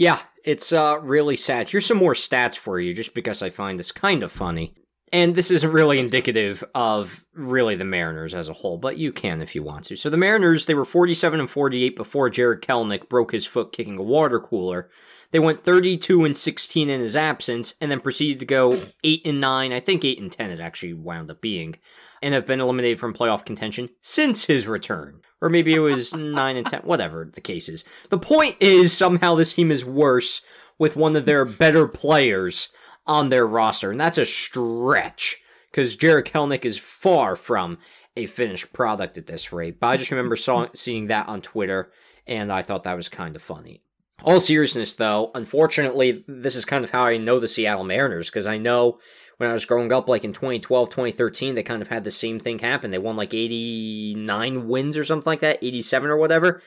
Yeah, 0.00 0.20
it's 0.46 0.72
uh, 0.72 0.98
really 1.02 1.36
sad. 1.36 1.68
Here's 1.68 1.84
some 1.84 1.98
more 1.98 2.14
stats 2.14 2.56
for 2.56 2.80
you, 2.80 2.94
just 2.94 3.12
because 3.12 3.42
I 3.42 3.50
find 3.50 3.78
this 3.78 3.92
kind 3.92 4.22
of 4.22 4.32
funny. 4.32 4.72
And 5.12 5.36
this 5.36 5.50
isn't 5.50 5.70
really 5.70 5.98
indicative 5.98 6.64
of 6.74 7.26
really 7.34 7.76
the 7.76 7.84
Mariners 7.84 8.32
as 8.32 8.48
a 8.48 8.54
whole, 8.54 8.78
but 8.78 8.96
you 8.96 9.12
can 9.12 9.42
if 9.42 9.54
you 9.54 9.62
want 9.62 9.84
to. 9.84 9.96
So 9.96 10.08
the 10.08 10.16
Mariners, 10.16 10.64
they 10.64 10.72
were 10.72 10.86
47 10.86 11.40
and 11.40 11.50
48 11.50 11.96
before 11.96 12.30
Jarred 12.30 12.62
Kelenic 12.62 13.10
broke 13.10 13.32
his 13.32 13.44
foot 13.44 13.72
kicking 13.72 13.98
a 13.98 14.02
water 14.02 14.40
cooler. 14.40 14.88
They 15.32 15.38
went 15.38 15.64
32 15.64 16.24
and 16.24 16.34
16 16.34 16.88
in 16.88 17.00
his 17.02 17.14
absence, 17.14 17.74
and 17.78 17.90
then 17.90 18.00
proceeded 18.00 18.38
to 18.38 18.46
go 18.46 18.82
8 19.04 19.26
and 19.26 19.38
9. 19.38 19.70
I 19.70 19.80
think 19.80 20.02
8 20.02 20.18
and 20.18 20.32
10 20.32 20.50
it 20.50 20.60
actually 20.60 20.94
wound 20.94 21.30
up 21.30 21.42
being, 21.42 21.76
and 22.22 22.34
have 22.34 22.46
been 22.46 22.60
eliminated 22.60 23.00
from 23.00 23.14
playoff 23.14 23.44
contention 23.44 23.90
since 24.00 24.44
his 24.44 24.66
return. 24.66 25.20
Or 25.40 25.48
maybe 25.48 25.74
it 25.74 25.80
was 25.80 26.14
9 26.14 26.56
and 26.56 26.66
10, 26.66 26.80
whatever 26.82 27.28
the 27.32 27.40
case 27.40 27.68
is. 27.68 27.84
The 28.08 28.18
point 28.18 28.56
is, 28.60 28.96
somehow 28.96 29.34
this 29.34 29.54
team 29.54 29.70
is 29.70 29.84
worse 29.84 30.42
with 30.78 30.96
one 30.96 31.16
of 31.16 31.24
their 31.24 31.44
better 31.44 31.86
players 31.86 32.68
on 33.06 33.28
their 33.28 33.46
roster, 33.46 33.90
and 33.90 34.00
that's 34.00 34.18
a 34.18 34.26
stretch 34.26 35.38
because 35.70 35.96
Jarred 35.96 36.26
Kelenic 36.26 36.64
is 36.64 36.78
far 36.78 37.36
from 37.36 37.78
a 38.16 38.26
finished 38.26 38.72
product 38.72 39.16
at 39.18 39.26
this 39.26 39.52
rate. 39.52 39.80
But 39.80 39.88
I 39.88 39.96
just 39.96 40.10
remember 40.10 40.36
saw, 40.36 40.68
seeing 40.74 41.06
that 41.06 41.28
on 41.28 41.40
Twitter, 41.40 41.92
and 42.26 42.52
I 42.52 42.62
thought 42.62 42.84
that 42.84 42.96
was 42.96 43.08
kind 43.08 43.36
of 43.36 43.42
funny. 43.42 43.82
All 44.22 44.40
seriousness, 44.40 44.94
though, 44.94 45.30
unfortunately, 45.34 46.24
this 46.28 46.54
is 46.54 46.64
kind 46.64 46.84
of 46.84 46.90
how 46.90 47.04
I 47.04 47.16
know 47.16 47.40
the 47.40 47.48
Seattle 47.48 47.84
Mariners 47.84 48.28
because 48.28 48.46
I 48.46 48.58
know 48.58 48.98
when 49.40 49.48
I 49.48 49.54
was 49.54 49.64
growing 49.64 49.90
up, 49.90 50.06
like 50.06 50.22
in 50.22 50.34
2012, 50.34 50.90
2013, 50.90 51.54
they 51.54 51.62
kind 51.62 51.80
of 51.80 51.88
had 51.88 52.04
the 52.04 52.10
same 52.10 52.38
thing 52.38 52.58
happen. 52.58 52.90
They 52.90 52.98
won 52.98 53.16
like 53.16 53.32
89 53.32 54.68
wins 54.68 54.98
or 54.98 55.04
something 55.04 55.30
like 55.30 55.40
that, 55.40 55.58
87 55.62 56.10
or 56.10 56.18
whatever, 56.18 56.60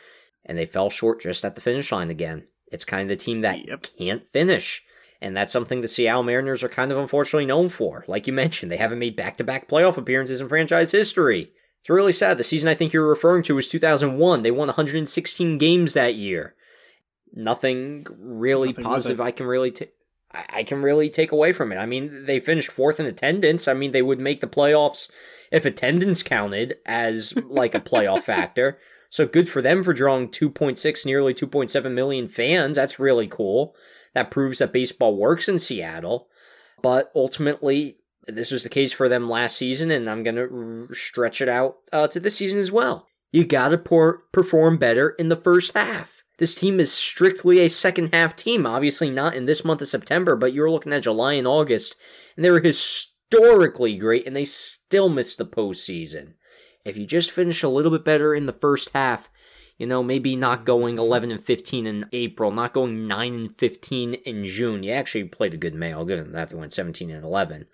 and 0.43 0.57
they 0.57 0.65
fell 0.65 0.89
short 0.89 1.21
just 1.21 1.45
at 1.45 1.53
the 1.53 1.61
finish 1.61 1.91
line 1.91 2.09
again. 2.09 2.47
It's 2.71 2.83
kind 2.83 3.03
of 3.03 3.09
the 3.09 3.23
team 3.23 3.41
that 3.41 3.67
yep. 3.67 3.85
can't 3.99 4.27
finish. 4.33 4.83
And 5.21 5.37
that's 5.37 5.53
something 5.53 5.81
the 5.81 5.87
Seattle 5.87 6.23
Mariners 6.23 6.63
are 6.63 6.69
kind 6.69 6.91
of 6.91 6.97
unfortunately 6.97 7.45
known 7.45 7.69
for. 7.69 8.05
Like 8.07 8.25
you 8.25 8.33
mentioned, 8.33 8.71
they 8.71 8.77
haven't 8.77 8.97
made 8.97 9.15
back 9.15 9.37
to 9.37 9.43
back 9.43 9.69
playoff 9.69 9.97
appearances 9.97 10.41
in 10.41 10.49
franchise 10.49 10.91
history. 10.91 11.51
It's 11.79 11.91
really 11.91 12.11
sad. 12.11 12.39
The 12.39 12.43
season 12.43 12.69
I 12.69 12.73
think 12.73 12.91
you're 12.91 13.07
referring 13.07 13.43
to 13.43 13.55
was 13.55 13.67
2001. 13.67 14.41
They 14.41 14.49
won 14.49 14.67
116 14.69 15.59
games 15.59 15.93
that 15.93 16.15
year 16.15 16.55
nothing 17.35 18.05
really 18.19 18.69
nothing 18.69 18.83
positive 18.83 19.19
I 19.19 19.31
can 19.31 19.45
really 19.45 19.71
take. 19.71 19.93
I 20.33 20.63
can 20.63 20.81
really 20.81 21.09
take 21.09 21.31
away 21.31 21.53
from 21.53 21.71
it. 21.71 21.77
I 21.77 21.85
mean, 21.85 22.25
they 22.25 22.39
finished 22.39 22.71
fourth 22.71 22.99
in 22.99 23.05
attendance. 23.05 23.67
I 23.67 23.73
mean, 23.73 23.91
they 23.91 24.01
would 24.01 24.19
make 24.19 24.41
the 24.41 24.47
playoffs 24.47 25.09
if 25.51 25.65
attendance 25.65 26.23
counted 26.23 26.77
as 26.85 27.35
like 27.35 27.75
a 27.75 27.79
playoff 27.79 28.23
factor. 28.23 28.79
So 29.09 29.27
good 29.27 29.47
for 29.47 29.61
them 29.61 29.83
for 29.83 29.93
drawing 29.93 30.29
2.6, 30.29 31.05
nearly 31.05 31.35
2.7 31.35 31.91
million 31.93 32.27
fans. 32.27 32.77
That's 32.77 32.97
really 32.97 33.27
cool. 33.27 33.75
That 34.15 34.31
proves 34.31 34.57
that 34.57 34.73
baseball 34.73 35.15
works 35.15 35.47
in 35.47 35.59
Seattle. 35.59 36.29
But 36.81 37.11
ultimately, 37.15 37.97
this 38.27 38.51
was 38.51 38.63
the 38.63 38.69
case 38.69 38.91
for 38.91 39.07
them 39.07 39.29
last 39.29 39.55
season, 39.55 39.91
and 39.91 40.09
I'm 40.09 40.23
going 40.23 40.35
to 40.35 40.93
stretch 40.93 41.41
it 41.41 41.49
out 41.49 41.77
uh, 41.91 42.07
to 42.07 42.19
this 42.19 42.37
season 42.37 42.57
as 42.57 42.71
well. 42.71 43.07
You 43.31 43.45
got 43.45 43.69
to 43.69 43.77
perform 43.77 44.77
better 44.77 45.11
in 45.11 45.29
the 45.29 45.35
first 45.35 45.73
half. 45.75 46.22
This 46.37 46.55
team 46.55 46.79
is 46.79 46.91
strictly 46.91 47.59
a 47.59 47.69
second 47.69 48.13
half 48.13 48.35
team. 48.35 48.65
Obviously, 48.65 49.09
not 49.09 49.35
in 49.35 49.45
this 49.45 49.63
month 49.63 49.81
of 49.81 49.87
September, 49.87 50.35
but 50.35 50.53
you're 50.53 50.71
looking 50.71 50.93
at 50.93 51.03
July 51.03 51.33
and 51.33 51.47
August, 51.47 51.95
and 52.35 52.43
they 52.43 52.49
were 52.49 52.59
historically 52.59 53.95
great, 53.95 54.25
and 54.25 54.35
they 54.35 54.45
still 54.45 55.09
missed 55.09 55.37
the 55.37 55.45
postseason. 55.45 56.33
If 56.83 56.97
you 56.97 57.05
just 57.05 57.31
finish 57.31 57.63
a 57.63 57.69
little 57.69 57.91
bit 57.91 58.03
better 58.03 58.33
in 58.33 58.45
the 58.45 58.53
first 58.53 58.89
half, 58.93 59.29
you 59.77 59.87
know, 59.87 60.03
maybe 60.03 60.35
not 60.35 60.65
going 60.65 60.97
11 60.97 61.31
and 61.31 61.43
15 61.43 61.87
in 61.87 62.05
April, 62.11 62.51
not 62.51 62.73
going 62.73 63.07
9 63.07 63.33
and 63.33 63.57
15 63.57 64.13
in 64.13 64.45
June. 64.45 64.83
You 64.83 64.91
actually 64.91 65.25
played 65.25 65.53
a 65.53 65.57
good 65.57 65.73
May. 65.73 65.93
I'll 65.93 66.05
give 66.05 66.19
them 66.19 66.31
that. 66.33 66.49
They 66.49 66.55
went 66.55 66.73
17 66.73 67.09
and 67.09 67.23
11. 67.23 67.65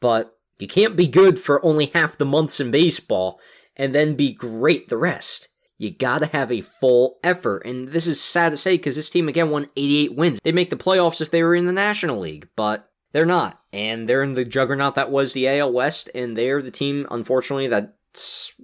But 0.00 0.36
you 0.58 0.66
can't 0.66 0.96
be 0.96 1.06
good 1.06 1.38
for 1.38 1.64
only 1.64 1.86
half 1.86 2.18
the 2.18 2.24
months 2.24 2.60
in 2.60 2.70
baseball 2.70 3.40
and 3.76 3.94
then 3.94 4.14
be 4.14 4.32
great 4.32 4.88
the 4.88 4.98
rest 4.98 5.48
you 5.82 5.90
gotta 5.90 6.26
have 6.26 6.52
a 6.52 6.60
full 6.60 7.18
effort. 7.24 7.66
And 7.66 7.88
this 7.88 8.06
is 8.06 8.20
sad 8.20 8.50
to 8.50 8.56
say 8.56 8.76
because 8.76 8.94
this 8.94 9.10
team 9.10 9.28
again 9.28 9.50
won 9.50 9.68
88 9.76 10.14
wins. 10.14 10.40
They'd 10.40 10.54
make 10.54 10.70
the 10.70 10.76
playoffs 10.76 11.20
if 11.20 11.32
they 11.32 11.42
were 11.42 11.56
in 11.56 11.66
the 11.66 11.72
National 11.72 12.20
League, 12.20 12.48
but 12.54 12.88
they're 13.10 13.26
not. 13.26 13.60
And 13.72 14.08
they're 14.08 14.22
in 14.22 14.32
the 14.32 14.44
juggernaut 14.44 14.94
that 14.94 15.10
was 15.10 15.32
the 15.32 15.48
AL 15.48 15.72
West, 15.72 16.08
and 16.14 16.36
they're 16.36 16.62
the 16.62 16.70
team, 16.70 17.06
unfortunately, 17.10 17.66
that's 17.66 18.54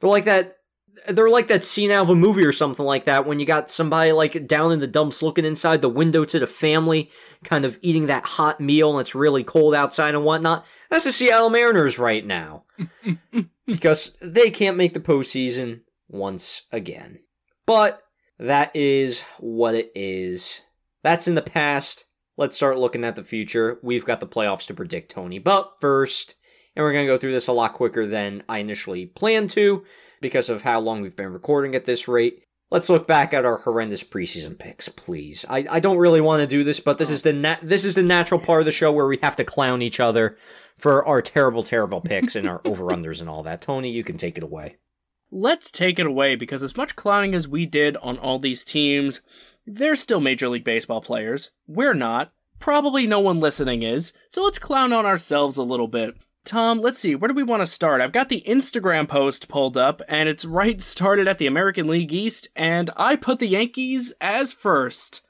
they're 0.00 0.10
like 0.10 0.24
that 0.24 0.58
they're 1.08 1.28
like 1.28 1.48
that 1.48 1.64
scene 1.64 1.90
out 1.90 2.04
of 2.04 2.10
a 2.10 2.14
movie 2.14 2.44
or 2.44 2.52
something 2.52 2.86
like 2.86 3.04
that 3.04 3.26
when 3.26 3.40
you 3.40 3.46
got 3.46 3.70
somebody 3.70 4.12
like 4.12 4.46
down 4.46 4.72
in 4.72 4.80
the 4.80 4.86
dumps 4.86 5.22
looking 5.22 5.44
inside 5.44 5.80
the 5.80 5.88
window 5.88 6.24
to 6.24 6.38
the 6.40 6.46
family, 6.46 7.10
kind 7.44 7.64
of 7.64 7.78
eating 7.82 8.06
that 8.06 8.24
hot 8.24 8.60
meal 8.60 8.90
and 8.90 9.00
it's 9.00 9.14
really 9.14 9.44
cold 9.44 9.74
outside 9.74 10.14
and 10.14 10.24
whatnot. 10.24 10.66
That's 10.90 11.04
the 11.04 11.12
Seattle 11.12 11.50
Mariners 11.50 11.98
right 11.98 12.24
now. 12.24 12.64
because 13.66 14.16
they 14.20 14.50
can't 14.50 14.76
make 14.76 14.94
the 14.94 15.00
postseason 15.00 15.80
once 16.12 16.62
again. 16.70 17.20
But 17.66 18.02
that 18.38 18.74
is 18.74 19.22
what 19.38 19.74
it 19.74 19.90
is. 19.94 20.60
That's 21.02 21.26
in 21.26 21.34
the 21.34 21.42
past. 21.42 22.04
Let's 22.36 22.56
start 22.56 22.78
looking 22.78 23.04
at 23.04 23.16
the 23.16 23.24
future. 23.24 23.78
We've 23.82 24.04
got 24.04 24.20
the 24.20 24.26
playoffs 24.26 24.66
to 24.66 24.74
predict, 24.74 25.10
Tony. 25.10 25.38
But 25.38 25.72
first, 25.80 26.36
and 26.74 26.82
we're 26.82 26.92
going 26.92 27.06
to 27.06 27.12
go 27.12 27.18
through 27.18 27.32
this 27.32 27.48
a 27.48 27.52
lot 27.52 27.74
quicker 27.74 28.06
than 28.06 28.42
I 28.48 28.58
initially 28.58 29.06
planned 29.06 29.50
to 29.50 29.84
because 30.20 30.48
of 30.48 30.62
how 30.62 30.80
long 30.80 31.02
we've 31.02 31.16
been 31.16 31.32
recording 31.32 31.74
at 31.74 31.84
this 31.84 32.08
rate. 32.08 32.44
Let's 32.70 32.88
look 32.88 33.06
back 33.06 33.34
at 33.34 33.44
our 33.44 33.58
horrendous 33.58 34.02
preseason 34.02 34.58
picks, 34.58 34.88
please. 34.88 35.44
I, 35.46 35.66
I 35.68 35.80
don't 35.80 35.98
really 35.98 36.22
want 36.22 36.40
to 36.40 36.46
do 36.46 36.64
this, 36.64 36.80
but 36.80 36.96
this 36.96 37.10
is 37.10 37.20
the 37.20 37.34
na- 37.34 37.58
this 37.60 37.84
is 37.84 37.94
the 37.94 38.02
natural 38.02 38.40
part 38.40 38.62
of 38.62 38.64
the 38.64 38.72
show 38.72 38.90
where 38.90 39.06
we 39.06 39.18
have 39.22 39.36
to 39.36 39.44
clown 39.44 39.82
each 39.82 40.00
other 40.00 40.38
for 40.78 41.04
our 41.04 41.20
terrible, 41.20 41.62
terrible 41.62 42.00
picks 42.00 42.34
and 42.34 42.48
our 42.48 42.62
over 42.64 42.86
unders 42.86 43.20
and 43.20 43.28
all 43.28 43.42
that. 43.42 43.60
Tony, 43.60 43.90
you 43.90 44.02
can 44.02 44.16
take 44.16 44.38
it 44.38 44.42
away 44.42 44.76
let's 45.32 45.70
take 45.70 45.98
it 45.98 46.06
away 46.06 46.36
because 46.36 46.62
as 46.62 46.76
much 46.76 46.94
clowning 46.94 47.34
as 47.34 47.48
we 47.48 47.66
did 47.66 47.96
on 47.96 48.18
all 48.18 48.38
these 48.38 48.64
teams, 48.64 49.22
they're 49.66 49.96
still 49.96 50.20
Major 50.20 50.48
League 50.48 50.64
Baseball 50.64 51.00
players. 51.00 51.50
We're 51.66 51.94
not. 51.94 52.32
Probably 52.60 53.06
no 53.06 53.18
one 53.18 53.40
listening 53.40 53.82
is. 53.82 54.12
So 54.30 54.44
let's 54.44 54.58
clown 54.58 54.92
on 54.92 55.06
ourselves 55.06 55.56
a 55.56 55.64
little 55.64 55.88
bit. 55.88 56.16
Tom, 56.44 56.80
let's 56.80 56.98
see, 56.98 57.14
where 57.14 57.28
do 57.28 57.34
we 57.34 57.44
want 57.44 57.62
to 57.62 57.66
start? 57.66 58.00
I've 58.00 58.12
got 58.12 58.28
the 58.28 58.42
Instagram 58.48 59.08
post 59.08 59.48
pulled 59.48 59.76
up, 59.76 60.02
and 60.08 60.28
it's 60.28 60.44
right 60.44 60.82
started 60.82 61.28
at 61.28 61.38
the 61.38 61.46
American 61.46 61.86
League 61.86 62.12
East, 62.12 62.48
and 62.56 62.90
I 62.96 63.14
put 63.14 63.38
the 63.38 63.46
Yankees 63.46 64.12
as 64.20 64.52
first. 64.52 65.24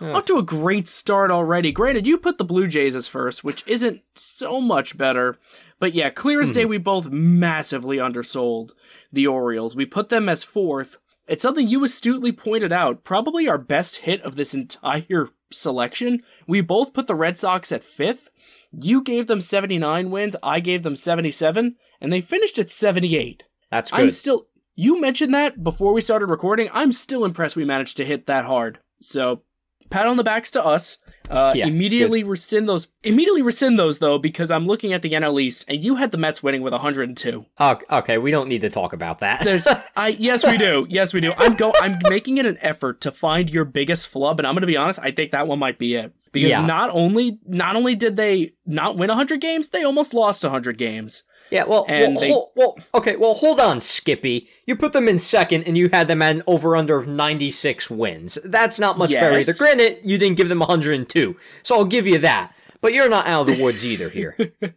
Off 0.00 0.24
to 0.26 0.38
a 0.38 0.42
great 0.42 0.86
start 0.88 1.30
already. 1.30 1.72
Granted, 1.72 2.06
you 2.06 2.18
put 2.18 2.38
the 2.38 2.44
Blue 2.44 2.66
Jays 2.66 2.96
as 2.96 3.08
first, 3.08 3.44
which 3.44 3.62
isn't 3.66 4.02
so 4.14 4.60
much 4.60 4.98
better, 4.98 5.38
But 5.78 5.94
yeah, 5.94 6.10
clear 6.10 6.40
as 6.40 6.52
day, 6.52 6.62
hmm. 6.62 6.70
we 6.70 6.78
both 6.78 7.10
massively 7.10 8.00
undersold 8.00 8.72
the 9.12 9.26
Orioles. 9.26 9.76
We 9.76 9.84
put 9.84 10.08
them 10.08 10.28
as 10.28 10.42
fourth. 10.42 10.96
It's 11.28 11.42
something 11.42 11.68
you 11.68 11.84
astutely 11.84 12.32
pointed 12.32 12.72
out. 12.72 13.04
Probably 13.04 13.48
our 13.48 13.58
best 13.58 13.98
hit 13.98 14.22
of 14.22 14.36
this 14.36 14.54
entire 14.54 15.28
selection. 15.52 16.22
We 16.46 16.60
both 16.60 16.94
put 16.94 17.06
the 17.06 17.14
Red 17.14 17.36
Sox 17.36 17.72
at 17.72 17.84
fifth. 17.84 18.30
You 18.72 19.02
gave 19.02 19.26
them 19.26 19.40
79 19.40 20.10
wins. 20.10 20.36
I 20.42 20.60
gave 20.60 20.82
them 20.82 20.96
77, 20.96 21.76
and 22.00 22.12
they 22.12 22.20
finished 22.20 22.58
at 22.58 22.70
78. 22.70 23.44
That's 23.70 23.90
good. 23.90 24.00
I'm 24.00 24.10
still. 24.10 24.48
You 24.74 25.00
mentioned 25.00 25.32
that 25.34 25.62
before 25.62 25.94
we 25.94 26.02
started 26.02 26.26
recording. 26.26 26.68
I'm 26.72 26.92
still 26.92 27.24
impressed 27.24 27.56
we 27.56 27.64
managed 27.64 27.96
to 27.96 28.04
hit 28.04 28.26
that 28.26 28.44
hard. 28.44 28.78
So, 29.00 29.42
pat 29.90 30.06
on 30.06 30.16
the 30.16 30.24
backs 30.24 30.50
to 30.52 30.64
us. 30.64 30.98
Uh, 31.28 31.52
Yeah, 31.56 31.66
immediately 31.66 32.22
rescind 32.22 32.68
those. 32.68 32.86
Immediately 33.02 33.42
rescind 33.42 33.78
those 33.78 33.98
though, 33.98 34.16
because 34.16 34.50
I'm 34.52 34.64
looking 34.66 34.92
at 34.92 35.02
the 35.02 35.10
NL 35.10 35.40
East, 35.42 35.64
and 35.66 35.82
you 35.82 35.96
had 35.96 36.12
the 36.12 36.18
Mets 36.18 36.40
winning 36.40 36.62
with 36.62 36.72
102. 36.72 37.44
Ok- 37.58 37.84
okay, 37.90 38.18
we 38.18 38.30
don't 38.30 38.46
need 38.48 38.60
to 38.60 38.70
talk 38.70 38.92
about 38.92 39.18
that. 39.18 39.42
There's, 39.42 39.66
I 39.96 40.08
yes 40.08 40.44
we 40.46 40.56
do, 40.56 40.86
yes 40.88 41.12
we 41.12 41.20
do. 41.20 41.32
I'm 41.36 41.56
go, 41.56 41.72
I'm 41.80 41.98
making 42.08 42.38
it 42.38 42.46
an 42.46 42.58
effort 42.60 43.00
to 43.00 43.10
find 43.10 43.50
your 43.50 43.64
biggest 43.64 44.06
flub, 44.08 44.38
and 44.38 44.46
I'm 44.46 44.54
gonna 44.54 44.66
be 44.68 44.76
honest. 44.76 45.00
I 45.02 45.10
think 45.10 45.32
that 45.32 45.48
one 45.48 45.58
might 45.58 45.78
be 45.80 45.94
it 45.96 46.12
because 46.30 46.50
Yeah. 46.50 46.64
not 46.64 46.90
only 46.92 47.38
not 47.44 47.74
only 47.74 47.96
did 47.96 48.14
they 48.14 48.52
not 48.64 48.96
win 48.96 49.08
100 49.08 49.40
games, 49.40 49.70
they 49.70 49.82
almost 49.82 50.14
lost 50.14 50.44
100 50.44 50.78
games. 50.78 51.24
Yeah, 51.50 51.64
well, 51.64 51.86
And 51.88 52.14
well, 52.16 52.20
they- 52.20 52.28
hol- 52.30 52.52
well, 52.56 52.78
okay, 52.94 53.16
well, 53.16 53.34
hold 53.34 53.60
on, 53.60 53.78
Skippy. 53.80 54.48
You 54.66 54.74
put 54.76 54.92
them 54.92 55.08
in 55.08 55.18
second, 55.18 55.64
and 55.64 55.76
you 55.78 55.88
had 55.92 56.08
them 56.08 56.20
at 56.22 56.34
an 56.34 56.42
over/under 56.46 56.96
of 56.96 57.06
96 57.06 57.88
wins. 57.88 58.38
That's 58.44 58.78
not 58.80 58.98
much 58.98 59.10
better 59.20 59.38
either. 59.38 59.50
Yes. 59.50 59.58
Granted, 59.58 59.98
you 60.02 60.18
didn't 60.18 60.36
give 60.36 60.48
them 60.48 60.58
102, 60.60 61.36
so 61.62 61.76
I'll 61.76 61.84
give 61.84 62.06
you 62.06 62.18
that. 62.18 62.54
But 62.80 62.92
you're 62.94 63.08
not 63.08 63.26
out 63.26 63.48
of 63.48 63.56
the 63.56 63.62
woods 63.62 63.84
either 63.84 64.08
here. 64.10 64.36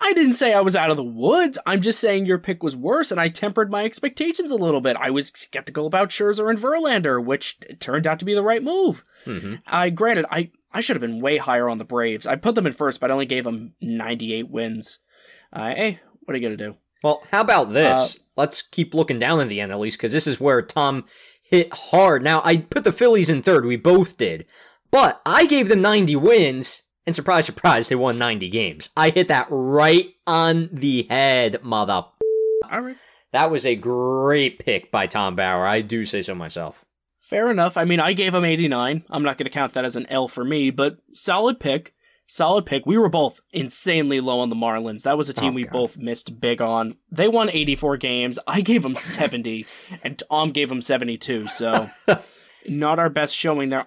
I 0.00 0.12
didn't 0.12 0.34
say 0.34 0.52
I 0.54 0.60
was 0.60 0.76
out 0.76 0.90
of 0.90 0.96
the 0.96 1.02
woods. 1.04 1.58
I'm 1.66 1.80
just 1.82 1.98
saying 1.98 2.24
your 2.26 2.38
pick 2.38 2.62
was 2.62 2.76
worse, 2.76 3.10
and 3.10 3.20
I 3.20 3.28
tempered 3.28 3.68
my 3.70 3.84
expectations 3.84 4.50
a 4.52 4.56
little 4.56 4.80
bit. 4.80 4.96
I 4.98 5.10
was 5.10 5.28
skeptical 5.34 5.86
about 5.86 6.10
Scherzer 6.10 6.48
and 6.48 6.58
Verlander, 6.58 7.22
which 7.24 7.58
turned 7.80 8.06
out 8.06 8.18
to 8.20 8.24
be 8.24 8.32
the 8.34 8.42
right 8.42 8.62
move. 8.62 9.04
hmm 9.24 9.56
I 9.66 9.90
granted, 9.90 10.24
I 10.30 10.50
I 10.72 10.80
should 10.80 10.94
have 10.96 11.00
been 11.00 11.20
way 11.20 11.38
higher 11.38 11.68
on 11.68 11.78
the 11.78 11.84
Braves. 11.84 12.26
I 12.26 12.36
put 12.36 12.54
them 12.54 12.66
in 12.66 12.74
first, 12.74 13.00
but 13.00 13.10
I 13.10 13.14
only 13.14 13.26
gave 13.26 13.44
them 13.44 13.72
98 13.80 14.48
wins. 14.50 14.98
Uh, 15.52 15.74
hey, 15.74 16.00
what 16.24 16.34
are 16.34 16.38
you 16.38 16.42
gonna 16.48 16.56
do? 16.56 16.76
Well, 17.02 17.22
how 17.30 17.40
about 17.40 17.72
this? 17.72 18.16
Uh, 18.16 18.18
Let's 18.36 18.62
keep 18.62 18.94
looking 18.94 19.18
down 19.18 19.40
in 19.40 19.48
the 19.48 19.60
end 19.60 19.72
at 19.72 19.80
least, 19.80 19.98
because 19.98 20.12
this 20.12 20.28
is 20.28 20.38
where 20.38 20.62
Tom 20.62 21.04
hit 21.42 21.72
hard. 21.72 22.22
Now, 22.22 22.40
I 22.44 22.58
put 22.58 22.84
the 22.84 22.92
Phillies 22.92 23.28
in 23.28 23.42
third. 23.42 23.64
We 23.66 23.74
both 23.76 24.16
did. 24.16 24.46
But 24.92 25.20
I 25.26 25.46
gave 25.46 25.68
them 25.68 25.80
90 25.82 26.14
wins, 26.16 26.82
and 27.04 27.16
surprise, 27.16 27.46
surprise, 27.46 27.88
they 27.88 27.96
won 27.96 28.16
90 28.16 28.48
games. 28.48 28.90
I 28.96 29.10
hit 29.10 29.26
that 29.28 29.48
right 29.50 30.14
on 30.24 30.70
the 30.72 31.06
head, 31.10 31.64
mother. 31.64 32.04
All 32.70 32.80
right. 32.80 32.96
That 33.32 33.50
was 33.50 33.66
a 33.66 33.74
great 33.74 34.58
pick 34.60 34.90
by 34.92 35.06
Tom 35.08 35.34
Bauer. 35.34 35.66
I 35.66 35.80
do 35.80 36.06
say 36.06 36.22
so 36.22 36.34
myself. 36.34 36.84
Fair 37.20 37.50
enough. 37.50 37.76
I 37.76 37.84
mean, 37.84 37.98
I 38.00 38.12
gave 38.12 38.34
him 38.34 38.44
89. 38.44 39.04
I'm 39.10 39.22
not 39.22 39.36
going 39.36 39.44
to 39.44 39.50
count 39.50 39.74
that 39.74 39.84
as 39.84 39.96
an 39.96 40.06
L 40.06 40.28
for 40.28 40.44
me, 40.44 40.70
but 40.70 40.98
solid 41.12 41.58
pick. 41.60 41.92
Solid 42.30 42.66
pick. 42.66 42.84
We 42.84 42.98
were 42.98 43.08
both 43.08 43.40
insanely 43.52 44.20
low 44.20 44.40
on 44.40 44.50
the 44.50 44.54
Marlins. 44.54 45.02
That 45.04 45.16
was 45.16 45.30
a 45.30 45.32
team 45.34 45.52
Oh, 45.52 45.54
we 45.54 45.64
God. 45.64 45.72
both 45.72 45.96
missed 45.96 46.40
big 46.40 46.60
on. 46.60 46.96
They 47.10 47.26
won 47.26 47.48
84 47.48 47.96
games. 47.96 48.38
I 48.46 48.60
gave 48.60 48.82
them 48.82 48.94
70, 48.94 49.64
and 50.04 50.18
Tom 50.30 50.50
gave 50.50 50.68
them 50.68 50.82
72. 50.82 51.46
So, 51.48 51.88
not 52.68 52.98
our 52.98 53.08
best 53.08 53.34
showing 53.34 53.70
there. 53.70 53.84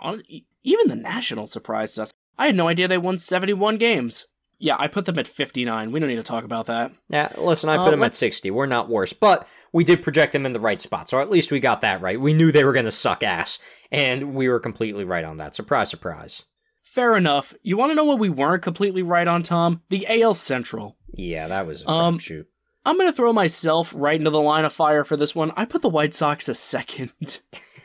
Even 0.64 0.88
the 0.88 0.96
Nationals 0.96 1.52
surprised 1.52 2.00
us. 2.00 2.12
I 2.38 2.48
had 2.48 2.56
no 2.56 2.68
idea 2.68 2.88
they 2.88 2.98
won 2.98 3.20
71 3.20 3.78
games. 3.78 4.26
Yeah, 4.58 4.76
I 4.80 4.88
put 4.88 5.06
them 5.06 5.18
at 5.20 5.28
59. 5.28 5.92
We 5.92 6.00
don't 6.00 6.10
need 6.10 6.16
to 6.18 6.24
talk 6.24 6.44
about 6.44 6.66
that. 6.68 6.92
Yeah, 7.10 7.32
listen, 7.38 7.70
I 7.70 7.78
Uh, 7.78 7.84
put 7.86 7.92
them 7.92 8.02
at 8.02 8.08
let's- 8.08 8.18
60. 8.20 8.50
We're 8.52 8.66
not 8.68 8.90
worse, 8.90 9.14
but 9.14 9.48
we 9.72 9.84
did 9.84 10.02
project 10.04 10.34
them 10.34 10.46
in 10.48 10.54
the 10.54 10.60
right 10.60 10.82
spot, 10.82 11.10
so 11.10 11.20
at 11.20 11.30
least 11.32 11.52
we 11.52 11.60
got 11.60 11.82
that 11.82 12.02
right. 12.02 12.20
We 12.20 12.34
knew 12.34 12.52
they 12.52 12.64
were 12.66 12.74
going 12.74 12.86
to 12.86 12.92
suck 12.92 13.22
ass, 13.24 13.60
and 13.92 14.34
we 14.34 14.50
were 14.50 14.60
completely 14.60 15.04
right 15.04 15.26
on 15.26 15.38
that. 15.38 15.54
Surprise, 15.56 15.90
surprise. 15.90 16.44
Fair 16.92 17.16
enough. 17.16 17.54
You 17.64 17.78
want 17.78 17.92
to 17.92 17.96
know 17.96 18.04
what 18.04 18.20
we 18.20 18.30
weren't 18.30 18.64
completely 18.64 19.02
right 19.02 19.26
on, 19.26 19.44
Tom? 19.44 19.82
The 19.88 20.06
AL 20.24 20.34
Central. 20.34 20.98
Yeah, 21.14 21.48
that 21.48 21.66
was 21.66 21.84
a 21.84 21.90
Um, 21.90 22.20
shoot. 22.20 22.50
I'm 22.86 22.98
going 22.98 23.08
to 23.10 23.16
throw 23.16 23.32
myself 23.32 23.94
right 23.96 24.20
into 24.20 24.30
the 24.30 24.42
line 24.42 24.66
of 24.66 24.74
fire 24.74 25.06
for 25.06 25.16
this 25.16 25.34
one. 25.34 25.54
I 25.56 25.64
put 25.64 25.84
the 25.84 25.88
White 25.88 26.14
Sox 26.14 26.50
a 26.50 26.54
second. 26.54 27.40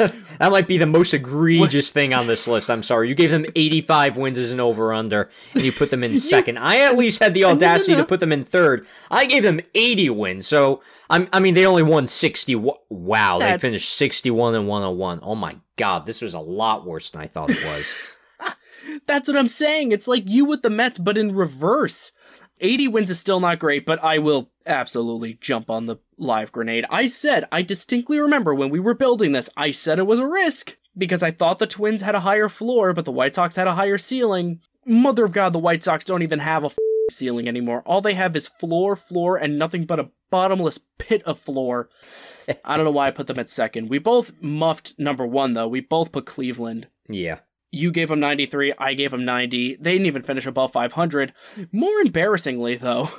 that 0.38 0.50
might 0.50 0.66
be 0.66 0.78
the 0.78 0.86
most 0.86 1.12
egregious 1.12 1.90
thing 1.90 2.14
on 2.14 2.26
this 2.26 2.46
list. 2.46 2.70
I'm 2.70 2.82
sorry. 2.82 3.08
You 3.08 3.14
gave 3.14 3.30
them 3.30 3.44
85 3.54 4.16
wins 4.16 4.38
as 4.38 4.50
an 4.50 4.60
over 4.60 4.92
under, 4.94 5.30
and 5.54 5.62
you 5.62 5.72
put 5.72 5.90
them 5.90 6.02
in 6.02 6.18
second. 6.18 6.58
I 6.58 6.78
at 6.78 6.96
least 6.96 7.20
had 7.20 7.34
the 7.34 7.44
audacity 7.44 7.94
to 7.94 8.04
put 8.04 8.20
them 8.20 8.32
in 8.32 8.44
third. 8.44 8.86
I 9.10 9.26
gave 9.26 9.42
them 9.42 9.60
80 9.74 10.10
wins, 10.10 10.46
so 10.46 10.82
I'm, 11.10 11.28
I 11.32 11.40
mean, 11.40 11.54
they 11.54 11.66
only 11.66 11.82
won 11.82 12.06
60. 12.06 12.54
Wow, 12.88 13.38
they 13.38 13.58
finished 13.58 13.92
61 13.92 14.54
and 14.54 14.66
101. 14.66 15.20
Oh 15.22 15.34
my 15.34 15.56
god, 15.76 16.06
this 16.06 16.22
was 16.22 16.34
a 16.34 16.40
lot 16.40 16.86
worse 16.86 17.10
than 17.10 17.20
I 17.20 17.26
thought 17.26 17.50
it 17.50 17.64
was. 17.64 18.16
That's 19.06 19.28
what 19.28 19.36
I'm 19.36 19.48
saying. 19.48 19.92
It's 19.92 20.08
like 20.08 20.28
you 20.28 20.44
with 20.44 20.62
the 20.62 20.70
Mets, 20.70 20.98
but 20.98 21.18
in 21.18 21.34
reverse. 21.34 22.12
80 22.60 22.88
wins 22.88 23.10
is 23.10 23.18
still 23.18 23.40
not 23.40 23.58
great, 23.58 23.86
but 23.86 24.02
I 24.02 24.18
will 24.18 24.50
absolutely 24.66 25.34
jump 25.40 25.70
on 25.70 25.86
the 25.86 25.96
live 26.16 26.52
grenade. 26.52 26.84
I 26.90 27.06
said, 27.06 27.46
I 27.50 27.62
distinctly 27.62 28.18
remember 28.18 28.54
when 28.54 28.70
we 28.70 28.80
were 28.80 28.94
building 28.94 29.32
this, 29.32 29.50
I 29.56 29.70
said 29.70 29.98
it 29.98 30.06
was 30.06 30.20
a 30.20 30.26
risk 30.26 30.76
because 30.96 31.22
I 31.22 31.30
thought 31.30 31.58
the 31.58 31.66
Twins 31.66 32.02
had 32.02 32.14
a 32.14 32.20
higher 32.20 32.48
floor, 32.48 32.92
but 32.92 33.04
the 33.04 33.12
White 33.12 33.34
Sox 33.34 33.56
had 33.56 33.66
a 33.66 33.74
higher 33.74 33.98
ceiling. 33.98 34.60
Mother 34.86 35.24
of 35.24 35.32
God, 35.32 35.52
the 35.52 35.58
White 35.58 35.82
Sox 35.82 36.04
don't 36.04 36.22
even 36.22 36.40
have 36.40 36.62
a 36.62 36.66
f- 36.66 36.78
ceiling 37.10 37.48
anymore. 37.48 37.82
All 37.86 38.00
they 38.00 38.14
have 38.14 38.34
is 38.36 38.48
floor, 38.48 38.96
floor, 38.96 39.36
and 39.36 39.58
nothing 39.58 39.84
but 39.84 40.00
a 40.00 40.10
bottomless 40.30 40.78
pit 40.98 41.22
of 41.24 41.38
floor. 41.38 41.88
I 42.64 42.76
don't 42.76 42.84
know 42.84 42.90
why 42.90 43.06
I 43.06 43.10
put 43.12 43.26
them 43.26 43.38
at 43.38 43.50
second. 43.50 43.88
We 43.88 43.98
both 43.98 44.32
muffed 44.40 44.94
number 44.98 45.26
one, 45.26 45.52
though. 45.52 45.68
We 45.68 45.80
both 45.80 46.12
put 46.12 46.26
Cleveland. 46.26 46.88
yeah. 47.08 47.40
You 47.70 47.92
gave 47.92 48.08
them 48.08 48.20
93, 48.20 48.74
I 48.78 48.94
gave 48.94 49.10
them 49.12 49.24
90. 49.24 49.76
They 49.80 49.92
didn't 49.92 50.06
even 50.06 50.22
finish 50.22 50.46
above 50.46 50.72
500. 50.72 51.32
More 51.72 52.00
embarrassingly, 52.00 52.76
though, 52.76 53.10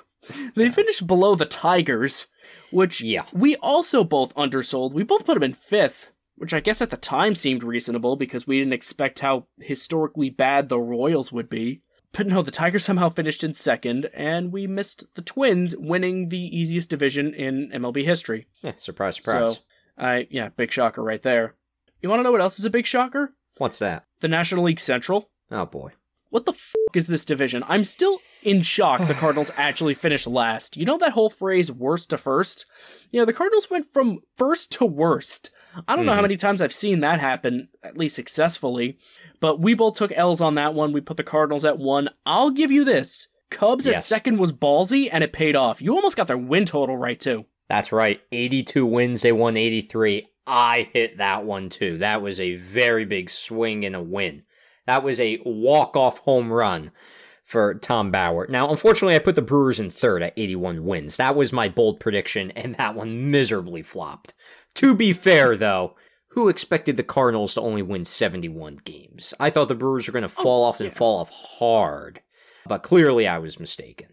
they 0.55 0.69
finished 0.69 1.07
below 1.07 1.35
the 1.35 1.45
Tigers, 1.45 2.27
which 2.71 3.01
Yeah. 3.01 3.25
we 3.31 3.55
also 3.57 4.03
both 4.03 4.33
undersold. 4.35 4.93
We 4.93 5.03
both 5.03 5.25
put 5.25 5.35
them 5.35 5.43
in 5.43 5.53
fifth, 5.53 6.11
which 6.35 6.53
I 6.53 6.59
guess 6.59 6.81
at 6.81 6.89
the 6.89 6.97
time 6.97 7.33
seemed 7.35 7.63
reasonable 7.63 8.15
because 8.17 8.45
we 8.45 8.59
didn't 8.59 8.73
expect 8.73 9.19
how 9.19 9.47
historically 9.59 10.29
bad 10.29 10.67
the 10.69 10.79
Royals 10.79 11.31
would 11.31 11.49
be. 11.49 11.81
But 12.13 12.27
no, 12.27 12.41
the 12.41 12.51
Tigers 12.51 12.83
somehow 12.83 13.07
finished 13.07 13.41
in 13.41 13.53
second, 13.53 14.09
and 14.13 14.51
we 14.51 14.67
missed 14.67 15.05
the 15.15 15.21
Twins 15.21 15.77
winning 15.77 16.27
the 16.27 16.37
easiest 16.39 16.89
division 16.89 17.33
in 17.33 17.71
MLB 17.73 18.03
history. 18.03 18.47
Yeah, 18.61 18.73
surprise, 18.75 19.15
surprise. 19.15 19.53
So, 19.53 19.61
I 19.97 20.27
yeah, 20.29 20.49
big 20.49 20.73
shocker 20.73 21.01
right 21.01 21.21
there. 21.21 21.55
You 22.01 22.09
want 22.09 22.19
to 22.19 22.23
know 22.23 22.31
what 22.33 22.41
else 22.41 22.59
is 22.59 22.65
a 22.65 22.69
big 22.69 22.85
shocker? 22.85 23.33
What's 23.61 23.77
that? 23.77 24.05
The 24.21 24.27
National 24.27 24.63
League 24.63 24.79
Central. 24.79 25.29
Oh 25.51 25.67
boy. 25.67 25.91
What 26.31 26.45
the 26.45 26.53
f 26.53 26.73
is 26.95 27.05
this 27.05 27.23
division? 27.25 27.63
I'm 27.67 27.83
still 27.83 28.19
in 28.41 28.63
shock 28.63 29.05
the 29.05 29.13
Cardinals 29.23 29.51
actually 29.55 29.93
finished 29.93 30.25
last. 30.25 30.77
You 30.77 30.85
know 30.85 30.97
that 30.97 31.11
whole 31.11 31.29
phrase 31.29 31.71
worst 31.71 32.09
to 32.09 32.17
first? 32.17 32.65
You 33.11 33.19
know, 33.19 33.25
the 33.25 33.33
Cardinals 33.33 33.69
went 33.69 33.85
from 33.93 34.21
first 34.35 34.71
to 34.79 34.85
worst. 34.87 35.51
I 35.87 35.95
don't 35.95 36.07
know 36.07 36.13
how 36.13 36.21
Mhm. 36.21 36.23
many 36.23 36.37
times 36.37 36.59
I've 36.59 36.73
seen 36.73 37.01
that 37.01 37.19
happen, 37.19 37.69
at 37.83 37.95
least 37.99 38.15
successfully. 38.15 38.97
But 39.39 39.59
we 39.61 39.75
both 39.75 39.93
took 39.95 40.11
L's 40.15 40.41
on 40.41 40.55
that 40.55 40.73
one. 40.73 40.91
We 40.91 40.99
put 41.01 41.17
the 41.17 41.23
Cardinals 41.23 41.63
at 41.63 41.77
one. 41.77 42.09
I'll 42.25 42.49
give 42.49 42.71
you 42.71 42.83
this. 42.83 43.27
Cubs 43.51 43.85
at 43.85 44.01
second 44.01 44.39
was 44.39 44.51
ballsy 44.51 45.07
and 45.11 45.23
it 45.23 45.33
paid 45.33 45.55
off. 45.55 45.83
You 45.83 45.93
almost 45.95 46.17
got 46.17 46.25
their 46.27 46.35
win 46.37 46.65
total 46.65 46.97
right 46.97 47.19
too. 47.19 47.45
That's 47.69 47.91
right. 47.91 48.21
82 48.31 48.87
wins, 48.87 49.21
they 49.21 49.31
won 49.31 49.55
83. 49.55 50.27
I 50.45 50.89
hit 50.93 51.17
that 51.17 51.45
one 51.45 51.69
too. 51.69 51.99
That 51.99 52.21
was 52.21 52.39
a 52.39 52.55
very 52.55 53.05
big 53.05 53.29
swing 53.29 53.85
and 53.85 53.95
a 53.95 54.01
win. 54.01 54.43
That 54.87 55.03
was 55.03 55.19
a 55.19 55.41
walk-off 55.45 56.19
home 56.19 56.51
run 56.51 56.91
for 57.43 57.75
Tom 57.75 58.11
Bauer. 58.11 58.47
Now, 58.49 58.69
unfortunately, 58.69 59.15
I 59.15 59.19
put 59.19 59.35
the 59.35 59.41
Brewers 59.41 59.79
in 59.79 59.91
third 59.91 60.23
at 60.23 60.33
81 60.37 60.85
wins. 60.85 61.17
That 61.17 61.35
was 61.35 61.53
my 61.53 61.67
bold 61.67 61.99
prediction, 61.99 62.51
and 62.51 62.75
that 62.75 62.95
one 62.95 63.29
miserably 63.29 63.83
flopped. 63.83 64.33
To 64.75 64.95
be 64.95 65.13
fair, 65.13 65.57
though, 65.57 65.95
who 66.29 66.47
expected 66.47 66.95
the 66.95 67.03
Cardinals 67.03 67.53
to 67.53 67.61
only 67.61 67.81
win 67.81 68.05
71 68.05 68.79
games? 68.85 69.33
I 69.39 69.49
thought 69.49 69.67
the 69.67 69.75
Brewers 69.75 70.07
were 70.07 70.13
going 70.13 70.27
to 70.27 70.33
oh, 70.37 70.43
fall 70.43 70.63
off 70.63 70.79
and 70.79 70.95
fall 70.95 71.19
off 71.19 71.29
hard, 71.29 72.21
but 72.65 72.83
clearly 72.83 73.27
I 73.27 73.37
was 73.37 73.59
mistaken. 73.59 74.07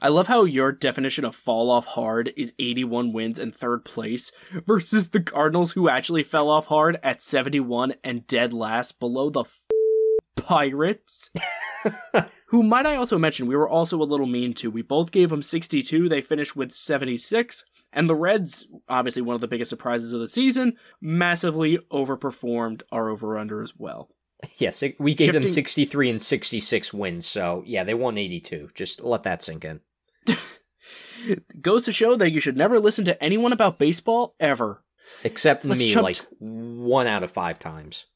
I 0.00 0.08
love 0.08 0.26
how 0.26 0.44
your 0.44 0.72
definition 0.72 1.24
of 1.24 1.34
fall 1.34 1.70
off 1.70 1.86
hard 1.86 2.32
is 2.36 2.54
81 2.58 3.12
wins 3.12 3.38
and 3.38 3.54
third 3.54 3.84
place 3.84 4.32
versus 4.66 5.10
the 5.10 5.20
Cardinals 5.20 5.72
who 5.72 5.88
actually 5.88 6.22
fell 6.22 6.48
off 6.48 6.66
hard 6.66 6.98
at 7.02 7.22
71 7.22 7.94
and 8.04 8.26
dead 8.26 8.52
last 8.52 9.00
below 9.00 9.30
the 9.30 9.40
f- 9.40 9.60
Pirates. 10.36 11.30
who 12.46 12.62
might 12.62 12.86
I 12.86 12.96
also 12.96 13.18
mention 13.18 13.46
we 13.46 13.56
were 13.56 13.68
also 13.68 14.00
a 14.00 14.04
little 14.04 14.26
mean 14.26 14.54
to. 14.54 14.70
We 14.70 14.82
both 14.82 15.10
gave 15.10 15.30
them 15.30 15.42
62, 15.42 16.08
they 16.08 16.20
finished 16.20 16.54
with 16.54 16.72
76. 16.72 17.64
And 17.92 18.08
the 18.08 18.14
Reds, 18.14 18.68
obviously 18.88 19.22
one 19.22 19.34
of 19.34 19.40
the 19.40 19.48
biggest 19.48 19.68
surprises 19.68 20.12
of 20.12 20.20
the 20.20 20.26
season, 20.26 20.76
massively 21.00 21.78
overperformed 21.90 22.82
our 22.90 23.10
over 23.10 23.36
under 23.36 23.60
as 23.60 23.74
well. 23.76 24.10
Yes, 24.56 24.82
we 24.98 25.14
gave 25.14 25.32
them 25.32 25.46
63 25.46 26.10
and 26.10 26.20
66 26.20 26.92
wins, 26.92 27.26
so 27.26 27.62
yeah, 27.66 27.84
they 27.84 27.94
won 27.94 28.18
82. 28.18 28.70
Just 28.74 29.00
let 29.00 29.22
that 29.22 29.42
sink 29.42 29.64
in. 29.64 29.80
Goes 31.60 31.84
to 31.84 31.92
show 31.92 32.16
that 32.16 32.32
you 32.32 32.40
should 32.40 32.56
never 32.56 32.80
listen 32.80 33.04
to 33.04 33.22
anyone 33.22 33.52
about 33.52 33.78
baseball 33.78 34.34
ever. 34.40 34.82
Except 35.24 35.64
Let's 35.64 35.80
me, 35.80 35.94
like 35.94 36.24
one 36.38 37.06
out 37.06 37.22
of 37.22 37.30
five 37.30 37.58
times. 37.58 38.06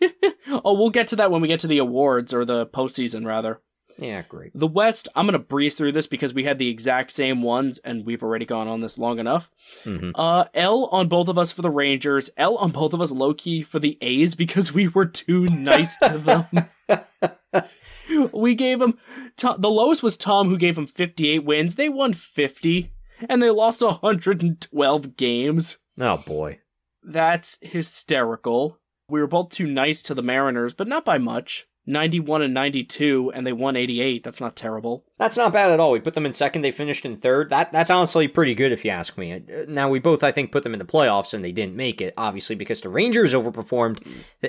oh, 0.48 0.74
we'll 0.74 0.90
get 0.90 1.08
to 1.08 1.16
that 1.16 1.30
when 1.30 1.40
we 1.40 1.48
get 1.48 1.60
to 1.60 1.66
the 1.66 1.78
awards 1.78 2.34
or 2.34 2.44
the 2.44 2.66
postseason, 2.66 3.24
rather. 3.24 3.60
Yeah, 3.98 4.22
great. 4.22 4.52
The 4.54 4.66
West, 4.66 5.08
I'm 5.14 5.26
going 5.26 5.32
to 5.34 5.38
breeze 5.38 5.74
through 5.74 5.92
this 5.92 6.06
because 6.06 6.32
we 6.32 6.44
had 6.44 6.58
the 6.58 6.68
exact 6.68 7.10
same 7.10 7.42
ones 7.42 7.78
and 7.78 8.06
we've 8.06 8.22
already 8.22 8.46
gone 8.46 8.66
on 8.68 8.80
this 8.80 8.98
long 8.98 9.18
enough. 9.18 9.50
hmm 9.84 10.10
Uh, 10.14 10.44
L 10.54 10.86
on 10.86 11.08
both 11.08 11.28
of 11.28 11.36
us 11.38 11.52
for 11.52 11.62
the 11.62 11.70
Rangers, 11.70 12.30
L 12.36 12.56
on 12.56 12.70
both 12.70 12.92
of 12.94 13.00
us 13.00 13.10
low 13.10 13.34
key 13.34 13.62
for 13.62 13.78
the 13.78 13.98
A's 14.00 14.34
because 14.34 14.72
we 14.72 14.88
were 14.88 15.06
too 15.06 15.46
nice 15.48 15.96
to 15.98 16.18
them. 16.18 16.46
we 18.32 18.54
gave 18.54 18.78
them, 18.78 18.98
Tom, 19.36 19.60
the 19.60 19.70
lowest 19.70 20.02
was 20.02 20.16
Tom 20.16 20.48
who 20.48 20.56
gave 20.58 20.76
them 20.76 20.86
58 20.86 21.44
wins. 21.44 21.74
They 21.76 21.88
won 21.88 22.12
50 22.12 22.90
and 23.28 23.42
they 23.42 23.50
lost 23.50 23.82
112 23.82 25.16
games. 25.16 25.78
Oh 25.98 26.16
boy. 26.18 26.60
That's 27.02 27.58
hysterical. 27.60 28.78
We 29.08 29.20
were 29.20 29.26
both 29.26 29.50
too 29.50 29.66
nice 29.66 30.02
to 30.02 30.14
the 30.14 30.22
Mariners, 30.22 30.74
but 30.74 30.88
not 30.88 31.04
by 31.04 31.18
much. 31.18 31.66
91 31.86 32.42
and 32.42 32.54
92, 32.54 33.32
and 33.34 33.46
they 33.46 33.52
won 33.52 33.74
88. 33.74 34.22
That's 34.22 34.40
not 34.40 34.54
terrible. 34.54 35.04
That's 35.18 35.36
not 35.36 35.52
bad 35.52 35.72
at 35.72 35.80
all. 35.80 35.92
We 35.92 36.00
put 36.00 36.14
them 36.14 36.26
in 36.26 36.32
second. 36.32 36.62
They 36.62 36.70
finished 36.70 37.04
in 37.04 37.16
third. 37.16 37.50
That 37.50 37.72
that's 37.72 37.90
honestly 37.90 38.28
pretty 38.28 38.54
good 38.54 38.70
if 38.70 38.84
you 38.84 38.90
ask 38.90 39.16
me. 39.18 39.42
Now 39.66 39.88
we 39.88 39.98
both 39.98 40.22
I 40.22 40.30
think 40.30 40.52
put 40.52 40.62
them 40.62 40.72
in 40.72 40.78
the 40.78 40.84
playoffs 40.84 41.34
and 41.34 41.44
they 41.44 41.52
didn't 41.52 41.76
make 41.76 42.00
it 42.00 42.14
obviously 42.16 42.54
because 42.54 42.80
the 42.80 42.88
Rangers 42.88 43.32
overperformed. 43.32 44.06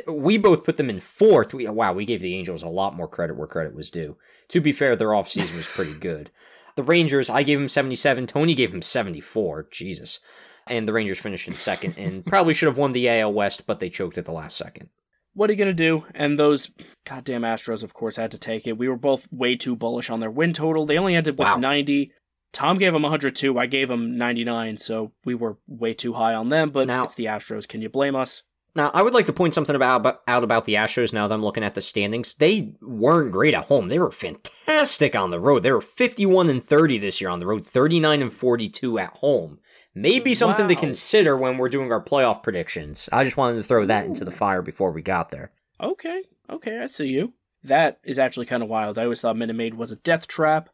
We 0.08 0.38
both 0.38 0.64
put 0.64 0.78
them 0.78 0.90
in 0.90 1.00
fourth. 1.00 1.54
We 1.54 1.68
wow, 1.68 1.94
we 1.94 2.06
gave 2.06 2.22
the 2.22 2.36
Angels 2.36 2.64
a 2.64 2.70
lot 2.70 2.96
more 2.96 3.08
credit 3.08 3.38
where 3.38 3.48
credit 3.48 3.74
was 3.74 3.90
due. 3.90 4.18
To 4.50 4.62
be 4.62 4.72
fair, 4.72 4.96
their 4.96 5.10
offseason 5.10 5.56
was 5.56 5.68
pretty 5.68 5.94
good. 6.00 6.32
The 6.76 6.84
Rangers, 6.84 7.30
I 7.30 7.44
gave 7.44 7.60
them 7.60 7.68
77. 7.68 8.28
Tony 8.28 8.56
gave 8.56 8.72
them 8.72 8.82
74. 8.82 9.68
Jesus. 9.72 10.20
And 10.68 10.88
the 10.88 10.94
Rangers 10.94 11.20
finished 11.20 11.48
in 11.48 11.54
second 11.56 11.98
and 11.98 12.26
probably 12.26 12.54
should 12.54 12.68
have 12.68 12.78
won 12.78 12.92
the 12.92 13.10
AL 13.10 13.34
West, 13.34 13.66
but 13.66 13.80
they 13.80 13.90
choked 13.90 14.18
at 14.18 14.26
the 14.26 14.32
last 14.32 14.56
second. 14.56 14.90
What 15.34 15.50
are 15.50 15.54
you 15.54 15.58
going 15.58 15.70
to 15.70 15.74
do? 15.74 16.06
And 16.14 16.38
those 16.38 16.72
goddamn 17.06 17.44
Astros, 17.44 17.84
of 17.84 17.94
course, 17.94 18.18
had 18.18 18.32
to 18.32 18.38
take 18.38 18.68
it. 18.68 18.78
We 18.78 18.90
were 18.90 18.98
both 18.98 19.28
way 19.32 19.56
too 19.56 19.76
bullish 19.76 20.10
on 20.10 20.20
their 20.20 20.32
win 20.32 20.52
total. 20.54 20.86
They 20.86 20.98
only 20.98 21.16
ended 21.16 21.38
with 21.38 21.48
Wow. 21.48 21.56
90. 21.58 22.12
Tom 22.54 22.78
gave 22.78 22.92
them 22.92 23.04
102. 23.04 23.58
I 23.58 23.66
gave 23.66 23.88
them 23.88 24.18
99, 24.18 24.76
so 24.78 25.14
we 25.24 25.34
were 25.36 25.58
way 25.68 25.94
too 25.94 26.14
high 26.14 26.34
on 26.34 26.50
them, 26.50 26.70
but 26.70 26.88
Now- 26.88 27.06
it's 27.06 27.16
the 27.16 27.26
Astros. 27.26 27.66
Can 27.68 27.82
you 27.82 27.88
blame 27.90 28.16
us? 28.16 28.44
Now, 28.74 28.90
I 28.94 29.02
would 29.02 29.14
like 29.14 29.26
to 29.26 29.34
point 29.34 29.54
something 29.54 29.76
about, 29.76 29.98
about 29.98 30.22
out 30.28 30.44
about 30.44 30.66
the 30.66 30.76
Astros 30.76 31.12
now 31.12 31.28
that 31.28 31.34
I'm 31.34 31.44
looking 31.44 31.64
at 31.64 31.76
the 31.76 31.82
standings. 31.82 32.34
They 32.34 32.74
weren't 32.82 33.32
great 33.32 33.54
at 33.54 33.66
home. 33.66 33.90
They 33.90 34.00
were 34.00 34.12
fantastic 34.12 35.16
on 35.16 35.30
the 35.30 35.40
road. 35.40 35.64
They 35.64 35.72
were 35.72 35.82
51 35.82 36.50
and 36.50 36.64
30 36.64 36.98
this 36.98 37.20
year 37.20 37.30
on 37.30 37.40
the 37.40 37.48
road, 37.48 37.66
39 37.66 38.22
and 38.22 38.34
42 38.34 39.00
at 39.00 39.18
home. 39.18 39.60
Maybe 39.94 40.34
something 40.34 40.70
to 40.70 40.76
consider 40.76 41.36
when 41.36 41.58
we're 41.58 41.68
doing 41.68 41.92
our 41.92 42.02
playoff 42.04 42.44
predictions. 42.44 43.10
I 43.12 43.26
just 43.26 43.36
wanted 43.36 43.58
to 43.58 43.64
throw 43.64 43.86
that 43.86 44.06
into 44.06 44.24
the 44.24 44.32
fire 44.32 44.62
before 44.62 44.92
we 44.92 45.02
got 45.02 45.30
there. 45.30 45.52
Okay, 45.82 46.24
okay, 46.50 46.80
I 46.80 46.86
see 46.86 47.08
you. 47.08 47.34
That 47.64 48.00
is 48.04 48.18
actually 48.18 48.46
kind 48.46 48.64
of 48.64 48.70
wild. 48.70 48.98
I 48.98 49.04
always 49.04 49.20
thought 49.20 49.36
Minute 49.36 49.56
Maid 49.56 49.74
was 49.74 49.92
a 49.92 49.98
death 49.98 50.28
trap. 50.28 50.70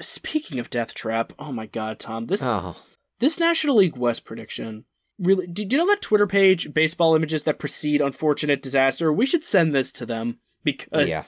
Speaking 0.00 0.58
of 0.60 0.70
death 0.70 0.94
trap, 0.94 1.32
oh 1.38 1.52
my 1.52 1.66
god, 1.66 1.98
Tom, 1.98 2.26
this 2.26 2.46
Oh, 2.46 2.76
this 3.18 3.40
National 3.40 3.76
League 3.76 3.96
West 3.96 4.24
prediction 4.24 4.84
really. 5.20 5.46
Do 5.46 5.62
you 5.62 5.78
know 5.78 5.86
that 5.86 6.02
Twitter 6.02 6.26
page, 6.26 6.72
baseball 6.74 7.14
images 7.14 7.42
that 7.44 7.58
precede 7.58 8.00
unfortunate 8.00 8.62
disaster? 8.62 9.12
We 9.12 9.26
should 9.26 9.44
send 9.44 9.72
this 9.74 9.92
to 9.92 10.06
them 10.06 10.38
because. 10.64 11.08
Yeah. 11.08 11.22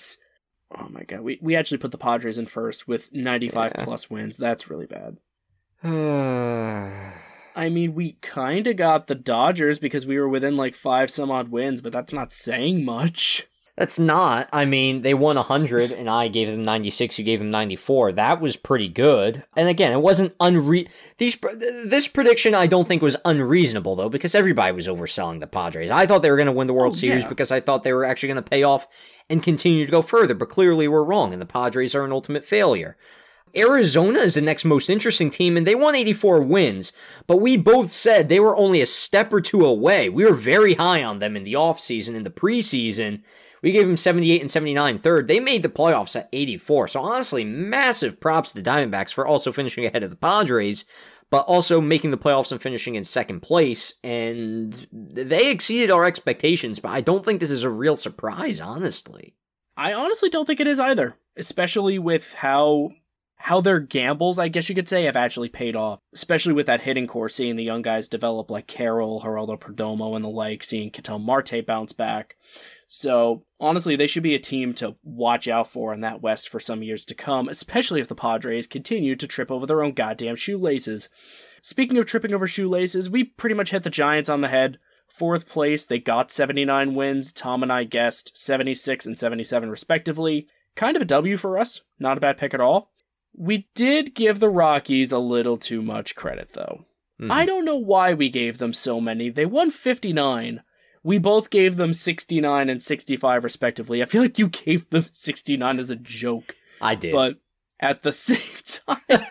Oh 0.80 0.88
my 0.88 1.02
god, 1.02 1.20
we 1.20 1.38
we 1.42 1.54
actually 1.54 1.78
put 1.78 1.90
the 1.90 1.98
Padres 1.98 2.38
in 2.38 2.46
first 2.46 2.88
with 2.88 3.12
95 3.12 3.72
Yeah. 3.76 3.84
plus 3.84 4.08
wins. 4.08 4.36
That's 4.38 4.70
really 4.70 4.86
bad. 4.86 5.18
I 7.54 7.68
mean, 7.68 7.94
we 7.94 8.12
kind 8.22 8.66
of 8.66 8.76
got 8.76 9.06
the 9.06 9.14
Dodgers 9.14 9.78
because 9.78 10.06
we 10.06 10.18
were 10.18 10.28
within 10.28 10.56
like 10.56 10.74
five 10.74 11.10
some 11.10 11.30
odd 11.30 11.50
wins, 11.50 11.80
but 11.82 11.92
that's 11.92 12.12
not 12.12 12.32
saying 12.32 12.84
much. 12.84 13.46
Not. 13.98 14.48
I 14.52 14.66
mean, 14.66 15.00
they 15.00 15.14
won 15.14 15.36
100 15.36 15.92
and 15.92 16.08
I 16.08 16.28
gave 16.28 16.48
them 16.48 16.62
96, 16.62 17.18
you 17.18 17.24
gave 17.24 17.38
them 17.38 17.50
94. 17.50 18.12
That 18.12 18.40
was 18.40 18.54
pretty 18.54 18.88
good. 18.88 19.44
And 19.56 19.68
again, 19.68 19.92
it 19.92 20.02
wasn't 20.02 20.36
unre 20.38 20.88
these 21.16 21.38
this 21.86 22.06
prediction 22.06 22.54
I 22.54 22.66
don't 22.66 22.86
think 22.86 23.00
was 23.00 23.16
unreasonable 23.24 23.96
though 23.96 24.10
because 24.10 24.34
everybody 24.34 24.72
was 24.72 24.86
overselling 24.88 25.40
the 25.40 25.46
Padres. 25.46 25.90
I 25.90 26.06
thought 26.06 26.20
they 26.20 26.30
were 26.30 26.36
going 26.36 26.46
to 26.46 26.52
win 26.52 26.66
the 26.66 26.74
World 26.74 26.92
Oh, 26.94 26.98
Series 26.98 27.22
yeah. 27.22 27.28
because 27.28 27.50
I 27.50 27.60
thought 27.60 27.82
they 27.82 27.94
were 27.94 28.04
actually 28.04 28.28
going 28.28 28.44
to 28.44 28.50
pay 28.50 28.62
off 28.62 28.86
and 29.30 29.42
continue 29.42 29.86
to 29.86 29.90
go 29.90 30.02
further, 30.02 30.34
but 30.34 30.50
clearly 30.50 30.86
we're 30.86 31.02
wrong 31.02 31.32
and 31.32 31.40
the 31.40 31.46
Padres 31.46 31.94
are 31.94 32.04
an 32.04 32.12
ultimate 32.12 32.44
failure. 32.44 32.96
Arizona 33.56 34.20
is 34.20 34.34
the 34.34 34.40
next 34.40 34.64
most 34.64 34.88
interesting 34.88 35.28
team, 35.28 35.58
and 35.58 35.66
they 35.66 35.74
won 35.74 35.94
84 35.94 36.40
wins, 36.40 36.90
but 37.26 37.36
we 37.36 37.58
both 37.58 37.92
said 37.92 38.28
they 38.28 38.40
were 38.40 38.56
only 38.56 38.80
a 38.80 38.86
step 38.86 39.30
or 39.30 39.42
two 39.42 39.64
away. 39.64 40.08
We 40.08 40.24
were 40.24 40.32
very 40.32 40.74
high 40.74 41.02
on 41.02 41.18
them 41.18 41.36
in 41.36 41.44
the 41.44 41.52
offseason, 41.52 42.14
in 42.14 42.22
the 42.24 42.30
preseason. 42.30 43.22
We 43.62 43.72
gave 43.72 43.86
them 43.86 43.96
78 43.96 44.40
and 44.40 44.50
79 44.50 44.98
third. 44.98 45.28
They 45.28 45.40
made 45.40 45.62
the 45.62 45.68
playoffs 45.68 46.16
at 46.16 46.28
84. 46.32 46.88
So 46.88 47.00
honestly, 47.00 47.44
massive 47.44 48.20
props 48.20 48.52
to 48.52 48.60
the 48.60 48.68
Diamondbacks 48.68 49.12
for 49.12 49.26
also 49.26 49.52
finishing 49.52 49.86
ahead 49.86 50.02
of 50.02 50.10
the 50.10 50.16
Padres, 50.16 50.84
but 51.30 51.46
also 51.46 51.80
making 51.80 52.10
the 52.10 52.18
playoffs 52.18 52.52
and 52.52 52.60
finishing 52.60 52.96
in 52.96 53.04
second 53.04 53.40
place. 53.40 53.94
And 54.02 54.86
they 54.92 55.50
exceeded 55.50 55.90
our 55.90 56.04
expectations, 56.04 56.80
but 56.80 56.90
I 56.90 57.00
don't 57.00 57.24
think 57.24 57.40
this 57.40 57.50
is 57.50 57.62
a 57.62 57.70
real 57.70 57.96
surprise, 57.96 58.60
honestly. 58.60 59.36
I 59.76 59.94
honestly 59.94 60.28
don't 60.28 60.44
think 60.44 60.60
it 60.60 60.66
is 60.66 60.80
either, 60.80 61.16
especially 61.36 61.98
with 61.98 62.34
how 62.34 62.90
how 63.42 63.60
their 63.60 63.80
gambles, 63.80 64.38
I 64.38 64.46
guess 64.46 64.68
you 64.68 64.74
could 64.76 64.88
say, 64.88 65.02
have 65.02 65.16
actually 65.16 65.48
paid 65.48 65.74
off. 65.74 65.98
Especially 66.14 66.52
with 66.52 66.66
that 66.66 66.82
hitting 66.82 67.08
core, 67.08 67.28
seeing 67.28 67.56
the 67.56 67.64
young 67.64 67.82
guys 67.82 68.06
develop 68.06 68.52
like 68.52 68.68
Carroll, 68.68 69.20
Geraldo 69.20 69.58
Perdomo, 69.58 70.14
and 70.14 70.24
the 70.24 70.28
like, 70.28 70.62
seeing 70.62 70.90
Ketel 70.90 71.18
Marte 71.18 71.66
bounce 71.66 71.92
back. 71.92 72.36
So 72.94 73.46
honestly, 73.58 73.96
they 73.96 74.06
should 74.06 74.22
be 74.22 74.34
a 74.34 74.38
team 74.38 74.74
to 74.74 74.96
watch 75.02 75.48
out 75.48 75.66
for 75.66 75.94
in 75.94 76.02
that 76.02 76.20
West 76.20 76.50
for 76.50 76.60
some 76.60 76.82
years 76.82 77.06
to 77.06 77.14
come, 77.14 77.48
especially 77.48 78.02
if 78.02 78.08
the 78.08 78.14
Padres 78.14 78.66
continue 78.66 79.16
to 79.16 79.26
trip 79.26 79.50
over 79.50 79.64
their 79.64 79.82
own 79.82 79.92
goddamn 79.92 80.36
shoelaces. 80.36 81.08
Speaking 81.62 81.96
of 81.96 82.04
tripping 82.04 82.34
over 82.34 82.46
shoelaces, 82.46 83.08
we 83.08 83.24
pretty 83.24 83.54
much 83.54 83.70
hit 83.70 83.82
the 83.82 83.88
Giants 83.88 84.28
on 84.28 84.42
the 84.42 84.48
head. 84.48 84.78
Fourth 85.08 85.48
place, 85.48 85.86
they 85.86 85.98
got 85.98 86.30
79 86.30 86.94
wins. 86.94 87.32
Tom 87.32 87.62
and 87.62 87.72
I 87.72 87.84
guessed 87.84 88.36
76 88.36 89.06
and 89.06 89.16
77 89.16 89.70
respectively. 89.70 90.46
Kind 90.76 90.94
of 90.94 91.00
a 91.00 91.06
W 91.06 91.38
for 91.38 91.58
us. 91.58 91.80
Not 91.98 92.18
a 92.18 92.20
bad 92.20 92.36
pick 92.36 92.52
at 92.52 92.60
all. 92.60 92.90
We 93.34 93.68
did 93.74 94.14
give 94.14 94.38
the 94.38 94.50
Rockies 94.50 95.12
a 95.12 95.18
little 95.18 95.56
too 95.56 95.80
much 95.80 96.14
credit, 96.14 96.50
though. 96.52 96.84
Mhm. 97.18 97.30
I 97.30 97.46
don't 97.46 97.64
know 97.64 97.78
why 97.78 98.12
we 98.12 98.28
gave 98.28 98.58
them 98.58 98.74
so 98.74 99.00
many. 99.00 99.30
They 99.30 99.46
won 99.46 99.70
59. 99.70 100.62
We 101.04 101.18
both 101.18 101.50
gave 101.50 101.76
them 101.76 101.92
69 101.92 102.68
and 102.68 102.82
65 102.82 103.44
respectively. 103.44 104.02
I 104.02 104.06
feel 104.06 104.22
like 104.22 104.38
you 104.38 104.48
gave 104.48 104.88
them 104.90 105.06
69 105.12 105.78
as 105.78 105.90
a 105.90 105.96
joke, 105.96 106.56
I 106.80 106.94
did. 106.94 107.12
but 107.12 107.36
at 107.80 108.02
the 108.02 108.12
same 108.12 108.82
time, 108.86 109.28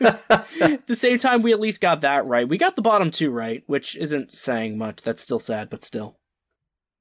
at 0.60 0.85
the 0.88 0.95
same 0.95 1.18
time, 1.18 1.41
we 1.41 1.53
at 1.53 1.60
least 1.60 1.81
got 1.81 2.02
that 2.02 2.26
right. 2.26 2.48
We 2.48 2.57
got 2.57 2.76
the 2.76 2.81
bottom 2.81 3.10
two 3.10 3.31
right, 3.31 3.64
which 3.68 3.95
isn't 3.95 4.34
saying 4.34 4.77
much. 4.77 5.02
That's 5.02 5.22
still 5.22 5.39
sad, 5.39 5.69
but 5.69 5.84
still. 5.84 6.19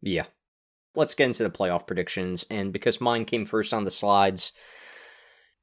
Yeah. 0.00 0.26
Let's 0.94 1.14
get 1.14 1.26
into 1.26 1.42
the 1.42 1.50
playoff 1.50 1.86
predictions. 1.86 2.44
And 2.50 2.72
because 2.72 3.00
mine 3.00 3.24
came 3.24 3.46
first 3.46 3.74
on 3.74 3.84
the 3.84 3.90
slides. 3.90 4.52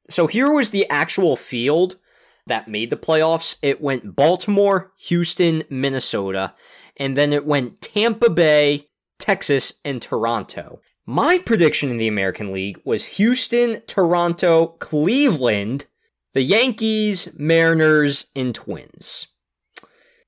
So 0.09 0.27
here 0.27 0.51
was 0.51 0.69
the 0.69 0.89
actual 0.89 1.35
field 1.35 1.97
that 2.45 2.67
made 2.67 2.89
the 2.89 2.97
playoffs. 2.97 3.57
It 3.61 3.81
went 3.81 4.15
Baltimore, 4.15 4.93
Houston, 5.07 5.63
Minnesota, 5.69 6.53
and 6.95 7.17
then 7.17 7.33
it 7.33 7.45
went 7.45 7.81
Tampa 7.81 8.29
Bay, 8.29 8.87
Texas, 9.19 9.73
and 9.83 10.01
Toronto. 10.01 10.81
My 11.05 11.37
prediction 11.37 11.89
in 11.89 11.97
the 11.97 12.07
American 12.07 12.51
League 12.51 12.81
was 12.83 13.05
Houston, 13.05 13.81
Toronto, 13.87 14.75
Cleveland, 14.79 15.85
the 16.33 16.41
Yankees, 16.41 17.29
Mariners, 17.37 18.27
and 18.35 18.53
Twins. 18.53 19.27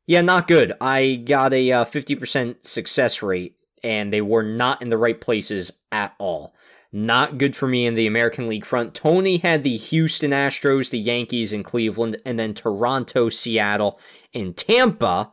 Yeah, 0.08 0.22
not 0.22 0.48
good. 0.48 0.74
I 0.82 1.22
got 1.26 1.54
a 1.54 1.72
uh, 1.72 1.86
50% 1.86 2.66
success 2.66 3.22
rate, 3.22 3.58
and 3.84 4.12
they 4.12 4.22
were 4.22 4.42
not 4.42 4.82
in 4.82 4.90
the 4.90 4.98
right 4.98 5.20
places 5.20 5.80
at 5.92 6.16
all. 6.18 6.56
Not 6.92 7.38
good 7.38 7.56
for 7.56 7.68
me 7.68 7.86
in 7.86 7.94
the 7.94 8.08
American 8.08 8.48
League 8.48 8.66
front. 8.66 8.96
Tony 8.96 9.38
had 9.38 9.64
the 9.64 9.78
Houston 9.78 10.32
Astros, 10.32 10.90
the 10.90 10.98
Yankees, 10.98 11.54
and 11.54 11.64
Cleveland, 11.64 12.18
and 12.26 12.40
then 12.40 12.56
Toronto, 12.56 13.30
Seattle, 13.30 14.00
and 14.34 14.58
Tampa. 14.58 15.32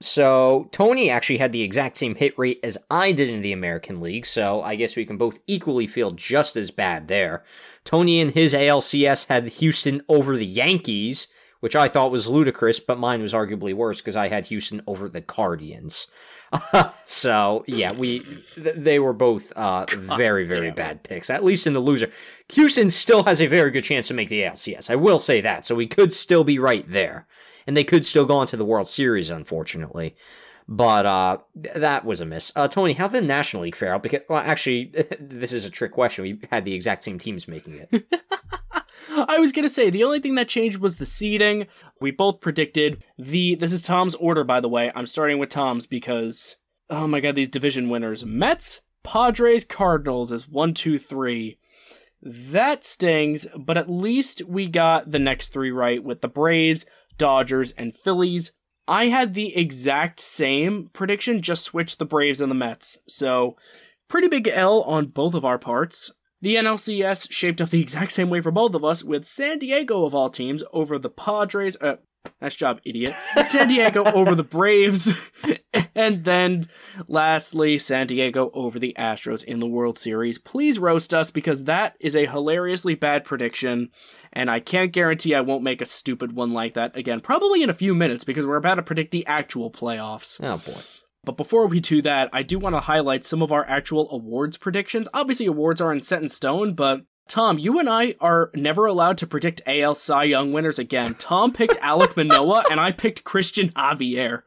So 0.00 0.68
Tony 0.72 1.08
actually 1.08 1.38
had 1.38 1.52
the 1.52 1.62
exact 1.62 1.96
same 1.96 2.14
hit 2.14 2.38
rate 2.38 2.60
as 2.62 2.76
I 2.90 3.12
did 3.12 3.30
in 3.30 3.40
the 3.40 3.52
American 3.52 4.00
League, 4.00 4.26
so 4.26 4.62
I 4.62 4.76
guess 4.76 4.96
we 4.96 5.06
can 5.06 5.16
both 5.16 5.38
equally 5.46 5.86
feel 5.86 6.10
just 6.10 6.56
as 6.56 6.70
bad 6.70 7.08
there. 7.08 7.44
Tony 7.84 8.20
in 8.20 8.32
his 8.32 8.52
ALCS 8.52 9.26
had 9.28 9.48
Houston 9.48 10.02
over 10.08 10.36
the 10.36 10.46
Yankees, 10.46 11.28
which 11.60 11.74
I 11.74 11.88
thought 11.88 12.10
was 12.10 12.26
ludicrous, 12.26 12.78
but 12.78 12.98
mine 12.98 13.22
was 13.22 13.32
arguably 13.32 13.72
worse 13.72 14.00
because 14.00 14.16
I 14.16 14.28
had 14.28 14.46
Houston 14.46 14.82
over 14.86 15.08
the 15.08 15.22
Guardians. 15.22 16.08
so 17.06 17.64
yeah, 17.66 17.92
we 17.92 18.20
th- 18.54 18.76
they 18.76 18.98
were 18.98 19.12
both 19.12 19.52
uh, 19.52 19.86
very 19.90 20.44
very 20.44 20.70
bad 20.70 21.02
picks. 21.02 21.30
At 21.30 21.44
least 21.44 21.66
in 21.66 21.72
the 21.72 21.80
loser, 21.80 22.10
Houston 22.50 22.90
still 22.90 23.24
has 23.24 23.40
a 23.40 23.46
very 23.46 23.70
good 23.70 23.84
chance 23.84 24.08
to 24.08 24.14
make 24.14 24.28
the 24.28 24.42
ALCS. 24.42 24.90
I 24.90 24.96
will 24.96 25.18
say 25.18 25.40
that. 25.40 25.66
So 25.66 25.74
we 25.74 25.86
could 25.86 26.12
still 26.12 26.44
be 26.44 26.58
right 26.58 26.84
there, 26.88 27.26
and 27.66 27.76
they 27.76 27.84
could 27.84 28.06
still 28.06 28.24
go 28.24 28.36
on 28.36 28.46
to 28.48 28.56
the 28.56 28.64
World 28.64 28.88
Series. 28.88 29.30
Unfortunately, 29.30 30.16
but 30.68 31.06
uh, 31.06 31.38
that 31.54 32.04
was 32.04 32.20
a 32.20 32.26
miss. 32.26 32.52
Uh, 32.56 32.68
Tony, 32.68 32.94
how 32.94 33.08
did 33.08 33.22
the 33.22 33.26
National 33.26 33.62
League 33.62 33.76
fare? 33.76 33.98
Because 33.98 34.20
well, 34.28 34.42
actually, 34.44 34.92
this 35.20 35.52
is 35.52 35.64
a 35.64 35.70
trick 35.70 35.92
question. 35.92 36.22
We 36.24 36.40
had 36.50 36.64
the 36.64 36.74
exact 36.74 37.04
same 37.04 37.18
teams 37.18 37.46
making 37.46 37.86
it. 37.90 38.06
I 39.08 39.38
was 39.38 39.52
gonna 39.52 39.68
say 39.68 39.88
the 39.88 40.04
only 40.04 40.20
thing 40.20 40.34
that 40.34 40.48
changed 40.48 40.78
was 40.78 40.96
the 40.96 41.06
seeding. 41.06 41.68
We 42.00 42.10
both 42.10 42.40
predicted 42.40 43.04
the. 43.16 43.54
This 43.54 43.72
is 43.72 43.82
Tom's 43.82 44.14
order, 44.16 44.44
by 44.44 44.60
the 44.60 44.68
way. 44.68 44.90
I'm 44.94 45.06
starting 45.06 45.38
with 45.38 45.50
Tom's 45.50 45.86
because 45.86 46.56
oh 46.90 47.06
my 47.06 47.20
god, 47.20 47.36
these 47.36 47.48
division 47.48 47.88
winners: 47.88 48.24
Mets, 48.24 48.80
Padres, 49.04 49.64
Cardinals 49.64 50.32
is 50.32 50.48
one, 50.48 50.74
two, 50.74 50.98
three. 50.98 51.58
That 52.22 52.82
stings, 52.84 53.46
but 53.56 53.76
at 53.76 53.88
least 53.88 54.42
we 54.46 54.66
got 54.66 55.10
the 55.10 55.20
next 55.20 55.52
three 55.52 55.70
right 55.70 56.02
with 56.02 56.22
the 56.22 56.28
Braves, 56.28 56.86
Dodgers, 57.18 57.72
and 57.72 57.94
Phillies. 57.94 58.52
I 58.88 59.06
had 59.06 59.34
the 59.34 59.56
exact 59.56 60.20
same 60.20 60.90
prediction, 60.92 61.42
just 61.42 61.64
switched 61.64 61.98
the 61.98 62.04
Braves 62.04 62.40
and 62.40 62.50
the 62.50 62.54
Mets. 62.54 62.98
So, 63.08 63.56
pretty 64.08 64.28
big 64.28 64.48
L 64.48 64.82
on 64.82 65.06
both 65.06 65.34
of 65.34 65.44
our 65.44 65.58
parts. 65.58 66.12
The 66.40 66.56
NLCS 66.56 67.32
shaped 67.32 67.60
up 67.60 67.70
the 67.70 67.80
exact 67.82 68.12
same 68.12 68.30
way 68.30 68.40
for 68.40 68.52
both 68.52 68.74
of 68.74 68.84
us, 68.84 69.02
with 69.02 69.24
San 69.24 69.58
Diego 69.58 70.04
of 70.04 70.14
all 70.14 70.30
teams 70.30 70.62
over 70.72 70.98
the 70.98 71.10
Padres. 71.10 71.76
Uh, 71.80 71.96
nice 72.40 72.56
job, 72.56 72.80
idiot. 72.84 73.14
San 73.46 73.68
Diego 73.68 74.04
over 74.04 74.34
the 74.34 74.42
Braves, 74.42 75.12
and 75.94 76.24
then 76.24 76.66
lastly, 77.08 77.78
San 77.78 78.06
Diego 78.06 78.50
over 78.54 78.78
the 78.78 78.94
Astros 78.98 79.44
in 79.44 79.60
the 79.60 79.66
World 79.66 79.98
Series. 79.98 80.38
Please 80.38 80.78
roast 80.78 81.14
us 81.14 81.30
because 81.30 81.64
that 81.64 81.96
is 82.00 82.16
a 82.16 82.26
hilariously 82.26 82.94
bad 82.94 83.24
prediction, 83.24 83.90
and 84.32 84.50
I 84.50 84.60
can't 84.60 84.92
guarantee 84.92 85.34
I 85.34 85.40
won't 85.40 85.64
make 85.64 85.80
a 85.80 85.86
stupid 85.86 86.32
one 86.32 86.52
like 86.52 86.74
that 86.74 86.96
again. 86.96 87.20
Probably 87.20 87.62
in 87.62 87.70
a 87.70 87.74
few 87.74 87.94
minutes 87.94 88.24
because 88.24 88.46
we're 88.46 88.56
about 88.56 88.76
to 88.76 88.82
predict 88.82 89.10
the 89.10 89.26
actual 89.26 89.70
playoffs. 89.70 90.42
Oh 90.42 90.58
boy. 90.58 90.80
But 91.24 91.36
before 91.36 91.66
we 91.66 91.80
do 91.80 92.00
that, 92.02 92.30
I 92.32 92.44
do 92.44 92.56
want 92.58 92.76
to 92.76 92.80
highlight 92.80 93.24
some 93.24 93.42
of 93.42 93.50
our 93.50 93.68
actual 93.68 94.08
awards 94.12 94.56
predictions. 94.56 95.08
Obviously, 95.12 95.46
awards 95.46 95.80
aren't 95.80 96.04
set 96.04 96.22
in 96.22 96.28
stone, 96.28 96.74
but 96.74 97.02
Tom, 97.28 97.58
you 97.58 97.78
and 97.78 97.88
I 97.88 98.14
are 98.20 98.50
never 98.54 98.86
allowed 98.86 99.18
to 99.18 99.26
predict 99.26 99.62
AL 99.66 99.96
Cy 99.96 100.24
Young 100.24 100.52
winners 100.52 100.78
again. 100.78 101.14
Tom 101.14 101.52
picked 101.52 101.76
Alec 101.80 102.16
Manoa, 102.16 102.64
and 102.70 102.78
I 102.78 102.92
picked 102.92 103.24
Cristian 103.24 103.72
Javier. 103.72 104.42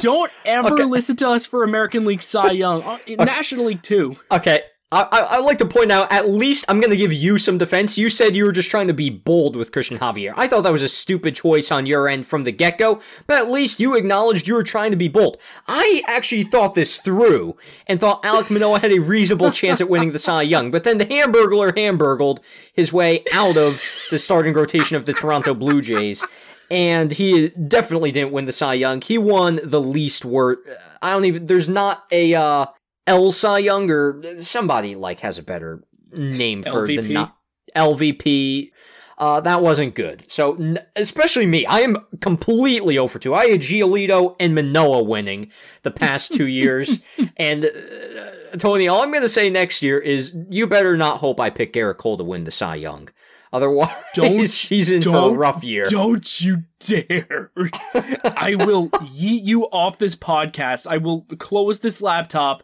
Don't 0.00 0.30
ever 0.44 0.74
okay. 0.74 0.84
listen 0.84 1.16
to 1.16 1.30
us 1.30 1.46
for 1.46 1.64
American 1.64 2.04
League 2.04 2.22
Cy 2.22 2.52
Young, 2.52 2.82
uh, 2.82 2.94
okay. 2.94 3.16
National 3.16 3.66
League 3.66 3.82
too. 3.82 4.16
Okay, 4.30 4.62
I, 4.92 5.08
I, 5.10 5.20
I 5.20 5.38
like 5.38 5.56
to 5.58 5.64
point 5.64 5.90
out, 5.90 6.12
at 6.12 6.28
least 6.28 6.66
I'm 6.68 6.78
going 6.78 6.90
to 6.90 6.96
give 6.96 7.14
you 7.14 7.38
some 7.38 7.56
defense. 7.56 7.96
You 7.96 8.10
said 8.10 8.36
you 8.36 8.44
were 8.44 8.52
just 8.52 8.70
trying 8.70 8.88
to 8.88 8.92
be 8.92 9.08
bold 9.08 9.56
with 9.56 9.72
Cristian 9.72 9.98
Javier. 9.98 10.34
I 10.36 10.46
thought 10.46 10.60
that 10.62 10.72
was 10.72 10.82
a 10.82 10.88
stupid 10.88 11.34
choice 11.34 11.72
on 11.72 11.86
your 11.86 12.08
end 12.08 12.26
from 12.26 12.42
the 12.42 12.52
get 12.52 12.76
go, 12.76 13.00
but 13.26 13.38
at 13.38 13.50
least 13.50 13.80
you 13.80 13.96
acknowledged 13.96 14.46
you 14.46 14.52
were 14.52 14.62
trying 14.62 14.90
to 14.90 14.96
be 14.96 15.08
bold. 15.08 15.38
I 15.66 16.02
actually 16.06 16.44
thought 16.44 16.74
this 16.74 16.98
through 16.98 17.56
and 17.86 17.98
thought 17.98 18.22
Alek 18.22 18.50
Manoah 18.50 18.80
had 18.80 18.92
a 18.92 18.98
reasonable 18.98 19.50
chance 19.52 19.80
at 19.80 19.88
winning 19.88 20.12
the 20.12 20.18
Cy 20.18 20.42
Young, 20.42 20.70
but 20.70 20.84
then 20.84 20.98
the 20.98 21.06
Hamburglar 21.06 21.76
hamburgled 21.76 22.40
his 22.74 22.92
way 22.92 23.24
out 23.32 23.56
of 23.56 23.82
the 24.10 24.18
starting 24.18 24.52
rotation 24.52 24.96
of 24.96 25.06
the 25.06 25.14
Toronto 25.14 25.54
Blue 25.54 25.80
Jays 25.80 26.22
and 26.70 27.12
he 27.12 27.50
definitely 27.50 28.10
didn't 28.10 28.32
win 28.32 28.46
the 28.46 28.52
Cy 28.52 28.74
Young. 28.74 29.02
He 29.02 29.18
won 29.18 29.60
the 29.62 29.80
least 29.80 30.24
worth. 30.24 30.58
I 31.02 31.12
don't 31.12 31.26
even. 31.26 31.46
There's 31.46 31.68
not 31.68 32.04
a 32.10 32.34
uh, 32.34 32.66
Elsa 33.06 33.60
Young 33.60 33.90
or 33.90 34.22
somebody 34.40 34.94
like 34.94 35.20
has 35.20 35.38
a 35.38 35.42
better 35.42 35.82
name 36.12 36.62
for 36.62 36.86
LVP? 36.86 37.02
the 37.02 37.12
not 37.14 37.36
LVP. 37.76 38.70
Uh, 39.18 39.40
that 39.40 39.62
wasn't 39.62 39.94
good. 39.94 40.24
So, 40.26 40.56
n- 40.56 40.78
especially 40.96 41.46
me, 41.46 41.64
I 41.66 41.80
am 41.80 41.96
completely 42.20 42.98
over 42.98 43.18
two. 43.18 43.34
I 43.34 43.46
had 43.46 43.60
Giolito 43.60 44.34
and 44.40 44.54
Manoah 44.54 45.02
winning 45.04 45.52
the 45.82 45.90
past 45.92 46.32
two 46.32 46.46
years. 46.48 47.00
and 47.36 47.66
uh, 47.66 48.56
Tony, 48.58 48.88
all 48.88 49.02
I'm 49.02 49.10
going 49.10 49.22
to 49.22 49.28
say 49.28 49.48
next 49.48 49.80
year 49.82 49.98
is 49.98 50.34
you 50.48 50.66
better 50.66 50.96
not 50.96 51.18
hope 51.18 51.38
I 51.38 51.50
pick 51.50 51.72
Gerrit 51.72 51.98
Cole 51.98 52.18
to 52.18 52.24
win 52.24 52.44
the 52.44 52.50
Cy 52.50 52.76
Young. 52.76 53.10
Otherwise, 53.52 53.90
don't, 54.14 54.32
he's 54.50 54.90
in 54.90 55.02
for 55.02 55.30
a 55.30 55.32
rough 55.32 55.62
year. 55.62 55.84
Don't 55.88 56.40
you 56.40 56.64
dare. 56.78 57.50
I 57.94 58.56
will 58.58 58.88
yeet 58.88 59.44
you 59.44 59.64
off 59.64 59.98
this 59.98 60.16
podcast. 60.16 60.86
I 60.86 60.96
will 60.96 61.22
close 61.38 61.80
this 61.80 62.00
laptop 62.00 62.62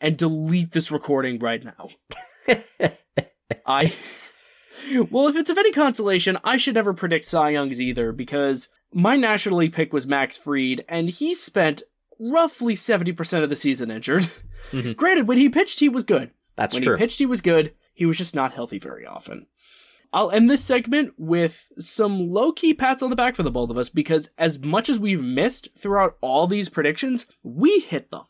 and 0.00 0.16
delete 0.16 0.72
this 0.72 0.90
recording 0.90 1.38
right 1.38 1.62
now. 1.62 1.90
I. 3.66 3.92
Well, 5.10 5.28
if 5.28 5.36
it's 5.36 5.50
of 5.50 5.58
any 5.58 5.72
consolation, 5.72 6.38
I 6.42 6.56
should 6.56 6.74
never 6.74 6.94
predict 6.94 7.26
Cy 7.26 7.50
Youngs 7.50 7.80
either 7.80 8.12
because 8.12 8.68
my 8.92 9.14
National 9.16 9.58
League 9.58 9.74
pick 9.74 9.92
was 9.92 10.06
Max 10.06 10.38
Fried, 10.38 10.84
and 10.88 11.10
he 11.10 11.34
spent 11.34 11.82
roughly 12.18 12.74
70% 12.74 13.42
of 13.42 13.50
the 13.50 13.56
season 13.56 13.90
injured. 13.90 14.28
Mm-hmm. 14.72 14.92
Granted, 14.92 15.28
when 15.28 15.38
he 15.38 15.48
pitched, 15.48 15.80
he 15.80 15.88
was 15.88 16.04
good. 16.04 16.30
That's 16.56 16.74
when 16.74 16.82
true. 16.82 16.92
When 16.92 16.98
he 16.98 17.04
pitched, 17.04 17.18
he 17.18 17.26
was 17.26 17.40
good. 17.40 17.72
He 17.92 18.06
was 18.06 18.18
just 18.18 18.34
not 18.34 18.52
healthy 18.52 18.78
very 18.78 19.06
often. 19.06 19.46
I'll 20.12 20.30
end 20.30 20.50
this 20.50 20.64
segment 20.64 21.14
with 21.18 21.68
some 21.78 22.30
low 22.30 22.50
key 22.50 22.74
pats 22.74 23.02
on 23.02 23.10
the 23.10 23.16
back 23.16 23.36
for 23.36 23.44
the 23.44 23.50
both 23.50 23.70
of 23.70 23.78
us 23.78 23.88
because 23.88 24.30
as 24.38 24.58
much 24.58 24.88
as 24.88 24.98
we've 24.98 25.22
missed 25.22 25.68
throughout 25.78 26.16
all 26.20 26.46
these 26.48 26.68
predictions, 26.68 27.26
we 27.44 27.80
hit 27.80 28.10
the 28.10 28.20
f- 28.20 28.28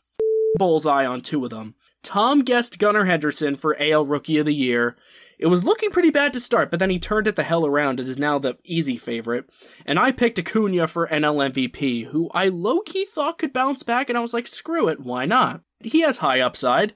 bullseye 0.57 1.05
on 1.05 1.21
two 1.21 1.43
of 1.43 1.49
them. 1.49 1.73
Tom 2.03 2.41
guessed 2.41 2.79
Gunnar 2.79 3.05
Henderson 3.05 3.55
for 3.55 3.75
AL 3.79 4.05
Rookie 4.05 4.37
of 4.37 4.45
the 4.45 4.53
Year. 4.53 4.95
It 5.39 5.47
was 5.47 5.63
looking 5.65 5.89
pretty 5.89 6.11
bad 6.11 6.33
to 6.33 6.39
start, 6.39 6.69
but 6.69 6.79
then 6.79 6.91
he 6.91 6.99
turned 6.99 7.25
it 7.25 7.35
the 7.35 7.41
hell 7.41 7.65
around 7.65 7.99
and 7.99 8.07
is 8.07 8.19
now 8.19 8.37
the 8.37 8.57
easy 8.63 8.95
favorite. 8.95 9.49
And 9.87 9.97
I 9.97 10.11
picked 10.11 10.37
Acuna 10.37 10.87
for 10.87 11.07
NL 11.07 11.51
MVP, 11.51 12.05
who 12.05 12.29
I 12.31 12.49
low 12.49 12.81
key 12.81 13.05
thought 13.05 13.39
could 13.39 13.53
bounce 13.53 13.81
back, 13.81 14.07
and 14.07 14.17
I 14.17 14.21
was 14.21 14.35
like, 14.35 14.45
screw 14.45 14.87
it, 14.87 14.99
why 14.99 15.25
not? 15.25 15.61
He 15.79 16.01
has 16.01 16.17
high 16.17 16.41
upside. 16.41 16.93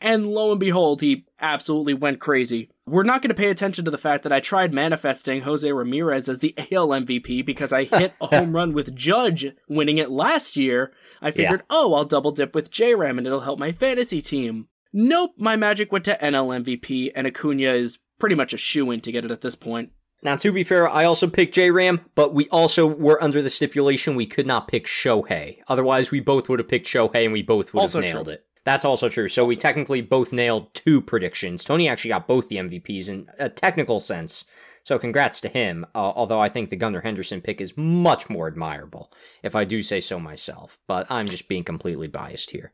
And 0.00 0.26
lo 0.26 0.50
and 0.50 0.58
behold, 0.58 1.02
he 1.02 1.26
absolutely 1.38 1.92
went 1.92 2.18
crazy. 2.18 2.70
We're 2.92 3.04
not 3.04 3.22
going 3.22 3.30
to 3.30 3.34
pay 3.34 3.48
attention 3.48 3.86
to 3.86 3.90
the 3.90 3.96
fact 3.96 4.22
that 4.22 4.34
I 4.34 4.40
tried 4.40 4.74
manifesting 4.74 5.40
Jose 5.40 5.72
Ramirez 5.72 6.28
as 6.28 6.40
the 6.40 6.54
AL 6.58 6.88
MVP 6.88 7.42
because 7.42 7.72
I 7.72 7.84
hit 7.84 8.12
a 8.20 8.26
home 8.26 8.54
run 8.54 8.74
with 8.74 8.94
Judge 8.94 9.46
winning 9.66 9.96
it 9.96 10.10
last 10.10 10.58
year. 10.58 10.92
I 11.22 11.30
figured, 11.30 11.60
yeah. 11.60 11.66
oh, 11.70 11.94
I'll 11.94 12.04
double 12.04 12.32
dip 12.32 12.54
with 12.54 12.70
J 12.70 12.94
Ram 12.94 13.16
and 13.16 13.26
it'll 13.26 13.40
help 13.40 13.58
my 13.58 13.72
fantasy 13.72 14.20
team. 14.20 14.68
Nope, 14.92 15.30
my 15.38 15.56
magic 15.56 15.90
went 15.90 16.04
to 16.04 16.18
NL 16.20 16.62
MVP, 16.62 17.12
and 17.16 17.26
Acuna 17.26 17.70
is 17.70 17.98
pretty 18.18 18.34
much 18.34 18.52
a 18.52 18.58
shoe 18.58 18.90
in 18.90 19.00
to 19.00 19.10
get 19.10 19.24
it 19.24 19.30
at 19.30 19.40
this 19.40 19.54
point. 19.54 19.92
Now, 20.22 20.36
to 20.36 20.52
be 20.52 20.62
fair, 20.62 20.86
I 20.86 21.04
also 21.04 21.28
picked 21.28 21.54
J 21.54 21.70
Ram, 21.70 22.02
but 22.14 22.34
we 22.34 22.46
also 22.50 22.86
were 22.86 23.24
under 23.24 23.40
the 23.40 23.48
stipulation 23.48 24.16
we 24.16 24.26
could 24.26 24.46
not 24.46 24.68
pick 24.68 24.86
Shohei. 24.86 25.60
Otherwise, 25.66 26.10
we 26.10 26.20
both 26.20 26.50
would 26.50 26.58
have 26.58 26.68
picked 26.68 26.88
Shohei 26.88 27.24
and 27.24 27.32
we 27.32 27.40
both 27.40 27.72
would 27.72 27.80
also 27.80 28.02
have 28.02 28.12
nailed 28.12 28.26
true. 28.26 28.34
it. 28.34 28.44
That's 28.64 28.84
also 28.84 29.08
true. 29.08 29.28
So 29.28 29.44
we 29.44 29.56
technically 29.56 30.00
both 30.02 30.32
nailed 30.32 30.72
two 30.74 31.00
predictions. 31.00 31.64
Tony 31.64 31.88
actually 31.88 32.10
got 32.10 32.28
both 32.28 32.48
the 32.48 32.56
MVPs 32.56 33.08
in 33.08 33.28
a 33.38 33.48
technical 33.48 33.98
sense. 33.98 34.44
So 34.84 34.98
congrats 34.98 35.40
to 35.40 35.48
him. 35.48 35.84
Uh, 35.94 36.12
although 36.14 36.40
I 36.40 36.48
think 36.48 36.70
the 36.70 36.76
Gunnar 36.76 37.00
Henderson 37.00 37.40
pick 37.40 37.60
is 37.60 37.76
much 37.76 38.30
more 38.30 38.48
admirable, 38.48 39.12
if 39.42 39.54
I 39.56 39.64
do 39.64 39.82
say 39.82 40.00
so 40.00 40.18
myself. 40.20 40.78
But 40.86 41.10
I'm 41.10 41.26
just 41.26 41.48
being 41.48 41.64
completely 41.64 42.08
biased 42.08 42.50
here. 42.50 42.72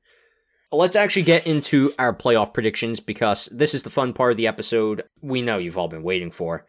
Let's 0.71 0.97
actually 0.97 1.23
get 1.23 1.47
into 1.47 1.95
our 1.99 2.15
playoff 2.15 2.53
predictions 2.53 3.01
because 3.01 3.47
this 3.47 3.73
is 3.73 3.85
the 3.85 3.91
fun 3.91 4.13
part 4.13 4.33
of 4.33 4.37
the 4.37 4.47
episode 4.47 5.05
we 5.23 5.41
know 5.41 5.57
you've 5.57 5.79
all 5.79 5.89
been 5.89 6.03
waiting 6.03 6.31
for. 6.31 6.67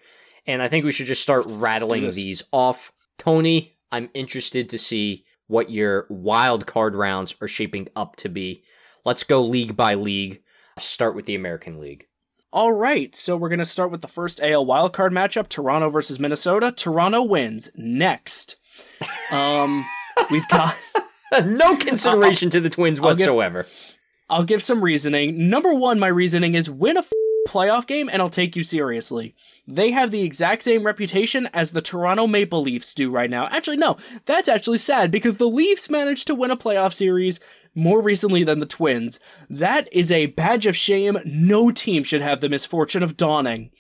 And 0.48 0.62
I 0.62 0.70
think 0.70 0.86
we 0.86 0.94
should 0.94 1.08
just 1.08 1.22
start 1.22 1.44
rattling 1.48 2.10
these 2.12 2.42
off. 2.54 2.94
Tony, 3.18 3.78
I'm 3.92 4.10
interested 4.14 4.70
to 4.70 4.78
see 4.78 5.26
what 5.48 5.70
your 5.70 6.06
wild 6.10 6.66
card 6.66 6.96
rounds 6.96 7.36
are 7.42 7.48
shaping 7.48 7.90
up 7.96 8.16
to 8.18 8.30
be. 8.30 8.64
Let's 9.06 9.24
go 9.24 9.44
league 9.44 9.76
by 9.76 9.96
league. 9.96 10.42
Start 10.78 11.16
with 11.16 11.26
the 11.26 11.36
American 11.36 11.80
League. 11.80 12.08
All 12.52 12.72
right, 12.72 13.16
so 13.16 13.38
we're 13.38 13.50
going 13.50 13.60
to 13.60 13.66
start 13.66 13.92
with 13.92 14.02
the 14.02 14.08
first 14.08 14.42
AL 14.42 14.66
wildcard 14.66 15.12
matchup 15.12 15.50
Toronto 15.50 15.90
versus 15.90 16.20
Minnesota. 16.20 16.72
Toronto 16.72 17.24
wins. 17.24 17.70
Next. 17.76 18.56
Um, 19.32 19.86
we've 20.32 20.48
got. 20.48 20.76
no 21.46 21.78
consideration 21.78 22.48
I'll, 22.48 22.52
to 22.54 22.62
the 22.62 22.70
Twins 22.72 23.00
whatsoever. 23.00 23.60
I'll 23.60 23.64
give, 23.64 23.96
I'll 24.30 24.44
give 24.44 24.64
some 24.64 24.84
reasoning. 24.84 25.50
Number 25.52 25.72
one, 25.72 26.00
my 26.00 26.08
reasoning 26.08 26.56
is 26.56 26.68
win 26.68 26.98
a 26.98 27.04
playoff 27.50 27.88
game 27.88 28.10
and 28.12 28.22
I'll 28.22 28.30
take 28.30 28.56
you 28.56 28.64
seriously. 28.64 29.36
They 29.68 29.92
have 29.92 30.12
the 30.12 30.22
exact 30.22 30.64
same 30.64 30.84
reputation 30.84 31.50
as 31.54 31.72
the 31.72 31.82
Toronto 31.82 32.28
Maple 32.28 32.62
Leafs 32.62 32.94
do 32.94 33.10
right 33.10 33.30
now. 33.30 33.48
Actually, 33.48 33.78
no, 33.78 33.98
that's 34.26 34.48
actually 34.48 34.78
sad 34.78 35.12
because 35.12 35.36
the 35.36 35.48
Leafs 35.48 35.90
managed 35.90 36.28
to 36.28 36.36
win 36.36 36.52
a 36.52 36.58
playoff 36.58 36.94
series 36.94 37.40
more 37.76 38.02
recently 38.02 38.44
than 38.44 38.60
the 38.60 38.66
Twins. 38.66 39.20
That 39.50 39.88
is 39.92 40.12
a 40.12 40.28
badge 40.28 40.66
of 40.66 40.76
shame 40.76 41.20
no 41.26 41.72
team 41.72 42.04
should 42.04 42.22
have 42.22 42.42
the 42.42 42.50
misfortune 42.50 43.04
of 43.04 43.18
donning. 43.18 43.72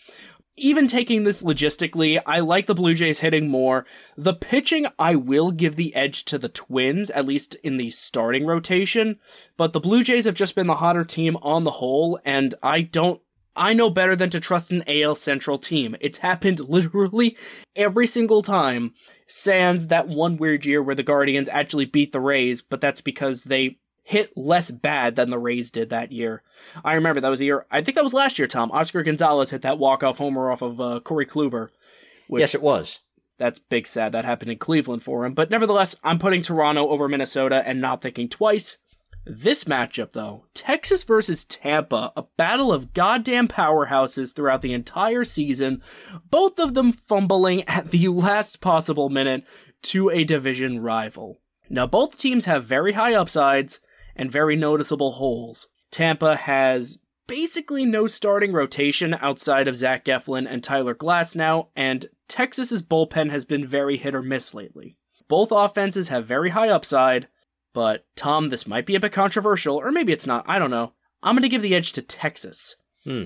even 0.60 0.88
taking 0.88 1.24
this 1.24 1.42
logistically, 1.42 2.22
I 2.26 2.40
like 2.40 2.66
the 2.66 2.76
Blue 2.76 2.94
Jays 2.94 3.20
hitting 3.20 3.48
more. 3.48 3.86
The 4.18 4.34
pitching, 4.34 4.88
I 4.98 5.16
will 5.16 5.52
give 5.52 5.76
the 5.76 5.96
edge 5.96 6.26
to 6.26 6.38
the 6.38 6.50
Twins, 6.50 7.10
at 7.12 7.26
least 7.26 7.56
in 7.64 7.78
the 7.78 7.90
starting 7.90 8.46
rotation. 8.46 9.20
But 9.58 9.74
the 9.74 9.80
Blue 9.80 10.04
Jays 10.04 10.26
have 10.26 10.36
just 10.36 10.56
been 10.56 10.68
the 10.68 10.76
hotter 10.76 11.04
team 11.04 11.38
on 11.42 11.64
the 11.64 11.72
whole, 11.72 12.20
and 12.26 12.54
I 12.62 12.82
don't. 12.82 13.22
I 13.60 13.74
know 13.74 13.90
better 13.90 14.16
than 14.16 14.30
to 14.30 14.40
trust 14.40 14.72
an 14.72 14.86
AL 14.88 15.16
Central 15.16 15.60
team. 15.60 15.98
It's 16.00 16.20
happened 16.20 16.62
literally 16.62 17.38
every 17.76 18.08
single 18.08 18.42
time. 18.42 18.94
Sans 19.28 19.90
that 19.90 20.08
one 20.08 20.38
weird 20.38 20.66
year 20.66 20.82
where 20.82 20.96
the 20.96 21.04
Guardians 21.04 21.50
actually 21.50 21.86
beat 21.86 22.14
the 22.14 22.22
Rays, 22.22 22.62
but 22.62 22.80
that's 22.80 23.02
because 23.02 23.44
they 23.44 23.78
hit 24.04 24.36
less 24.36 24.72
bad 24.72 25.16
than 25.16 25.30
the 25.30 25.38
Rays 25.38 25.70
did 25.70 25.90
that 25.90 26.12
year. 26.12 26.42
I 26.84 26.96
remember 26.96 27.20
that 27.20 27.30
was 27.30 27.40
the 27.40 27.46
year. 27.46 27.66
I 27.70 27.82
think 27.82 27.96
that 27.96 28.04
was 28.04 28.14
last 28.14 28.40
year. 28.40 28.48
Tom 28.48 28.72
Oscar 28.72 29.04
Gonzalez 29.04 29.52
hit 29.52 29.62
that 29.64 29.78
walk 29.78 30.04
off 30.04 30.18
homer 30.18 30.50
off 30.50 30.62
of 30.62 30.80
uh, 30.80 31.02
Corey 31.02 31.26
Kluber. 31.26 31.68
Which, 32.28 32.40
yes, 32.40 32.56
it 32.56 32.62
was. 32.62 33.00
That's 33.38 33.60
big 33.60 33.88
sad 33.88 34.14
that 34.14 34.26
happened 34.26 34.52
in 34.52 34.58
Cleveland 34.58 35.04
for 35.04 35.26
him. 35.26 35.34
But 35.34 35.50
nevertheless, 35.50 35.96
I'm 36.04 36.18
putting 36.18 36.42
Toronto 36.42 36.88
over 36.88 37.10
Minnesota 37.10 37.62
and 37.66 37.82
not 37.82 38.02
thinking 38.02 38.30
twice. 38.30 38.78
This 39.26 39.66
matchup, 39.66 40.12
though, 40.12 40.46
Texas 40.54 41.04
versus 41.04 41.44
Tampa, 41.44 42.12
a 42.16 42.24
battle 42.38 42.74
of 42.74 42.94
goddamn 42.94 43.48
powerhouses 43.48 44.34
throughout 44.34 44.62
the 44.62 44.74
entire 44.74 45.24
season, 45.24 45.84
both 46.30 46.58
of 46.58 46.74
them 46.74 46.92
fumbling 46.92 47.64
at 47.64 47.92
the 47.92 48.08
last 48.10 48.60
possible 48.60 49.10
minute 49.10 49.44
to 49.84 50.10
a 50.10 50.24
division 50.24 50.80
rival. 50.80 51.42
Now, 51.70 51.86
both 51.86 52.18
teams 52.18 52.46
have 52.46 52.64
very 52.64 52.94
high 52.94 53.14
upsides, 53.14 53.82
and 54.20 54.30
very 54.30 54.58
noticeable 54.58 55.12
holes. 55.14 55.70
Tampa 55.92 56.36
has 56.36 57.00
basically 57.26 57.86
no 57.86 58.06
starting 58.06 58.52
rotation 58.52 59.16
outside 59.22 59.66
of 59.66 59.78
Zach 59.78 60.04
Eflin 60.06 60.46
and 60.46 60.62
Tyler 60.62 60.94
Glasnow, 60.94 61.68
and 61.74 62.08
Texas's 62.28 62.84
bullpen 62.84 63.32
has 63.32 63.46
been 63.46 63.66
very 63.66 63.96
hit 63.96 64.14
or 64.14 64.22
miss 64.22 64.54
lately. 64.54 64.98
Both 65.30 65.54
offenses 65.54 66.10
have 66.10 66.26
very 66.26 66.50
high 66.50 66.68
upside, 66.68 67.30
but 67.74 68.06
Tom, 68.16 68.50
this 68.50 68.68
might 68.68 68.86
be 68.86 68.96
a 68.96 69.00
bit 69.00 69.12
controversial, 69.12 69.78
or 69.78 69.92
maybe 69.92 70.12
it's 70.12 70.28
not, 70.28 70.46
I 70.48 70.60
don't 70.60 70.72
know. 70.72 70.94
I'm 71.22 71.36
going 71.36 71.44
to 71.44 71.50
give 71.50 71.62
the 71.62 71.76
edge 71.76 71.92
to 71.94 72.02
Texas. 72.02 72.76
Hmm. 73.04 73.26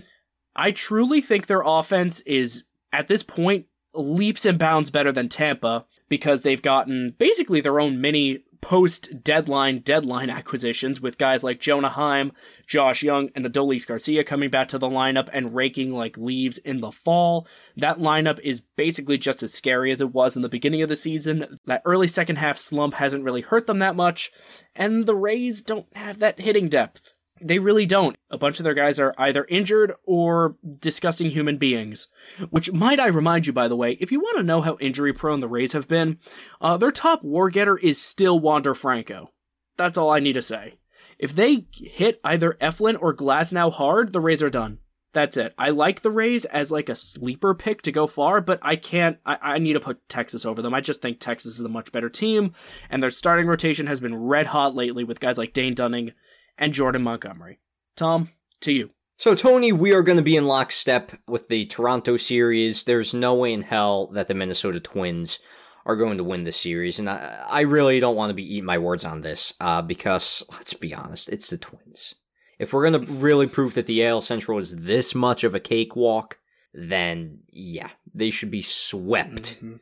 I 0.56 0.72
truly 0.72 1.22
think 1.22 1.45
their 1.45 1.64
offense 1.65 2.22
is, 2.22 2.64
at 2.91 3.07
this 3.07 3.24
point, 3.24 3.65
leaps 3.94 4.45
and 4.45 4.60
bounds 4.60 4.90
better 4.90 5.11
than 5.11 5.30
Tampa 5.30 5.86
because 6.10 6.41
they've 6.41 6.61
gotten 6.61 7.15
basically 7.18 7.61
their 7.61 7.80
own 7.80 8.02
mini 8.02 8.40
post 8.64 9.23
deadline 9.23 9.80
deadline 9.80 10.30
acquisitions 10.30 11.02
with 11.02 11.18
guys 11.18 11.44
like 11.44 11.60
Jonah 11.60 11.90
Heim, 11.90 12.31
Josh 12.65 13.03
Jung, 13.03 13.30
and 13.35 13.45
Adolis 13.45 13.85
Garcia 13.85 14.23
coming 14.23 14.49
back 14.49 14.69
to 14.69 14.77
the 14.77 14.88
lineup 14.88 15.30
and 15.34 15.53
raking 15.53 15.91
like 15.91 16.18
leaves 16.18 16.57
in 16.60 16.80
the 16.80 16.91
fall. 16.91 17.45
That 17.76 17.99
lineup 17.99 18.40
is 18.40 18.61
basically 18.61 19.18
just 19.18 19.44
as 19.44 19.53
scary 19.53 19.91
as 19.91 19.99
it 19.99 20.14
was 20.14 20.38
in 20.38 20.41
the 20.41 20.49
beginning 20.49 20.81
of 20.81 20.88
the 20.88 20.95
season. 20.95 21.60
That 21.65 21.81
early 21.84 22.07
second 22.07 22.38
half 22.38 22.57
slump 22.57 22.94
hasn't 22.94 23.26
really 23.26 23.41
hurt 23.41 23.68
them 23.68 23.80
that 23.80 23.98
much, 23.98 24.31
and 24.73 25.06
the 25.06 25.15
Rays 25.15 25.61
don't 25.61 25.88
have 25.95 26.19
that 26.19 26.40
hitting 26.40 26.69
depth. 26.69 27.14
They 27.44 27.60
really 27.60 27.86
don't. 27.86 28.15
A 28.30 28.38
bunch 28.38 28.60
of 28.60 28.64
their 28.64 28.74
guys 28.74 28.99
are 28.99 29.14
either 29.18 29.45
injured 29.49 29.94
or 30.06 30.56
disgusting 30.80 31.30
human 31.30 31.57
beings. 31.57 32.07
Which, 32.49 32.72
might 32.72 32.99
I 32.99 33.07
remind 33.07 33.48
you, 33.48 33.53
by 33.53 33.68
the 33.68 33.76
way, 33.76 33.98
if 33.99 34.11
you 34.11 34.20
want 34.20 34.38
to 34.38 34.44
know 34.44 34.61
how 34.61 34.78
injury 34.80 35.14
prone 35.14 35.40
the 35.40 35.48
Rays 35.48 35.74
have 35.74 35.88
been, 35.88 36.20
uh, 36.61 36.78
their 36.78 36.91
top 36.91 37.24
war 37.24 37.49
getter 37.49 37.78
is 37.78 38.02
still 38.02 38.40
Wander 38.40 38.74
Franco. 38.74 39.32
That's 39.78 39.98
all 39.98 40.10
I 40.10 40.20
need 40.20 40.34
to 40.34 40.41
say. 40.41 40.76
If 41.20 41.36
they 41.36 41.68
hit 41.74 42.20
either 42.24 42.57
Eflin 42.61 42.98
or 42.99 43.15
Glasnow 43.15 43.72
hard, 43.72 44.14
the 44.14 44.22
Rays 44.22 44.41
are 44.41 44.49
done. 44.49 44.80
That's 45.14 45.38
it. 45.38 45.53
I 45.60 45.70
like 45.70 46.02
the 46.02 46.10
Rays 46.10 46.44
as 46.45 46.72
like 46.72 46.90
a 46.90 46.95
sleeper 46.95 47.53
pick 47.53 47.84
to 47.84 47.91
go 47.91 48.07
far, 48.07 48.41
but 48.41 48.60
I 48.64 48.76
can't. 48.76 49.20
I, 49.26 49.38
I, 49.41 49.57
need 49.60 49.74
to 49.74 49.80
put 49.80 50.10
Texas 50.10 50.44
over 50.44 50.64
them. 50.64 50.74
I 50.74 50.82
just 50.82 51.03
think 51.03 51.20
Texas 51.20 51.60
is 51.60 51.65
a 51.65 51.70
much 51.70 51.91
better 51.91 52.10
team, 52.10 52.53
and 52.90 53.02
their 53.02 53.11
starting 53.11 53.45
rotation 53.45 53.86
has 53.86 53.99
been 53.99 54.15
red 54.15 54.48
hot 54.48 54.74
lately 54.74 55.03
with 55.03 55.20
guys 55.20 55.38
like 55.38 55.53
Dane 55.53 55.76
Dunning 55.76 56.14
and 56.57 56.73
Jordan 56.73 57.03
Montgomery. 57.03 57.59
Tom, 57.95 58.30
to 58.61 58.71
you. 58.71 58.91
So, 59.17 59.35
Tony, 59.35 59.71
we 59.71 59.93
are 59.93 60.01
going 60.01 60.17
to 60.17 60.23
be 60.23 60.35
in 60.35 60.47
lockstep 60.47 61.13
with 61.27 61.47
the 61.47 61.65
Toronto 61.65 62.17
series. 62.17 62.84
There's 62.84 63.13
no 63.13 63.34
way 63.35 63.53
in 63.53 63.61
hell 63.61 64.07
that 64.07 64.27
the 64.27 64.34
Minnesota 64.34 64.80
Twins 64.80 65.39
are 65.85 65.95
going 65.95 66.17
to 66.17 66.23
win 66.23 66.43
the 66.43 66.51
series. 66.51 66.99
And 66.99 67.09
I, 67.09 67.45
I 67.47 67.61
really 67.61 67.99
don't 67.99 68.15
want 68.15 68.31
to 68.31 68.35
be 68.35 68.55
eating 68.55 68.65
my 68.65 68.77
words 68.77 69.05
on 69.05 69.21
this 69.21 69.53
uh, 69.61 69.81
because, 69.81 70.43
let's 70.51 70.73
be 70.73 70.93
honest, 70.93 71.30
it's 71.30 71.49
the 71.49 71.57
Twins. 71.57 72.15
If 72.59 72.73
we're 72.73 72.89
going 72.89 73.05
to 73.05 73.11
really 73.13 73.47
prove 73.47 73.75
that 73.75 73.85
the 73.85 74.05
AL 74.05 74.21
Central 74.21 74.57
is 74.57 74.75
this 74.75 75.13
much 75.13 75.43
of 75.43 75.53
a 75.53 75.59
cakewalk, 75.59 76.38
then 76.73 77.39
yeah, 77.49 77.89
they 78.13 78.30
should 78.30 78.51
be 78.51 78.61
swept 78.61 79.57
mm-hmm 79.57 79.75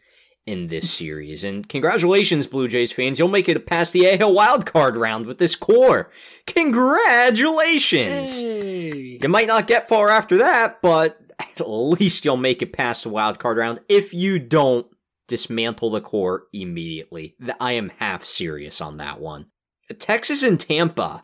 in 0.46 0.68
this 0.68 0.90
series. 0.90 1.44
And 1.44 1.68
congratulations, 1.68 2.48
Blue 2.48 2.68
Jays 2.68 2.92
fans. 2.92 3.20
You'll 3.20 3.28
make 3.28 3.48
it 3.48 3.66
past 3.66 3.94
the 3.94 4.08
AL 4.08 4.34
wildcard 4.34 4.96
round 4.96 5.26
with 5.26 5.38
this 5.38 5.56
core. 5.56 6.12
Congratulations! 6.48 8.40
Hey. 8.40 9.20
You 9.22 9.30
might 9.30 9.48
not 9.48 9.68
get 9.68 9.88
far 9.88 10.10
after 10.10 10.38
that, 10.40 10.82
but 10.82 11.20
at 11.40 11.68
least 11.68 12.26
you'll 12.26 12.38
make 12.38 12.62
it 12.62 12.74
past 12.74 13.04
the 13.04 13.10
wildcard 13.10 13.58
round 13.58 13.80
if 13.88 14.14
you 14.14 14.40
don't 14.40 14.88
dismantle 15.28 15.92
the 15.92 16.02
core 16.02 16.44
immediately. 16.52 17.36
I 17.60 17.74
am 17.74 17.92
half 18.00 18.26
serious 18.26 18.82
on 18.82 18.98
that 18.98 19.20
one. 19.20 19.48
Texas 20.00 20.44
and 20.44 20.60
Tampa. 20.60 21.24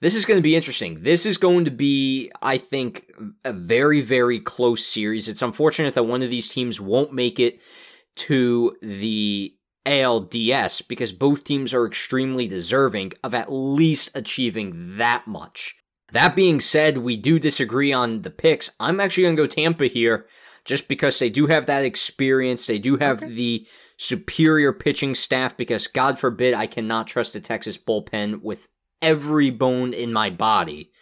This 0.00 0.16
is 0.16 0.24
going 0.24 0.38
to 0.38 0.42
be 0.42 0.56
interesting. 0.56 1.04
This 1.04 1.24
is 1.24 1.38
going 1.38 1.64
to 1.64 1.70
be, 1.70 2.32
I 2.42 2.58
think, 2.58 3.12
a 3.44 3.52
very, 3.52 4.00
very 4.00 4.40
close 4.40 4.84
series. 4.84 5.28
It's 5.28 5.42
unfortunate 5.42 5.94
that 5.94 6.02
one 6.04 6.22
of 6.22 6.30
these 6.30 6.48
teams 6.48 6.80
won't 6.80 7.12
make 7.12 7.38
it 7.38 7.60
to 8.16 8.76
the 8.82 9.54
ALDS 9.86 10.86
because 10.86 11.12
both 11.12 11.44
teams 11.44 11.74
are 11.74 11.86
extremely 11.86 12.46
deserving 12.46 13.12
of 13.22 13.34
at 13.34 13.52
least 13.52 14.10
achieving 14.14 14.96
that 14.96 15.26
much. 15.26 15.76
That 16.12 16.36
being 16.36 16.60
said, 16.60 16.98
we 16.98 17.16
do 17.16 17.38
disagree 17.38 17.92
on 17.92 18.22
the 18.22 18.30
picks. 18.30 18.70
I'm 18.78 19.00
actually 19.00 19.24
going 19.24 19.36
to 19.36 19.42
go 19.42 19.46
Tampa 19.46 19.86
here 19.86 20.26
just 20.64 20.86
because 20.86 21.18
they 21.18 21.30
do 21.30 21.46
have 21.46 21.66
that 21.66 21.84
experience. 21.84 22.66
They 22.66 22.78
do 22.78 22.98
have 22.98 23.22
okay. 23.22 23.32
the 23.32 23.66
superior 23.96 24.72
pitching 24.72 25.14
staff 25.14 25.56
because, 25.56 25.86
God 25.86 26.18
forbid, 26.18 26.54
I 26.54 26.66
cannot 26.66 27.06
trust 27.06 27.32
the 27.32 27.40
Texas 27.40 27.78
bullpen 27.78 28.42
with 28.42 28.68
every 29.00 29.50
bone 29.50 29.94
in 29.94 30.12
my 30.12 30.28
body. 30.28 30.92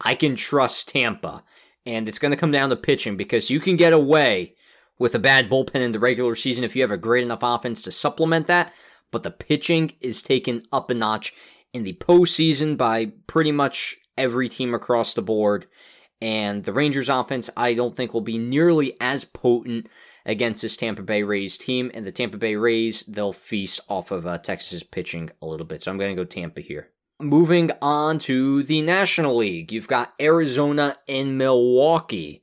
I 0.00 0.14
can 0.14 0.34
trust 0.36 0.88
Tampa. 0.88 1.44
And 1.86 2.08
it's 2.08 2.18
going 2.18 2.32
to 2.32 2.36
come 2.36 2.50
down 2.50 2.70
to 2.70 2.76
pitching 2.76 3.16
because 3.16 3.48
you 3.48 3.60
can 3.60 3.76
get 3.76 3.92
away 3.92 4.55
with 4.98 5.14
a 5.14 5.18
bad 5.18 5.48
bullpen 5.50 5.76
in 5.82 5.92
the 5.92 5.98
regular 5.98 6.34
season 6.34 6.64
if 6.64 6.74
you 6.74 6.82
have 6.82 6.90
a 6.90 6.96
great 6.96 7.24
enough 7.24 7.40
offense 7.42 7.82
to 7.82 7.90
supplement 7.90 8.46
that. 8.46 8.72
But 9.10 9.22
the 9.22 9.30
pitching 9.30 9.92
is 10.00 10.22
taken 10.22 10.62
up 10.72 10.90
a 10.90 10.94
notch 10.94 11.32
in 11.72 11.82
the 11.82 11.94
postseason 11.94 12.76
by 12.76 13.12
pretty 13.26 13.52
much 13.52 13.96
every 14.16 14.48
team 14.48 14.74
across 14.74 15.14
the 15.14 15.22
board. 15.22 15.66
And 16.20 16.64
the 16.64 16.72
Rangers 16.72 17.08
offense, 17.08 17.50
I 17.56 17.74
don't 17.74 17.94
think, 17.94 18.14
will 18.14 18.22
be 18.22 18.38
nearly 18.38 18.96
as 19.00 19.24
potent 19.24 19.88
against 20.24 20.62
this 20.62 20.76
Tampa 20.76 21.02
Bay 21.02 21.22
Rays 21.22 21.58
team. 21.58 21.90
And 21.92 22.06
the 22.06 22.12
Tampa 22.12 22.38
Bay 22.38 22.56
Rays, 22.56 23.02
they'll 23.02 23.34
feast 23.34 23.80
off 23.88 24.10
of 24.10 24.26
uh, 24.26 24.38
Texas 24.38 24.82
pitching 24.82 25.30
a 25.42 25.46
little 25.46 25.66
bit. 25.66 25.82
So 25.82 25.90
I'm 25.90 25.98
going 25.98 26.16
to 26.16 26.20
go 26.20 26.24
Tampa 26.24 26.62
here. 26.62 26.88
Moving 27.20 27.70
on 27.80 28.18
to 28.20 28.62
the 28.62 28.82
National 28.82 29.36
League, 29.36 29.72
you've 29.72 29.88
got 29.88 30.12
Arizona 30.20 30.98
and 31.08 31.38
Milwaukee. 31.38 32.42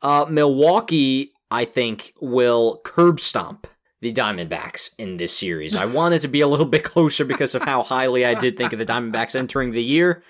Uh, 0.00 0.24
Milwaukee 0.28 1.33
I 1.54 1.64
think, 1.64 2.14
will 2.20 2.80
curb 2.84 3.20
stomp 3.20 3.68
the 4.00 4.12
Diamondbacks 4.12 4.90
in 4.98 5.18
this 5.18 5.36
series. 5.36 5.76
I 5.76 5.84
wanted 5.84 6.20
to 6.22 6.28
be 6.28 6.40
a 6.40 6.48
little 6.48 6.66
bit 6.66 6.82
closer 6.82 7.24
because 7.24 7.54
of 7.54 7.62
how 7.62 7.84
highly 7.84 8.26
I 8.26 8.34
did 8.34 8.58
think 8.58 8.72
of 8.72 8.80
the 8.80 8.84
Diamondbacks 8.84 9.36
entering 9.36 9.70
the 9.70 9.82
year. 9.82 10.24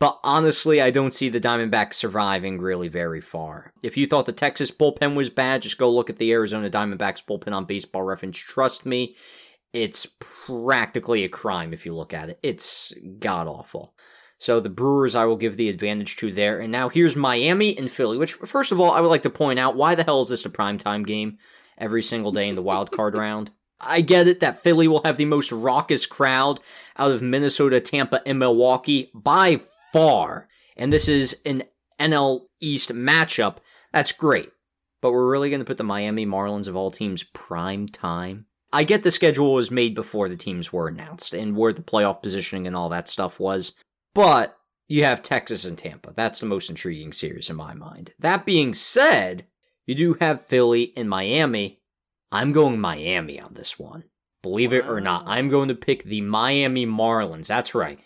But 0.00 0.18
honestly, 0.24 0.80
I 0.80 0.90
don't 0.90 1.12
see 1.12 1.28
the 1.28 1.40
Diamondbacks 1.40 1.94
surviving 1.94 2.58
really 2.58 2.88
very 2.88 3.20
far. 3.20 3.74
If 3.82 3.98
you 3.98 4.06
thought 4.06 4.24
the 4.24 4.32
Texas 4.32 4.70
bullpen 4.70 5.14
was 5.14 5.28
bad, 5.28 5.60
just 5.60 5.76
go 5.76 5.90
look 5.92 6.08
at 6.08 6.16
the 6.16 6.32
Arizona 6.32 6.70
Diamondbacks 6.70 7.22
bullpen 7.22 7.52
on 7.52 7.66
baseball 7.66 8.02
reference. 8.02 8.38
Trust 8.38 8.86
me, 8.86 9.14
it's 9.74 10.06
practically 10.46 11.22
a 11.22 11.28
crime 11.28 11.74
if 11.74 11.84
you 11.84 11.94
look 11.94 12.14
at 12.14 12.30
it. 12.30 12.38
It's 12.42 12.94
god 13.18 13.46
awful. 13.46 13.91
So 14.42 14.58
the 14.58 14.68
Brewers, 14.68 15.14
I 15.14 15.24
will 15.24 15.36
give 15.36 15.56
the 15.56 15.68
advantage 15.68 16.16
to 16.16 16.32
there. 16.32 16.58
And 16.58 16.72
now 16.72 16.88
here's 16.88 17.14
Miami 17.14 17.78
and 17.78 17.88
Philly, 17.88 18.18
which, 18.18 18.32
first 18.32 18.72
of 18.72 18.80
all, 18.80 18.90
I 18.90 19.00
would 19.00 19.06
like 19.06 19.22
to 19.22 19.30
point 19.30 19.60
out 19.60 19.76
why 19.76 19.94
the 19.94 20.02
hell 20.02 20.20
is 20.20 20.30
this 20.30 20.44
a 20.44 20.50
primetime 20.50 21.06
game 21.06 21.38
every 21.78 22.02
single 22.02 22.32
day 22.32 22.48
in 22.48 22.56
the 22.56 22.62
wild 22.62 22.90
card 22.90 23.14
round? 23.16 23.52
I 23.80 24.00
get 24.00 24.26
it 24.26 24.40
that 24.40 24.60
Philly 24.60 24.88
will 24.88 25.04
have 25.04 25.16
the 25.16 25.26
most 25.26 25.52
raucous 25.52 26.06
crowd 26.06 26.58
out 26.98 27.12
of 27.12 27.22
Minnesota, 27.22 27.78
Tampa, 27.78 28.20
and 28.26 28.40
Milwaukee 28.40 29.12
by 29.14 29.60
far. 29.92 30.48
And 30.76 30.92
this 30.92 31.08
is 31.08 31.36
an 31.46 31.62
NL 32.00 32.46
East 32.58 32.88
matchup. 32.92 33.58
That's 33.92 34.10
great. 34.10 34.50
But 35.00 35.12
we're 35.12 35.30
really 35.30 35.50
going 35.50 35.60
to 35.60 35.64
put 35.64 35.78
the 35.78 35.84
Miami 35.84 36.26
Marlins 36.26 36.66
of 36.66 36.74
all 36.74 36.90
teams 36.90 37.22
prime 37.22 37.86
time. 37.86 38.46
I 38.72 38.82
get 38.82 39.04
the 39.04 39.12
schedule 39.12 39.54
was 39.54 39.70
made 39.70 39.94
before 39.94 40.28
the 40.28 40.36
teams 40.36 40.72
were 40.72 40.88
announced 40.88 41.32
and 41.32 41.56
where 41.56 41.72
the 41.72 41.82
playoff 41.82 42.22
positioning 42.22 42.66
and 42.66 42.74
all 42.74 42.88
that 42.88 43.08
stuff 43.08 43.38
was. 43.38 43.74
But 44.14 44.56
you 44.88 45.04
have 45.04 45.22
Texas 45.22 45.64
and 45.64 45.78
Tampa. 45.78 46.12
That's 46.14 46.38
the 46.38 46.46
most 46.46 46.68
intriguing 46.68 47.12
series 47.12 47.48
in 47.48 47.56
my 47.56 47.74
mind. 47.74 48.12
That 48.18 48.44
being 48.44 48.74
said, 48.74 49.46
You 49.86 49.94
do 49.94 50.14
have 50.20 50.46
Philly 50.46 50.92
and 50.96 51.08
Miami. 51.08 51.80
I'm 52.30 52.52
going 52.52 52.80
Miami 52.80 53.40
on 53.40 53.54
this 53.54 53.78
one. 53.78 54.04
Believe 54.42 54.72
it 54.72 54.86
or 54.86 55.00
not, 55.00 55.24
I'm 55.26 55.48
going 55.48 55.68
to 55.68 55.74
pick 55.74 56.02
the 56.04 56.20
Miami 56.20 56.84
Marlins. 56.86 57.46
That's 57.46 57.74
right. 57.74 57.98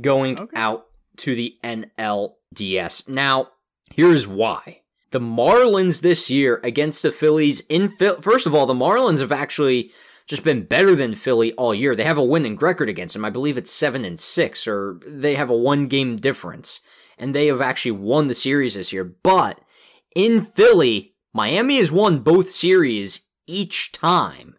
Going 0.00 0.38
Okay. 0.38 0.56
out 0.56 0.86
to 1.18 1.34
the 1.34 1.54
NLDS. 1.62 3.08
Now, 3.08 3.48
here's 3.94 4.26
why. 4.26 4.82
The 5.10 5.20
Marlins 5.20 6.02
this 6.02 6.28
year 6.28 6.60
against 6.62 7.02
the 7.02 7.12
Phillies 7.12 7.60
in 7.68 7.90
Phil- 7.96 8.20
first 8.20 8.46
of 8.46 8.54
all, 8.54 8.66
the 8.66 8.74
Marlins 8.74 9.20
have 9.20 9.32
actually 9.32 9.90
just 10.28 10.44
been 10.44 10.64
better 10.64 10.94
than 10.94 11.14
Philly 11.14 11.52
all 11.54 11.74
year. 11.74 11.96
They 11.96 12.04
have 12.04 12.18
a 12.18 12.24
winning 12.24 12.56
record 12.56 12.88
against 12.88 13.14
them. 13.14 13.24
I 13.24 13.30
believe 13.30 13.56
it's 13.56 13.70
7 13.70 14.04
and 14.04 14.20
6 14.20 14.66
or 14.68 15.00
they 15.06 15.34
have 15.34 15.50
a 15.50 15.56
one 15.56 15.88
game 15.88 16.16
difference 16.16 16.80
and 17.18 17.34
they 17.34 17.46
have 17.46 17.62
actually 17.62 17.92
won 17.92 18.26
the 18.26 18.34
series 18.34 18.74
this 18.74 18.92
year. 18.92 19.04
But 19.04 19.60
in 20.14 20.44
Philly, 20.44 21.14
Miami 21.32 21.78
has 21.78 21.90
won 21.90 22.20
both 22.20 22.50
series 22.50 23.22
each 23.46 23.90
time. 23.92 24.56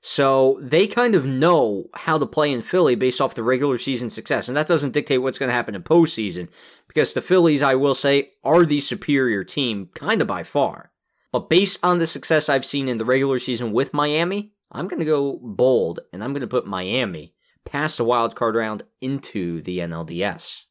So 0.00 0.58
they 0.60 0.86
kind 0.86 1.14
of 1.14 1.24
know 1.24 1.86
how 1.94 2.18
to 2.18 2.26
play 2.26 2.52
in 2.52 2.62
Philly 2.62 2.94
based 2.94 3.20
off 3.20 3.34
the 3.34 3.42
regular 3.42 3.78
season 3.78 4.10
success. 4.10 4.48
And 4.48 4.56
that 4.56 4.66
doesn't 4.66 4.92
dictate 4.92 5.22
what's 5.22 5.38
going 5.38 5.48
to 5.48 5.54
happen 5.54 5.74
in 5.74 5.82
postseason 5.82 6.48
because 6.88 7.14
the 7.14 7.22
Phillies, 7.22 7.62
I 7.62 7.74
will 7.74 7.94
say, 7.94 8.32
are 8.42 8.64
the 8.64 8.80
superior 8.80 9.44
team 9.44 9.88
kind 9.94 10.20
of 10.20 10.26
by 10.26 10.42
far. 10.42 10.92
But 11.32 11.50
based 11.50 11.78
on 11.82 11.98
the 11.98 12.06
success 12.06 12.48
I've 12.48 12.66
seen 12.66 12.88
in 12.88 12.98
the 12.98 13.04
regular 13.04 13.38
season 13.38 13.72
with 13.72 13.94
Miami, 13.94 14.53
I'm 14.74 14.88
going 14.88 14.98
to 14.98 15.06
go 15.06 15.38
bold 15.40 16.00
and 16.12 16.22
I'm 16.22 16.32
going 16.32 16.40
to 16.40 16.46
put 16.48 16.66
Miami 16.66 17.32
past 17.64 17.96
the 17.96 18.04
wild 18.04 18.34
card 18.34 18.56
round 18.56 18.82
into 19.00 19.62
the 19.62 19.78
NLDS. 19.78 20.62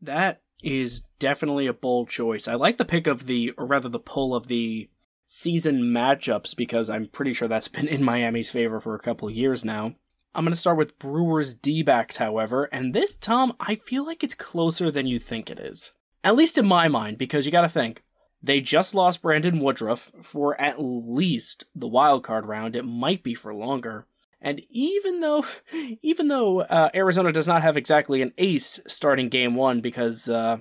That 0.00 0.40
is 0.62 1.02
definitely 1.18 1.66
a 1.66 1.74
bold 1.74 2.08
choice. 2.08 2.48
I 2.48 2.54
like 2.54 2.78
the 2.78 2.86
pick 2.86 3.06
of 3.06 3.26
the, 3.26 3.52
or 3.58 3.66
rather 3.66 3.90
the 3.90 3.98
pull 3.98 4.34
of 4.34 4.46
the 4.46 4.88
season 5.26 5.82
matchups 5.82 6.56
because 6.56 6.88
I'm 6.88 7.06
pretty 7.06 7.34
sure 7.34 7.46
that's 7.46 7.68
been 7.76 7.86
in 7.86 8.02
Miami's 8.02 8.50
favor 8.50 8.80
for 8.80 8.94
a 8.94 9.00
couple 9.00 9.28
of 9.28 9.34
years 9.34 9.64
now. 9.64 9.94
I'm 10.34 10.44
going 10.44 10.52
to 10.52 10.58
start 10.58 10.78
with 10.78 10.98
Brewers 10.98 11.54
D 11.54 11.84
however, 12.18 12.64
and 12.64 12.92
this, 12.92 13.14
Tom, 13.14 13.52
I 13.60 13.76
feel 13.76 14.04
like 14.04 14.24
it's 14.24 14.34
closer 14.34 14.90
than 14.90 15.06
you 15.06 15.20
think 15.20 15.48
it 15.48 15.60
is. 15.60 15.92
At 16.24 16.34
least 16.34 16.58
in 16.58 16.66
my 16.66 16.88
mind, 16.88 17.18
because 17.18 17.46
you 17.46 17.52
got 17.52 17.62
to 17.62 17.68
think, 17.68 18.02
they 18.44 18.60
just 18.60 18.94
lost 18.94 19.22
Brandon 19.22 19.58
Woodruff 19.58 20.12
for 20.20 20.60
at 20.60 20.76
least 20.78 21.64
the 21.74 21.88
wild 21.88 22.22
card 22.22 22.44
round. 22.44 22.76
It 22.76 22.84
might 22.84 23.22
be 23.22 23.32
for 23.32 23.54
longer. 23.54 24.06
And 24.38 24.60
even 24.68 25.20
though, 25.20 25.46
even 26.02 26.28
though 26.28 26.60
uh, 26.60 26.90
Arizona 26.94 27.32
does 27.32 27.48
not 27.48 27.62
have 27.62 27.78
exactly 27.78 28.20
an 28.20 28.34
ace 28.36 28.80
starting 28.86 29.30
game 29.30 29.54
one 29.54 29.80
because 29.80 30.28
uh, 30.28 30.58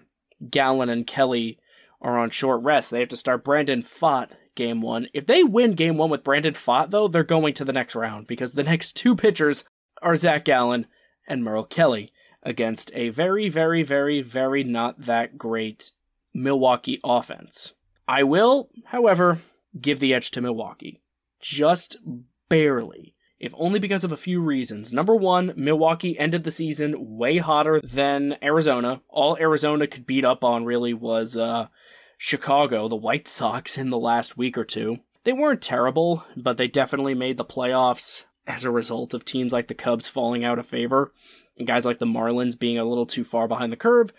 Gallen 0.50 0.88
and 0.88 1.06
Kelly 1.06 1.60
are 2.02 2.18
on 2.18 2.30
short 2.30 2.64
rest, 2.64 2.90
they 2.90 3.02
have 3.02 3.10
to 3.10 3.18
start 3.18 3.44
Brandon 3.44 3.84
Pfaadt 3.84 4.30
game 4.56 4.80
one. 4.82 5.10
If 5.14 5.26
they 5.26 5.44
win 5.44 5.74
game 5.74 5.98
one 5.98 6.10
with 6.10 6.24
Brandon 6.24 6.54
Pfaadt, 6.54 6.90
though, 6.90 7.10
they're 7.10 7.24
going 7.24 7.54
to 7.56 7.66
the 7.66 7.74
next 7.74 7.96
round 7.96 8.28
because 8.28 8.54
the 8.54 8.64
next 8.74 8.94
two 8.94 9.14
pitchers 9.14 9.66
are 10.02 10.16
Zach 10.16 10.46
Gallen 10.46 10.88
and 11.28 11.44
Merrill 11.44 11.66
Kelly 11.66 12.14
against 12.42 12.92
a 12.94 13.10
very, 13.10 13.50
very, 13.50 13.84
very, 13.84 14.22
very 14.22 14.64
not 14.64 15.02
that 15.02 15.38
great 15.38 15.92
Milwaukee 16.34 17.00
offense. 17.04 17.74
I 18.08 18.24
will, 18.24 18.70
however, 18.86 19.42
give 19.80 20.00
the 20.00 20.14
edge 20.14 20.32
to 20.32 20.42
Milwaukee. 20.42 21.02
Just 21.42 21.98
barely. 22.50 23.16
If 23.40 23.54
only 23.58 23.80
because 23.80 24.06
of 24.06 24.12
a 24.12 24.18
few 24.18 24.42
reasons. 24.42 24.94
Number 24.94 25.16
one, 25.16 25.54
Milwaukee 25.58 26.18
ended 26.18 26.46
the 26.46 26.52
season 26.52 27.18
way 27.18 27.40
hotter 27.40 27.82
than 27.84 28.38
Arizona. 28.42 29.02
All 29.10 29.38
Arizona 29.38 29.86
could 29.86 30.06
beat 30.06 30.24
up 30.24 30.46
on 30.46 30.64
really 30.64 30.94
was 30.94 31.36
uh, 31.36 31.68
Chicago, 32.18 32.88
the 32.88 32.96
White 32.96 33.28
Sox, 33.28 33.78
in 33.78 33.90
the 33.90 33.98
last 33.98 34.38
week 34.38 34.58
or 34.58 34.64
two. 34.64 35.00
They 35.26 35.34
weren't 35.34 35.62
terrible, 35.62 36.24
but 36.38 36.56
they 36.56 36.68
definitely 36.68 37.16
made 37.16 37.36
the 37.36 37.44
playoffs 37.44 38.24
as 38.48 38.64
a 38.64 38.72
result 38.72 39.14
of 39.14 39.26
teams 39.26 39.52
like 39.52 39.68
the 39.68 39.74
Cubs 39.74 40.08
falling 40.08 40.46
out 40.46 40.60
of 40.60 40.66
favor, 40.66 41.14
and 41.58 41.68
guys 41.68 41.86
like 41.86 42.00
the 42.00 42.06
Marlins 42.06 42.58
being 42.58 42.78
a 42.78 42.86
little 42.86 43.06
too 43.06 43.24
far 43.24 43.48
behind 43.48 43.72
the 43.72 43.78
curve. 43.78 44.14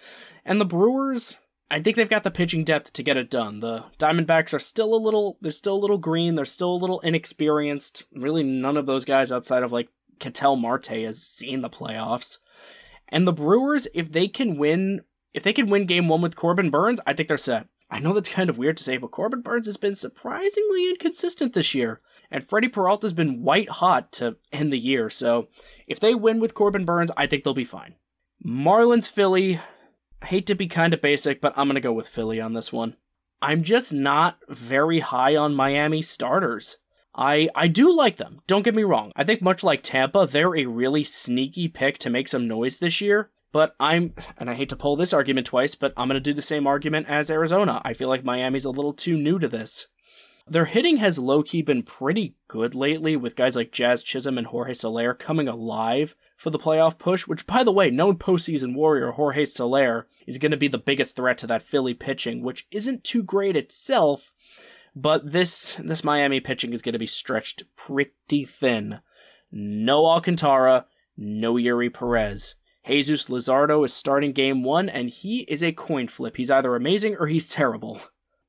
And 0.44 0.60
the 0.60 0.66
Brewers, 0.66 1.36
I 1.70 1.80
think 1.80 1.96
they've 1.96 2.08
got 2.08 2.22
the 2.22 2.30
pitching 2.30 2.64
depth 2.64 2.92
to 2.92 3.02
get 3.02 3.16
it 3.16 3.30
done. 3.30 3.60
The 3.60 3.84
Diamondbacks 3.98 4.52
are 4.54 4.58
still 4.58 4.94
a 4.94 4.96
little 4.96 5.38
they're 5.40 5.50
still 5.50 5.76
a 5.76 5.78
little 5.78 5.98
green, 5.98 6.34
they're 6.34 6.44
still 6.44 6.74
a 6.74 6.76
little 6.76 7.00
inexperienced. 7.00 8.04
Really 8.12 8.42
none 8.42 8.76
of 8.76 8.86
those 8.86 9.04
guys 9.04 9.32
outside 9.32 9.62
of 9.62 9.72
like 9.72 9.88
Ketel 10.18 10.56
Marte 10.56 10.86
has 10.86 11.22
seen 11.22 11.62
the 11.62 11.70
playoffs. 11.70 12.38
And 13.08 13.26
the 13.26 13.32
Brewers, 13.32 13.88
if 13.94 14.12
they 14.12 14.28
can 14.28 14.56
win 14.56 15.02
if 15.32 15.42
they 15.42 15.52
can 15.52 15.68
win 15.68 15.86
game 15.86 16.08
1 16.08 16.22
with 16.22 16.36
Corbin 16.36 16.70
Burnes, 16.70 17.00
I 17.06 17.12
think 17.12 17.28
they're 17.28 17.36
set. 17.36 17.66
I 17.90 17.98
know 17.98 18.12
that's 18.12 18.28
kind 18.28 18.48
of 18.48 18.58
weird 18.58 18.76
to 18.78 18.84
say, 18.84 18.96
but 18.96 19.10
Corbin 19.10 19.42
Burnes 19.42 19.66
has 19.66 19.76
been 19.76 19.94
surprisingly 19.94 20.88
inconsistent 20.88 21.52
this 21.52 21.74
year. 21.74 22.00
And 22.30 22.48
Freddie 22.48 22.68
Peralta's 22.68 23.12
been 23.12 23.42
white 23.42 23.68
hot 23.68 24.10
to 24.12 24.36
end 24.52 24.72
the 24.72 24.78
year. 24.78 25.10
So 25.10 25.48
if 25.86 26.00
they 26.00 26.14
win 26.14 26.40
with 26.40 26.54
Corbin 26.54 26.84
Burnes, 26.84 27.10
I 27.16 27.26
think 27.26 27.44
they'll 27.44 27.54
be 27.54 27.64
fine. 27.64 27.96
Marlins 28.44 29.08
Philly, 29.08 29.60
I 30.24 30.26
hate 30.26 30.46
to 30.46 30.54
be 30.54 30.68
kind 30.68 30.94
of 30.94 31.02
basic, 31.02 31.42
but 31.42 31.52
I'm 31.54 31.66
going 31.66 31.74
to 31.74 31.82
go 31.82 31.92
with 31.92 32.08
Philly 32.08 32.40
on 32.40 32.54
this 32.54 32.72
one. 32.72 32.96
I'm 33.42 33.62
just 33.62 33.92
not 33.92 34.38
very 34.48 35.00
high 35.00 35.36
on 35.36 35.54
Miami 35.54 36.00
starters. 36.00 36.78
I 37.14 37.50
I 37.54 37.68
do 37.68 37.94
like 37.94 38.16
them. 38.16 38.40
Don't 38.46 38.62
get 38.62 38.74
me 38.74 38.84
wrong. 38.84 39.12
I 39.14 39.24
think 39.24 39.42
much 39.42 39.62
like 39.62 39.82
Tampa, 39.82 40.26
they're 40.26 40.56
a 40.56 40.64
really 40.64 41.04
sneaky 41.04 41.68
pick 41.68 41.98
to 41.98 42.08
make 42.08 42.28
some 42.28 42.48
noise 42.48 42.78
this 42.78 43.02
year. 43.02 43.32
But 43.52 43.76
I'm 43.78 44.14
and 44.38 44.48
I 44.48 44.54
hate 44.54 44.70
to 44.70 44.76
pull 44.76 44.96
this 44.96 45.12
argument 45.12 45.46
twice, 45.46 45.74
but 45.74 45.92
I'm 45.94 46.08
going 46.08 46.14
to 46.14 46.20
do 46.20 46.32
the 46.32 46.40
same 46.40 46.66
argument 46.66 47.06
as 47.06 47.30
Arizona. 47.30 47.82
I 47.84 47.92
feel 47.92 48.08
like 48.08 48.24
Miami's 48.24 48.64
a 48.64 48.70
little 48.70 48.94
too 48.94 49.18
new 49.18 49.38
to 49.38 49.46
this. 49.46 49.88
Their 50.46 50.64
hitting 50.64 50.96
has 50.96 51.18
low 51.18 51.42
key 51.42 51.60
been 51.60 51.82
pretty 51.82 52.36
good 52.48 52.74
lately, 52.74 53.14
with 53.14 53.36
guys 53.36 53.56
like 53.56 53.72
Jazz 53.72 54.02
Chisholm 54.02 54.38
and 54.38 54.46
Jorge 54.46 54.72
Soler 54.72 55.12
coming 55.12 55.48
alive 55.48 56.16
for 56.44 56.50
the 56.50 56.58
playoff 56.58 56.98
push, 56.98 57.26
which, 57.26 57.46
by 57.46 57.64
the 57.64 57.72
way, 57.72 57.90
known 57.90 58.18
postseason 58.18 58.74
warrior 58.74 59.12
Jorge 59.12 59.46
Soler 59.46 60.06
is 60.26 60.36
going 60.36 60.50
to 60.50 60.58
be 60.58 60.68
the 60.68 60.76
biggest 60.76 61.16
threat 61.16 61.38
to 61.38 61.46
that 61.46 61.62
Philly 61.62 61.94
pitching, 61.94 62.42
which 62.42 62.68
isn't 62.70 63.02
too 63.02 63.22
great 63.22 63.56
itself, 63.56 64.30
but 64.94 65.32
this 65.32 65.74
this 65.82 66.04
Miami 66.04 66.40
pitching 66.40 66.74
is 66.74 66.82
going 66.82 66.92
to 66.92 66.98
be 66.98 67.06
stretched 67.06 67.62
pretty 67.76 68.44
thin. 68.44 69.00
No 69.50 70.04
Alcantara, 70.04 70.84
no 71.16 71.54
Eury 71.54 71.90
Perez. 71.92 72.56
Jesus 72.86 73.24
Luzardo 73.30 73.82
is 73.82 73.94
starting 73.94 74.32
game 74.32 74.62
one, 74.62 74.90
and 74.90 75.08
he 75.08 75.40
is 75.44 75.62
a 75.62 75.72
coin 75.72 76.08
flip. 76.08 76.36
He's 76.36 76.50
either 76.50 76.76
amazing 76.76 77.16
or 77.18 77.26
he's 77.26 77.48
terrible. 77.48 78.02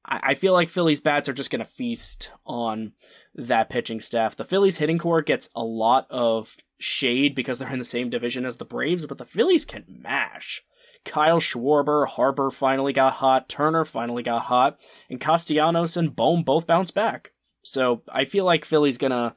I, 0.06 0.20
I 0.22 0.34
feel 0.34 0.52
like 0.52 0.68
Philly's 0.68 1.00
bats 1.00 1.30
are 1.30 1.34
just 1.34 1.50
going 1.50 1.64
to 1.64 1.66
feast 1.66 2.32
on 2.46 2.92
that 3.36 3.70
pitching 3.70 4.02
staff. 4.02 4.36
The 4.36 4.44
Phillies 4.44 4.80
hitting 4.80 4.98
core 4.98 5.22
gets 5.22 5.50
a 5.56 5.64
lot 5.64 6.08
of 6.10 6.58
shade 6.78 7.36
because 7.36 7.60
they're 7.60 7.72
in 7.72 7.80
the 7.80 7.86
same 7.86 8.10
division 8.10 8.46
as 8.46 8.58
the 8.58 8.66
Braves, 8.66 9.06
but 9.06 9.18
the 9.18 9.26
Phillies 9.26 9.66
can 9.66 9.84
mash. 9.88 10.64
Kyle 11.06 11.40
Schwarber, 11.40 12.08
Harper 12.08 12.50
finally 12.50 12.92
got 12.92 13.14
hot, 13.14 13.48
Turner 13.48 13.86
finally 13.86 14.24
got 14.24 14.44
hot, 14.44 14.80
and 15.10 15.22
Castellanos 15.22 15.96
and 15.96 16.16
Bohm 16.16 16.44
both 16.44 16.68
bounced 16.68 16.96
back. 16.96 17.32
So 17.64 18.02
I 18.12 18.26
feel 18.26 18.46
like 18.46 18.66
Philly's 18.66 18.98
gonna 18.98 19.36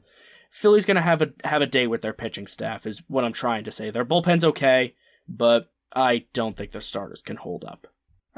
Philly's 0.51 0.87
gonna 0.87 1.03
have 1.03 1.23
a 1.23 1.33
have 1.45 1.63
a 1.63 1.67
day 1.67 1.87
with 1.87 2.03
their 2.03 2.13
pitching 2.13 2.47
staff 2.47 2.87
is 2.87 3.03
what 3.09 3.25
I'm 3.25 3.33
trying 3.33 3.65
to 3.65 3.71
say. 3.71 3.91
Their 3.91 4.05
bullpen's 4.05 4.45
okay, 4.45 4.95
but 5.29 5.71
I 5.95 6.27
don't 6.33 6.57
think 6.57 6.73
their 6.73 6.81
starters 6.81 7.21
can 7.21 7.37
hold 7.37 7.65
up. 7.65 7.87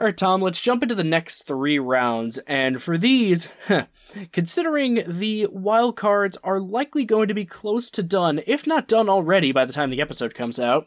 All 0.00 0.06
right, 0.06 0.16
Tom, 0.16 0.40
let's 0.40 0.62
jump 0.62 0.82
into 0.82 0.94
the 0.94 1.04
next 1.04 1.42
three 1.42 1.78
rounds. 1.78 2.38
And 2.46 2.82
for 2.82 2.96
these, 2.96 3.50
considering 4.32 5.02
the 5.06 5.46
wild 5.52 5.96
cards 5.96 6.38
are 6.42 6.58
likely 6.58 7.04
going 7.04 7.28
to 7.28 7.34
be 7.34 7.44
close 7.44 7.90
to 7.90 8.02
done, 8.02 8.40
if 8.46 8.66
not 8.66 8.88
done 8.88 9.10
already 9.10 9.52
by 9.52 9.66
the 9.66 9.74
time 9.74 9.90
the 9.90 10.00
episode 10.00 10.34
comes 10.34 10.58
out, 10.58 10.86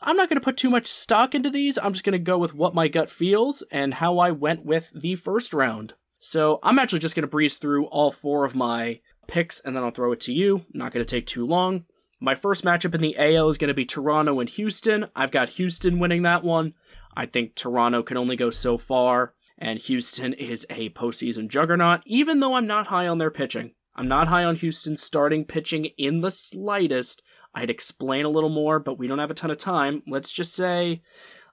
I'm 0.00 0.16
not 0.16 0.30
going 0.30 0.40
to 0.40 0.44
put 0.44 0.56
too 0.56 0.70
much 0.70 0.86
stock 0.86 1.34
into 1.34 1.50
these. 1.50 1.76
I'm 1.76 1.92
just 1.92 2.06
going 2.06 2.14
to 2.14 2.18
go 2.18 2.38
with 2.38 2.54
what 2.54 2.74
my 2.74 2.88
gut 2.88 3.10
feels 3.10 3.62
and 3.70 3.92
how 3.92 4.16
I 4.16 4.30
went 4.30 4.64
with 4.64 4.92
the 4.94 5.16
first 5.16 5.52
round. 5.52 5.92
So 6.18 6.58
I'm 6.62 6.78
actually 6.78 7.00
just 7.00 7.14
going 7.14 7.24
to 7.24 7.28
breeze 7.28 7.58
through 7.58 7.84
all 7.88 8.10
four 8.10 8.46
of 8.46 8.54
my 8.54 9.00
picks 9.26 9.60
and 9.60 9.76
then 9.76 9.84
I'll 9.84 9.90
throw 9.90 10.12
it 10.12 10.20
to 10.20 10.32
you. 10.32 10.64
Not 10.72 10.92
going 10.92 11.04
to 11.04 11.16
take 11.16 11.26
too 11.26 11.44
long. 11.44 11.84
My 12.18 12.34
first 12.34 12.64
matchup 12.64 12.94
in 12.94 13.00
the 13.00 13.16
AL 13.18 13.50
is 13.50 13.58
going 13.58 13.68
to 13.68 13.74
be 13.74 13.84
Toronto 13.84 14.40
and 14.40 14.48
Houston. 14.48 15.08
I've 15.14 15.30
got 15.30 15.50
Houston 15.50 15.98
winning 15.98 16.22
that 16.22 16.42
one. 16.42 16.72
I 17.16 17.26
think 17.26 17.54
Toronto 17.54 18.02
can 18.02 18.16
only 18.16 18.36
go 18.36 18.50
so 18.50 18.78
far, 18.78 19.34
and 19.56 19.78
Houston 19.78 20.32
is 20.34 20.66
a 20.70 20.90
postseason 20.90 21.48
juggernaut, 21.48 22.02
even 22.06 22.40
though 22.40 22.54
I'm 22.54 22.66
not 22.66 22.88
high 22.88 23.08
on 23.08 23.18
their 23.18 23.30
pitching. 23.30 23.72
I'm 23.96 24.08
not 24.08 24.28
high 24.28 24.44
on 24.44 24.56
Houston 24.56 24.96
starting 24.96 25.44
pitching 25.44 25.86
in 25.96 26.20
the 26.20 26.30
slightest. 26.30 27.22
I'd 27.54 27.70
explain 27.70 28.24
a 28.24 28.30
little 28.30 28.50
more, 28.50 28.78
but 28.78 28.98
we 28.98 29.08
don't 29.08 29.18
have 29.18 29.30
a 29.30 29.34
ton 29.34 29.50
of 29.50 29.58
time. 29.58 30.02
Let's 30.06 30.30
just 30.30 30.54
say 30.54 31.02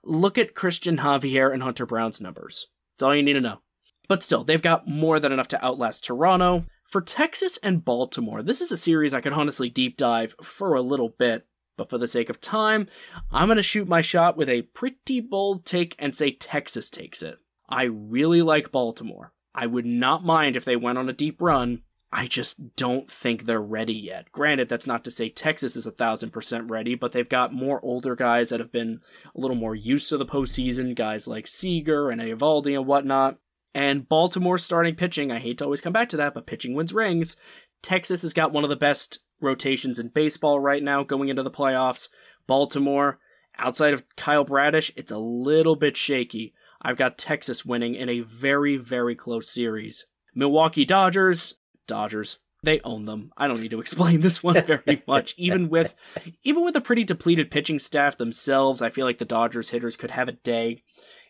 look 0.04 0.38
at 0.38 0.54
Cristian 0.54 1.00
Javier 1.00 1.52
and 1.52 1.64
Hunter 1.64 1.88
Brown's 1.88 2.22
numbers. 2.22 2.68
That's 2.94 3.04
all 3.04 3.16
you 3.16 3.24
need 3.24 3.34
to 3.34 3.42
know. 3.42 3.62
But 4.08 4.22
still, 4.22 4.44
they've 4.44 4.62
got 4.62 4.88
more 4.88 5.20
than 5.20 5.32
enough 5.32 5.48
to 5.50 5.66
outlast 5.66 6.04
Toronto. 6.06 6.66
For 6.84 7.02
Texas 7.02 7.58
and 7.64 7.84
Baltimore, 7.84 8.44
this 8.44 8.62
is 8.62 8.72
a 8.72 8.78
series 8.78 9.16
I 9.16 9.22
could 9.22 9.34
honestly 9.34 9.70
deep 9.70 9.98
dive 9.98 10.36
for 10.44 10.76
a 10.76 10.82
little 10.82 11.10
bit, 11.10 11.48
but 11.78 11.90
for 11.90 11.98
the 11.98 12.08
sake 12.08 12.30
of 12.30 12.42
time, 12.42 12.88
I'm 13.32 13.48
going 13.48 13.58
to 13.58 13.64
shoot 13.64 13.88
my 13.88 14.02
shot 14.02 14.38
with 14.38 14.50
a 14.50 14.64
pretty 14.64 15.20
bold 15.20 15.66
take 15.66 15.96
and 16.00 16.16
say 16.16 16.32
Texas 16.32 16.90
takes 16.90 17.22
it. 17.22 17.38
I 17.68 17.84
really 17.84 18.42
like 18.42 18.72
Baltimore. 18.72 19.34
I 19.54 19.68
would 19.68 19.86
not 19.86 20.26
mind 20.26 20.56
if 20.56 20.66
they 20.66 20.76
went 20.76 20.98
on 20.98 21.10
a 21.10 21.14
deep 21.14 21.42
run. 21.42 21.82
I 22.12 22.28
just 22.28 22.76
don't 22.76 23.12
think 23.12 23.44
they're 23.44 23.62
ready 23.62 23.94
yet. 23.94 24.32
Granted, 24.32 24.70
that's 24.70 24.88
not 24.88 25.04
to 25.04 25.12
say 25.12 25.28
Texas 25.30 25.76
is 25.76 25.86
a 25.86 25.92
thousand 25.92 26.30
percent 26.32 26.72
ready, 26.72 26.96
but 26.96 27.12
they've 27.12 27.28
got 27.28 27.54
more 27.54 27.84
older 27.84 28.16
guys 28.16 28.50
that 28.50 28.60
have 28.60 28.72
been 28.72 29.02
a 29.36 29.40
little 29.40 29.58
more 29.58 29.76
used 29.76 30.08
to 30.10 30.18
the 30.18 30.26
postseason, 30.26 30.96
guys 30.96 31.28
like 31.28 31.48
Seager 31.48 32.10
and 32.10 32.22
Eovaldi 32.22 32.76
and 32.76 32.86
whatnot. 32.86 33.38
And 33.74 34.08
Baltimore 34.08 34.58
starting 34.58 34.96
pitching, 34.96 35.32
I 35.32 35.40
hate 35.40 35.58
to 35.58 35.66
always 35.66 35.82
come 35.82 35.92
back 35.92 36.08
to 36.10 36.18
that, 36.18 36.34
but 36.34 36.46
pitching 36.46 36.74
wins 36.74 36.94
rings. 36.94 37.36
Texas 37.82 38.22
has 38.22 38.34
got 38.34 38.54
one 38.54 38.64
of 38.64 38.70
the 38.70 38.78
best 38.78 39.20
rotations 39.42 40.00
in 40.00 40.10
baseball 40.10 40.60
right 40.60 40.84
now 40.84 41.04
going 41.04 41.30
into 41.30 41.44
the 41.44 41.52
playoffs. 41.52 42.10
Baltimore, 42.48 43.20
outside 43.58 43.94
of 43.94 44.04
Kyle 44.16 44.44
Bradish, 44.46 44.92
it's 44.96 45.12
a 45.12 45.18
little 45.18 45.76
bit 45.76 45.98
shaky. 45.98 46.54
I've 46.82 46.98
got 46.98 47.18
Texas 47.18 47.66
winning 47.66 47.96
in 47.96 48.10
a 48.10 48.20
very, 48.20 48.78
very 48.78 49.16
close 49.16 49.50
series. 49.50 50.06
Milwaukee 50.36 50.86
Dodgers, 50.86 51.56
Dodgers, 51.88 52.38
they 52.66 52.80
own 52.82 53.06
them. 53.06 53.32
I 53.38 53.48
don't 53.48 53.60
need 53.62 53.72
to 53.72 53.80
explain 53.80 54.22
this 54.22 54.44
one 54.44 54.62
very 54.64 55.04
much. 55.08 55.34
even 55.38 55.70
with 55.70 55.96
even 56.44 56.64
with 56.64 56.76
a 56.76 56.82
pretty 56.82 57.04
depleted 57.04 57.50
pitching 57.52 57.80
staff 57.80 58.18
themselves, 58.18 58.82
I 58.82 58.90
feel 58.90 59.06
like 59.06 59.20
the 59.20 59.26
Dodgers 59.26 59.70
hitters 59.70 59.96
could 59.96 60.12
have 60.12 60.28
a 60.28 60.34
day 60.34 60.84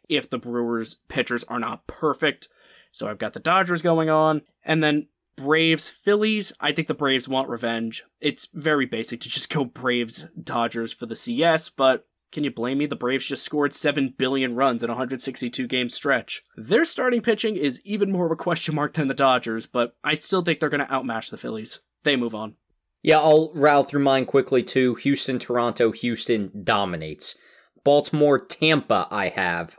if 0.09 0.29
the 0.29 0.37
Brewers 0.37 0.95
pitchers 1.07 1.43
are 1.45 1.59
not 1.59 1.87
perfect. 1.87 2.47
So 2.91 3.07
I've 3.07 3.17
got 3.17 3.33
the 3.33 3.39
Dodgers 3.39 3.81
going 3.81 4.09
on, 4.09 4.41
and 4.63 4.81
then 4.81 5.07
Braves, 5.35 5.87
Phillies. 5.87 6.53
I 6.59 6.71
think 6.71 6.87
the 6.87 6.93
Braves 6.93 7.27
want 7.27 7.49
revenge. 7.49 8.03
It's 8.21 8.47
very 8.53 8.85
basic 8.85 9.21
to 9.21 9.29
just 9.29 9.49
go 9.49 9.65
Braves, 9.65 10.25
Dodgers 10.41 10.93
for 10.93 11.05
the 11.05 11.15
CS, 11.15 11.69
but 11.69 12.07
can 12.31 12.43
you 12.43 12.51
blame 12.51 12.79
me? 12.79 12.85
The 12.85 12.95
Braves 12.95 13.27
just 13.27 13.45
scored 13.45 13.73
7 13.73 14.15
billion 14.17 14.55
runs 14.55 14.83
in 14.83 14.89
a 14.89 14.93
162 14.93 15.67
game 15.67 15.89
stretch. 15.89 16.43
Their 16.57 16.83
starting 16.83 17.21
pitching 17.21 17.55
is 17.55 17.81
even 17.85 18.11
more 18.11 18.25
of 18.25 18.31
a 18.31 18.35
question 18.35 18.75
mark 18.75 18.93
than 18.93 19.07
the 19.07 19.13
Dodgers, 19.13 19.65
but 19.65 19.95
I 20.03 20.15
still 20.15 20.41
think 20.41 20.59
they're 20.59 20.69
going 20.69 20.85
to 20.85 20.93
outmatch 20.93 21.29
the 21.29 21.37
Phillies. 21.37 21.79
They 22.03 22.15
move 22.15 22.35
on. 22.35 22.55
Yeah, 23.01 23.19
I'll 23.19 23.51
rattle 23.53 23.83
through 23.83 24.03
mine 24.03 24.25
quickly 24.25 24.63
too. 24.63 24.95
Houston, 24.95 25.39
Toronto, 25.39 25.91
Houston 25.91 26.51
dominates. 26.63 27.35
Baltimore, 27.83 28.39
Tampa, 28.39 29.07
I 29.11 29.29
have. 29.29 29.77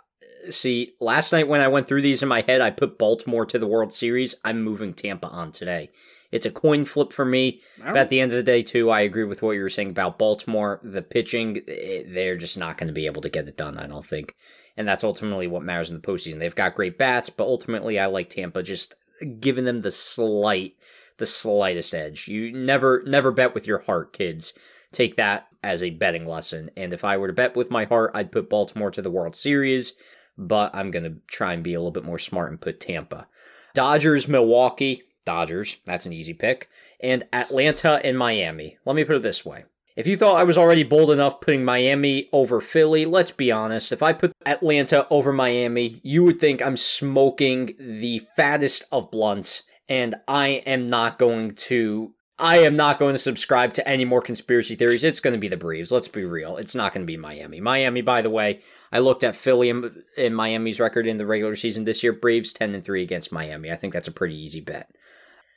See, 0.50 0.94
last 1.00 1.32
night 1.32 1.48
when 1.48 1.60
I 1.60 1.68
went 1.68 1.86
through 1.86 2.02
these 2.02 2.22
in 2.22 2.28
my 2.28 2.42
head, 2.42 2.60
I 2.60 2.70
put 2.70 2.98
Baltimore 2.98 3.46
to 3.46 3.58
the 3.58 3.66
World 3.66 3.92
Series. 3.92 4.34
I'm 4.44 4.62
moving 4.62 4.94
Tampa 4.94 5.28
on 5.28 5.52
today. 5.52 5.90
It's 6.32 6.46
a 6.46 6.50
coin 6.50 6.84
flip 6.84 7.12
for 7.12 7.24
me. 7.24 7.60
But 7.78 7.96
at 7.96 8.08
the 8.08 8.20
end 8.20 8.32
of 8.32 8.36
the 8.36 8.42
day, 8.42 8.62
too, 8.62 8.90
I 8.90 9.00
agree 9.00 9.24
with 9.24 9.42
what 9.42 9.52
you 9.52 9.62
were 9.62 9.68
saying 9.68 9.90
about 9.90 10.18
Baltimore. 10.18 10.80
The 10.82 11.02
pitching, 11.02 11.62
eh, 11.68 12.02
they're 12.06 12.36
just 12.36 12.58
not 12.58 12.76
going 12.76 12.88
to 12.88 12.92
be 12.92 13.06
able 13.06 13.22
to 13.22 13.28
get 13.28 13.48
it 13.48 13.56
done, 13.56 13.78
I 13.78 13.86
don't 13.86 14.04
think. 14.04 14.34
And 14.76 14.86
that's 14.86 15.04
ultimately 15.04 15.46
what 15.46 15.62
matters 15.62 15.90
in 15.90 15.96
the 15.96 16.02
postseason. 16.06 16.38
They've 16.38 16.54
got 16.54 16.74
great 16.74 16.98
bats, 16.98 17.30
but 17.30 17.44
ultimately, 17.44 17.98
I 17.98 18.06
like 18.06 18.28
Tampa 18.28 18.62
just 18.62 18.94
giving 19.40 19.64
them 19.64 19.82
the 19.82 19.90
slight, 19.90 20.76
the 21.16 21.26
slightest 21.26 21.94
edge. 21.94 22.28
You 22.28 22.52
never, 22.52 23.02
never 23.06 23.30
bet 23.30 23.54
with 23.54 23.66
your 23.66 23.78
heart, 23.78 24.12
kids. 24.12 24.52
Take 24.92 25.16
that 25.16 25.48
as 25.62 25.82
a 25.82 25.90
betting 25.90 26.26
lesson. 26.26 26.70
And 26.76 26.92
if 26.92 27.04
I 27.04 27.16
were 27.16 27.28
to 27.28 27.32
bet 27.32 27.56
with 27.56 27.70
my 27.70 27.84
heart, 27.84 28.10
I'd 28.14 28.32
put 28.32 28.50
Baltimore 28.50 28.90
to 28.90 29.02
the 29.02 29.10
World 29.10 29.34
Series, 29.36 29.94
but 30.38 30.74
I'm 30.74 30.90
going 30.90 31.04
to 31.04 31.16
try 31.26 31.52
and 31.52 31.62
be 31.62 31.74
a 31.74 31.78
little 31.78 31.90
bit 31.90 32.04
more 32.04 32.18
smart 32.18 32.50
and 32.50 32.60
put 32.60 32.80
Tampa. 32.80 33.26
Dodgers, 33.74 34.28
Milwaukee. 34.28 35.02
Dodgers, 35.24 35.76
that's 35.84 36.06
an 36.06 36.12
easy 36.12 36.34
pick. 36.34 36.68
And 37.00 37.26
Atlanta 37.32 38.00
and 38.04 38.16
Miami. 38.16 38.78
Let 38.84 38.96
me 38.96 39.04
put 39.04 39.16
it 39.16 39.22
this 39.22 39.44
way. 39.44 39.64
If 39.96 40.06
you 40.06 40.16
thought 40.16 40.38
I 40.38 40.44
was 40.44 40.58
already 40.58 40.82
bold 40.82 41.10
enough 41.10 41.40
putting 41.40 41.64
Miami 41.64 42.28
over 42.30 42.60
Philly, 42.60 43.06
let's 43.06 43.30
be 43.30 43.50
honest. 43.50 43.92
If 43.92 44.02
I 44.02 44.12
put 44.12 44.32
Atlanta 44.44 45.06
over 45.08 45.32
Miami, 45.32 46.00
you 46.02 46.22
would 46.22 46.38
think 46.38 46.60
I'm 46.60 46.76
smoking 46.76 47.74
the 47.78 48.26
fattest 48.36 48.84
of 48.92 49.10
blunts, 49.10 49.62
and 49.88 50.14
I 50.28 50.62
am 50.66 50.88
not 50.88 51.18
going 51.18 51.54
to. 51.54 52.12
I 52.38 52.58
am 52.58 52.76
not 52.76 52.98
going 52.98 53.14
to 53.14 53.18
subscribe 53.18 53.72
to 53.74 53.88
any 53.88 54.04
more 54.04 54.20
conspiracy 54.20 54.74
theories. 54.74 55.04
It's 55.04 55.20
going 55.20 55.32
to 55.32 55.40
be 55.40 55.48
the 55.48 55.56
Braves. 55.56 55.90
Let's 55.90 56.08
be 56.08 56.24
real. 56.24 56.58
It's 56.58 56.74
not 56.74 56.92
going 56.92 57.04
to 57.04 57.10
be 57.10 57.16
Miami. 57.16 57.60
Miami, 57.60 58.02
by 58.02 58.20
the 58.20 58.30
way, 58.30 58.60
I 58.92 58.98
looked 58.98 59.24
at 59.24 59.36
Philly 59.36 59.70
and, 59.70 60.02
and 60.18 60.36
Miami's 60.36 60.78
record 60.78 61.06
in 61.06 61.16
the 61.16 61.24
regular 61.24 61.56
season 61.56 61.84
this 61.84 62.02
year. 62.02 62.12
Braves 62.12 62.52
10 62.52 62.74
and 62.74 62.84
3 62.84 63.02
against 63.02 63.32
Miami. 63.32 63.70
I 63.70 63.76
think 63.76 63.94
that's 63.94 64.08
a 64.08 64.12
pretty 64.12 64.36
easy 64.36 64.60
bet. 64.60 64.90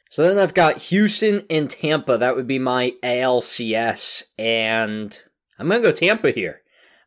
So 0.10 0.24
then 0.24 0.38
I've 0.38 0.54
got 0.54 0.78
Houston 0.78 1.46
and 1.50 1.70
Tampa. 1.70 2.18
That 2.18 2.36
would 2.36 2.48
be 2.48 2.60
my 2.60 2.94
ALCS. 3.04 4.24
And 4.38 5.22
I'm 5.58 5.68
going 5.68 5.82
to 5.82 5.88
go 5.88 5.94
Tampa 5.94 6.32
here. 6.32 6.62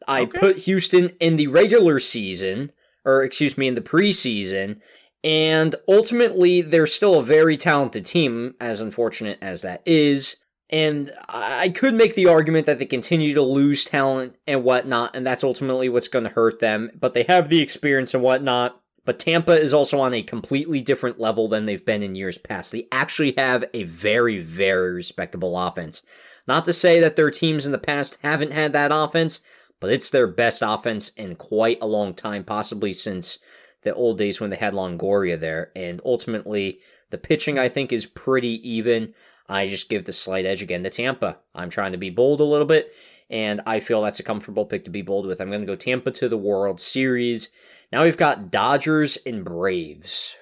I 0.07 0.23
okay. 0.23 0.39
put 0.39 0.57
Houston 0.59 1.11
in 1.19 1.37
the 1.37 1.47
regular 1.47 1.99
season, 1.99 2.73
or 3.05 3.23
excuse 3.23 3.57
me, 3.57 3.69
in 3.69 3.75
the 3.75 3.81
preseason. 3.81 4.81
And 5.25 5.77
ultimately, 5.89 6.63
they're 6.63 6.87
still 6.87 7.21
a 7.21 7.25
very 7.25 7.57
talented 7.57 8.05
team, 8.05 8.55
as 8.61 8.81
unfortunate 8.81 9.39
as 9.41 9.63
that 9.63 9.83
is. 9.87 10.37
And 10.69 11.13
I 11.29 11.69
could 11.69 11.95
make 11.95 12.15
the 12.15 12.27
argument 12.27 12.67
that 12.67 12.79
they 12.79 12.87
continue 12.87 13.35
to 13.35 13.43
lose 13.43 13.85
talent 13.85 14.37
and 14.47 14.65
whatnot, 14.65 15.15
and 15.15 15.27
that's 15.27 15.45
ultimately 15.45 15.89
what's 15.89 16.09
going 16.09 16.25
to 16.25 16.31
hurt 16.31 16.61
them. 16.61 16.91
But 16.99 17.15
they 17.15 17.25
have 17.25 17.49
the 17.49 17.61
experience 17.61 18.15
and 18.15 18.23
whatnot. 18.23 18.81
But 19.05 19.19
Tampa 19.19 19.53
is 19.53 19.75
also 19.75 20.01
on 20.01 20.15
a 20.15 20.23
completely 20.23 20.81
different 20.81 21.21
level 21.21 21.49
than 21.49 21.67
they've 21.67 21.85
been 21.85 22.03
in 22.03 22.15
years 22.15 22.39
past. 22.39 22.73
They 22.73 22.87
actually 22.93 23.35
have 23.37 23.65
a 23.75 23.83
very, 23.83 24.41
very 24.41 24.93
respectable 24.93 25.59
offense. 25.59 26.03
Not 26.47 26.65
to 26.67 26.73
say 26.73 27.01
that 27.01 27.17
their 27.17 27.31
teams 27.31 27.67
in 27.67 27.73
the 27.73 27.79
past 27.79 28.19
haven't 28.23 28.53
had 28.53 28.73
that 28.73 28.93
offense, 28.93 29.41
but 29.81 29.91
it's 29.91 30.11
their 30.11 30.29
best 30.29 30.63
offense 30.65 31.11
in 31.11 31.35
quite 31.35 31.79
a 31.83 31.87
long 31.87 32.15
time, 32.15 32.45
possibly 32.45 32.93
since 32.93 33.39
the 33.83 33.95
old 33.95 34.19
days 34.19 34.41
when 34.41 34.51
they 34.51 34.57
had 34.57 34.75
Longoria 34.75 35.39
there. 35.39 35.71
And 35.77 36.01
ultimately, 36.05 36.79
the 37.11 37.19
pitching, 37.19 37.59
I 37.59 37.69
think, 37.69 37.93
is 37.93 38.07
pretty 38.07 38.69
even. 38.69 39.15
I 39.49 39.69
just 39.69 39.89
give 39.89 40.05
the 40.05 40.13
slight 40.13 40.47
edge 40.47 40.63
again 40.63 40.83
to 40.85 40.91
Tampa. 40.91 41.39
I'm 41.55 41.71
trying 41.71 41.93
to 41.93 41.99
be 41.99 42.11
bold 42.11 42.41
a 42.41 42.45
little 42.45 42.67
bit, 42.67 42.93
and 43.29 43.61
I 43.67 43.81
feel 43.81 44.03
that's 44.03 44.21
a 44.21 44.25
comfortable 44.25 44.65
pick 44.65 44.85
to 44.85 44.91
be 44.91 45.03
bold 45.03 45.27
with. 45.27 45.41
I'm 45.41 45.49
going 45.49 45.61
to 45.61 45.67
go 45.67 45.77
Tampa 45.77 46.11
to 46.13 46.29
the 46.29 46.39
World 46.39 46.81
Series. 46.81 47.51
Now 47.93 48.03
we've 48.03 48.17
got 48.17 48.51
Dodgers 48.51 49.19
and 49.27 49.45
Braves. 49.45 50.35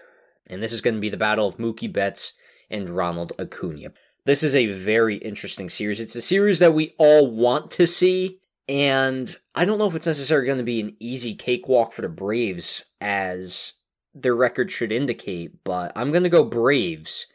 And 0.46 0.62
this 0.62 0.72
is 0.72 0.80
going 0.80 0.94
to 0.94 1.00
be 1.00 1.08
the 1.08 1.16
battle 1.16 1.46
of 1.46 1.58
Mookie 1.58 1.92
Betts 1.92 2.32
and 2.68 2.88
Ronald 2.88 3.32
Acuna. 3.38 3.92
This 4.24 4.42
is 4.42 4.54
a 4.54 4.66
very 4.66 5.16
interesting 5.16 5.68
series. 5.68 5.98
It's 5.98 6.14
a 6.14 6.22
series 6.22 6.58
that 6.58 6.74
we 6.74 6.94
all 6.98 7.30
want 7.30 7.70
to 7.72 7.86
see. 7.86 8.39
And 8.70 9.36
I 9.52 9.64
don't 9.64 9.78
know 9.78 9.88
if 9.88 9.96
it's 9.96 10.06
necessarily 10.06 10.46
going 10.46 10.58
to 10.58 10.64
be 10.64 10.80
an 10.80 10.94
easy 11.00 11.34
cakewalk 11.34 11.92
for 11.92 12.02
the 12.02 12.08
Braves, 12.08 12.84
as 13.00 13.72
their 14.14 14.36
record 14.36 14.70
should 14.70 14.92
indicate, 14.92 15.64
but 15.64 15.90
I'm 15.96 16.12
going 16.12 16.22
to 16.22 16.28
go 16.28 16.44
Braves 16.44 17.26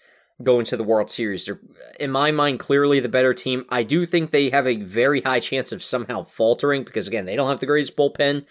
going 0.42 0.64
to 0.64 0.78
the 0.78 0.84
World 0.86 1.10
Series. 1.10 1.44
They're, 1.44 1.60
in 2.00 2.10
my 2.10 2.32
mind, 2.32 2.60
clearly 2.60 3.02
the 3.02 3.10
better 3.10 3.34
team. 3.34 3.66
I 3.68 3.84
do 3.84 4.06
think 4.06 4.32
they 4.32 4.50
have 4.52 4.66
a 4.66 4.78
very 4.78 5.22
high 5.24 5.42
chance 5.42 5.74
of 5.74 5.84
somehow 5.84 6.24
faltering 6.24 6.86
because, 6.86 7.06
again, 7.06 7.26
they 7.26 7.36
don't 7.36 7.50
have 7.50 7.60
the 7.60 7.66
greatest 7.66 7.98
bullpen 7.98 8.46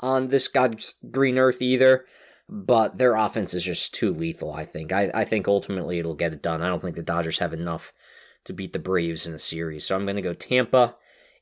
on 0.00 0.28
this 0.28 0.46
God's 0.46 0.92
green 1.10 1.38
earth 1.38 1.62
either. 1.62 2.04
But 2.50 2.98
their 2.98 3.16
offense 3.16 3.54
is 3.54 3.64
just 3.64 3.94
too 3.94 4.12
lethal, 4.12 4.52
I 4.52 4.66
think. 4.66 4.92
I, 4.92 5.10
I 5.14 5.24
think 5.24 5.48
ultimately 5.48 5.98
it'll 5.98 6.14
get 6.14 6.34
it 6.34 6.42
done. 6.42 6.60
I 6.60 6.68
don't 6.68 6.82
think 6.82 6.96
the 6.96 7.02
Dodgers 7.02 7.38
have 7.38 7.54
enough 7.54 7.94
to 8.44 8.52
beat 8.52 8.74
the 8.74 8.78
Braves 8.78 9.26
in 9.26 9.32
the 9.32 9.38
series. 9.38 9.86
So 9.86 9.96
I'm 9.96 10.04
going 10.04 10.16
to 10.16 10.22
go 10.22 10.34
Tampa 10.34 10.96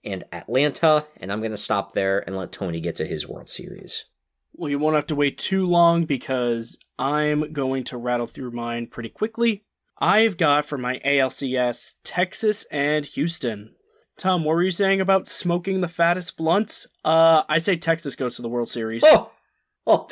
and 0.04 0.24
Atlanta, 0.32 1.06
and 1.16 1.32
I'm 1.32 1.40
going 1.40 1.50
to 1.50 1.56
stop 1.56 1.92
there 1.92 2.18
and 2.26 2.36
let 2.36 2.52
Tony 2.52 2.80
get 2.80 2.96
to 2.96 3.06
his 3.06 3.28
World 3.28 3.48
Series. 3.48 4.04
Well, 4.52 4.70
you 4.70 4.78
won't 4.78 4.94
have 4.94 5.06
to 5.08 5.16
wait 5.16 5.38
too 5.38 5.66
long 5.66 6.04
because 6.04 6.78
I'm 6.98 7.52
going 7.52 7.84
to 7.84 7.96
rattle 7.96 8.26
through 8.26 8.52
mine 8.52 8.86
pretty 8.86 9.08
quickly. 9.08 9.64
I've 9.98 10.36
got 10.36 10.64
for 10.64 10.78
my 10.78 11.00
ALCS 11.04 11.94
Texas 12.04 12.64
and 12.70 13.04
Houston. 13.06 13.74
Tom, 14.16 14.44
what 14.44 14.54
were 14.54 14.62
you 14.62 14.70
saying 14.70 15.00
about 15.00 15.28
smoking 15.28 15.80
the 15.80 15.88
fattest 15.88 16.36
blunts? 16.36 16.86
Uh, 17.04 17.42
I 17.48 17.58
say 17.58 17.76
Texas 17.76 18.14
goes 18.14 18.36
to 18.36 18.42
the 18.42 18.48
World 18.48 18.68
Series. 18.68 19.02
Oh, 19.04 19.32
oh, 19.86 20.06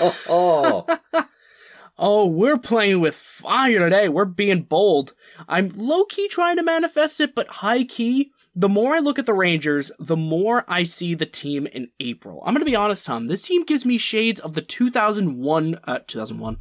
oh, 0.00 0.86
oh. 1.12 1.24
oh, 1.98 2.26
we're 2.26 2.58
playing 2.58 3.00
with 3.00 3.16
fire 3.16 3.80
today. 3.80 4.08
We're 4.08 4.26
being 4.26 4.62
bold. 4.62 5.14
I'm 5.48 5.70
low 5.74 6.04
key 6.04 6.28
trying 6.28 6.56
to 6.56 6.62
manifest 6.62 7.20
it, 7.20 7.34
but 7.34 7.48
high 7.48 7.84
key. 7.84 8.30
The 8.58 8.68
more 8.68 8.96
I 8.96 8.98
look 8.98 9.20
at 9.20 9.26
the 9.26 9.34
Rangers, 9.34 9.92
the 10.00 10.16
more 10.16 10.64
I 10.66 10.82
see 10.82 11.14
the 11.14 11.26
team 11.26 11.68
in 11.68 11.90
April. 12.00 12.42
I'm 12.44 12.54
going 12.54 12.64
to 12.64 12.68
be 12.68 12.74
honest, 12.74 13.06
Tom. 13.06 13.28
This 13.28 13.42
team 13.42 13.64
gives 13.64 13.84
me 13.84 13.98
shades 13.98 14.40
of 14.40 14.54
the 14.54 14.62
2001, 14.62 15.78
uh, 15.84 16.00
2001, 16.08 16.56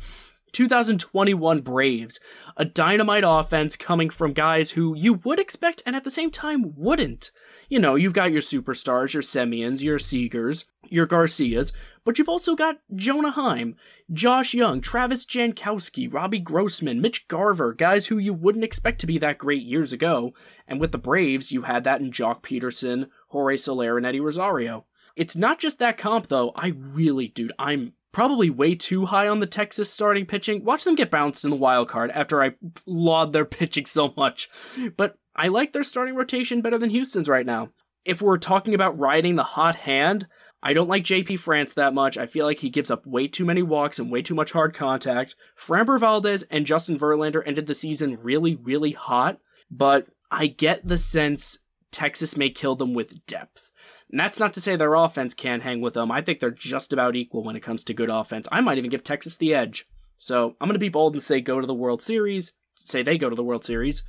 2021 0.52 1.61
Braves, 1.61 2.19
a 2.56 2.65
dynamite 2.65 3.24
offense 3.26 3.76
coming 3.76 4.10
from 4.10 4.34
guys 4.34 4.72
who 4.72 4.95
you 4.95 5.14
would 5.14 5.40
expect 5.40 5.84
and 5.86 5.95
at 5.95 6.03
the 6.03 6.11
same 6.11 6.32
time 6.32 6.74
wouldn't. 6.76 7.32
You 7.69 7.80
know, 7.80 7.95
you've 7.95 8.14
got 8.14 8.32
your 8.32 8.41
superstars, 8.41 9.14
your 9.14 9.22
Semiens, 9.22 9.84
your 9.84 9.99
Seagers, 9.99 10.65
your 10.90 11.06
Garcias, 11.06 11.74
but 12.06 12.18
you've 12.18 12.30
also 12.30 12.56
got 12.56 12.80
Jonah 12.95 13.32
Heim, 13.32 13.76
Josh 14.14 14.53
Jung, 14.53 14.80
Travis 14.80 15.26
Jankowski, 15.26 16.11
Robbie 16.11 16.40
Grossman, 16.40 17.02
Mitch 17.02 17.28
Garver, 17.28 17.74
guys 17.74 18.07
who 18.07 18.18
you 18.18 18.34
wouldn't 18.34 18.64
expect 18.64 18.99
to 19.02 19.07
be 19.07 19.18
that 19.18 19.38
great 19.38 19.64
years 19.64 19.91
ago. 19.91 20.34
And 20.65 20.80
with 20.80 20.94
the 20.94 20.98
Braves, 20.98 21.52
you 21.52 21.64
had 21.64 21.84
that 21.84 21.99
in 21.99 22.11
Joc 22.11 22.41
Pederson, 22.41 23.10
Jorge 23.30 23.57
Soler, 23.57 23.98
and 23.98 24.06
Eddie 24.06 24.22
Rosario. 24.22 24.86
It's 25.18 25.36
not 25.36 25.60
just 25.60 25.80
that 25.80 25.98
comp, 25.98 26.28
though. 26.28 26.52
I 26.56 26.74
really, 26.78 27.28
dude, 27.28 27.52
I'm 27.60 27.94
probably 28.18 28.49
way 28.49 28.73
too 28.73 29.06
high 29.06 29.27
on 29.27 29.38
the 29.38 29.45
Texas 29.45 29.94
starting 29.94 30.26
pitching. 30.26 30.65
Watch 30.65 30.85
them 30.85 30.95
get 30.95 31.11
bounced 31.11 31.44
in 31.44 31.52
the 31.52 31.56
wild 31.56 31.88
card 31.88 32.10
after 32.10 32.41
I 32.41 32.53
laud 32.88 33.31
their 33.31 33.45
pitching 33.60 33.85
so 33.85 34.11
much. 34.18 34.49
But 34.98 35.19
I 35.35 35.49
like 35.49 35.72
their 35.72 35.84
starting 35.84 36.15
rotation 36.15 36.61
better 36.61 36.80
than 36.80 36.89
Houston's 36.89 37.30
right 37.30 37.45
now. 37.45 37.69
If 38.06 38.19
we're 38.19 38.39
talking 38.39 38.73
about 38.73 38.98
riding 38.98 39.35
the 39.35 39.44
hot 39.44 39.76
hand, 39.76 40.26
I 40.64 40.73
don't 40.73 40.89
like 40.89 41.03
JP 41.03 41.38
France 41.38 41.76
that 41.76 41.94
much. 41.94 42.18
I 42.18 42.26
feel 42.26 42.48
like 42.48 42.57
he 42.57 42.72
gives 42.72 42.89
up 42.89 43.06
way 43.06 43.27
too 43.27 43.45
many 43.45 43.61
walks 43.61 43.99
and 43.99 44.11
way 44.11 44.23
too 44.23 44.34
much 44.34 44.52
hard 44.52 44.73
contact. 44.73 45.35
Framber 45.56 45.99
Valdez 45.99 46.41
and 46.49 46.65
Justin 46.65 46.98
Verlander 46.98 47.44
ended 47.45 47.68
the 47.68 47.76
season 47.76 48.18
really, 48.23 48.56
really 48.56 48.94
hot, 48.94 49.38
but 49.69 50.07
I 50.31 50.48
get 50.48 50.88
the 50.88 50.98
sense 50.98 51.60
Texas 51.91 52.35
may 52.35 52.49
kill 52.49 52.76
them 52.76 52.95
with 52.95 53.27
depth. 53.27 53.66
And 54.09 54.19
that's 54.19 54.39
not 54.39 54.53
to 54.53 54.61
say 54.61 54.75
their 54.75 54.93
offense 54.93 55.34
can't 55.34 55.63
hang 55.63 55.81
with 55.81 55.93
them. 55.93 56.11
I 56.11 56.21
think 56.21 56.39
they're 56.39 56.51
just 56.51 56.93
about 56.93 57.15
equal 57.15 57.43
when 57.43 57.55
it 57.55 57.63
comes 57.63 57.84
to 57.85 57.93
good 57.93 58.09
offense. 58.09 58.47
I 58.51 58.61
might 58.61 58.77
even 58.77 58.89
give 58.89 59.03
Texas 59.03 59.35
the 59.35 59.53
edge. 59.53 59.88
So 60.17 60.55
I'm 60.61 60.67
going 60.67 60.73
to 60.73 60.79
be 60.79 60.89
bold 60.89 61.13
and 61.13 61.21
say 61.21 61.41
go 61.41 61.59
to 61.59 61.67
the 61.67 61.73
World 61.73 62.01
Series. 62.01 62.53
Say 62.75 63.03
they 63.03 63.17
go 63.17 63.29
to 63.29 63.35
the 63.35 63.43
World 63.43 63.63
Series. 63.63 64.03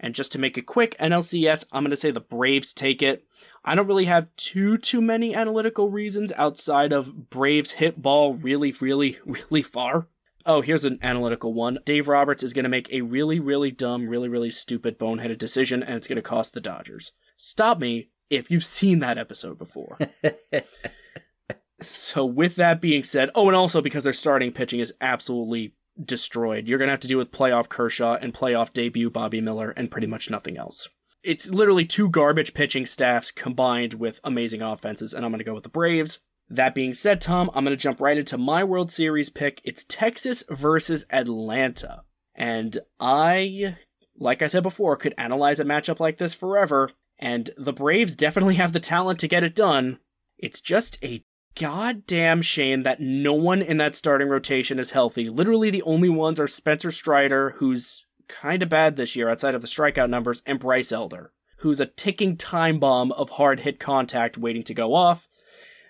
And 0.00 0.14
just 0.14 0.32
to 0.32 0.38
make 0.38 0.56
it 0.56 0.66
quick, 0.66 0.96
NLCS, 0.98 1.66
I'm 1.72 1.82
going 1.82 1.90
to 1.90 1.96
say 1.96 2.10
the 2.10 2.20
Braves 2.20 2.72
take 2.72 3.02
it. 3.02 3.24
I 3.64 3.74
don't 3.74 3.86
really 3.86 4.04
have 4.04 4.34
too 4.36 4.78
too 4.78 5.00
many 5.00 5.34
analytical 5.34 5.90
reasons 5.90 6.32
outside 6.36 6.92
of 6.92 7.30
Braves 7.30 7.72
hit 7.72 8.00
ball 8.00 8.34
really 8.34 8.72
really 8.80 9.18
really 9.26 9.62
far. 9.62 10.08
Oh, 10.46 10.62
here's 10.62 10.84
an 10.84 10.98
analytical 11.02 11.52
one. 11.52 11.78
Dave 11.84 12.08
Roberts 12.08 12.42
is 12.42 12.54
going 12.54 12.62
to 12.62 12.70
make 12.70 12.90
a 12.92 13.02
really 13.02 13.40
really 13.40 13.70
dumb, 13.70 14.08
really 14.08 14.28
really 14.28 14.50
stupid 14.50 14.98
boneheaded 14.98 15.38
decision 15.38 15.82
and 15.82 15.96
it's 15.96 16.06
going 16.06 16.16
to 16.16 16.22
cost 16.22 16.54
the 16.54 16.60
Dodgers. 16.60 17.12
Stop 17.36 17.78
me 17.78 18.08
if 18.30 18.50
you've 18.50 18.64
seen 18.64 18.98
that 19.00 19.18
episode 19.18 19.58
before. 19.58 19.98
so 21.80 22.24
with 22.24 22.56
that 22.56 22.80
being 22.80 23.04
said, 23.04 23.30
oh 23.34 23.48
and 23.48 23.56
also 23.56 23.80
because 23.80 24.04
their 24.04 24.12
starting 24.12 24.52
pitching 24.52 24.80
is 24.80 24.94
absolutely 25.00 25.74
destroyed. 26.02 26.68
You're 26.68 26.78
going 26.78 26.88
to 26.88 26.92
have 26.92 27.00
to 27.00 27.08
deal 27.08 27.18
with 27.18 27.30
playoff 27.30 27.68
Kershaw 27.68 28.14
and 28.14 28.34
playoff 28.34 28.72
debut 28.72 29.10
Bobby 29.10 29.40
Miller 29.40 29.70
and 29.70 29.90
pretty 29.90 30.06
much 30.06 30.30
nothing 30.30 30.56
else. 30.56 30.88
It's 31.22 31.50
literally 31.50 31.84
two 31.84 32.08
garbage 32.08 32.54
pitching 32.54 32.86
staffs 32.86 33.30
combined 33.30 33.94
with 33.94 34.20
amazing 34.22 34.62
offenses, 34.62 35.12
and 35.12 35.24
I'm 35.24 35.32
going 35.32 35.38
to 35.38 35.44
go 35.44 35.54
with 35.54 35.64
the 35.64 35.68
Braves. 35.68 36.20
That 36.48 36.74
being 36.74 36.94
said, 36.94 37.20
Tom, 37.20 37.50
I'm 37.52 37.64
going 37.64 37.76
to 37.76 37.82
jump 37.82 38.00
right 38.00 38.16
into 38.16 38.38
my 38.38 38.64
World 38.64 38.90
Series 38.90 39.28
pick. 39.28 39.60
It's 39.64 39.84
Texas 39.84 40.44
versus 40.48 41.04
Atlanta. 41.10 42.04
And 42.34 42.78
I, 43.00 43.76
like 44.16 44.40
I 44.40 44.46
said 44.46 44.62
before, 44.62 44.96
could 44.96 45.14
analyze 45.18 45.60
a 45.60 45.64
matchup 45.64 46.00
like 46.00 46.18
this 46.18 46.34
forever, 46.34 46.92
and 47.18 47.50
the 47.56 47.72
Braves 47.72 48.14
definitely 48.14 48.56
have 48.56 48.72
the 48.72 48.80
talent 48.80 49.18
to 49.20 49.28
get 49.28 49.44
it 49.44 49.54
done. 49.54 49.98
It's 50.38 50.60
just 50.60 51.02
a 51.02 51.24
goddamn 51.56 52.42
shame 52.42 52.84
that 52.84 53.00
no 53.00 53.32
one 53.32 53.60
in 53.60 53.78
that 53.78 53.96
starting 53.96 54.28
rotation 54.28 54.78
is 54.78 54.92
healthy. 54.92 55.28
Literally, 55.28 55.70
the 55.70 55.82
only 55.82 56.08
ones 56.08 56.38
are 56.38 56.46
Spencer 56.46 56.90
Strider, 56.90 57.50
who's 57.56 58.04
kind 58.28 58.62
of 58.62 58.68
bad 58.68 58.96
this 58.96 59.16
year 59.16 59.28
outside 59.28 59.54
of 59.54 59.62
the 59.62 59.66
strikeout 59.66 60.10
numbers, 60.10 60.42
and 60.46 60.60
Bryce 60.60 60.92
Elder, 60.92 61.32
who's 61.58 61.80
a 61.80 61.86
ticking 61.86 62.36
time 62.36 62.78
bomb 62.78 63.10
of 63.12 63.30
hard 63.30 63.60
hit 63.60 63.80
contact 63.80 64.38
waiting 64.38 64.62
to 64.64 64.74
go 64.74 64.94
off. 64.94 65.28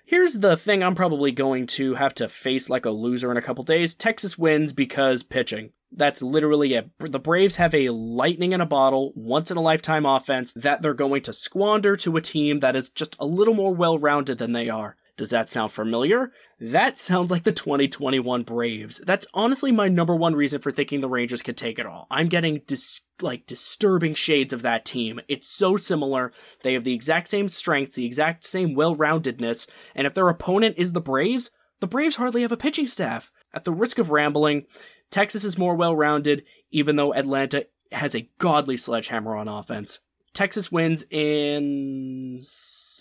Here's 0.05 0.34
the 0.34 0.56
thing 0.56 0.82
I'm 0.82 0.94
probably 0.94 1.32
going 1.32 1.66
to 1.66 1.94
have 1.94 2.14
to 2.14 2.28
face 2.28 2.70
like 2.70 2.86
a 2.86 2.90
loser 2.90 3.30
in 3.30 3.36
a 3.36 3.42
couple 3.42 3.62
days. 3.62 3.92
Texas 3.92 4.38
wins 4.38 4.72
because 4.72 5.22
pitching. 5.22 5.72
That's 5.90 6.23
literally 6.23 6.74
it. 6.74 6.90
The 6.98 7.19
Braves 7.19 7.56
have 7.56 7.74
a 7.74 7.89
lightning 7.89 8.52
in 8.52 8.60
a 8.60 8.66
bottle, 8.66 9.12
once 9.16 9.51
in 9.51 9.56
a 9.56 9.62
lifetime 9.62 10.05
offense 10.05 10.52
that 10.52 10.82
they're 10.82 10.94
going 10.94 11.23
to 11.23 11.32
squander 11.32 11.97
to 11.97 12.16
a 12.16 12.20
team 12.20 12.59
that 12.59 12.77
is 12.77 12.90
just 12.90 13.16
a 13.19 13.27
little 13.27 13.55
more 13.55 13.74
well 13.74 13.98
rounded 13.98 14.39
than 14.39 14.52
they 14.52 14.69
are. 14.69 14.97
Does 15.19 15.31
that 15.31 15.51
sound 15.51 15.73
familiar? 15.73 16.31
That 16.60 16.97
sounds 16.97 17.32
like 17.32 17.43
the 17.43 17.51
2021 17.51 18.44
Braves. 18.44 19.01
That's 19.05 19.27
honestly 19.35 19.73
my 19.73 19.89
number 19.89 20.15
one 20.15 20.36
reason 20.36 20.60
for 20.60 20.70
thinking 20.70 21.01
the 21.01 21.09
Rangers 21.09 21.43
could 21.43 21.56
take 21.56 21.81
it 21.81 21.86
all. 21.86 22.06
I'm 22.09 22.28
getting 22.28 22.62
dis- 22.66 23.01
like 23.20 23.47
disturbing 23.47 24.15
shades 24.15 24.52
of 24.52 24.62
that 24.62 24.85
team. 24.85 25.20
It's 25.27 25.48
so 25.48 25.77
similar. 25.77 26.32
They 26.62 26.74
have 26.74 26.85
the 26.85 26.94
exact 26.94 27.27
same 27.27 27.48
strengths, 27.48 27.97
the 27.97 28.06
exact 28.06 28.44
same 28.44 28.74
well-roundedness, 28.77 29.69
and 29.97 30.06
if 30.06 30.15
their 30.15 30.28
opponent 30.28 30.77
is 30.78 30.93
the 30.93 31.01
Braves, 31.01 31.51
the 31.81 31.89
Braves 31.89 32.16
hardly 32.16 32.43
have 32.43 32.52
a 32.52 32.56
pitching 32.56 32.86
staff. 32.86 33.32
At 33.52 33.65
the 33.65 33.73
risk 33.73 33.98
of 33.98 34.10
rambling, 34.10 34.66
Texas 35.10 35.44
is 35.44 35.59
more 35.59 35.74
well-rounded 35.74 36.44
even 36.70 36.97
though 36.97 37.14
Atlanta 37.14 37.66
has 37.93 38.14
a 38.14 38.28
godly 38.39 38.76
sledgehammer 38.76 39.36
on 39.36 39.48
offense. 39.48 40.01
Texas 40.35 40.70
wins 40.70 41.05
in 41.10 42.39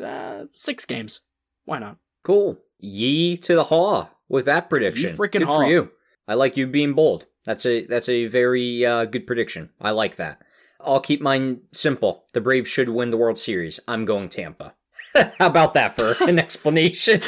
uh, 0.03 0.45
6 0.55 0.85
games. 0.85 1.19
Why 1.65 1.79
not? 1.79 1.97
Cool. 2.23 2.59
Ye 2.79 3.37
to 3.37 3.55
the 3.55 3.65
haw 3.65 4.09
with 4.29 4.45
that 4.45 4.69
prediction. 4.69 5.15
Freaking 5.17 5.39
good 5.39 5.43
haw. 5.43 5.59
for 5.59 5.67
you. 5.67 5.91
I 6.27 6.33
like 6.35 6.57
you 6.57 6.67
being 6.67 6.93
bold. 6.93 7.25
That's 7.45 7.65
a 7.65 7.85
that's 7.85 8.09
a 8.09 8.27
very 8.27 8.85
uh, 8.85 9.05
good 9.05 9.25
prediction. 9.25 9.69
I 9.79 9.91
like 9.91 10.17
that. 10.17 10.41
I'll 10.81 10.99
keep 10.99 11.21
mine 11.21 11.61
simple. 11.71 12.25
The 12.33 12.41
Braves 12.41 12.69
should 12.69 12.89
win 12.89 13.09
the 13.09 13.17
World 13.17 13.37
Series. 13.37 13.79
I'm 13.87 14.05
going 14.05 14.29
Tampa. 14.29 14.73
How 15.39 15.47
about 15.47 15.73
that 15.73 15.95
for 15.95 16.15
an 16.27 16.39
explanation? 16.39 17.21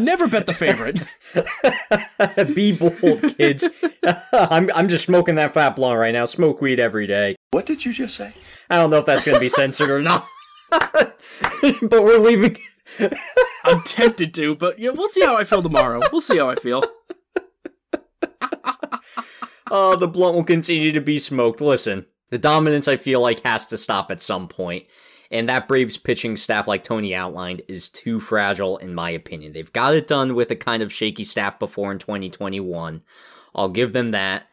Never 0.00 0.28
bet 0.28 0.46
the 0.46 0.54
favorite. 0.54 1.02
Be 2.54 2.72
bold, 2.72 3.36
kids. 3.36 3.68
I'm 4.32 4.70
I'm 4.74 4.88
just 4.88 5.04
smoking 5.06 5.36
that 5.36 5.54
fat 5.54 5.76
blunt 5.76 5.98
right 5.98 6.12
now. 6.12 6.26
Smoke 6.26 6.60
weed 6.60 6.80
every 6.80 7.06
day. 7.06 7.36
What 7.50 7.66
did 7.66 7.84
you 7.84 7.92
just 7.92 8.16
say? 8.16 8.34
I 8.68 8.76
don't 8.76 8.90
know 8.90 8.98
if 8.98 9.06
that's 9.06 9.24
going 9.24 9.36
to 9.36 9.40
be 9.40 9.48
censored 9.48 9.90
or 9.90 10.02
not. 10.02 10.26
but 10.70 12.04
we're 12.04 12.18
leaving. 12.18 12.56
I'm 13.64 13.82
tempted 13.82 14.34
to, 14.34 14.54
but 14.54 14.78
yeah, 14.78 14.90
we'll 14.90 15.08
see 15.08 15.24
how 15.24 15.36
I 15.36 15.44
feel 15.44 15.62
tomorrow. 15.62 16.00
We'll 16.12 16.20
see 16.20 16.38
how 16.38 16.50
I 16.50 16.56
feel. 16.56 16.84
Oh, 19.70 19.94
the 19.94 20.08
blunt 20.08 20.34
will 20.34 20.44
continue 20.44 20.90
to 20.90 21.00
be 21.00 21.18
smoked. 21.20 21.60
Listen, 21.60 22.06
the 22.30 22.38
dominance 22.38 22.88
I 22.88 22.96
feel 22.96 23.20
like 23.20 23.44
has 23.44 23.66
to 23.68 23.76
stop 23.76 24.10
at 24.10 24.20
some 24.20 24.48
point. 24.48 24.86
And 25.32 25.48
that 25.48 25.68
Braves 25.68 25.96
pitching 25.96 26.36
staff, 26.36 26.66
like 26.66 26.82
Tony 26.82 27.14
outlined, 27.14 27.62
is 27.68 27.88
too 27.88 28.18
fragile, 28.18 28.78
in 28.78 28.94
my 28.94 29.10
opinion. 29.10 29.52
They've 29.52 29.72
got 29.72 29.94
it 29.94 30.08
done 30.08 30.34
with 30.34 30.50
a 30.50 30.56
kind 30.56 30.82
of 30.82 30.92
shaky 30.92 31.22
staff 31.22 31.58
before 31.58 31.92
in 31.92 32.00
2021. 32.00 33.02
I'll 33.54 33.68
give 33.68 33.92
them 33.92 34.10
that. 34.10 34.48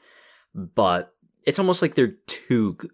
But 0.54 1.14
it's 1.46 1.60
almost 1.60 1.82
like 1.82 1.96
they're 1.96 2.16
too 2.28 2.74
good. 2.74 2.92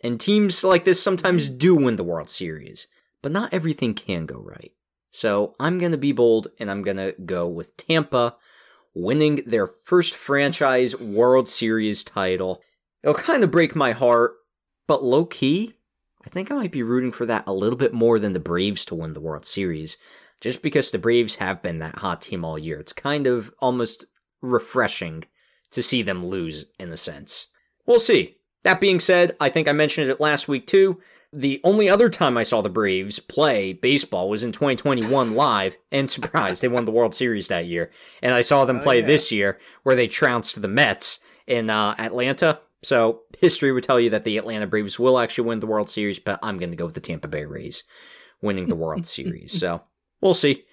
And 0.00 0.20
teams 0.20 0.62
like 0.62 0.84
this 0.84 1.02
sometimes 1.02 1.48
do 1.48 1.74
win 1.74 1.96
the 1.96 2.04
World 2.04 2.28
Series, 2.28 2.86
but 3.22 3.32
not 3.32 3.54
everything 3.54 3.94
can 3.94 4.26
go 4.26 4.38
right. 4.38 4.72
So 5.10 5.54
I'm 5.58 5.78
going 5.78 5.92
to 5.92 5.98
be 5.98 6.12
bold 6.12 6.48
and 6.58 6.70
I'm 6.70 6.82
going 6.82 6.98
to 6.98 7.14
go 7.24 7.48
with 7.48 7.76
Tampa 7.76 8.36
winning 8.94 9.42
their 9.46 9.66
first 9.66 10.14
franchise 10.14 10.98
World 11.00 11.48
Series 11.48 12.04
title. 12.04 12.60
It'll 13.04 13.14
kind 13.14 13.44
of 13.44 13.50
break 13.50 13.76
my 13.76 13.92
heart, 13.92 14.32
but 14.88 15.04
low 15.04 15.26
key, 15.26 15.74
I 16.24 16.30
think 16.30 16.50
I 16.50 16.54
might 16.54 16.72
be 16.72 16.82
rooting 16.82 17.12
for 17.12 17.26
that 17.26 17.44
a 17.46 17.52
little 17.52 17.76
bit 17.76 17.92
more 17.92 18.18
than 18.18 18.32
the 18.32 18.40
Braves 18.40 18.86
to 18.86 18.94
win 18.94 19.12
the 19.12 19.20
World 19.20 19.44
Series, 19.44 19.98
just 20.40 20.62
because 20.62 20.90
the 20.90 20.98
Braves 20.98 21.34
have 21.34 21.60
been 21.60 21.80
that 21.80 21.96
hot 21.96 22.22
team 22.22 22.46
all 22.46 22.58
year. 22.58 22.80
It's 22.80 22.94
kind 22.94 23.26
of 23.26 23.52
almost 23.58 24.06
refreshing 24.40 25.24
to 25.72 25.82
see 25.82 26.00
them 26.02 26.24
lose 26.24 26.64
in 26.78 26.90
a 26.90 26.96
sense. 26.96 27.48
We'll 27.86 28.00
see. 28.00 28.36
That 28.62 28.80
being 28.80 29.00
said, 29.00 29.36
I 29.38 29.50
think 29.50 29.68
I 29.68 29.72
mentioned 29.72 30.10
it 30.10 30.18
last 30.20 30.48
week 30.48 30.66
too. 30.66 30.98
The 31.30 31.60
only 31.62 31.90
other 31.90 32.08
time 32.08 32.38
I 32.38 32.44
saw 32.44 32.62
the 32.62 32.70
Braves 32.70 33.18
play 33.18 33.74
baseball 33.74 34.30
was 34.30 34.42
in 34.42 34.52
2021 34.52 35.34
live, 35.34 35.76
and 35.92 36.08
surprise, 36.08 36.60
they 36.60 36.68
won 36.68 36.86
the 36.86 36.90
World 36.92 37.14
Series 37.14 37.48
that 37.48 37.66
year. 37.66 37.90
And 38.22 38.32
I 38.32 38.40
saw 38.40 38.64
them 38.64 38.78
Oh, 38.78 38.82
play 38.82 39.00
yeah. 39.00 39.06
this 39.06 39.30
year, 39.30 39.58
where 39.82 39.96
they 39.96 40.08
trounced 40.08 40.62
the 40.62 40.68
Mets 40.68 41.18
in 41.46 41.68
uh, 41.68 41.94
Atlanta. 41.98 42.60
So 42.84 43.22
history 43.38 43.72
would 43.72 43.82
tell 43.82 43.98
you 43.98 44.10
that 44.10 44.24
the 44.24 44.36
Atlanta 44.36 44.66
Braves 44.66 44.98
will 44.98 45.18
actually 45.18 45.48
win 45.48 45.60
the 45.60 45.66
World 45.66 45.88
Series, 45.88 46.18
but 46.18 46.38
I'm 46.42 46.58
going 46.58 46.70
to 46.70 46.76
go 46.76 46.86
with 46.86 46.94
the 46.94 47.00
Tampa 47.00 47.28
Bay 47.28 47.44
Rays 47.44 47.82
winning 48.42 48.68
the 48.68 48.74
World 48.74 49.06
Series. 49.06 49.58
So 49.58 49.82
we'll 50.20 50.34
see. 50.34 50.64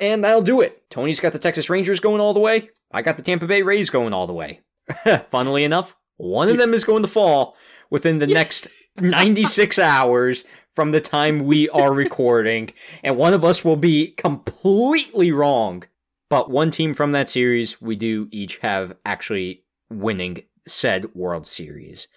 And 0.00 0.24
that'll 0.24 0.42
do 0.42 0.60
it. 0.60 0.90
Tony's 0.90 1.20
got 1.20 1.32
the 1.32 1.38
Texas 1.38 1.70
Rangers 1.70 2.00
going 2.00 2.20
all 2.20 2.34
the 2.34 2.40
way. 2.40 2.70
I 2.90 3.02
got 3.02 3.16
the 3.16 3.22
Tampa 3.22 3.46
Bay 3.46 3.62
Rays 3.62 3.90
going 3.90 4.12
all 4.12 4.26
the 4.26 4.32
way. 4.32 4.60
Funnily 5.30 5.62
enough, 5.62 5.94
one 6.16 6.50
of 6.50 6.58
them 6.58 6.74
is 6.74 6.84
going 6.84 7.02
to 7.02 7.08
fall 7.08 7.56
within 7.88 8.18
the 8.18 8.26
next 8.26 8.66
96 8.98 9.78
hours 9.78 10.44
from 10.74 10.90
the 10.90 11.00
time 11.00 11.44
we 11.44 11.68
are 11.70 11.92
recording, 11.92 12.70
and 13.02 13.16
one 13.16 13.34
of 13.34 13.44
us 13.44 13.64
will 13.64 13.76
be 13.76 14.12
completely 14.12 15.30
wrong. 15.30 15.84
But 16.28 16.50
one 16.50 16.70
team 16.70 16.94
from 16.94 17.12
that 17.12 17.28
series, 17.28 17.80
we 17.80 17.96
do 17.96 18.28
each 18.30 18.58
have 18.58 18.96
actually 19.04 19.64
winning 19.90 20.44
said 20.70 21.14
World 21.14 21.46
Series. 21.46 22.08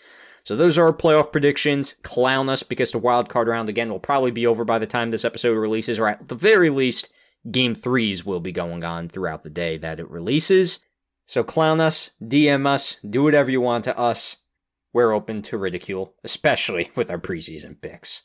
So 0.43 0.55
those 0.55 0.77
are 0.77 0.85
our 0.85 0.93
playoff 0.93 1.31
predictions. 1.31 1.95
Clown 2.03 2.49
us 2.49 2.63
because 2.63 2.91
the 2.91 2.97
wild 2.97 3.29
card 3.29 3.47
round 3.47 3.69
again 3.69 3.89
will 3.89 3.99
probably 3.99 4.31
be 4.31 4.45
over 4.45 4.65
by 4.65 4.77
the 4.79 4.85
time 4.87 5.11
this 5.11 5.23
episode 5.25 5.53
releases, 5.57 5.99
or 5.99 6.07
at 6.09 6.27
the 6.27 6.35
very 6.35 6.69
least, 6.69 7.07
game 7.49 7.75
threes 7.75 8.25
will 8.25 8.39
be 8.41 8.51
going 8.51 8.83
on 8.83 9.07
throughout 9.09 9.43
the 9.43 9.49
day 9.49 9.77
that 9.77 9.99
it 9.99 10.09
releases. 10.09 10.79
So 11.25 11.43
clown 11.43 11.79
us, 11.79 12.11
DM 12.21 12.67
us, 12.67 12.97
do 13.09 13.23
whatever 13.23 13.49
you 13.49 13.61
want 13.61 13.85
to 13.85 13.97
us. 13.97 14.35
We're 14.91 15.13
open 15.13 15.41
to 15.43 15.57
ridicule, 15.57 16.13
especially 16.23 16.91
with 16.95 17.09
our 17.09 17.17
preseason 17.17 17.79
picks. 17.81 18.23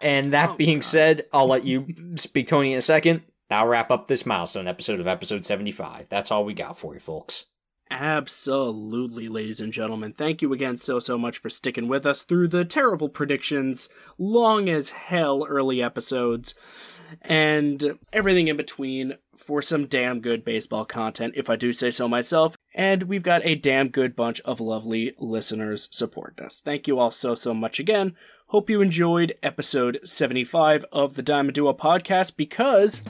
And 0.00 0.32
that 0.32 0.50
Oh, 0.50 0.56
being 0.56 0.78
God. 0.78 0.84
said, 0.84 1.26
I'll 1.32 1.46
let 1.46 1.64
you 1.64 1.86
speak, 2.16 2.46
Tony, 2.48 2.72
in 2.72 2.78
a 2.78 2.82
second. 2.82 3.22
Now 3.50 3.66
wrap 3.68 3.90
up 3.90 4.08
this 4.08 4.24
milestone 4.24 4.66
episode 4.66 4.98
of 4.98 5.06
episode 5.06 5.44
75. 5.44 6.08
That's 6.08 6.30
all 6.30 6.44
we 6.46 6.54
got 6.54 6.78
for 6.78 6.94
you, 6.94 7.00
folks. 7.00 7.44
Absolutely, 7.92 9.28
ladies 9.28 9.60
and 9.60 9.70
gentlemen. 9.70 10.14
Thank 10.14 10.40
you 10.40 10.54
again 10.54 10.78
so, 10.78 10.98
so 10.98 11.18
much 11.18 11.36
for 11.36 11.50
sticking 11.50 11.88
with 11.88 12.06
us 12.06 12.22
through 12.22 12.48
the 12.48 12.64
terrible 12.64 13.10
predictions, 13.10 13.90
long 14.16 14.70
as 14.70 14.88
hell 14.88 15.46
early 15.46 15.82
episodes, 15.82 16.54
and 17.20 17.98
everything 18.10 18.48
in 18.48 18.56
between 18.56 19.18
for 19.36 19.60
some 19.60 19.86
damn 19.86 20.20
good 20.20 20.42
baseball 20.42 20.86
content, 20.86 21.34
if 21.36 21.50
I 21.50 21.56
do 21.56 21.70
say 21.70 21.90
so 21.90 22.08
myself. 22.08 22.56
And 22.74 23.02
we've 23.02 23.22
got 23.22 23.44
a 23.44 23.56
damn 23.56 23.88
good 23.88 24.16
bunch 24.16 24.40
of 24.40 24.58
lovely 24.58 25.12
listeners 25.18 25.90
supporting 25.92 26.46
us. 26.46 26.62
Thank 26.62 26.88
you 26.88 26.98
all 26.98 27.10
so, 27.10 27.34
so 27.34 27.52
much 27.52 27.78
again. 27.78 28.16
Hope 28.46 28.70
you 28.70 28.80
enjoyed 28.80 29.34
episode 29.42 30.00
75 30.02 30.86
of 30.92 31.12
the 31.12 31.22
Diamond 31.22 31.56
Duo 31.56 31.74
podcast 31.74 32.36
because 32.36 33.02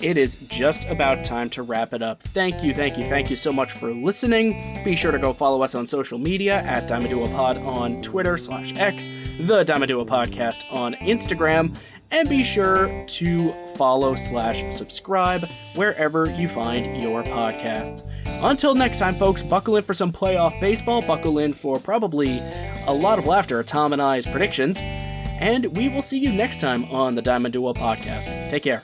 it 0.00 0.16
is 0.16 0.36
just 0.48 0.84
about 0.84 1.24
time 1.24 1.48
to 1.50 1.62
wrap 1.62 1.92
it 1.92 2.02
up. 2.02 2.22
Thank 2.22 2.62
you, 2.62 2.74
thank 2.74 2.98
you, 2.98 3.04
thank 3.04 3.30
you 3.30 3.36
so 3.36 3.52
much 3.52 3.72
for 3.72 3.92
listening. 3.92 4.82
Be 4.84 4.96
sure 4.96 5.12
to 5.12 5.18
go 5.18 5.32
follow 5.32 5.62
us 5.62 5.74
on 5.74 5.86
social 5.86 6.18
media 6.18 6.60
at 6.62 6.86
Diamond 6.86 7.10
Duo 7.10 7.28
Pod 7.28 7.58
on 7.58 8.02
Twitter 8.02 8.36
slash 8.36 8.74
X, 8.76 9.08
the 9.40 9.64
Diamond 9.64 9.88
Duo 9.88 10.04
Podcast 10.04 10.70
on 10.72 10.94
Instagram, 10.94 11.76
and 12.10 12.28
be 12.28 12.42
sure 12.42 13.04
to 13.06 13.52
follow 13.74 14.14
slash 14.14 14.64
subscribe 14.74 15.44
wherever 15.74 16.30
you 16.30 16.48
find 16.48 17.00
your 17.02 17.22
podcasts. 17.22 18.06
Until 18.26 18.74
next 18.74 18.98
time, 18.98 19.14
folks, 19.14 19.42
buckle 19.42 19.76
in 19.76 19.82
for 19.84 19.94
some 19.94 20.12
playoff 20.12 20.60
baseball, 20.60 21.02
buckle 21.02 21.38
in 21.38 21.52
for 21.52 21.78
probably 21.78 22.38
a 22.86 22.92
lot 22.92 23.18
of 23.18 23.26
laughter 23.26 23.60
at 23.60 23.66
Tom 23.66 23.92
and 23.92 24.00
I's 24.02 24.26
predictions, 24.26 24.80
and 24.82 25.64
we 25.76 25.88
will 25.88 26.02
see 26.02 26.18
you 26.18 26.32
next 26.32 26.60
time 26.60 26.84
on 26.86 27.14
the 27.14 27.22
Diamond 27.22 27.54
Duo 27.54 27.72
Podcast. 27.72 28.50
Take 28.50 28.62
care. 28.62 28.82